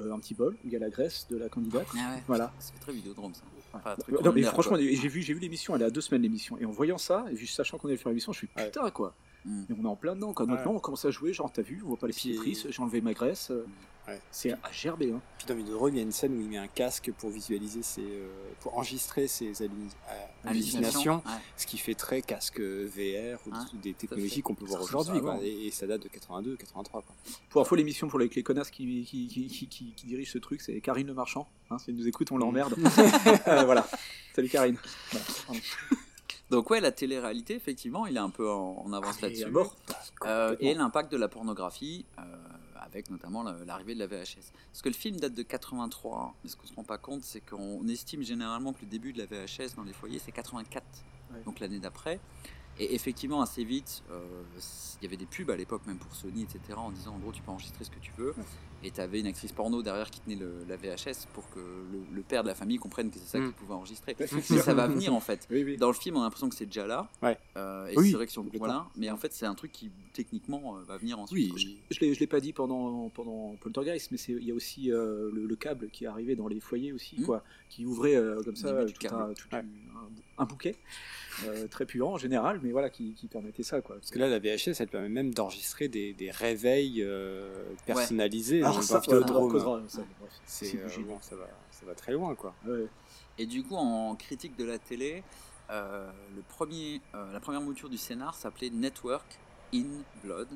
[0.00, 1.86] un petit bol où il y a la graisse de la candidate.
[1.94, 2.22] Ah ouais.
[2.28, 2.52] Voilà.
[2.60, 3.42] Fait très vidéodrome ça.
[3.72, 6.56] Enfin, Non, mais franchement, j'ai vu, j'ai vu l'émission, elle est à deux semaines l'émission,
[6.58, 9.12] et en voyant ça, et juste sachant qu'on allait faire l'émission, je suis putain quoi.
[9.44, 9.62] Mm.
[9.70, 10.46] Et on est en plein dedans, quoi.
[10.46, 10.58] Ouais.
[10.66, 13.12] On commence à jouer, genre t'as vu, on voit pas les cicatrices, j'ai enlevé ma
[13.14, 13.50] graisse.
[13.50, 13.64] euh,
[14.06, 14.18] Ouais.
[14.30, 15.12] C'est à gerber.
[15.12, 15.20] Hein.
[15.36, 17.82] Puis dans Vidéodrome, il y a une scène où il met un casque pour visualiser
[17.82, 18.26] ses, euh,
[18.60, 19.68] pour enregistrer ses euh,
[20.46, 21.32] hallucinations, Ouais.
[21.58, 25.20] ce qui fait très casque VR ou Ouais, des technologies qu'on peut voir aujourd'hui.
[25.42, 27.02] Et, et ça date de 82, 83.
[27.02, 27.14] Quoi.
[27.50, 30.38] Pour info, l'émission pour les, les connasses qui, qui, qui, qui, qui- qui dirigent ce
[30.38, 31.46] truc, c'est Karine Le Marchand.
[31.68, 32.76] Hein, si elle nous écoute, on l'emmerde.
[33.46, 33.86] Euh, voilà.
[34.34, 34.78] Salut Karine.
[35.46, 35.60] Voilà.
[36.50, 39.44] Donc ouais, la télé-réalité, effectivement, il est un peu en, en avance Ah, là-dessus.
[40.24, 42.22] Euh, et l'impact de la pornographie, euh,
[42.76, 44.52] avec notamment la- l'arrivée de la VHS.
[44.72, 47.40] Parce que le film date de 83, mais ce qu'on se rend pas compte, c'est
[47.42, 50.84] qu'on estime généralement que le début de la VHS dans les foyers, c'est 84,
[51.32, 51.42] Ouais.
[51.44, 52.18] donc l'année d'après.
[52.78, 54.24] Et effectivement, assez vite, euh,
[55.00, 57.32] il y avait des pubs à l'époque, même pour Sony, etc., en disant en gros,
[57.32, 58.34] tu peux enregistrer ce que tu veux.
[58.84, 61.98] Et tu avais une actrice porno derrière qui tenait le- la VHS pour que le,
[62.14, 63.46] le père de la famille comprenne que c'est ça Mm.
[63.46, 64.14] qu'il pouvait enregistrer.
[64.20, 64.26] Mais
[64.58, 64.72] ça.
[64.74, 65.48] va venir en fait.
[65.50, 65.76] Oui, oui.
[65.76, 67.08] Dans le film, on a l'impression que c'est déjà là.
[67.22, 67.36] Ouais.
[67.56, 68.66] Euh, et Oui, c'est vrai que si on- complètement.
[68.66, 68.86] voilà.
[68.96, 71.52] Mais en fait, c'est un truc qui techniquement euh, va venir ensuite.
[71.54, 74.92] Oui, Je l'ai, je l'ai pas dit pendant, pendant Poltergeist, mais il y a aussi
[74.92, 77.24] euh, le, le câble qui est arrivé dans les foyers aussi, Mm.
[77.24, 79.62] quoi, qui ouvrait euh, comme ça tout un, tout un-
[80.40, 80.76] un bouquet,
[81.46, 83.96] euh, très puant en général, mais voilà, qui, qui permettait ça, quoi.
[83.96, 87.52] Parce que là, la VHS, elle permet même d'enregistrer des, des réveils euh,
[87.86, 90.40] personnalisés Alors ça, bref.
[90.46, 92.54] C'est euh, bon, ça va, ça va très loin, quoi.
[92.66, 92.86] Ouais.
[93.38, 95.22] Et du coup, en critique de la télé,
[95.70, 99.38] euh, le premier, euh, la première mouture du scénar s'appelait Network
[99.74, 99.84] in
[100.24, 100.48] Blood.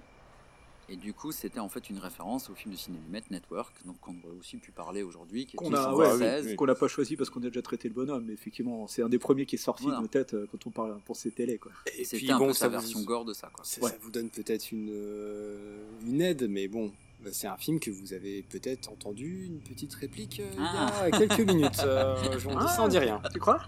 [0.88, 4.16] Et du coup, c'était en fait une référence au film de cinéma Network, donc qu'on
[4.24, 6.46] aurait aussi pu parler aujourd'hui, Qu'on en a, ouais, 2016.
[6.48, 9.02] oui, qu'on n'a pas choisi parce qu'on a déjà traité le bonhomme, mais effectivement, c'est
[9.02, 9.98] un des premiers qui est sorti Voilà.
[9.98, 11.70] de nos têtes quand on parle pour ces télés, quoi.
[11.96, 13.48] Et puis un bon, peu ça sa vous- version gore de ça.
[13.54, 13.64] Quoi.
[13.64, 13.90] Ça, Ouais.
[13.90, 16.92] ça vous donne peut-être une, euh, une aide, mais bon,
[17.30, 20.92] c'est un film que vous avez peut-être entendu une petite réplique euh, Ah.
[21.06, 21.80] il y a quelques minutes.
[21.84, 23.20] Euh, J'en dis ça, on dit rien.
[23.32, 23.60] Tu crois?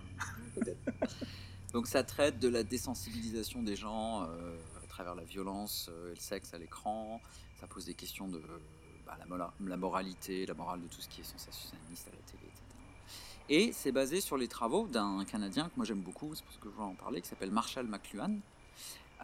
[1.72, 6.14] Donc ça traite de la désensibilisation des gens euh, à travers la violence euh, et
[6.14, 7.20] le sexe à l'écran.
[7.58, 8.40] Ça pose des questions de
[9.06, 12.44] bah, la, la moralité, la morale de tout ce qui est sensationnaliste à la télé,
[12.44, 12.62] etc.
[13.48, 16.60] Et c'est basé sur les travaux d'un Canadien que moi j'aime beaucoup, c'est pour ça
[16.60, 18.36] que je voulais en parler, qui s'appelle Marshall McLuhan.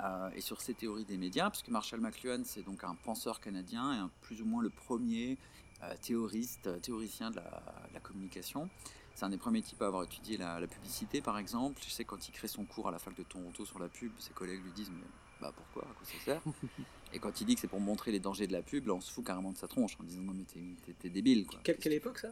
[0.02, 3.92] Euh, et sur ses théories des médias, puisque Marshall McLuhan c'est donc un penseur canadien
[3.92, 5.36] et un, plus ou moins le premier
[5.82, 7.42] euh, théoriste, euh, théoricien de la,
[7.88, 8.70] de la communication.
[9.14, 11.82] C'est un des premiers types à avoir étudié la, la publicité, par exemple.
[11.84, 14.12] Je sais quand il crée son cours à la fac de Toronto sur la pub,
[14.18, 15.04] ses collègues lui disent mais
[15.40, 16.42] bah pourquoi, à quoi ça sert?
[17.12, 19.00] Et quand il dit que c'est pour montrer les dangers de la pub, là on
[19.00, 21.60] se fout carrément de sa tronche en disant non mais t'es- débile quoi.
[21.64, 22.28] Quelle, quelle époque ça?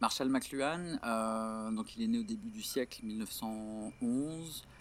[0.00, 4.77] Marshall McLuhan, euh, donc il est né au début du siècle 1911, euh,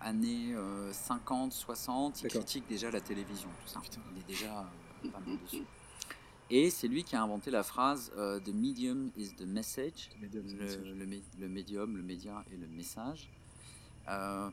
[0.00, 3.80] années euh, 50, 60, il critique déjà la télévision, tout ça.
[4.12, 4.60] Il est déjà
[5.04, 5.64] euh, pas mal dessus.
[6.50, 10.22] Et c'est lui qui a inventé la phrase euh, The medium is the message, The
[10.22, 10.80] medium le, message.
[10.84, 13.30] le mé- le médium, le média et le message.
[14.08, 14.50] Euh,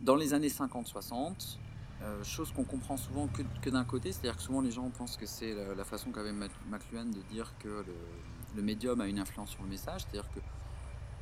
[0.00, 1.58] dans les années 50-60,
[2.00, 5.16] euh, chose qu'on comprend souvent que, que d'un côté, c'est-à-dire que souvent les gens pensent
[5.16, 7.94] que c'est la, la façon qu'avait McLuhan de dire que le,
[8.56, 10.40] le médium a une influence sur le message, c'est-à-dire que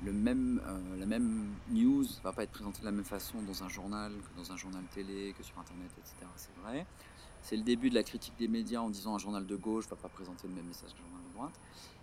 [0.04, 3.62] le même, euh, la même news va pas être présentée de la même façon dans
[3.62, 6.14] un journal que dans un journal télé, que sur Internet, etc.
[6.36, 6.86] C'est vrai.
[7.42, 9.96] C'est le début de la critique des médias en disant un journal de gauche va
[9.96, 11.60] pas présenter le même message qu'un journal de droite.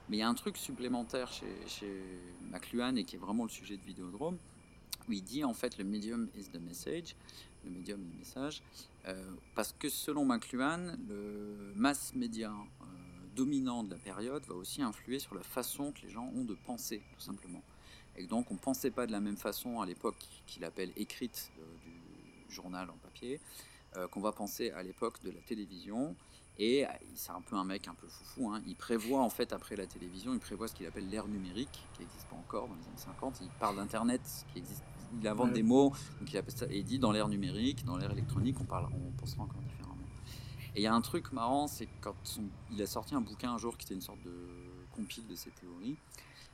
[0.10, 2.20] Mais il y a un truc supplémentaire chez, chez
[2.52, 4.38] McLuhan et qui est vraiment le sujet de Vidéodrome,
[5.08, 7.16] où il dit en fait le medium is the message,
[7.64, 8.64] le médium est le message,
[9.08, 12.86] euh, parce que selon McLuhan, le mass média euh,
[13.36, 16.56] dominant de la période va aussi influer sur la façon que les gens ont de
[16.56, 17.62] penser, tout simplement.
[18.16, 20.16] Et donc on ne pensait pas de la même façon à l'époque
[20.46, 23.40] qu'il appelle écrite euh, du journal en papier,
[23.98, 26.16] euh, qu'on va penser à l'époque de la télévision.
[26.60, 28.52] Et euh, c'est un peu un mec un peu foufou.
[28.52, 28.62] hein.
[28.68, 32.02] Il prévoit en fait après la télévision, il prévoit ce qu'il appelle l'ère numérique, qui
[32.02, 33.40] n'existe pas encore dans les années 50.
[33.42, 34.22] Il parle d'internet,
[34.54, 34.84] qui existe.
[35.20, 35.54] Il invente Ouais.
[35.54, 36.66] des mots, donc il appelle ça.
[36.70, 39.98] Et il dit dans l'ère numérique, dans l'ère électronique, on parle, on pensera encore différemment.
[40.76, 42.16] Et il y a un truc marrant, c'est quand
[42.72, 44.34] il a sorti un bouquin un jour qui était une sorte de
[44.92, 45.98] compile de ses théories,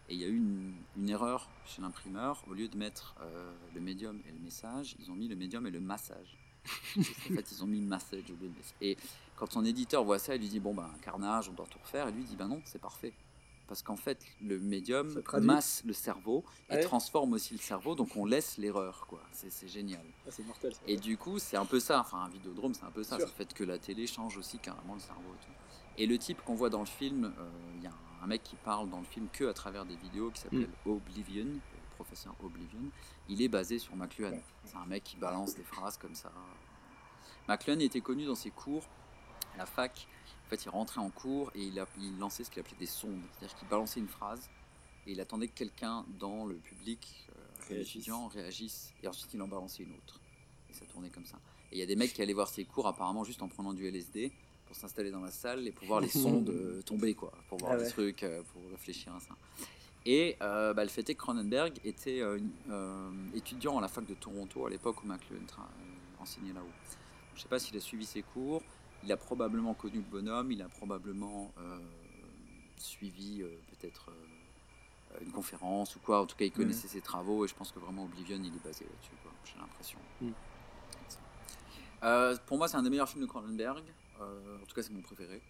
[0.09, 2.43] et il y a eu une, une erreur chez l'imprimeur.
[2.49, 5.65] Au lieu de mettre euh, le médium et le message, ils ont mis le médium
[5.67, 6.37] et le massage.
[6.97, 8.75] en fait, ils ont mis message au lieu de message.
[8.81, 8.97] Et
[9.37, 12.07] quand son éditeur voit ça, il lui dit Bon, ben, carnage, on doit tout refaire.
[12.07, 13.13] Et lui dit Ben non, c'est parfait.
[13.67, 16.81] Parce qu'en fait, le médium masse le cerveau et Ouais.
[16.81, 19.21] transforme aussi le cerveau, donc on laisse l'erreur, quoi.
[19.31, 20.03] C'est génial.
[20.27, 20.73] Ah, C'est mortel.
[20.73, 20.79] ça.
[20.87, 21.99] Et du coup, c'est un peu ça.
[22.01, 23.17] Enfin, un vidéodrome, c'est un peu ça.
[23.19, 25.51] C'est le fait que la télé change aussi carrément le cerveau tout.
[25.99, 28.43] Et le type qu'on voit dans le film, euh, il y a un, un mec
[28.43, 32.35] qui parle dans le film que à travers des vidéos qui s'appelle Oblivion, le professeur
[32.43, 32.79] Oblivion.
[33.27, 34.37] Il est basé sur McLuhan.
[34.63, 36.31] C'est un mec qui balance des phrases comme ça.
[37.47, 38.83] McLuhan était connu dans ses cours
[39.55, 40.07] à la fac.
[40.45, 42.85] En fait, il rentrait en cours et il, a, il lançait ce qu'il appelait des
[42.85, 43.21] sondes.
[43.33, 44.49] C'est-à-dire qu'il balançait une phrase
[45.05, 47.27] et il attendait que quelqu'un dans le public,
[47.71, 50.19] euh, étudiants, réagisse et ensuite il en balançait une autre.
[50.69, 51.37] Et ça tournait comme ça.
[51.71, 53.73] Et il y a des mecs qui allaient voir ses cours apparemment juste en prenant
[53.73, 54.31] du LSD
[54.69, 57.73] pour s'installer dans la salle et pour voir les sondes euh, tomber, quoi, pour voir
[57.73, 59.35] Ah des trucs, euh, pour réfléchir à ça.
[60.05, 62.39] Et euh, bah, le fait est que Cronenberg était euh,
[62.69, 65.41] euh, étudiant à la fac de Toronto à l'époque où McLuhan
[66.19, 66.71] enseignait là-haut.
[67.33, 68.61] Je ne sais pas s'il a suivi ses cours,
[69.03, 71.51] il a probablement connu le bonhomme, il a probablement
[72.77, 74.11] suivi peut-être
[75.21, 76.21] une conférence ou quoi.
[76.21, 78.63] En tout cas, il connaissait ses travaux et je pense que vraiment Oblivion, il est
[78.63, 79.11] basé là-dessus,
[79.45, 79.99] j'ai l'impression.
[80.21, 80.31] Mm.
[82.45, 83.85] Pour moi, c'est un des meilleurs films de Cronenberg.
[84.19, 85.41] Euh, en tout cas, c'est mon préféré.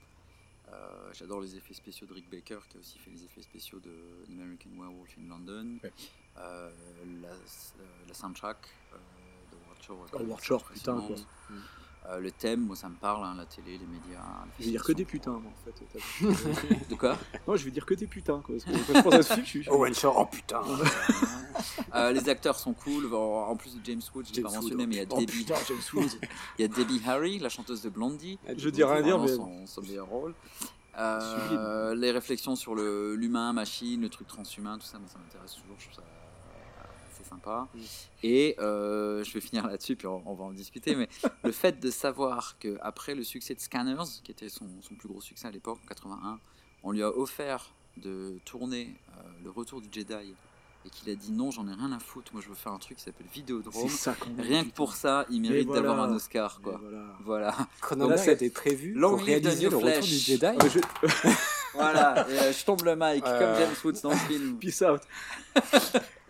[0.71, 3.79] Euh, J'adore les effets spéciaux de Rick Baker, qui a aussi fait les effets spéciaux
[3.79, 3.91] de
[4.29, 5.77] American Werewolf in London.
[6.37, 6.71] Euh,
[7.21, 7.29] la,
[8.07, 8.69] la soundtrack
[9.51, 10.05] de World Shore.
[10.13, 11.15] Oh, World Shore, putain, quoi.
[12.07, 14.23] Euh, le thème, moi, ça me parle, hein, la télé, les médias.
[14.59, 16.89] Je vais dire que des putains, moi, en fait.
[16.89, 17.17] De quoi?
[17.45, 18.55] Moi, je vais dire que des putains, quoi.
[18.55, 19.69] Parce que quand je pense à ce film, je suis.
[19.69, 20.61] Owen Shore, oh putain.
[21.93, 23.13] Euh, les acteurs sont cool.
[23.13, 25.39] En plus de James Woods, je l'ai pas mentionné, mais il y a oh Debbie.
[25.39, 26.17] putain, James Woods.
[26.57, 28.39] il y a Debbie Harry, la chanteuse de Blondie.
[28.57, 30.33] Je dis rien dire, mais- son, son meilleur rôle.
[30.97, 35.75] Euh, les réflexions sur l'humain, machine, le truc transhumain, tout ça, moi, ça m'intéresse toujours.
[35.79, 36.03] Je trouve ça
[37.29, 37.67] sympa.
[38.23, 40.95] Et euh, je vais finir là-dessus, puis on, on va en discuter.
[40.95, 41.07] Mais
[41.43, 45.07] le fait de savoir que après le succès de Scanners, qui était son, son plus
[45.07, 46.39] gros succès à l'époque, en 81,
[46.83, 50.33] on lui a offert de tourner euh, le Retour du Jedi.
[50.85, 52.31] Et qu'il a dit non, j'en ai rien à foutre.
[52.31, 53.89] Moi, je veux faire un truc qui s'appelle Vidéodrome.
[53.89, 55.81] Ça Rien que pour ça, il mérite voilà.
[55.81, 56.79] d'avoir un Oscar, quoi.
[57.25, 57.53] Voilà.
[57.81, 60.47] Cronenberg Donc, c'est- était prévu Long pour réaliser new le retour du Jedi.
[60.73, 61.29] Je-
[61.73, 64.57] Voilà, et, euh, je tombe le mic, Euh, comme James Woods dans le film.
[64.61, 65.01] Peace out.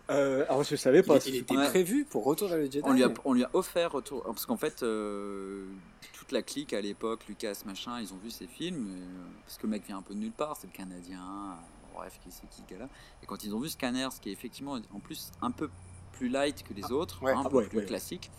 [0.10, 1.18] Euh, alors, je savais pas.
[1.26, 1.68] Il, il était Ouais.
[1.69, 2.81] prévu pour Retour vers le Jedi.
[2.84, 5.65] On lui a, on lui a offert retour parce qu'en fait euh,
[6.14, 9.64] toute la clique à l'époque, Lucas machin, ils ont vu ces films euh, parce que
[9.68, 12.48] le mec vient un peu de nulle part, c'est le Canadien, euh, bref, qui c'est
[12.49, 12.90] qui ce gars-là.
[13.22, 15.69] Et quand ils ont vu Scanners, qui est effectivement en plus un peu
[16.14, 17.31] plus light que les autres, ouais.
[17.31, 18.31] hein, un Ah peu ouais, plus classique,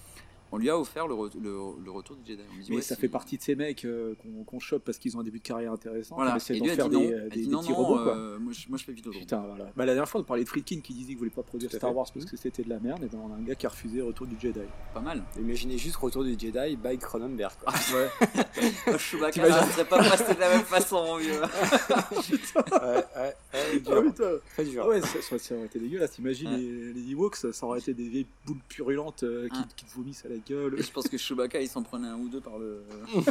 [0.52, 2.42] on lui a offert le, re- le- le retour du Jedi.
[2.50, 4.84] On lui dit, Mais ouais, ça fait partie de ces mecs euh, qu'on qu'on chope
[4.84, 6.16] parce qu'ils ont un début de carrière intéressant.
[6.16, 6.34] Voilà.
[6.34, 8.02] On essaie Et d'en lui a faire des, des- dit des non, petits non, robots,
[8.04, 8.16] quoi.
[8.16, 9.20] euh, moi, je, moi je fais Vidéodrome.
[9.22, 9.64] Putain, voilà.
[9.76, 11.90] Bah, la dernière fois, on parlait de Friedkin qui disait qu'il voulait pas produire Star
[11.90, 11.96] fait.
[11.96, 13.02] Wars parce que c'était de la merde.
[13.04, 14.60] Et ben, on a un gars qui a refusé Retour du Jedi.
[14.94, 15.22] Pas mal.
[15.38, 17.52] Imaginez juste Retour du Jedi by Cronenberg.
[17.64, 17.72] Quoi.
[17.94, 18.98] Ouais.
[18.98, 21.40] Chewbacca, ne serait pas passé de la même façon, mon vieux.
[21.40, 22.18] ouais,
[23.16, 23.94] ouais, ouais, dur.
[23.96, 24.30] Ah, putain.
[24.54, 24.82] Très dur.
[24.84, 26.12] Ah ouais, ça, aurait été dégueulasse.
[26.12, 30.24] T'imagines les, les Ewoks, ça, aurait été des vieilles boules purulentes euh, qui, te vomissent
[30.24, 30.80] à la gueule.
[30.82, 32.82] Je pense que Chewbacca, il s'en prenait un ou deux par le.
[33.14, 33.22] il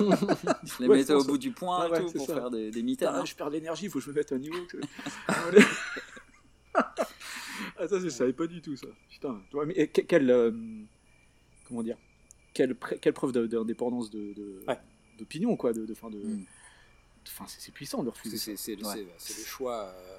[0.69, 2.33] se les Ouais, mettait au bout du poing Ah et ouais, tout pour ça.
[2.35, 3.25] faire des, des mitaines.
[3.25, 4.75] je perds l'énergie, il faut que je me mette un Ewok.
[6.75, 8.87] ah, ça, je savais pas du tout, ça.
[9.09, 9.41] Putain.
[9.65, 10.29] Mais que- quelle.
[10.29, 10.51] euh,
[11.67, 11.97] comment dire
[12.53, 14.77] quelle, quelle preuve d'indépendance de, de- Ouais.
[15.17, 15.71] d'opinion, quoi.
[15.71, 16.45] De, de, fin, de, Mm.
[17.27, 18.55] Enfin, c'est puissant de refuser.
[18.57, 18.83] C'est le,
[19.45, 20.17] choix euh,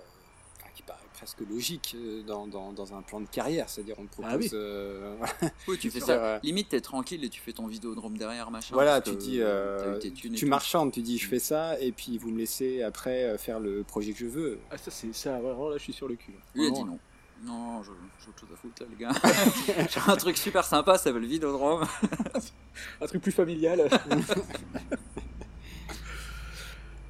[0.74, 3.68] qui paraît presque logique euh, dans, dans, dans un plan de carrière.
[3.68, 4.30] C'est-à-dire, on te propose.
[4.32, 4.48] Ah oui.
[4.54, 5.16] euh,
[5.68, 6.16] Oui, tu fais ça.
[6.18, 6.40] vrai.
[6.42, 8.74] Limite, t'es tranquille et tu fais ton vidéodrome derrière, machin.
[8.74, 10.46] Voilà, tu dis, euh, tu tout.
[10.46, 13.82] marchandes, tu dis je fais ça, et puis vous me laissez après euh, faire le
[13.82, 14.58] projet que je veux.
[14.70, 15.36] Ah, ça, c'est ça.
[15.36, 16.32] Alors là, je suis sur le cul.
[16.54, 16.84] Lui, il a Vraiment.
[16.84, 16.98] dit non.
[17.42, 17.90] Non, je-
[18.22, 19.86] j'ai autre chose à foutre là, les gars.
[19.90, 21.86] j'ai un truc super sympa, ça s'appelle Vidéodrome.
[23.00, 23.88] Un truc plus familial.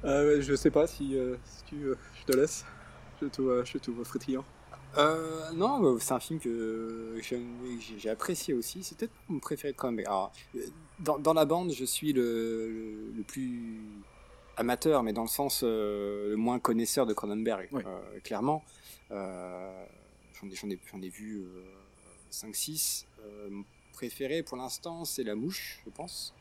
[0.03, 1.75] Euh, je sais pas si, euh, si tu.
[1.83, 2.65] euh, je te laisse.
[3.29, 4.45] Te vois frétillant.
[4.97, 8.83] Euh, non, bah, c'est un film que j'ai apprécié aussi.
[8.83, 10.07] C'est peut-être mon préféré de Cronenberg.
[10.07, 10.65] Alors, euh,
[10.99, 13.79] dans, dans la bande, je suis le, le, le plus
[14.57, 18.63] amateur, mais dans le sens euh, le moins connaisseur de Cronenberg, euh, clairement.
[19.09, 21.45] J'en ai, ai vu
[22.31, 23.05] 5-6.
[23.49, 26.33] mon préféré pour l'instant, c'est La Mouche, je pense.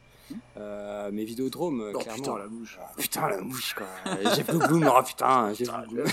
[0.57, 2.23] Euh, mais Vidéodrome, Oh, clairement.
[2.23, 2.79] putain, la mouche.
[2.81, 3.87] Ah, putain, la mouche, quoi.
[4.35, 6.07] Jeff Goldblum, oh putain, Jeff Goldblum.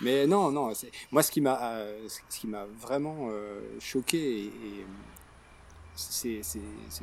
[0.00, 0.72] Mais non, non,
[1.10, 4.86] moi ce qui m'a euh, ce qui m'a vraiment euh, choqué, et, et,
[5.96, 6.40] c'est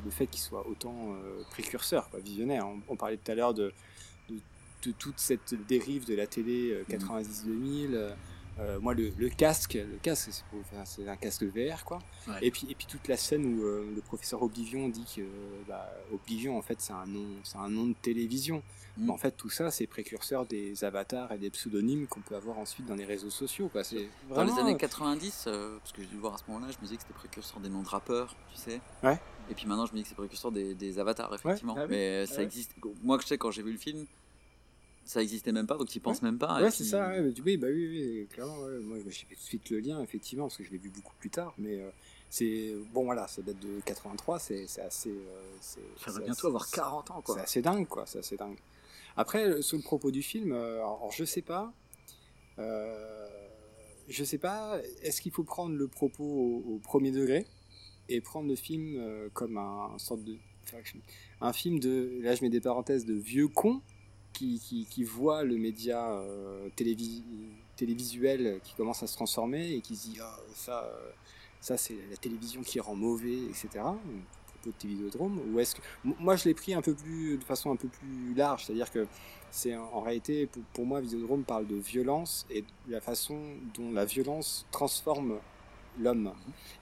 [0.06, 2.66] le fait qu'il soit autant euh, précurseur, quoi, visionnaire.
[2.66, 3.74] On, on parlait tout à l'heure de,
[4.30, 4.36] de,
[4.84, 8.14] de toute cette dérive de la télé euh, 90-2000.
[8.60, 12.00] Euh, moi, le, le casque, le casque, c'est pour- enfin, c'est un casque VR, quoi.
[12.28, 12.36] Ouais.
[12.42, 15.22] Et puis, et puis toute la scène où euh, le professeur Oblivion dit que
[15.68, 18.64] bah, Oblivion, en fait, c'est un nom, c'est un nom de télévision.
[18.98, 19.06] Mm.
[19.08, 22.58] Mais en fait, tout ça, c'est précurseur des avatars et des pseudonymes qu'on peut avoir
[22.58, 23.84] ensuite dans les réseaux sociaux, quoi.
[23.84, 26.72] C'est Dans les années 90, euh, parce que j'ai dû le voir à ce moment-là,
[26.72, 28.80] je me disais que c'était précurseur des noms de rappeurs, tu sais.
[29.04, 29.20] Ouais.
[29.52, 31.76] Et puis maintenant, je me dis que c'est précurseur des, des avatars, effectivement.
[31.78, 31.88] Ah oui.
[31.90, 32.44] Mais ça Ah ouais.
[32.46, 32.72] existe.
[33.04, 34.06] Moi, je sais, quand j'ai vu le film,
[35.06, 36.62] ça existait même pas, donc tu penses même pas.
[36.62, 37.10] Ouais, c'est puis- ça.
[37.10, 38.60] ouais, oui, bah oui, oui, clairement.
[38.60, 38.80] ouais.
[38.80, 41.14] Moi, j'ai fait tout de suite le lien, effectivement, parce que je l'ai vu beaucoup
[41.20, 41.54] plus tard.
[41.58, 41.90] Mais euh,
[42.30, 44.40] c'est bon, voilà, ça date de 83.
[44.40, 45.10] C'est c'est assez.
[45.12, 47.36] euh, c'est- Ça va bientôt assez- avoir 40 ans, quoi.
[47.36, 48.06] C'est assez dingue, quoi.
[48.08, 48.58] C'est assez dingue.
[49.18, 51.72] Après, euh, sur le propos du film, euh, alors je sais pas.
[52.60, 53.28] euh,
[54.08, 54.80] je sais pas.
[55.04, 57.46] Est-ce qu'il faut prendre le propos au, au premier degré
[58.10, 60.78] et prendre le film comme un, sorte de enfin,
[61.42, 63.82] un film de là je mets des parenthèses de vieux con
[64.36, 67.24] qui, voit le média euh, télévis-
[67.76, 71.12] télévisuel qui commence à se transformer et qui se dit Ah, ça euh,
[71.62, 73.84] ça c'est la télévision qui rend mauvais etc
[74.66, 77.72] propos de Vidéodrome ou est-ce que moi je l'ai pris un peu plus de façon
[77.72, 78.66] un peu plus large.
[78.66, 79.08] C'est-à-dire que
[79.52, 83.40] c'est en en réalité pour, pour moi Vidéodrome parle de violence et de la façon
[83.76, 85.40] dont la violence transforme
[86.00, 86.32] l'homme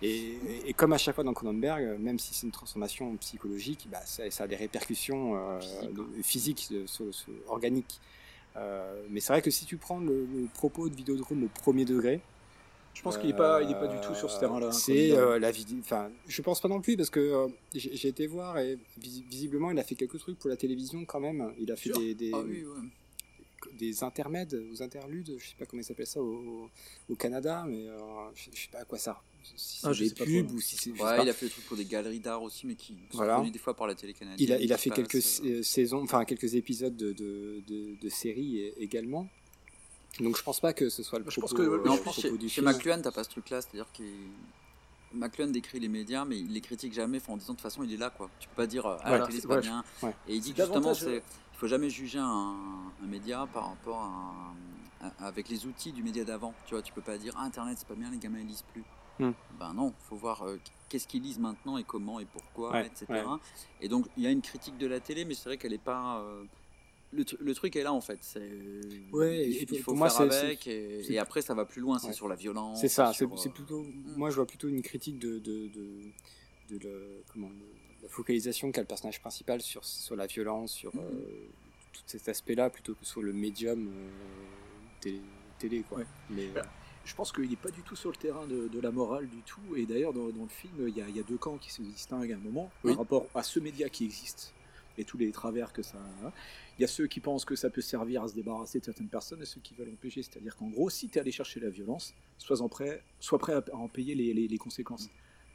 [0.01, 4.01] et, et- comme à chaque fois dans Cronenberg même si c'est une transformation psychologique bah,
[4.05, 5.59] ça, ça a des répercussions euh,
[6.23, 7.99] physiques de- sur- sur- organiques
[8.55, 11.85] Euh, mais c'est vrai que si tu prends le, le propos de Vidéodrome au premier
[11.85, 12.21] degré
[12.93, 15.11] Je pense qu'il est pas- il est pas du tout sur ce terrain-là, hein, c'est
[15.17, 15.77] euh, la vidéo.
[15.81, 19.71] Enfin, je pense pas non plus parce que euh, j'ai été voir et vis- visiblement
[19.71, 21.51] il a fait quelques trucs pour la télévision quand même.
[21.59, 22.87] Il a fait des, des, Ah oui, ouais.
[23.73, 26.69] Des intermèdes, aux interludes, je sais pas comment il s'appelle ça au,
[27.09, 27.97] au Canada, mais euh,
[28.35, 29.21] je, je sais pas à quoi ça.
[29.55, 30.09] Si c'est Ah, des
[30.43, 30.91] pubs ou si c'est.
[30.91, 33.33] Ouais, il a fait des trucs pour des galeries d'art aussi, mais qui sont Voilà.
[33.35, 34.39] produits des fois par la télé canadienne.
[34.47, 37.61] Il a, il a qui fait quelques euh, euh, saisons, enfin quelques épisodes de, de,
[37.67, 39.27] de, de séries également.
[40.19, 42.47] Donc je pense pas que ce soit le Je pense que- le propos chez, du
[42.47, 42.67] chez film.
[42.71, 44.05] McLuhan, t'as pas ce truc-là, c'est-à-dire qu'il.
[45.15, 47.83] McLuhan décrit les médias, mais il les critique jamais enfin, en disant de toute façon
[47.83, 48.31] il est là quoi.
[48.39, 49.83] Tu peux pas dire ah, Ouais, la télé c'est c'est- pas ouais, bien.
[50.01, 50.13] ouais.
[50.27, 51.19] Et il dit que justement c'est euh,
[51.63, 52.57] faut jamais juger un,
[53.01, 54.53] un média par rapport à,
[54.99, 56.53] à- avec les outils du média d'avant.
[56.65, 58.65] Tu vois, tu peux pas dire ah, internet c'est pas bien, les gamins ils lisent
[58.73, 58.83] plus.
[59.19, 59.31] Hmm.
[59.59, 60.57] Ben non, faut voir euh,
[60.89, 63.05] qu'est-ce qu'ils lisent maintenant et comment et pourquoi, Ouais, etc.
[63.09, 63.23] ouais.
[63.79, 65.77] Et donc il y a une critique de la télé, mais c'est vrai qu'elle est
[65.77, 66.19] pas.
[66.19, 66.43] euh,
[67.13, 68.17] le, le truc est là en fait.
[68.21, 68.41] C'est,
[69.13, 71.79] Ouais, il, faut pour faire c'est- avec c'est- et, c'est- et après ça va plus
[71.79, 71.97] loin.
[71.97, 72.13] C'est Ouais.
[72.13, 72.81] sur la violence.
[72.81, 73.85] C'est ça, c'est sur, c'est euh, plutôt.
[74.17, 76.01] Moi, je vois plutôt une critique de, de, de,
[76.71, 77.55] de le- comment, le-
[78.03, 81.01] la focalisation qu'a le personnage principal sur, sur la violence, sur Mhm.
[81.01, 81.47] euh,
[81.93, 84.09] tout cet aspect-là, plutôt que sur le médium euh,
[85.01, 85.21] télé,
[85.57, 85.99] télé, quoi.
[85.99, 86.05] Ouais.
[86.29, 86.69] Mais, Voilà.
[87.05, 89.41] Je pense qu'il n'est pas du tout sur le terrain de, de la morale du
[89.41, 89.75] tout.
[89.75, 91.69] Et d'ailleurs, dans, dans le film, il y, a, il y a deux camps qui
[91.69, 92.91] se distinguent à un moment Oui.
[92.91, 94.53] par rapport à ce média qui existe
[94.97, 96.31] et tous les travers que ça a.
[96.77, 99.09] Il y a ceux qui pensent que ça peut servir à se débarrasser de certaines
[99.09, 100.23] personnes et ceux qui veulent empêcher.
[100.23, 103.53] C'est-à-dire qu'en gros, si tu es allé chercher la violence, sois, en prêt, sois prêt
[103.53, 105.09] à, à en payer les, les- les conséquences.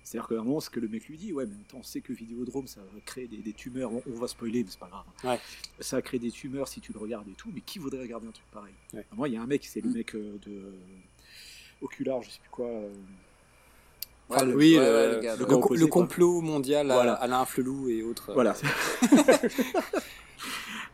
[0.09, 2.01] C'est-à-dire qu'à un moment, ce que le mec lui dit, ouais, mais attends, on sait
[2.01, 3.93] que Vidéodrome, ça va créer des, des tumeurs.
[3.93, 5.05] On, on va spoiler, mais c'est pas grave.
[5.23, 5.39] Ouais.
[5.81, 8.27] Ça va créer des tumeurs si tu le regardes et tout, mais qui voudrait regarder
[8.27, 8.73] un truc pareil?
[8.95, 9.05] Ouais.
[9.15, 10.73] Moi, il y a un mec, c'est le mec euh, de
[11.83, 12.69] Ocular, je sais plus quoi.
[12.69, 12.91] euh,
[14.31, 16.03] Enfin, le- oui, le, gars, le le co- opposé, le quoi.
[16.03, 17.13] complot mondial à.
[17.15, 18.33] Alain Flelou et autres.
[18.33, 18.55] Voilà.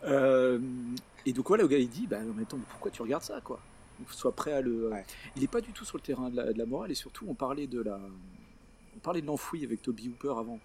[0.05, 0.59] Euh,
[1.25, 3.41] et donc voilà, le gars il dit, bah en même temps, pourquoi tu regardes ça
[3.41, 3.59] quoi?
[4.11, 4.91] Sois prêt à le.
[5.35, 7.25] Il n'est pas du tout sur le terrain de la, de la morale et surtout
[7.27, 7.99] on parlait de la,
[9.05, 10.59] parlait de l'enfoui avec Toby Hooper avant.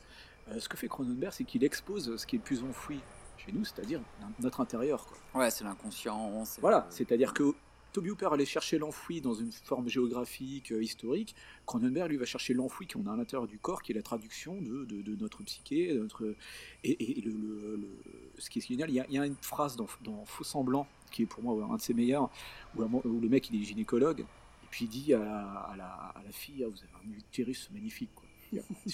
[0.49, 2.99] Euh, ce que fait Cronenberg, c'est qu'il expose ce qui est le plus enfoui
[3.37, 4.01] chez nous, c'est-à-dire
[4.39, 5.05] notre intérieur.
[5.05, 5.41] Quoi.
[5.41, 6.43] Ouais, c'est l'inconscient.
[6.61, 7.53] Voilà, c'est-à-dire que
[7.93, 11.35] Toby Hooper allait chercher l'enfoui dans une forme géographique, euh, historique.
[11.65, 14.61] Cronenberg, lui, va chercher l'enfoui qu'on a à l'intérieur du corps, qui est la traduction
[14.61, 15.93] de, de- de notre psyché.
[15.93, 16.35] de notre...
[16.83, 18.01] Et, et le, le- le-
[18.37, 20.43] ce qui est génial, il y a, il y a une phrase dans, dans Faux
[20.43, 22.29] Semblant, qui est pour moi un de ses meilleurs,
[22.77, 26.31] où, le mec, il est gynécologue, et puis il dit à, à la, à la
[26.31, 28.11] fille, Ah, vous avez un utérus magnifique.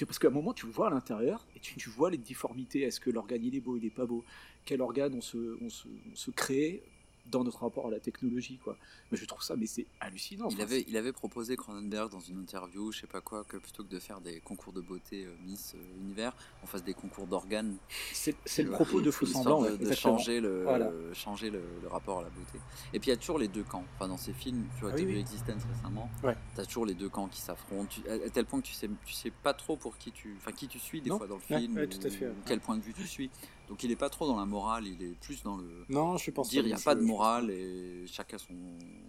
[0.05, 2.81] Parce qu'à un moment, tu vois à l'intérieur et tu, vois les difformités.
[2.81, 4.23] Est-ce que l'organe il est beau, il est pas beau?
[4.65, 6.83] Quel organe on se crée?
[7.25, 8.77] Dans notre rapport à la technologie, quoi.
[9.11, 10.47] Mais je trouve ça, mais c'est hallucinant.
[10.49, 13.83] Il avait, il avait proposé Cronenberg dans une interview, je sais pas quoi, que plutôt
[13.83, 17.27] que de faire des concours de beauté euh, Miss euh, Univers, on fasse des concours
[17.27, 17.77] d'organes.
[18.13, 20.91] C'est le propos de Faux Semblant, de, ouais, de changer, le, Voilà.
[21.13, 22.59] changer le, le rapport à la beauté.
[22.93, 23.83] Et puis il y a toujours les deux camps.
[23.95, 25.19] Enfin, dans ces films, tu vois, Ah tu oui, vu oui.
[25.21, 26.35] Existence récemment, Ouais.
[26.53, 28.89] tu as toujours les deux camps qui s'affrontent, à, à tel point que tu sais,
[29.05, 31.17] tu sais pas trop pour qui tu, enfin, qui tu suis des Non.
[31.17, 33.31] fois dans le film, ouais, tout à fait, ou quel point de vue tu suis.
[33.67, 36.29] Donc il est pas trop dans la morale, il est plus dans le Non, je
[36.31, 38.53] pense dire pas, il n'y a pas de morale et chacun son.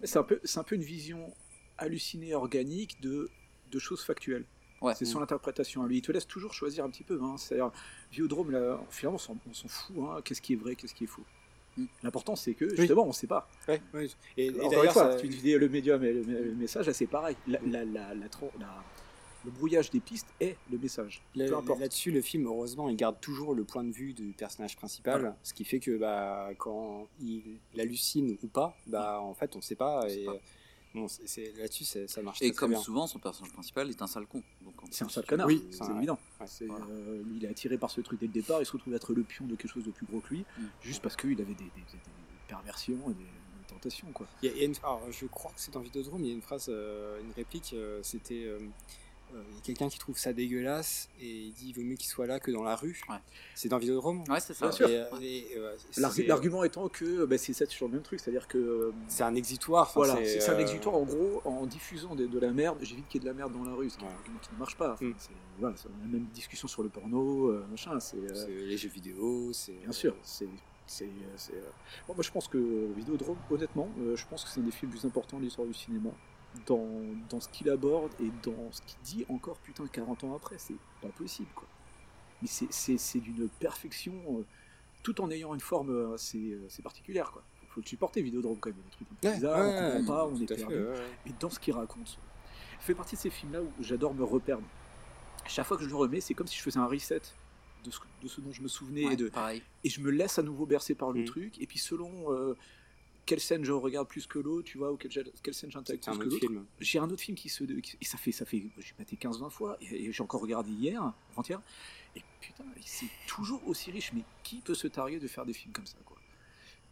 [0.05, 1.33] C'est un, peu, c'est un peu une vision
[1.79, 3.29] hallucinée, organique de,
[3.71, 4.45] de choses factuelles.
[4.95, 5.99] C'est son interprétation à lui.
[5.99, 7.19] Il te laisse toujours choisir un petit peu.
[7.23, 7.37] Hein.
[7.39, 7.73] C'est-à-dire,
[8.13, 9.97] Viodrome, là, finalement, on s'en- on s'en fout.
[9.99, 10.21] Hein.
[10.25, 11.25] Qu'est-ce qui est vrai, qu'est-ce qui est faux?
[12.03, 13.49] L'important, c'est que, justement, on ne sait pas.
[13.69, 14.09] Ouais, ouais.
[14.37, 17.07] Et, et d'ailleurs, fois, ça- tu dis le médium et le, le message, là, c'est
[17.07, 17.37] pareil.
[17.49, 18.83] La- la- la- la tro- la-
[19.47, 21.23] le brouillage des pistes est le message.
[21.35, 21.81] Là- Peu importe.
[21.81, 25.37] Là-dessus, le film, heureusement, il garde toujours le point de vue du personnage principal, Voilà.
[25.43, 29.61] ce qui fait que bah, quand il, il hallucine ou pas, bah, en fait, on
[29.61, 30.07] ne sait pas.
[30.11, 30.27] Et
[30.95, 32.81] bon, c'est- c'est- là-dessus, c'est- ça marche Et très, très comme bien.
[32.81, 34.43] souvent, son personnage principal est un sale con.
[34.91, 36.19] C'est un sale connard, Oui, c'est c'est un- évident.
[36.41, 38.95] ouais, C'est, euh, il est attiré par ce truc dès le départ, il se retrouve
[38.95, 40.65] être le pion de quelque chose de plus gros que lui, Mm.
[40.83, 41.99] juste parce qu'il avait des, des- des-
[42.49, 44.27] perversions et des, des tentations, quoi.
[44.43, 46.29] Il y a- il y a une- alors, je crois que c'est dans Vidéodrome, il
[46.29, 48.45] y a une phrase, euh, une réplique, euh, c'était
[49.35, 51.83] euh, euh, il y a quelqu'un qui trouve ça dégueulasse et il dit il vaut
[51.83, 53.01] mieux qu'il soit là que dans la rue.
[53.55, 54.67] C'est dans Vidéodrome Ouais, c'est ça.
[54.69, 54.89] Bien sûr.
[54.89, 58.03] Et, euh, et, euh, L'argu- c'est- L'argument étant que bah, c'est ça, toujours le même
[58.03, 59.91] truc, c'est-à-dire que euh, c'est un exitoire.
[59.95, 63.09] Voilà, c'est c'est un euh, exitoire en gros, en diffusant de, de la merde, j'évite
[63.09, 64.77] qu'il y ait de la merde dans la rue, ce qui argument qui ne marche
[64.77, 64.97] pas.
[65.01, 65.09] Mm.
[65.11, 67.99] Enfin, c'est voilà, c'est la même discussion sur le porno, euh, machin.
[68.01, 70.15] C'est euh, c'est les jeux vidéo, c'est bien sûr.
[70.23, 70.49] C'est
[70.89, 71.63] c'est c'est, euh,
[72.07, 74.71] bon, moi je pense que euh, Vidéodrome, honnêtement, euh, je pense que c'est un des
[74.71, 76.11] films les plus importants de l'histoire du cinéma.
[76.65, 80.57] Dans, dans ce qu'il aborde et dans ce qu'il dit encore putain 40 ans après,
[80.59, 81.67] c'est pas possible quoi.
[82.41, 84.45] Mais c'est- c'est c'est d'une perfection euh,
[85.03, 87.43] tout en ayant une forme euh, assez, euh, assez particulière quoi.
[87.61, 89.35] Faut, faut le supporter Vidéodrome quand même, il y a des trucs un peu Ouais,
[89.35, 90.75] bizarres, ouais, on comprend pas, on est fait, perdu.
[90.77, 90.95] ouais.
[91.27, 92.19] Et dans ce qu'il raconte,
[92.81, 94.65] il fait partie de ces films-là où j'adore me reperdre.
[95.47, 97.21] Chaque fois que je le remets, c'est comme si je faisais un reset
[97.85, 99.63] de ce, de ce dont je me souvenais Ouais, et, de, pareil.
[99.85, 101.19] et je me laisse à nouveau bercer par Mm.
[101.19, 101.61] le truc.
[101.61, 102.57] Et puis selon euh,
[103.27, 105.11] quelle scène je regarde plus que l'autre, tu vois, ou quelle,
[105.43, 107.65] quelle scène j'intègre plus un que autre l'autre, j'ai un autre film qui se.
[107.65, 110.71] qui- et ça fait, ça fait j'ai maté 15-20 fois, et, et j'ai encore regardé
[110.71, 111.61] hier, avant-hier,
[112.15, 115.73] et putain, c'est toujours aussi riche, mais qui peut se targuer de faire des films
[115.73, 116.17] comme ça, quoi?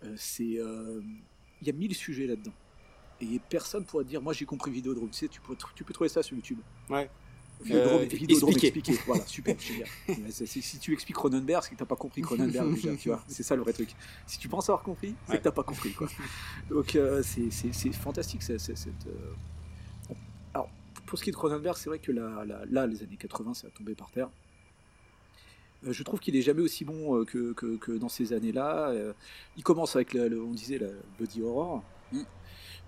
[0.02, 0.58] Euh, C'est.
[0.58, 1.00] euh,
[1.62, 2.52] Il y a mille sujets là-dedans.
[3.20, 6.08] Et personne pourra dire, moi j'ai compris Vidéodrome, tu sais, tu peux, tu peux trouver
[6.10, 6.58] ça sur YouTube.
[6.90, 7.08] Ouais.
[7.70, 8.92] Euh, expliqué.
[9.06, 9.86] Voilà, super, génial.
[10.32, 13.22] Si tu expliques Cronenberg, c'est que t'as pas compris Cronenberg déjà, tu vois.
[13.28, 13.94] C'est ça le vrai truc.
[14.26, 15.38] Si tu penses avoir compris, c'est Ouais.
[15.38, 16.08] que t'as pas compris, quoi.
[16.68, 18.60] Donc euh, c'est- c'est c'est fantastique, cette.
[19.06, 20.14] euh,
[20.52, 20.68] Alors,
[21.06, 23.54] pour ce qui est de Cronenberg, c'est vrai que là, là, là, les années 80,
[23.54, 24.28] ça a tombé par terre.
[25.86, 28.92] Euh, je trouve qu'il est jamais aussi bon euh, que, que- que dans ces années-là.
[29.56, 31.82] Il commence avec, le, on disait, la body horror.
[32.12, 32.20] Mm.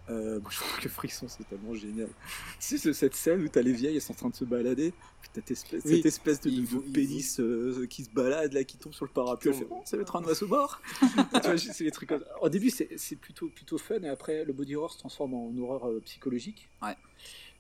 [0.08, 2.08] Euh, moi, je trouve que Frisson, c'est tellement génial.
[2.60, 5.30] Ce- cette scène où t'as les vieilles, elles sont en train de se balader, puis
[5.32, 5.96] t'as cette espèce, Oui.
[5.96, 9.10] cette espèce de, de il pénis euh, qui se balade, là, qui tombe sur le
[9.10, 9.50] parapluie.
[9.50, 10.80] Elle fait, bon, ça va être un oiseau mort.
[11.56, 12.24] c'est des trucs comme.
[12.40, 15.88] Au début, c'est plutôt, plutôt fun, et après, le body horror se transforme en horreur
[15.88, 16.68] euh, psychologique.
[16.82, 16.96] Ouais.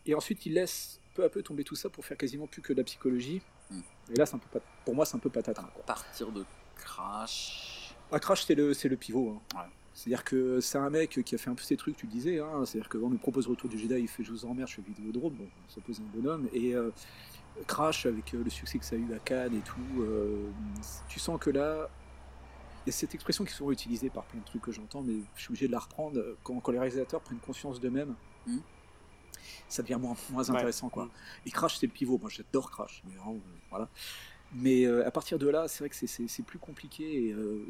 [0.06, 2.72] Et ensuite, il laisse peu à peu tomber tout ça pour faire quasiment plus que
[2.72, 3.42] de la psychologie.
[3.70, 3.80] Mm.
[4.12, 5.70] Et là, c'est un peu pat- pour moi, c'est un peu patatras.
[5.74, 5.82] Quoi.
[5.84, 6.44] Partir de
[6.76, 7.94] Crash.
[8.12, 9.30] Ah, Crash, c'est le, pivot.
[9.54, 9.58] hein.
[9.58, 9.70] Ouais.
[9.96, 12.38] C'est-à-dire que c'est un mec qui a fait un peu ces trucs, tu le disais.
[12.38, 12.66] Hein.
[12.66, 15.32] C'est-à-dire qu'on nous propose Retour du Jedi, il fait Je vous emmerde, je fais Vidéodrome.
[15.32, 16.48] Bon, ça pose un bonhomme.
[16.52, 16.90] Et euh,
[17.66, 20.50] Crash, avec euh, le succès que ça a eu à Cannes et tout, euh,
[21.08, 21.88] tu sens que là,
[22.84, 25.00] il y a cette expression qui est souvent utilisée par plein de trucs que j'entends,
[25.02, 26.20] mais je suis obligé de la reprendre.
[26.44, 28.14] Quand, quand les réalisateurs prennent conscience d'eux-mêmes,
[28.46, 28.60] Mhm.
[29.68, 30.50] ça devient moins, moins Ouais.
[30.56, 30.90] intéressant.
[30.90, 31.06] Quoi.
[31.06, 31.10] Mhm.
[31.46, 32.18] Et Crash, c'est le pivot.
[32.18, 33.02] Moi, j'adore Crash.
[33.08, 33.88] Mais, vraiment, euh, voilà.
[34.52, 37.28] mais euh, à partir de là, c'est vrai que c'est- plus compliqué.
[37.28, 37.64] Et, euh,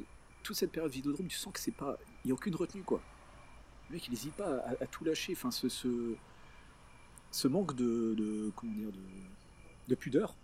[0.46, 1.98] toute cette période Vidéodrome, tu sens que c'est pas.
[2.24, 3.02] Il n'y a aucune retenue, quoi.
[3.90, 5.32] Le mec, il n'hésite pas à, à tout lâcher.
[5.32, 6.14] Enfin, ce, ce,
[7.30, 8.98] ce manque de, de- comment dire, de,
[9.88, 10.34] de pudeur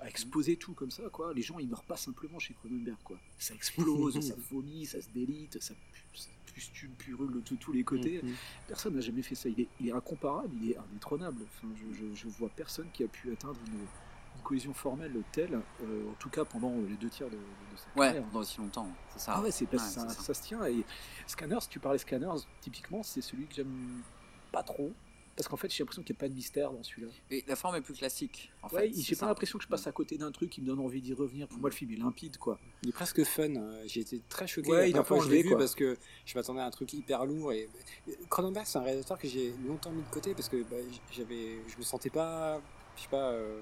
[0.00, 1.34] à exposer tout comme ça, quoi.
[1.34, 3.18] Les gens, ils meurent pas simplement chez Cronenberg, quoi.
[3.38, 5.74] Ça explose, ça vomit, ça se délite, ça,
[6.14, 8.20] ça pustume, purule de tous- tous les côtés.
[8.22, 8.34] Mhm.
[8.68, 9.48] Personne n'a jamais fait ça.
[9.48, 11.42] Il est, il est incomparable, il est indétrônable.
[11.48, 13.86] Enfin, je, je, je vois personne qui a pu atteindre une,
[14.38, 17.76] une cohésion formelle telle, euh, en tout cas pendant les deux tiers de, de, de
[17.76, 18.22] sa Ouais, carrière.
[18.24, 18.88] pendant aussi longtemps.
[19.12, 19.32] C'est ça.
[19.36, 20.08] Ah ouais, c'est ça, c'est ça.
[20.08, 20.64] ça se tient.
[20.66, 20.84] Et
[21.26, 24.02] Scanners, tu parlais Scanners, typiquement, c'est celui que j'aime
[24.52, 24.92] pas trop.
[25.36, 27.12] Parce qu'en fait, j'ai l'impression qu'il n'y a pas de mystère dans celui-là.
[27.30, 28.50] Et la forme est plus classique.
[28.60, 29.26] En Ouais, fait, j'ai pas ça.
[29.26, 31.46] l'impression que je passe à côté d'un truc qui me donne envie d'y revenir.
[31.46, 32.58] Pour moi, le film est limpide, quoi.
[32.82, 33.54] Il est presque fun.
[33.54, 34.68] euh, J'ai été très choqué.
[34.68, 35.96] Ouais, il est un peu je l'ai enlevé, vu parce que
[36.26, 37.52] je m'attendais à un truc hyper lourd.
[37.52, 37.68] Et
[38.28, 40.76] Cronenberg, c'est un réalisateur que j'ai longtemps mis de côté parce que bah,
[41.12, 42.60] j'avais, je me sentais pas,
[42.96, 43.60] je sais pas, euh,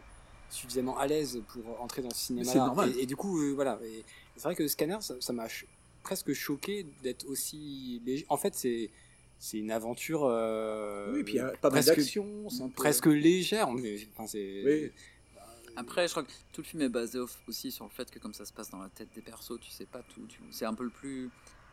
[0.51, 2.51] suffisamment à l'aise pour entrer dans ce cinéma.
[2.51, 2.93] c'est normal.
[2.97, 3.79] Et, et du coup, euh, voilà.
[3.85, 4.05] Et
[4.37, 5.67] c'est vrai que Scanner, ça m'a ch-
[6.03, 8.27] presque choqué d'être aussi léger.
[8.29, 8.91] En fait, c'est
[9.39, 10.25] c'est une aventure.
[10.25, 13.71] euh, Oui, puis il y a pas mal d'action, peu- Presque légère.
[13.73, 14.93] mais, enfin, c'est- Oui.
[15.79, 18.19] Après, je crois que tout le film est basé au- aussi sur le fait que
[18.19, 20.27] comme ça se passe dans la tête des persos, tu sais pas tout.
[20.27, 21.29] tu- C'est un peu le plus...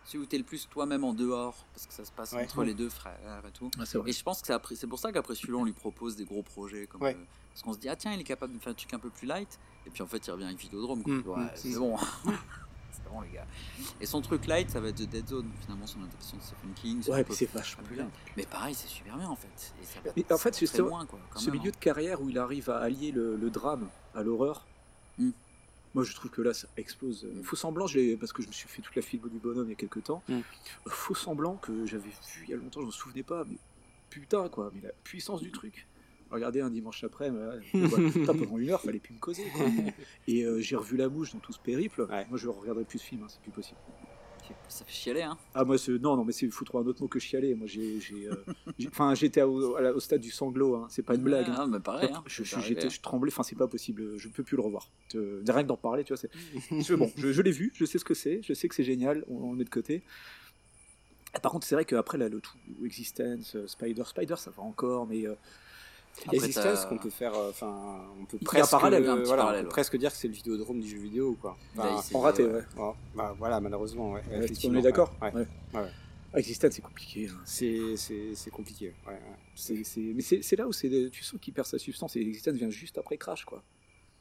[0.05, 2.43] Celui où t'es le plus toi-même en dehors, parce que ça se passe Ouais.
[2.43, 2.65] entre Ouais.
[2.65, 3.71] les deux frères et tout.
[3.77, 4.09] Vrai.
[4.09, 6.25] et je pense que c'est après- c'est pour ça qu'après celui-là, on lui propose des
[6.25, 6.85] gros projets.
[6.87, 7.15] Comme, Ouais.
[7.15, 7.23] euh,
[7.53, 9.09] parce qu'on se dit, ah tiens, il est capable de faire un truc un peu
[9.09, 9.59] plus light.
[9.85, 11.03] Et puis en fait, il revient avec Vidéodrome.
[11.03, 11.13] quoi.
[11.13, 11.79] Mm, Ouais, mm, c'est mm.
[11.79, 11.97] bon.
[12.91, 13.45] c'est bon, les gars.
[14.01, 16.73] Et son truc light, ça va être The Dead Zone, finalement, son adaptation de Stephen
[16.75, 17.03] King.
[17.09, 18.03] Ouais, c'est vachement bien.
[18.05, 18.13] light.
[18.37, 19.73] Mais pareil, c'est super bien en fait.
[19.81, 21.73] Et ça va- Mais en fait, c'est loin, quoi, ce même, milieu hein.
[21.75, 24.65] de carrière où il arrive à allier le, le drame à l'horreur.
[25.19, 25.31] Mm.
[25.93, 27.27] Moi, je trouve que là, ça explose.
[27.43, 27.85] Faux semblant,
[28.19, 30.03] parce que je me suis fait toute la film du bonhomme il y a quelques
[30.05, 30.23] temps.
[30.87, 33.57] Faux semblant que j'avais vu il y a longtemps, je me souvenais pas, mais
[34.09, 34.71] putain, quoi.
[34.73, 35.85] Mais la puissance du truc.
[36.33, 39.19] Regardez un dimanche après, mais là, je vois, putain, pendant une heure, fallait plus me
[39.19, 39.43] causer.
[39.55, 39.65] quoi.
[40.27, 42.07] Et euh, j'ai revu la mouche dans tout ce périple.
[42.29, 43.79] Moi, je regarderai plus ce film, hein, c'est plus possible.
[44.67, 45.37] Ça fait chialer, hein.
[45.53, 47.55] Ah moi non non mais c'est faut trouver un autre mot que chialer.
[47.55, 47.97] Moi j'ai
[48.27, 48.35] euh,
[48.87, 50.75] enfin j'étais au, stade du sanglot.
[50.75, 50.87] Hein.
[50.89, 51.45] C'est pas une blague.
[51.47, 51.67] Hein.
[51.67, 52.21] mais pareil, hein.
[52.27, 53.31] Je, j'étais- je tremblais.
[53.31, 54.17] Enfin c'est pas possible.
[54.17, 54.89] Je peux plus le revoir.
[55.15, 56.17] Euh, rien que d'en parler, tu vois.
[56.21, 56.29] C'est
[56.81, 57.09] je- bon.
[57.15, 57.71] Je, je l'ai vu.
[57.73, 58.41] Je sais ce que c'est.
[58.43, 59.23] Je sais que c'est génial.
[59.29, 60.03] On, on le met de côté.
[61.41, 65.25] Par contre, c'est vrai qu'après, là, le tout Existence, Spider, Spider, ça va encore, mais.
[65.25, 65.35] euh,
[66.31, 69.29] Existence, qu'on peut faire, euh, enfin, on peut un presque, parallèle, un euh, on peut
[69.91, 69.97] ouais.
[69.99, 71.57] dire que c'est le vidéodrome du jeu vidéo, quoi.
[72.01, 72.61] S'est- En raté, ouais.
[72.75, 74.21] Bon, bah, voilà, malheureusement, ouais.
[74.29, 75.33] Ouais, effectivement, on est d'accord ouais.
[75.33, 75.47] Ouais.
[75.73, 75.89] Ouais, ouais.
[76.35, 77.27] Ah, Existence, c'est compliqué.
[77.29, 77.39] hein.
[77.45, 78.93] C'est, c'est, c'est compliqué.
[79.05, 79.19] Ouais, ouais.
[79.55, 82.21] C'est, c'est- Mais c'est, c'est là où c'est, tu sens qu'il perd sa substance et
[82.21, 83.63] Existence vient juste après Crash, quoi.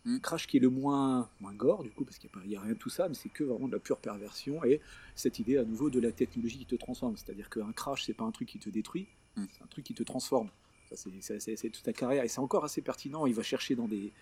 [0.05, 0.19] Hmm.
[0.19, 2.79] Crash qui est le moins, moins gore, du coup, parce qu'il n'y a rien de
[2.79, 4.81] tout ça, mais c'est que vraiment de la pure perversion et
[5.15, 7.17] cette idée à nouveau de la technologie qui te transforme.
[7.17, 9.07] C'est-à-dire qu'un Crash, c'est pas un truc qui te détruit,
[9.37, 9.45] Hmm.
[9.57, 10.51] c'est un truc qui te transforme.
[10.97, 13.27] C'est, toute ta carrière et c'est encore assez pertinent.
[13.27, 14.13] Il va chercher dans des,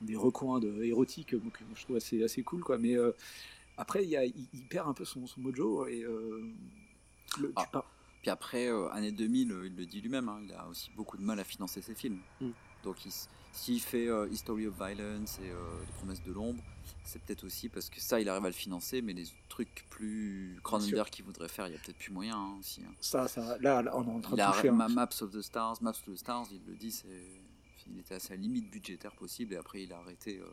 [0.00, 2.78] des recoins de, érotiques, donc je trouve assez, assez cool, quoi.
[2.78, 3.12] Mais euh,
[3.76, 6.02] après, il, y a- il, il perd un peu son, son mojo et.
[6.02, 6.42] euh,
[7.40, 7.66] le- Ah.
[8.22, 11.16] Puis après, euh, année 2000, euh, il le dit lui-même, hein, il a aussi beaucoup
[11.16, 12.20] de mal à financer ses films.
[12.40, 12.48] Mm.
[12.82, 13.12] Donc il
[13.62, 15.56] s'il fait euh, History of Violence et euh,
[15.86, 16.62] Les Promesses de l'Ombre,
[17.04, 20.58] c'est peut-être aussi parce que ça, il arrive à le financer, mais les trucs plus
[20.62, 22.82] Cronenberg qu'il voudrait faire, il y a peut-être plus moyen hein, aussi.
[22.86, 22.92] hein.
[23.00, 24.70] Ça, ça, là, on est en train de toucher.
[24.70, 27.06] Ma- Maps of the Stars, Maps of the Stars, il le dit, c'est,
[27.90, 30.38] il était à sa limite budgétaire possible et après il a arrêté.
[30.40, 30.46] euh,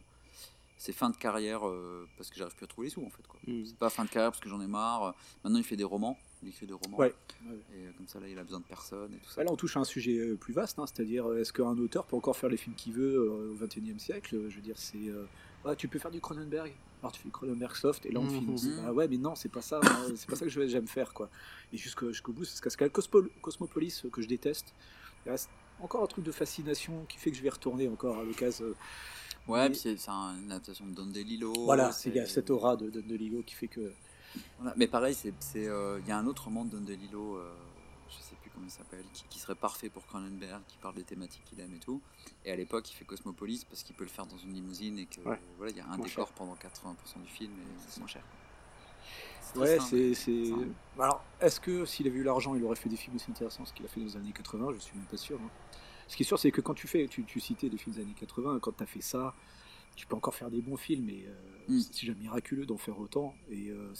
[0.77, 3.25] c'est fin de carrière euh, parce que j'arrive plus à trouver les sous en fait.
[3.27, 3.39] Quoi.
[3.47, 3.65] Mm.
[3.65, 5.15] C'est pas fin de carrière parce que j'en ai marre.
[5.43, 6.97] Maintenant il fait des romans, il écrit des romans.
[6.97, 7.13] Ouais.
[7.73, 9.43] Et euh, comme ça là il a besoin de personne et tout ça.
[9.43, 12.05] Là, on touche à un sujet euh, plus vaste, hein, c'est-à-dire euh, est-ce qu'un auteur
[12.05, 14.97] peut encore faire les films qu'il veut euh, au XXIe siècle Je veux dire, c'est.
[14.97, 15.25] euh,
[15.63, 16.71] ah, tu peux faire du Cronenberg
[17.01, 18.23] Alors tu fais Cronenberg soft et là on.
[18.23, 18.81] Mhm.
[18.85, 19.79] Ah ouais, mais non, c'est pas ça.
[19.83, 21.29] hein, c'est pas ça que je- j'aime faire, quoi.
[21.73, 24.73] Et jusqu'au jusqu'au bout, c'est ce qu'a Cosmo- Cosmopolis que je déteste.
[25.25, 25.49] Il reste
[25.79, 28.65] encore un truc de fascination qui fait que je vais retourner encore à l'occasion.
[29.47, 31.53] Ouais, mais- puis c'est, c'est un- une adaptation de Don DeLillo.
[31.65, 33.91] Voilà, il y a cette aura de, de, de Lilo qui fait que.
[34.59, 34.73] Voilà.
[34.77, 35.15] Mais pareil,
[35.55, 37.53] euh, il y a un autre roman de DeLillo, euh,
[38.09, 41.03] je sais plus comment il s'appelle, qui, qui serait parfait pour Cronenberg, qui parle des
[41.03, 42.01] thématiques qu'il aime et tout.
[42.45, 45.05] Et à l'époque, il fait Cosmopolis parce qu'il peut le faire dans une limousine et
[45.05, 45.39] que Ouais.
[45.57, 46.33] voilà, il y a un décor cher.
[46.35, 48.23] pendant 80% du film et c'est moins cher.
[49.55, 50.51] Ouais, c'est.
[50.99, 53.73] Alors, est-ce que s'il avait eu l'argent, il aurait fait des films aussi intéressants, ce
[53.73, 55.39] qu'il a fait dans les années 80 Je suis même pas sûr.
[55.41, 55.49] hein.
[56.07, 58.01] Ce qui est sûr, c'est que quand tu fais, tu, tu citais des films des
[58.01, 59.33] années 80, quand tu as fait ça,
[59.95, 61.33] tu peux encore faire des bons films, mais euh,
[61.69, 61.79] Mm.
[61.79, 63.33] c'est déjà miraculeux d'en faire autant.
[63.49, 63.91] Et euh,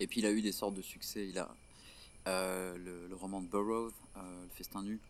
[0.00, 1.26] Et puis il a eu des sortes de succès.
[1.26, 1.48] Il a
[2.26, 5.00] euh, le, le roman de Burroughs, euh, Le Festin nu.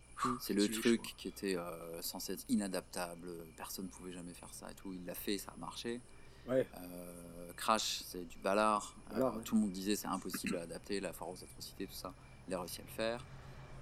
[0.41, 3.27] c'est le truc qui était euh, censé être inadaptable.
[3.57, 4.93] Personne ne pouvait jamais faire ça et tout.
[4.93, 6.01] Il l'a fait, ça a marché.
[6.47, 6.65] Ouais.
[6.77, 8.95] Euh, Crash, c'est du ballard.
[9.11, 9.43] Ballard, Euh, ouais.
[9.43, 12.13] Tout le monde disait c'est impossible à adapter, la foire aux atrocités, tout ça.
[12.47, 13.25] Il a réussi à le faire.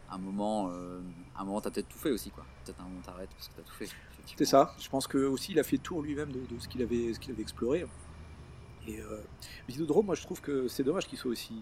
[0.09, 0.99] À un moment, euh,
[1.35, 2.45] à un moment, t'as peut-être tout fait aussi, quoi.
[2.65, 3.89] Peut-être un moment t'arrêtes parce que t'as tout fait.
[4.37, 4.75] C'est ça.
[4.79, 7.13] Je pense que aussi il a fait le tour lui-même de, de ce qu'il avait,
[7.13, 7.85] ce qu'il avait exploré.
[8.87, 9.19] Et euh,
[9.67, 11.61] Vidéodrome, moi je trouve que c'est dommage qu'il soit aussi.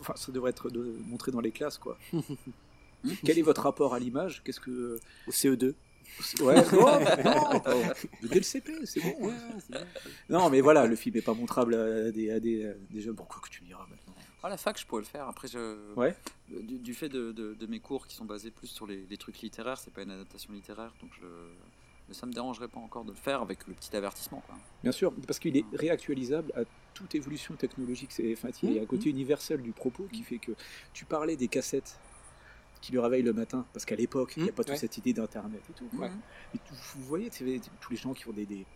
[0.00, 1.98] Enfin, ça devrait être de, montré dans les classes, quoi.
[3.24, 4.42] Quel est votre rapport à l'image?
[4.44, 5.74] Qu'est-ce que Au CE2.
[6.40, 7.62] Ouais, non, non,
[8.22, 9.14] dès le CP, c'est bon.
[9.28, 9.32] ouais.
[10.28, 13.14] Non, mais voilà, le film n'est pas montrable à des, à des, à des jeunes.
[13.14, 15.26] Pourquoi que tu me diras maintenant À la fac, je pourrais le faire.
[15.28, 15.94] Après, je...
[15.94, 16.14] Ouais.
[16.50, 19.16] du, du fait de, de- de mes cours qui sont basés plus sur les, les
[19.16, 21.26] trucs littéraires, c'est pas une adaptation littéraire, donc je...
[22.12, 24.42] mais ça me dérangerait pas encore de le faire avec le petit avertissement.
[24.46, 24.54] Quoi.
[24.82, 26.60] Bien sûr, parce qu'il est réactualisable à
[26.92, 28.12] toute évolution technologique.
[28.12, 30.52] C'est, enfin, il y a un côté universel du propos qui fait que
[30.92, 31.98] tu parlais des cassettes
[32.82, 35.14] qui le réveillent le matin, parce qu'à l'époque, il n'y a pas toute cette idée
[35.14, 35.88] d'internet et tout.
[35.92, 36.60] Mais
[36.96, 38.66] vous voyez, tous les gens qui font des, des-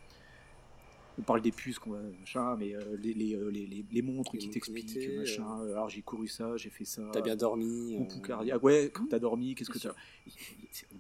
[1.19, 4.33] on parle des puces, qu'on machin, mais euh, les, les, euh, les, les- les montres
[4.37, 5.61] qui t'expliquent, connectées, machin.
[5.63, 7.03] euh, Alors j'ai couru ça, j'ai fait ça.
[7.13, 7.97] T'as bien dormi.
[7.97, 8.63] Euh, cardiaque.
[8.63, 9.89] Ouais, quand t'as dormi, qu'est-ce que C'est-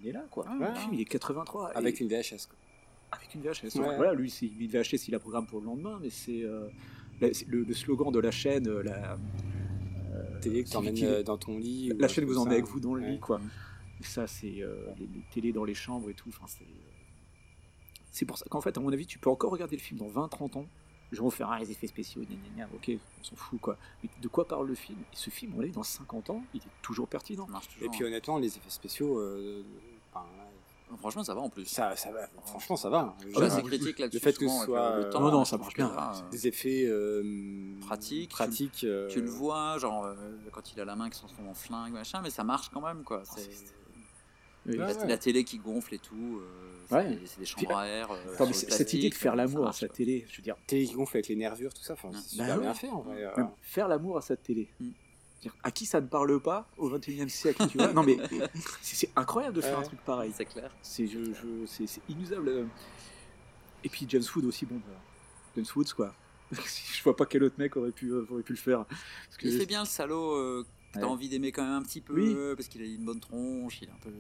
[0.02, 0.46] On est là, quoi.
[0.58, 1.70] Ouais, le film, il est 83.
[1.76, 2.46] Avec une VHS.
[2.48, 2.56] Quoi.
[3.12, 3.76] avec une VHS.
[3.76, 6.68] Voilà, lui, une VHS, il a programme pour le lendemain, mais c'est euh,
[7.20, 9.18] le, slogan de la chaîne, euh, la
[10.40, 11.92] Télé que t'emmènes euh, dans ton lit.
[11.98, 13.40] la chaîne vous emmène avec vous dans le lit, quoi.
[14.02, 16.28] Ça, c'est euh, les, télés dans les chambres et tout.
[16.28, 16.85] Enfin, c'est euh,
[18.16, 20.08] c'est pour ça qu'en fait, à mon avis, tu peux encore regarder le film dans
[20.08, 20.66] 20-30 ans.
[21.12, 23.76] Je vais refaire ah, les effets spéciaux, gna, gna, gna, ok, on s'en fout quoi.
[24.02, 24.98] Mais de quoi parle le film?
[25.12, 27.46] Et ce film, on l'a vu dans 50 ans, il est toujours pertinent.
[27.82, 29.62] Et puis honnêtement, les effets spéciaux, euh,
[30.12, 30.26] enfin,
[30.98, 31.64] Franchement, ça va en plus.
[31.66, 32.28] Ça, ça va.
[32.44, 33.16] Franchement, ça va.
[33.64, 35.74] Critique là-dessus, Le fait que ce avec soit le- euh, temps, Non, non, ça marche
[35.74, 35.88] bien.
[35.92, 38.30] là, euh, des effets euh, pratiques.
[38.30, 38.70] pratiques.
[38.72, 40.14] Tu, euh, tu le vois, genre euh,
[40.52, 42.80] quand il a la main qui se transforme en flingue, machin, mais ça marche quand
[42.80, 43.22] même quoi.
[43.24, 43.50] C'est-
[44.66, 44.76] Oui.
[44.76, 45.06] la, Ouais, ouais.
[45.08, 47.08] la télé qui gonfle et tout, euh, c'est Ouais.
[47.16, 48.10] des- c'est des chambres à air.
[48.10, 50.42] euh, Attends, mais c'est- cette idée de faire ça l'amour à sa télé, je veux
[50.42, 51.92] dire, télé qui gonfle avec les nervures, tout ça.
[51.94, 52.62] Enfin, c'est Bah super ouais.
[52.62, 53.24] bien fait en vrai.
[53.24, 53.44] euh.
[53.62, 54.68] Faire l'amour à sa télé.
[54.80, 54.90] Mm.
[55.62, 57.86] À qui ça ne parle pas au 21 e siècle, tu vois?
[57.94, 58.16] Non mais
[58.82, 59.84] c'est c'est incroyable de faire Ouais.
[59.84, 60.32] un truc pareil.
[60.34, 60.72] C'est clair.
[60.82, 62.48] C'est je, je- c'est- c'est inusable.
[62.48, 62.64] euh.
[63.84, 64.98] Et puis James Wood aussi, bon, bah,
[65.54, 66.12] James Woods quoi.
[66.52, 68.84] je vois pas quel autre mec aurait pu, euh, aurait pu le faire.
[68.86, 70.64] Parce que- Il fait bien le salaud euh,
[71.00, 71.12] T'as Ouais.
[71.12, 72.36] envie d'aimer quand même un petit peu, Oui.
[72.57, 74.10] parce qu'il a une bonne tronche, il est un peu.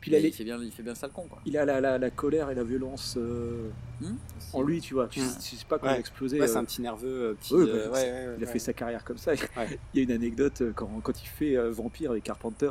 [0.00, 1.40] Puis il a Mais les- il, fait bien, il fait bien ça le con, quoi.
[1.46, 3.70] Il a la, la, la colère et la violence euh,
[4.02, 4.16] Hmm,
[4.52, 5.08] en lui, tu vois.
[5.08, 5.26] Tu, Ouais.
[5.42, 6.00] tu sais pas comment Ouais.
[6.00, 6.38] exploser.
[6.38, 6.60] Ouais, c'est euh.
[6.60, 8.58] un petit nerveux, euh, petit, Ouais, euh, bah, ouais, c'est- ouais, ouais, il a fait
[8.58, 9.32] sa carrière comme ça.
[9.94, 12.70] Il y a une anecdote euh, quand, quand il fait euh, Vampire avec Carpenter.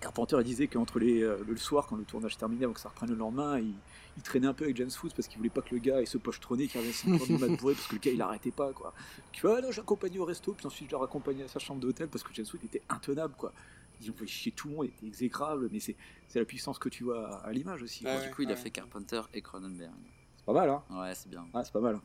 [0.00, 2.88] Carpenter il disait qu'entre les, euh, le soir, quand le tournage terminait, avant que ça
[2.88, 3.72] reprenne le lendemain, il,
[4.16, 6.06] il traînait un peu avec James Woods parce qu'il voulait pas que le gars ait
[6.06, 8.20] ce poche trôné qui avait 5 heures du mat bourré parce que le gars il
[8.22, 8.92] arrêtait pas quoi.
[9.32, 11.58] Tu vois, ah non, j'ai accompagné au resto, puis ensuite je l'ai raccompagné à sa
[11.58, 13.52] chambre d'hôtel parce que James Woods était intenable quoi.
[14.00, 15.96] Ils ont fait chier tout le monde, il était exécrable, mais c'est
[16.28, 18.04] c'est la puissance que tu vois à, à l'image aussi.
[18.22, 19.92] du coup, il a fait Carpenter et Cronenberg.
[20.36, 21.46] C'est pas mal, hein Ouais, c'est bien.
[21.54, 22.00] Ouais, c'est pas mal.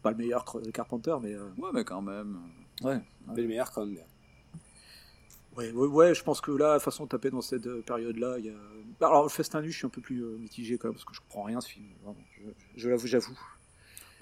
[0.00, 1.34] Pas le meilleur Carpenter, mais.
[1.34, 2.40] euh, Ouais, mais quand même.
[2.82, 3.00] Ouais.
[3.28, 3.98] Mais le meilleur quand même.
[5.56, 8.36] Ouais, ouais, ouais, je pense que là, de toute façon, taper dans cette euh, période-là,
[8.38, 8.54] il y a.
[8.98, 11.04] Bah, Alors, le Festin nu, je suis un peu plus euh, mitigé quand même, parce
[11.04, 11.86] que je comprends rien ce film.
[12.02, 12.42] Vraiment, je,
[12.80, 13.38] je l'avoue, j'avoue.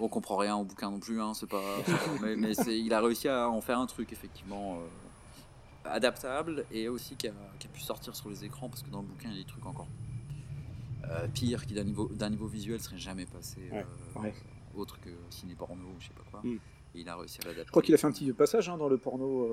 [0.01, 1.61] On comprend rien au bouquin non plus, hein, c'est pas.
[2.21, 7.27] mais il a réussi à en faire un truc effectivement euh, adaptable et aussi qui
[7.27, 9.41] a, qui a pu sortir sur les écrans parce que dans le bouquin il y
[9.41, 9.87] a des trucs encore
[11.07, 13.85] euh, pires qui d'un niveau niveau visuel seraient jamais passés Ouais,
[14.15, 14.33] ouais.
[14.75, 16.41] autre que ciné porno ou je sais pas quoi.
[16.43, 16.57] Mm.
[16.95, 17.67] Et il a réussi à l'adapter.
[17.67, 19.47] Je crois qu'il a fait un petit passage hein, dans le porno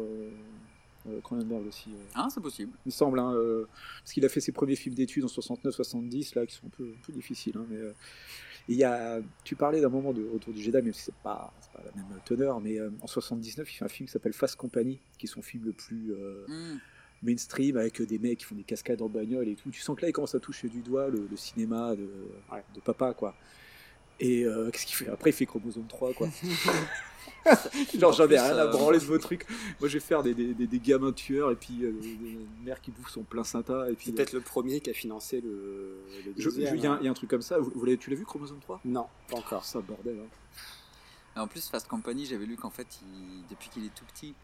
[1.23, 1.95] Cronenberg aussi.
[1.95, 1.99] euh.
[2.15, 2.73] Ah, c'est possible.
[2.85, 3.67] Il me semble, hein, euh,
[4.03, 6.85] parce qu'il a fait ses premiers films d'études en 69-70, là, qui sont un peu,
[6.97, 7.57] un peu difficiles.
[7.57, 7.93] hein, mais, euh,
[8.69, 11.55] il y a, tu parlais d'un moment de Retour du Jedi, même si c'est pas,
[11.73, 14.57] pas la même teneur, mais euh, en 79, il fait un film qui s'appelle Fast
[14.57, 16.79] Company, qui est son film le plus euh, Mm.
[17.23, 19.71] mainstream, avec des mecs qui font des cascades en bagnole et tout.
[19.71, 22.11] Tu sens que là, il commence à toucher du doigt le, le cinéma de,
[22.75, 23.35] de papa, quoi.
[24.21, 26.29] Et euh, qu'est-ce qu'il fait Après, il fait Chromosome 3, quoi.
[27.99, 29.47] Genre, j'en ai rien à euh, branler de vos trucs.
[29.81, 32.39] Moi, je vais faire des, des, des- des gamins tueurs et puis euh, des- des
[32.65, 33.89] mères qui bouffent son plein Santa.
[33.91, 35.99] Et puis, C'est peut-être le premier qui a financé le.
[36.37, 37.01] Il y, a un- hein.
[37.03, 37.59] y a un truc comme ça.
[37.59, 39.65] Vous, vous l'avez- tu l'as vu, Chromosome 3 Non, pas encore.
[39.65, 40.19] Ça, bordel.
[40.21, 41.41] hein.
[41.43, 44.35] En plus, Fast Company, j'avais lu qu'en fait, il- depuis qu'il est tout petit,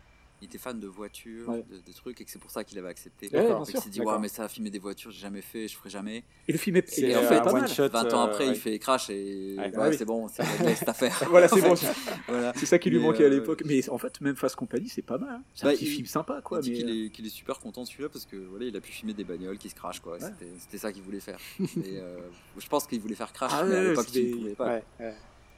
[0.44, 1.64] il était fan de voitures, Ouais.
[1.70, 3.28] de, de trucs, et que c'est pour ça qu'il avait accepté.
[3.32, 5.88] Ouais, il s'est dit, ouais, mais ça, filmer des voitures, j'ai jamais fait, je ferai
[5.90, 6.22] jamais.
[6.48, 7.66] Et le film est- Et en est fait, pas mal.
[7.68, 8.50] 20 ans euh, après, ouais.
[8.52, 9.96] il fait crash et bah oui.
[9.96, 10.42] c'est bon, c'est
[10.76, 11.22] cette affaire.
[11.30, 11.74] voilà, c'est bon.
[12.28, 12.52] Voilà.
[12.56, 13.62] C'est ça qui lui Mais, manquait à euh, l'époque.
[13.64, 15.28] Mais en fait, même Fast Company, c'est pas mal.
[15.30, 15.42] hein.
[15.54, 16.58] C'est un Bah, petit il- film sympa, quoi.
[16.60, 18.66] il dit mais, qu'il euh, est, qu'il est super content de celui-là parce que voilà,
[18.66, 20.14] il a pu filmer des bagnoles qui se crashent quoi.
[20.14, 20.20] Ouais.
[20.20, 21.38] C'était, c'était ça qu'il voulait faire.
[21.60, 21.64] Et,
[21.98, 22.18] euh,
[22.58, 24.80] je pense qu'il voulait faire crash, Ah mais à l'époque il pouvait pas.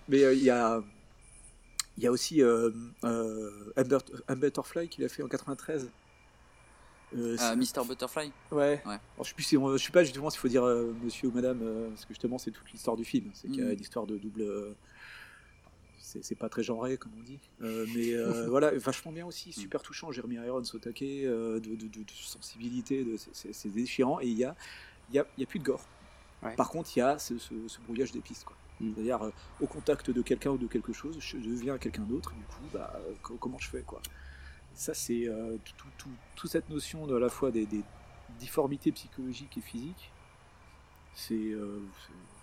[0.09, 0.83] Mais euh, il y a.
[1.99, 2.71] Il y a aussi euh,
[3.05, 5.89] euh, Amber, Butterfly qu'il a fait en 93.
[7.17, 7.87] Euh, c'est- Mr.
[7.87, 8.83] Butterfly Ouais.
[8.85, 8.99] Ouais.
[9.15, 11.89] Alors, je sais je sais pas justement s'il faut dire euh, monsieur ou madame, euh,
[11.89, 13.31] parce que justement c'est toute l'histoire du film.
[13.33, 13.73] C'est qu'il y a Mhm.
[13.73, 14.43] une histoire de double.
[14.43, 14.75] euh,
[15.99, 19.83] c'est pas très genré comme on dit, Euh, mais euh, voilà, vachement bien aussi, super
[19.83, 20.13] touchant.
[20.13, 24.45] Jeremy Irons au taquet, euh, de, de- de- de sensibilité, c'est- déchirant et il y
[24.45, 24.55] a,
[25.11, 25.85] il y, a, y a plus de gore.
[26.57, 28.45] Par contre, il y a ce, ce- ce brouillage des pistes.
[28.45, 28.57] quoi.
[28.81, 29.31] C'est-à-dire, euh,
[29.61, 32.63] au contact de quelqu'un ou de quelque chose, je deviens quelqu'un d'autre, et du coup,
[32.75, 34.03] bah, euh, co- comment je fais quoi
[34.75, 37.83] Ça, c'est euh, tout, tout- tout- toute cette notion de, à la fois des, des
[38.39, 40.11] difformités psychologiques et physiques.
[41.15, 41.81] C'est euh,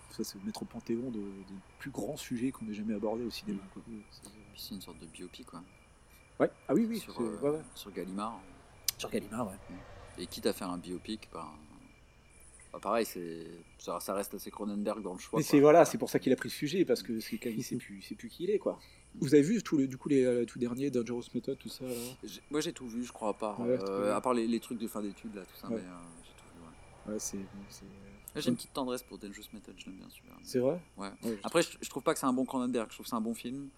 [0.10, 3.30] ça, c'est mettre au panthéon de- des plus grands sujets qu'on ait jamais abordés au
[3.30, 3.62] cinéma.
[3.74, 3.84] quoi.
[4.10, 4.22] C'est-
[4.54, 5.62] Puis c'est une sorte de biopic quoi.
[6.40, 7.62] Ouais, ah oui, oui, Sur, ouais.
[7.76, 8.40] sur Gallimard.
[8.98, 9.78] Sur Gallimard, ouais.
[10.18, 11.46] Et quitte à faire un biopic, ben,
[12.74, 13.46] bah, pareil, c'est,
[13.78, 15.40] ça, ça reste assez Cronenberg dans le choix.
[15.40, 17.76] Mais c'est voilà, c'est pour ça qu'il a pris le sujet parce que c'est sait
[17.78, 18.80] plus, sait plus qui il est quoi.
[19.16, 21.86] Vous avez vu tout le, du coup les euh, tout derniers Dangerous Method tout ça
[21.86, 21.94] là?
[22.50, 24.80] Moi j'ai tout vu, je crois, à part, Ouais, euh, à part les, les trucs
[24.80, 25.76] de fin d'études là, tout ça, Ouais.
[25.76, 25.94] mais euh,
[26.24, 27.14] j'ai tout vu.
[27.14, 28.42] Ouais.
[28.42, 30.34] J'ai une petite tendresse pour Dangerous Method, je l'aime bien celui-là.
[30.42, 30.80] C'est vrai?
[30.98, 31.10] Ouais.
[31.44, 33.22] Après, je, je trouve pas que c'est un bon Cronenberg, je trouve que c'est un
[33.22, 33.70] bon film.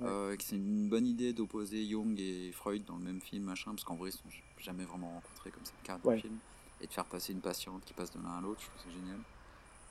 [0.00, 3.72] euh, que c'est une bonne idée d'opposer Jung et Freud dans le même film, machin,
[3.72, 6.14] parce qu'en vrai, ils se sont jamais vraiment rencontrés comme c'est le cas dans Ouais.
[6.16, 6.38] le film.
[6.80, 8.88] Et de faire passer une patiente qui passe de l'un à l'autre, je trouve que
[8.88, 9.18] c'est génial.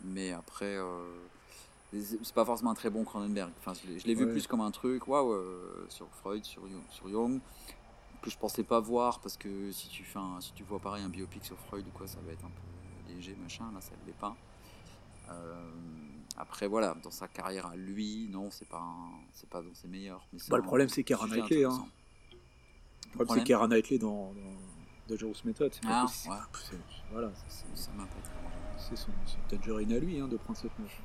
[0.05, 1.03] Mais après, euh,
[1.91, 3.51] c'est pas forcément un très bon Cronenberg.
[3.59, 4.31] Enfin, je l'ai- vu Ouais.
[4.31, 7.39] plus comme un truc, waouh, euh, sur Freud, sur Jung, sur Jung,
[8.21, 11.03] que je pensais pas voir, parce que si tu, fais un- si tu vois pareil
[11.03, 13.91] un biopic sur Freud ou quoi, ça va être un peu léger, machin, là ça
[14.01, 14.35] ne l'est pas.
[15.29, 15.71] Euh,
[16.37, 18.85] après voilà, dans sa carrière à lui, non, c'est pas
[19.33, 20.25] c'est pas dans ses meilleurs.
[20.31, 21.63] Mais Bah, le un problème c'est sujet Knightley.
[21.65, 21.85] Hein.
[22.31, 24.57] Le problème c'est Keira Knightley dans, dans
[25.07, 25.73] Dangerous Method.
[25.73, 26.33] c'est Ah, possible.
[26.33, 26.39] ouais.
[26.69, 28.33] C'est- Voilà, c'est- c'est- Ça m'a pas trop
[28.79, 31.01] c'est son, son tangerine à lui hein, de prendre cette meuf.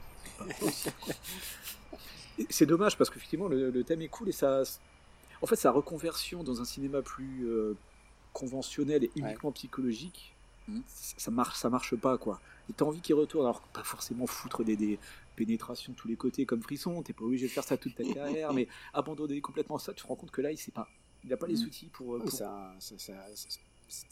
[2.50, 4.62] C'est dommage parce qu'effectivement le, le thème est cool et ça,
[5.40, 7.76] en fait, sa reconversion dans un cinéma plus euh,
[8.32, 10.34] conventionnel et uniquement psychologique,
[10.86, 12.40] ça, ça marche, ça marche pas quoi.
[12.70, 14.98] Et t'as envie qu'il retourne, alors pas forcément foutre des, des
[15.36, 17.02] pénétrations de tous les côtés comme frisson.
[17.02, 20.08] T'es pas obligé de faire ça toute ta carrière, mais abandonner complètement ça, tu te
[20.08, 20.89] rends compte que là, il sait pas,
[21.24, 21.66] il a pas les Mm.
[21.66, 22.08] outils pour.
[22.08, 23.60] Ouais, pour- ça- ça- ça- ça-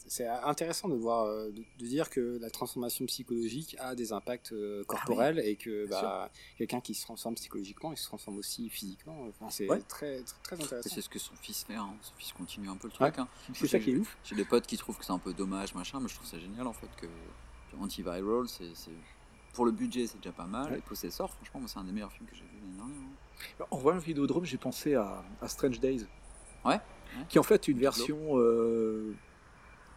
[0.07, 4.51] c'est intéressant de voir, euh, de, de dire que la transformation psychologique a des impacts
[4.53, 9.25] euh, corporels et que bah, quelqu'un qui se transforme psychologiquement, il se transforme aussi physiquement.
[9.29, 9.79] Enfin, c'est Ouais.
[9.87, 10.89] très, très, intéressant.
[10.93, 11.93] c'est ce que son fils fait, hein.
[12.01, 13.11] son fils continue un peu le Ouais.
[13.11, 13.19] truc.
[13.19, 13.27] hein.
[13.53, 14.17] C'est ça qui est ouf.
[14.23, 16.37] J'ai des potes qui trouvent que c'est un peu dommage, machin, mais je trouve ça
[16.39, 17.07] génial en fait que
[17.79, 18.91] Antiviral, c'est c'est-
[19.53, 20.71] pour le budget c'est déjà pas mal.
[20.71, 20.77] Ouais.
[20.77, 22.97] Et Possessor, franchement, moi, c'est un des meilleurs films que j'ai vu l'année dernière.
[23.59, 23.65] hein.
[23.71, 26.05] En voyant le Vidéodrome, j'ai pensé à, à Strange Days.
[26.63, 26.79] Ouais.
[27.27, 29.13] Qui est en fait une version euh,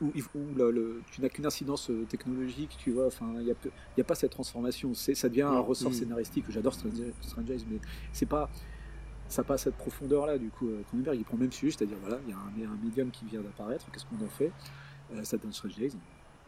[0.05, 3.07] où, il- où le- le- tu n'as qu'une incidence euh, technologique, tu vois.
[3.07, 3.55] Enfin, il n'y a,
[3.99, 4.95] y pas cette transformation.
[4.95, 5.67] C'est, ça devient un Mm.
[5.67, 5.95] ressort Mm.
[5.95, 6.45] scénaristique.
[6.49, 6.95] J'adore Strange,
[7.45, 7.79] Days, mais
[8.13, 8.51] c'est pas.
[9.29, 10.69] Ça n'a pas cette profondeur-là, du coup.
[10.69, 13.11] euh, Cronenberg, il prend le même sujet, c'est-à-dire, voilà, il y a un, un médium
[13.11, 14.53] qui vient d'apparaître, qu'est-ce qu'on en fait?
[15.15, 15.93] Euh, Ça donne Strange Days,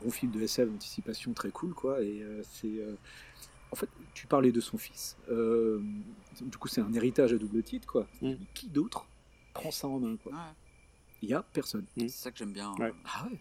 [0.00, 2.02] un bon film de SF d'anticipation très cool, quoi.
[2.02, 2.68] Et euh, c'est.
[2.80, 2.94] euh,
[3.72, 5.16] en fait, tu parlais de son fils.
[5.30, 5.80] Euh,
[6.40, 8.02] du coup, c'est un héritage à double titre, quoi.
[8.20, 8.28] Mm.
[8.28, 9.06] Mais qui d'autre
[9.54, 10.32] prend ça en main, quoi?
[11.22, 11.86] Il y a personne.
[11.96, 12.72] C'est ça que j'aime bien.
[12.74, 12.90] Ouais.
[12.90, 13.38] euh, Ah ouais.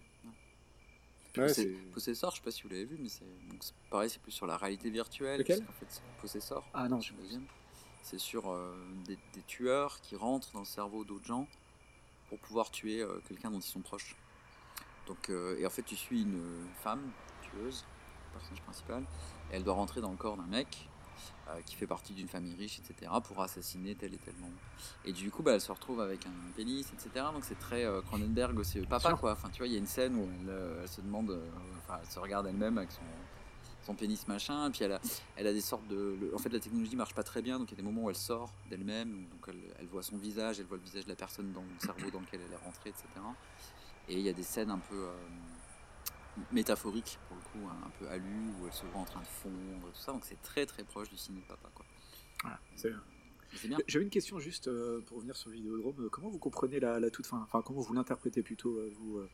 [1.36, 3.24] Ouais, Possessor, je sais pas si vous l'avez vu, mais c'est
[3.90, 5.38] pareil, c'est plus sur la réalité virtuelle.
[5.38, 6.64] Lequel fait, c'est Possessor.
[6.74, 7.00] Ah non.
[8.02, 8.74] C'est sur euh,
[9.04, 11.48] des, des tueurs qui rentrent dans le cerveau d'autres gens
[12.28, 14.16] pour pouvoir tuer euh, quelqu'un dont ils sont proches.
[15.06, 17.10] Donc, euh, et en fait, tu suis une femme
[17.42, 17.84] tueuse,
[18.32, 19.02] personnage principal,
[19.50, 20.88] et elle doit rentrer dans le corps d'un mec
[21.48, 24.56] euh, qui fait partie d'une famille riche, etc., pour assassiner tel et tel membre.
[25.04, 27.26] Et du coup, bah, elle se retrouve avec un pénis, etc.
[27.32, 29.20] Donc c'est très euh, Cronenberg aussi, papa sûr.
[29.20, 29.32] quoi.
[29.32, 31.46] Enfin, tu vois, il y a une scène où elle, euh, elle se demande, euh,
[31.78, 33.00] enfin, elle se regarde elle-même avec son,
[33.84, 35.00] son pénis machin, et puis elle a,
[35.36, 36.16] elle a des sortes de.
[36.20, 38.02] le- en fait, la technologie marche pas très bien, donc il y a des moments
[38.04, 41.10] où elle sort d'elle-même, donc elle, elle voit son visage, elle voit le visage de
[41.10, 43.04] la personne dans le cerveau dans lequel elle est rentrée, etc.
[44.08, 45.06] Et il y a des scènes un peu
[46.38, 49.26] euh, métaphoriques, pour le coup, un peu alu, où elle se voit en train de
[49.26, 51.84] fondre, tout ça, donc c'est très très proche du ciné de papa, quoi.
[52.42, 53.78] Voilà, c'est- Mais c'est bien.
[53.86, 55.94] J'avais une question juste euh, pour revenir sur Vidéodrome.
[56.04, 57.40] Euh, Comment vous comprenez la, la toute fin?
[57.42, 59.28] Enfin, comment vous l'interprétez plutôt euh, vous, euh,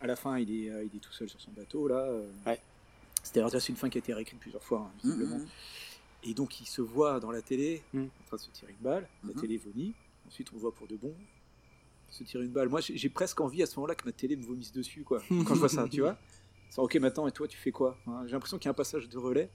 [0.00, 1.98] À la fin, il est, euh, il est tout seul sur son bateau, là.
[1.98, 2.30] euh,
[3.22, 5.38] C'est-à-dire, déjà, c'est une fin qui a été réécrite plusieurs fois, hein, visiblement.
[5.38, 5.46] Mhm.
[6.22, 8.04] Et donc, il se voit dans la télé, Mm.
[8.04, 9.06] en train de se tirer une balle.
[9.24, 9.94] La télé vomit.
[10.26, 11.14] Ensuite, on le voit pour de bon
[12.10, 12.68] se tirer une balle.
[12.68, 15.22] Moi, j'ai j'ai presque envie à ce moment-là que ma télé me vomisse dessus, quoi.
[15.28, 16.18] Quand je vois ça, tu vois.
[16.70, 18.74] C'est ok, maintenant, et toi, tu fais quoi Hein, J'ai l'impression qu'il y a un
[18.74, 19.50] passage de relais.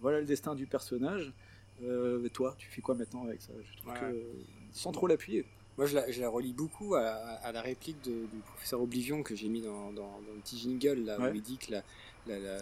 [0.00, 1.32] Voilà le destin du personnage.
[1.82, 3.52] Euh, et toi, tu fais quoi maintenant avec ça?
[3.62, 3.98] Je trouve Ouais.
[4.00, 4.22] que
[4.72, 5.44] sans trop l'appuyer.
[5.76, 9.22] Moi, je la, je la relie beaucoup à, à la réplique de- du professeur Oblivion
[9.22, 11.30] que j'ai mis dans, dans- dans le petit jingle, là, Ouais.
[11.30, 11.82] où il dit que la,
[12.26, 12.58] la- la-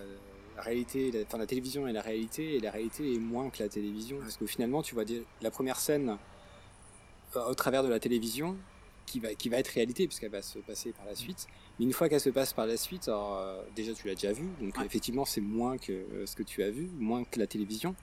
[0.56, 3.68] la réalité, enfin, la télévision est la réalité, et la réalité est moins que la
[3.70, 4.18] télévision.
[4.20, 5.04] Parce que finalement, tu vois
[5.42, 6.16] la première scène
[7.36, 8.56] euh, au travers de la télévision
[9.06, 11.46] qui va, qui va être réalité, puisqu'elle va se passer par la suite.
[11.78, 14.32] Mais une fois qu'elle se passe par la suite, alors, euh, déjà, tu l'as déjà
[14.32, 17.46] vu, donc effectivement, c'est moins que euh, ce que tu as vu, moins que la
[17.46, 17.94] télévision.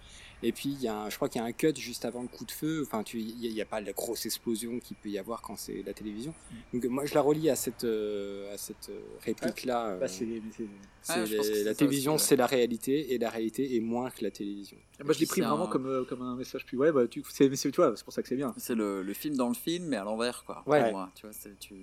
[0.46, 2.22] Et puis, il y a un- je crois qu'il y a un cut juste avant
[2.22, 2.84] le coup de feu.
[2.86, 5.94] Enfin, il n'y a, pas la grosse explosion qu'il peut y avoir quand c'est la
[5.94, 6.34] télévision.
[6.74, 9.92] Donc, moi, je la relie à cette, euh, à cette réplique-là.
[9.92, 10.66] euh, Bah, c'est- c'est-
[11.02, 11.26] c'est Ah, la
[11.72, 14.78] ça télévision, c'est la réalité, et la réalité est moins que la télévision.
[15.04, 16.78] Moi, je l'ai pris vraiment un- comme, euh, comme un message plus.
[16.78, 18.54] Ouais, bah, tu, c'est, tu vois, c'est pour ça que c'est bien.
[18.58, 20.62] C'est le, le film dans le film, mais à l'envers, quoi.
[20.68, 20.84] Ouais.
[20.84, 21.74] Pour moi, tu vois, c'est- tu...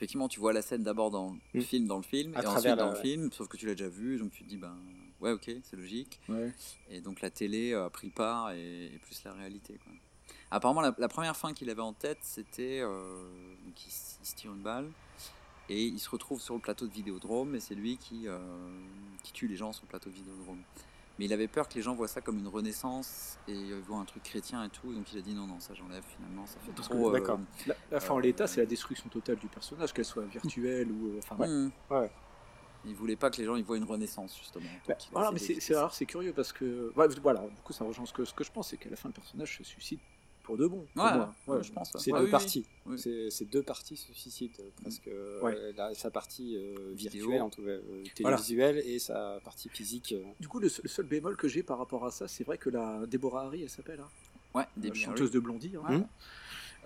[0.00, 1.62] Effectivement, tu vois la scène d'abord dans le Mm.
[1.62, 3.90] film, dans le film, À et ensuite dans le film, sauf que tu l'as déjà
[3.90, 4.74] vu, donc tu te dis, ben,
[5.20, 6.18] ouais, ok, c'est logique.
[6.30, 6.50] Ouais.
[6.88, 9.92] Et donc la télé a pris le pas et, et plus la réalité, quoi.
[10.50, 14.26] Apparemment, la, la première fin qu'il avait en tête, c'était euh, donc il, s- il
[14.26, 14.90] se tire une balle
[15.68, 18.38] et il se retrouve sur le plateau de Vidéodrome et c'est lui qui, euh,
[19.22, 20.62] qui tue les gens sur le plateau de Vidéodrome.
[21.20, 23.98] Mais il avait peur que les gens voient ça comme une renaissance et euh, voient
[23.98, 26.58] un truc chrétien et tout, donc il a dit non, non, ça j'enlève finalement, ça
[26.60, 27.10] fait Parce trop.
[27.10, 27.38] euh, d'accord.
[27.66, 30.90] La, la fin en euh, l'état, c'est la destruction totale du personnage, qu'elle soit virtuelle
[30.90, 31.08] ou.
[31.08, 31.46] euh, Enfin, ouais.
[31.46, 31.72] Mm.
[31.90, 32.10] Ouais.
[32.86, 34.64] Il voulait pas que les gens y voient une renaissance justement.
[34.88, 36.90] Bah, voilà, mais c'est, c'est, c'est curieux parce que.
[36.96, 38.96] ouais, voilà, du coup, ça rejoint ce que, ce que je pense, c'est qu'à la
[38.96, 39.98] fin, le personnage se suicide
[40.42, 40.86] pour de bon.
[40.94, 41.34] pour Ouais, moi.
[41.46, 42.00] ouais, je pense, ouais.
[42.00, 42.30] C'est Ah deux oui, oui.
[42.30, 42.66] parties.
[42.86, 42.98] Oui.
[43.30, 45.08] C'est, deux parties se suicident euh, presque.
[45.08, 47.80] euh, la- sa partie euh, virtuelle, en tout cas, euh,
[48.20, 48.36] Voilà.
[48.36, 50.12] télévisuelle, et sa partie physique.
[50.12, 50.22] euh.
[50.40, 52.58] Du coup, le seul, le seul bémol que j'ai par rapport à ça, c'est vrai
[52.58, 54.08] que la Deborah Harry, elle s'appelle, hein,
[54.54, 55.30] Ouais, la chanteuse Harry.
[55.30, 56.04] de Blondie, hein,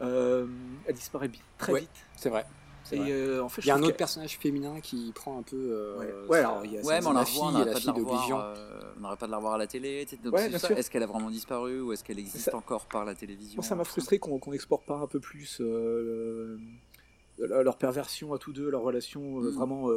[0.03, 0.47] euh,
[0.87, 1.91] elle disparaît très Ouais, vite.
[2.17, 2.45] C'est vrai.
[2.93, 5.57] Et euh, en fait, Il y a un autre personnage féminin qui prend un peu.
[5.57, 6.39] euh, Ouais.
[6.41, 8.39] alors, il y a- Ouais, mais on la fille on la pas de d'Oblivion.
[8.41, 10.07] euh, on n'arrête pas de la revoir à la télé.
[10.25, 10.51] Ouais.
[10.53, 13.65] Est-ce qu'elle a vraiment disparu ou est-ce qu'elle existe Ça- encore par la télévision Moi,
[13.65, 16.59] ça m'a frustré qu'on qu'on n'exporte pas un peu plus euh,
[17.39, 19.49] le- leur perversion à tous deux, leur relation Mm.
[19.49, 19.89] vraiment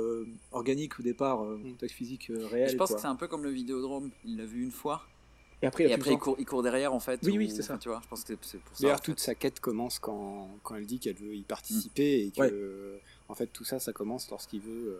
[0.51, 2.69] organique au départ, euh, contexte physique réel.
[2.69, 2.95] Je pense quoi.
[2.95, 4.09] que c'est un peu comme le Vidéodrome.
[4.25, 5.03] Il l'a vu une fois.
[5.63, 7.19] Et après, il et après il, court, il court derrière en fait.
[7.23, 7.77] Oui, oui, ou- c'est ça.
[7.79, 8.81] Tu vois, je pense que c'est- pour ça.
[8.83, 12.29] D'ailleurs, en toute sa quête commence quand, quand elle dit qu'elle veut y participer et
[12.31, 12.49] que, Ouais.
[12.53, 14.99] euh, en fait, tout ça, ça commence lorsqu'il veut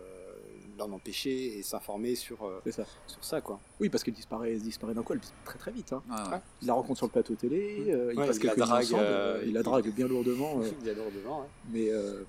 [0.76, 2.84] l'en empêcher et s'informer sur, euh, ça.
[3.06, 3.60] sur ça, quoi.
[3.78, 5.92] Oui, parce qu'elle disparaît, elle disparaît d'un coup, elle disparaît très très vite.
[5.92, 6.02] hein.
[6.10, 6.34] Ouais, ouais.
[6.34, 6.40] Ouais.
[6.62, 9.02] Il la rencontre sur le plateau télé, euh, il Ouais, passe il la drague, ensemble,
[9.04, 10.58] euh, il la il- drague bien lourdement.
[10.60, 12.24] euh, Il mais euh,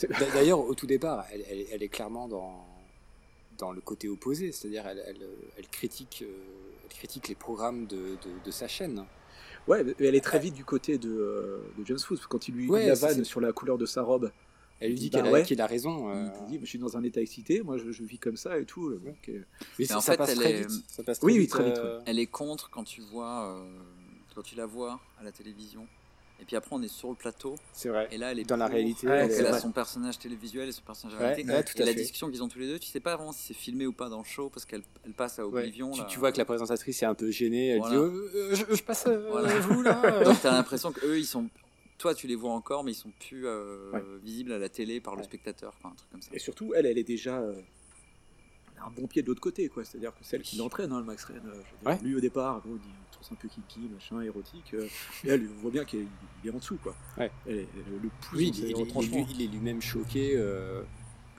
[0.00, 2.66] D'a- D'ailleurs, au tout départ, elle, elle- elle est clairement dans,
[3.58, 7.96] dans le côté opposé, c'est-à-dire elle, elle, elle critique, euh, elle critique les programmes de,
[7.96, 9.04] de, de sa chaîne.
[9.66, 12.54] Ouais, mais elle est très vite du côté de, euh, de James Woods, quand il
[12.54, 14.30] lui Ouais, la vanne sur la couleur de sa robe.
[14.80, 15.42] Elle lui dit bah qu'elle a- ouais.
[15.44, 16.10] qu'il a raison.
[16.10, 16.26] euh.
[16.50, 18.66] Il dit, je suis dans un état excité, moi je, je vis comme ça et
[18.66, 18.92] tout.
[18.98, 19.40] Donc, euh,
[19.78, 20.84] Mais ça, en ça fait, passe elle très est- vite.
[20.88, 23.64] Ça passe très Oui, oui, très vite, euh, Elle est contre quand tu vois, euh,
[24.34, 25.86] quand tu la vois à la télévision.
[26.40, 27.54] Et puis après, on est sur le plateau.
[27.72, 28.08] C'est vrai.
[28.10, 29.60] Et là, elle est Dans la réalité, Donc, elle a ouais.
[29.60, 31.50] son personnage télévisuel et son personnage Ouais, réalité.
[31.50, 31.98] ouais, tout et à la fait.
[32.00, 34.08] discussion qu'ils ont tous les deux, tu sais pas vraiment si c'est filmé ou pas
[34.08, 35.92] dans le show parce qu'elle elle passe à Ouais, Oblivion.
[35.92, 37.68] tu, tu vois que la présentatrice est un peu gênée.
[37.68, 37.94] Elle Voilà.
[37.94, 39.58] dit euh, euh, je, je passe à Voilà.
[39.60, 40.20] vous là.
[40.24, 41.48] Donc t'as l'impression qu'eux, ils sont.
[41.98, 44.02] Toi, tu les vois encore, mais ils sont plus euh, Ouais.
[44.22, 46.30] visibles à la télé par le spectateur, quoi, un truc comme ça.
[46.34, 47.54] Et surtout, elle, elle est déjà euh,
[48.86, 49.84] un bon pied de l'autre côté, quoi.
[49.84, 51.34] C'est-à-dire que celle qui l'entraîne, hein, le Max Ren.
[51.46, 51.98] euh, Ouais.
[52.02, 54.74] Lui, au départ, bon, il trouve ça un peu kinky, machin, érotique.
[54.74, 54.86] euh,
[55.24, 56.94] et elle, on voit bien qu'il est, est en dessous, quoi.
[57.18, 57.30] Ouais.
[57.46, 59.26] Elle est- elle- le pouce Oui, il, ses il- il- retranchements.
[59.30, 60.82] il est lui-même choqué euh,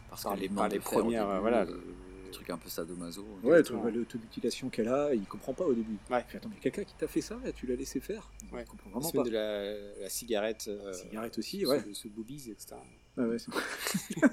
[0.09, 1.25] Parce par, qu'elle les, par les premières.
[1.25, 1.83] début, euh, voilà, euh, le-
[2.27, 3.21] Un truc un peu sadomaso.
[3.43, 3.83] Ouais, Exactement.
[3.85, 5.95] le- l'automutilation qu'elle a, il comprend pas au début.
[6.09, 6.21] Ouais.
[6.27, 8.29] Il fait, attends, mais quelqu'un qui t'a fait ça, tu l'as laissé faire?
[8.51, 8.63] Ouais.
[8.63, 9.23] Il comprend la vraiment pas.
[9.23, 10.65] de la, la cigarette.
[10.67, 11.83] euh, Cigarette aussi, ce- ouais.
[11.93, 12.75] Ce, boobies, etc.
[13.17, 13.37] Ouais, ouais,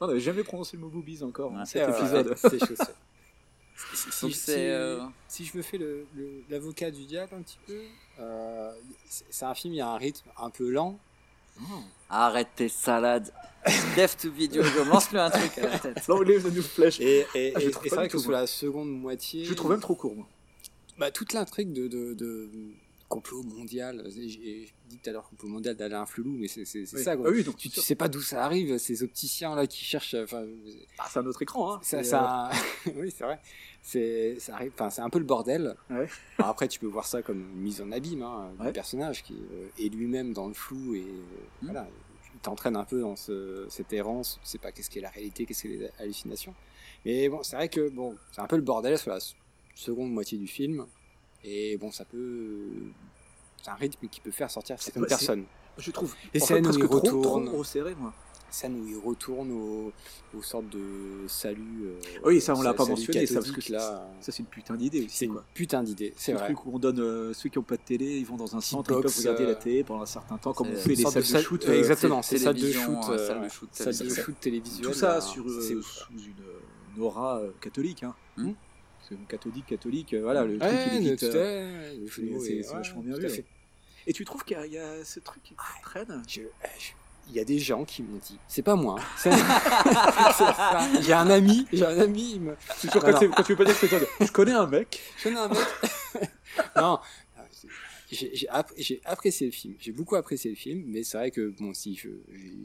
[0.00, 2.34] on n'avait jamais prononcé le mot boobies encore dans Ouais, cet épisode.
[2.36, 2.94] c'est chose faite.
[3.94, 5.80] Si, si- Donc si- c'est, euh, si je me fais
[6.48, 7.80] l'avocat du diable un petit peu,
[8.20, 8.72] euh,
[9.08, 10.98] c'est un film, il y a un rythme un peu lent.
[12.08, 13.32] Arrête tes salades.
[13.96, 16.06] Dev to video lance-le un truc à la tête.
[16.06, 17.00] L'anglais de nous flèche.
[17.00, 19.44] Et, et, Ah, et- et c'est vrai que sur la seconde moitié.
[19.44, 20.26] Je le trouve même trop court, moi.
[20.98, 22.48] Bah, toute l'intrigue de, de, de
[23.08, 24.04] complot mondial.
[24.10, 26.86] J'ai j'ai dit tout à l'heure complot mondial d'Alain Flelou, mais c'est Oui.
[26.86, 27.16] ça.
[27.16, 27.26] Quoi.
[27.28, 30.14] Ah oui, donc, tu, tu sais pas d'où ça arrive, ces opticiens là qui cherchent.
[30.98, 31.80] Ah, c'est un autre écran, hein.
[31.82, 32.50] ça, ça-
[32.96, 33.40] oui, c'est vrai.
[33.82, 34.72] C'est ça arrive.
[34.74, 35.76] Enfin, c'est un peu le bordel.
[35.90, 36.06] Ouais.
[36.38, 38.72] Alors après, tu peux voir ça comme une mise en abîme hein, du Ouais.
[38.72, 41.22] personnage qui euh, est lui-même dans le flou et euh,
[41.62, 41.86] voilà,
[42.34, 44.38] il t'entraîne un peu dans ce, cette errance.
[44.42, 46.54] Tu sais pas qu'est-ce qu'est la réalité, qu'est-ce qu'est les hallucinations.
[47.04, 49.18] Mais bon, c'est vrai que bon, c'est un peu le bordel sur la
[49.74, 50.86] seconde moitié du film.
[51.44, 52.68] Et bon, ça peut.
[53.62, 55.44] C'est un rythme qui peut faire sortir certaines personnes.
[55.78, 56.14] Je trouve.
[56.32, 57.44] Les scènes où il trop, retourne.
[57.46, 57.64] trop
[57.98, 58.12] moi.
[58.50, 59.92] Scène où il retourne au,
[60.36, 61.86] aux sortes de salut.
[61.86, 64.08] euh, Oui, ça, on l'a pas mentionné, ça, parce que là.
[64.20, 65.08] ça, c'est une putain d'idée aussi.
[65.16, 66.46] C'est une putain d'idée, c'est Le vrai.
[66.52, 68.60] truc où on donne euh, ceux qui n'ont pas de télé, ils vont dans un
[68.60, 71.04] centre, ils peuvent regarder euh, la télé pendant un certain temps, comme on fait les
[71.04, 71.64] salles de shoot.
[71.64, 74.86] euh, euh, exactement, c'est c'est salle de télévision, shoot, euh, euh, salle de shoot télévisuelle.
[74.86, 78.04] Tout ça c'est euh, sous une, aura euh, catholique.
[79.10, 79.14] Hein.
[79.14, 79.16] Hmm.
[79.16, 82.68] Parce que catholique, catholique, euh, voilà, le truc Ouais, il euh, le c'est- c'est c'est
[82.68, 83.28] ouais, vachement bien vu.
[83.28, 83.44] fait.
[84.06, 86.46] Et tu trouves qu'il y, a- il y a ce truc qui traîne Je- euh,
[86.78, 86.92] je-
[87.30, 88.96] Il y a des gens qui m'ont dit, c'est pas moi.
[89.00, 89.30] hein,
[90.32, 90.78] ça.
[91.00, 92.32] J'ai un ami, j'ai un ami.
[92.34, 93.34] il me- C'est sûr, Non, quand, c'est- non.
[93.34, 95.00] quand tu veux pas dire que c'est toi, je connais un mec.
[95.16, 95.58] Je connais un mec.
[96.76, 96.98] non,
[98.10, 99.74] j'ai j'ai app- j'ai apprécié le film.
[99.78, 102.08] J'ai beaucoup apprécié le film, mais c'est vrai que bon, si je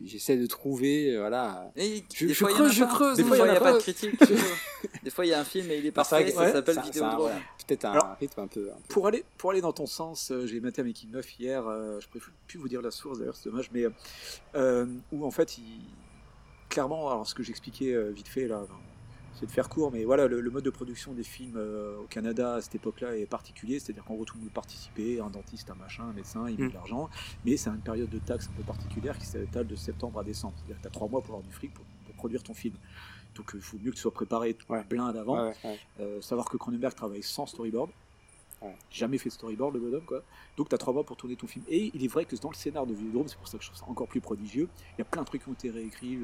[0.06, 1.72] j'essaie de trouver, euh, voilà.
[1.76, 3.60] Et Je- des je fois, creuse, a je creuse, Des fois, il n'y y a
[3.60, 4.20] pas de critique.
[5.04, 7.16] des fois, il y a un film et il est parfait, ça ouais, s'appelle Vidéodrome.
[7.20, 8.70] voilà, Peut-être un Alors, rythme un peu.
[8.72, 11.40] un peu- Pour aller, pour aller dans ton sens, euh, j'ai maté un making of
[11.40, 13.86] hier, euh, je pourrais plus vous dire la source d'ailleurs, c'est dommage, mais
[14.56, 15.64] euh, où en fait, il,
[16.70, 18.66] clairement, alors ce que j'expliquais euh, vite fait là,
[19.40, 22.08] c'est de faire court, mais voilà, le, le mode de production des films euh, au
[22.08, 25.30] Canada à cette époque-là est particulier, c'est-à-dire qu'en gros tout le monde peut participer, un
[25.30, 26.70] dentiste, un machin, un médecin, il met Mm.
[26.70, 27.10] de l'argent,
[27.46, 30.56] mais c'est une période de taxe un peu particulière qui s'étale de septembre à décembre,
[30.58, 32.76] c'est-à-dire que tu as trois mois pour avoir du fric pour, pour produire ton film.
[33.36, 34.58] Donc il faut mieux que tu sois préparé
[34.90, 35.42] plein d'avant.
[35.48, 35.80] Ouais, ouais.
[36.02, 37.92] Euh, savoir que Cronenberg travaille sans storyboard.
[38.92, 40.22] Jamais fait de storyboard, le bonhomme, quoi.
[40.58, 41.64] Donc, tu as trois mois pour tourner ton film.
[41.70, 43.70] Et il est vrai que dans le scénar de Vidéodrome, c'est pour ça que je
[43.70, 46.18] trouve ça encore plus prodigieux, il y a plein de trucs qui ont été réécrits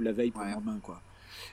[0.00, 1.02] la veille pour le lendemain, quoi.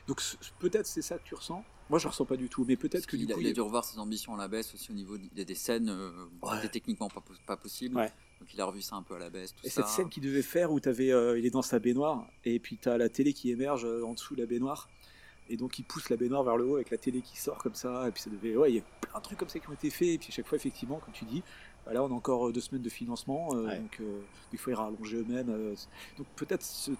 [0.08, 0.22] Donc,
[0.60, 1.64] peut-être c'est ça que tu ressens.
[1.90, 3.42] Moi, je ressens pas du tout, mais peut-être que du il, coup.
[3.42, 5.42] il a dû revoir ses ambitions à la baisse aussi au niveau d- il y
[5.42, 6.12] a des scènes euh,
[6.44, 8.14] qui étaient techniquement pas, pas possibles Ouais.
[8.40, 10.10] donc il a revu ça un peu à la baisse tout Et ça cette scène
[10.10, 12.98] qu'il devait faire où avais, euh, il est dans sa baignoire et puis tu as
[13.00, 14.88] la télé qui émerge euh, en dessous de la baignoire
[15.50, 17.74] et donc il pousse la baignoire vers le haut avec la télé qui sort comme
[17.74, 19.68] ça et puis ça devait ouais il y a plein de trucs comme ça qui
[19.68, 21.42] ont été faits et puis à chaque fois effectivement comme tu dis
[21.88, 24.20] bah là on a encore euh, deux semaines de financement euh, donc euh,
[24.54, 25.74] il faut y rallonger eux-mêmes euh,
[26.20, 26.92] donc peut-être ce,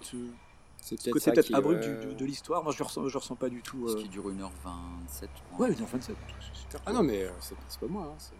[0.82, 3.18] ce- ce peut-être côté peut-être abrupt du- de, de l'histoire moi je le ressens, je
[3.18, 4.02] ressens pas du tout ce euh.
[4.02, 5.66] qui dure 1h27 je crois.
[5.66, 6.14] ouais 1h27 c'est
[6.60, 8.04] super Ah non, mais euh, c'est c'est pas moi.
[8.12, 8.34] hein, c'est-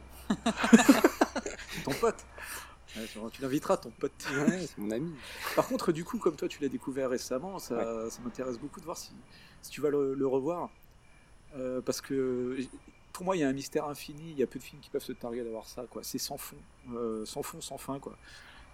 [1.73, 2.25] C'est ton pote
[2.97, 5.13] Ouais, tu, l'inviteras ton pote Ouais, c'est mon ami.
[5.55, 8.85] Par contre, du coup, comme toi, tu l'as découvert récemment, ça, ça m'intéresse beaucoup de
[8.85, 9.13] voir si,
[9.63, 10.71] si tu vas le, le revoir.
[11.57, 12.59] Euh, parce que
[13.13, 14.33] pour moi, il y a un mystère infini.
[14.33, 15.85] Il y a peu de films qui peuvent se targuer d'avoir ça.
[15.89, 16.03] quoi.
[16.03, 16.57] C'est sans fond,
[16.93, 18.01] euh, sans fond, sans fin.
[18.01, 18.17] Quoi.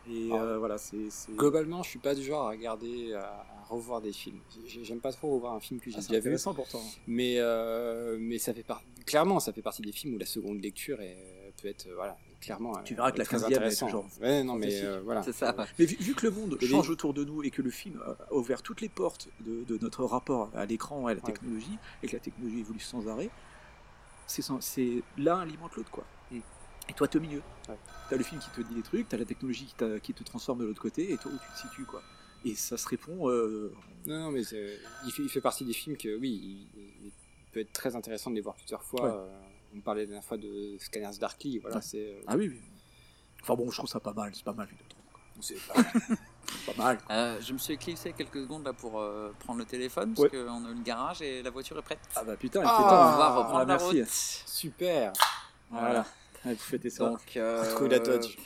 [0.08, 0.36] Et Ah.
[0.36, 1.10] euh, voilà, c'est.
[1.10, 4.40] c'est- Globalement, je suis pas du genre à regarder, à revoir des films.
[4.66, 6.28] J'ai- J'aime pas trop revoir un film que j'ai Ah, c'est déjà vu.
[6.28, 6.82] intéressant pourtant.
[7.06, 10.60] Mais, euh, mais ça fait par- clairement, ça fait partie des films où la seconde
[10.62, 12.74] lecture est- peut être euh, voilà, clairement.
[12.84, 13.86] Tu verras que la très 15e est intéressant.
[13.86, 15.22] toujours Ouais, non, mais euh, voilà.
[15.22, 15.54] C'est ça.
[15.78, 17.70] Mais vu, vu que le monde Et change les- autour de nous et que le
[17.70, 21.20] film a ouvert toutes les portes de, de notre rapport à l'écran et à la
[21.20, 23.30] technologie, et que la technologie évolue sans arrêt,
[24.26, 26.04] c'est c'est l'un alimente l'autre, quoi.
[26.30, 26.40] Mm.
[26.88, 27.42] Et toi, t'es au milieu.
[28.10, 30.60] T'as le film qui te dit des trucs, t'as la technologie qui, qui te transforme
[30.60, 32.02] de l'autre côté, et toi, où tu te situes, quoi.
[32.44, 33.28] Et ça se répond.
[33.28, 33.72] euh,
[34.06, 34.46] Non, non, mais il
[35.12, 37.10] fait, il fait partie des films que, oui, il, il
[37.52, 39.02] peut être très intéressant de les voir plusieurs fois.
[39.02, 39.10] Ouais.
[39.12, 39.38] Euh,
[39.76, 41.82] on parlait la dernière fois de Scanners Darkly, voilà, Ouais.
[41.82, 41.98] c'est...
[41.98, 42.60] euh, Ah oui, oui.
[43.42, 44.98] Enfin bon, je trouve ça pas mal, c'est pas mal, Vidéotron.
[45.40, 45.74] C'est pas,
[46.72, 46.98] pas mal.
[47.10, 50.28] Euh, je me suis éclipsé quelques secondes là pour euh, prendre le téléphone Ouais.
[50.30, 51.98] parce qu'on a eu le garage et la voiture est prête.
[52.14, 53.14] Ah bah putain, Ah, il fait temps.
[53.14, 54.00] on va reprendre Ah, la merci.
[54.00, 54.08] route.
[54.46, 55.12] Super.
[55.70, 56.06] Voilà.
[56.44, 57.10] Ouais, vous fêtez ça.
[57.10, 58.36] Donc, euh, la Dodge.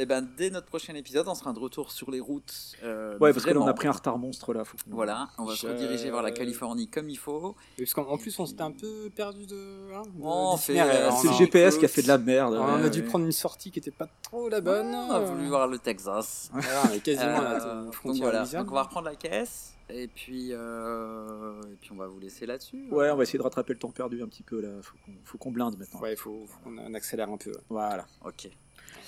[0.00, 2.54] Et ben dès notre prochain épisode, on sera de retour sur les routes.
[2.84, 3.70] euh, Ouais, parce que là, on vraiment.
[3.72, 4.64] a pris un retard monstre là.
[4.64, 7.56] Faut qu'on- Voilà, on va se rediriger vers la Californie comme il faut.
[7.76, 9.92] Parce qu'en en plus, on s'était un peu perdu de.
[9.92, 12.54] hein, de- euh, C'est le GPS qui a fait de la merde.
[12.54, 13.06] On a ouais, dû ouais.
[13.06, 14.94] prendre une sortie qui était pas trop la bonne.
[14.94, 16.48] On a voulu voir le Texas.
[16.52, 20.06] Voilà, on est quasiment à la Euh, donc voilà, on va reprendre la caisse et
[20.06, 22.88] puis, euh, et puis on va vous laisser là-dessus.
[22.92, 24.68] Ouais, on va essayer de rattraper le temps perdu un petit peu là.
[24.80, 26.00] Faut qu'on, faut qu'on blinde maintenant.
[26.00, 27.52] Ouais, il faut, faut qu'on on accélère un peu.
[27.68, 28.06] Voilà.
[28.24, 28.48] Ok.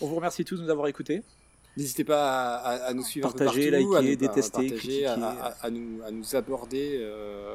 [0.01, 1.23] On vous remercie tous de nous avoir écoutés.
[1.77, 4.29] N'hésitez pas à, à- à nous suivre Partager, un peu partout, à liker, nous- à
[4.29, 5.07] détester, partager, à, critiquer.
[5.07, 7.55] à- à nous, à nous aborder euh,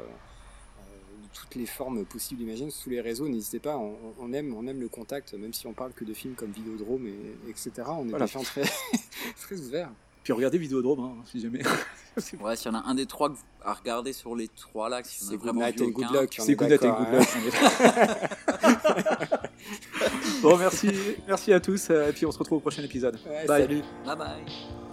[1.22, 3.28] de toutes les formes possibles, imagine, sous les réseaux.
[3.28, 6.14] N'hésitez pas, on, on aime, on aime le contact, même si on parle que de
[6.14, 7.70] films comme Vidéodrome, et, etc.
[7.88, 8.26] On est Voilà.
[8.26, 8.62] très,
[9.40, 9.90] très ouverts.
[10.24, 11.62] Puis regardez Vidéodrome, hein, si jamais.
[12.40, 13.30] Ouais, s'il y en a un des trois
[13.62, 15.90] à regarder sur les trois là, si on a C'est vraiment Good Night vu and
[15.90, 16.20] Good aucun.
[16.22, 16.34] Luck.
[16.40, 18.16] C'est est good night and d'accord, good hein.
[18.72, 19.40] luck.
[20.42, 20.90] bon, merci,
[21.26, 21.88] merci à tous.
[21.90, 23.18] euh, Et puis on se retrouve au prochain épisode.
[23.26, 23.62] Ouais, Bye.
[23.62, 23.82] salut.
[24.04, 24.85] Bye bye.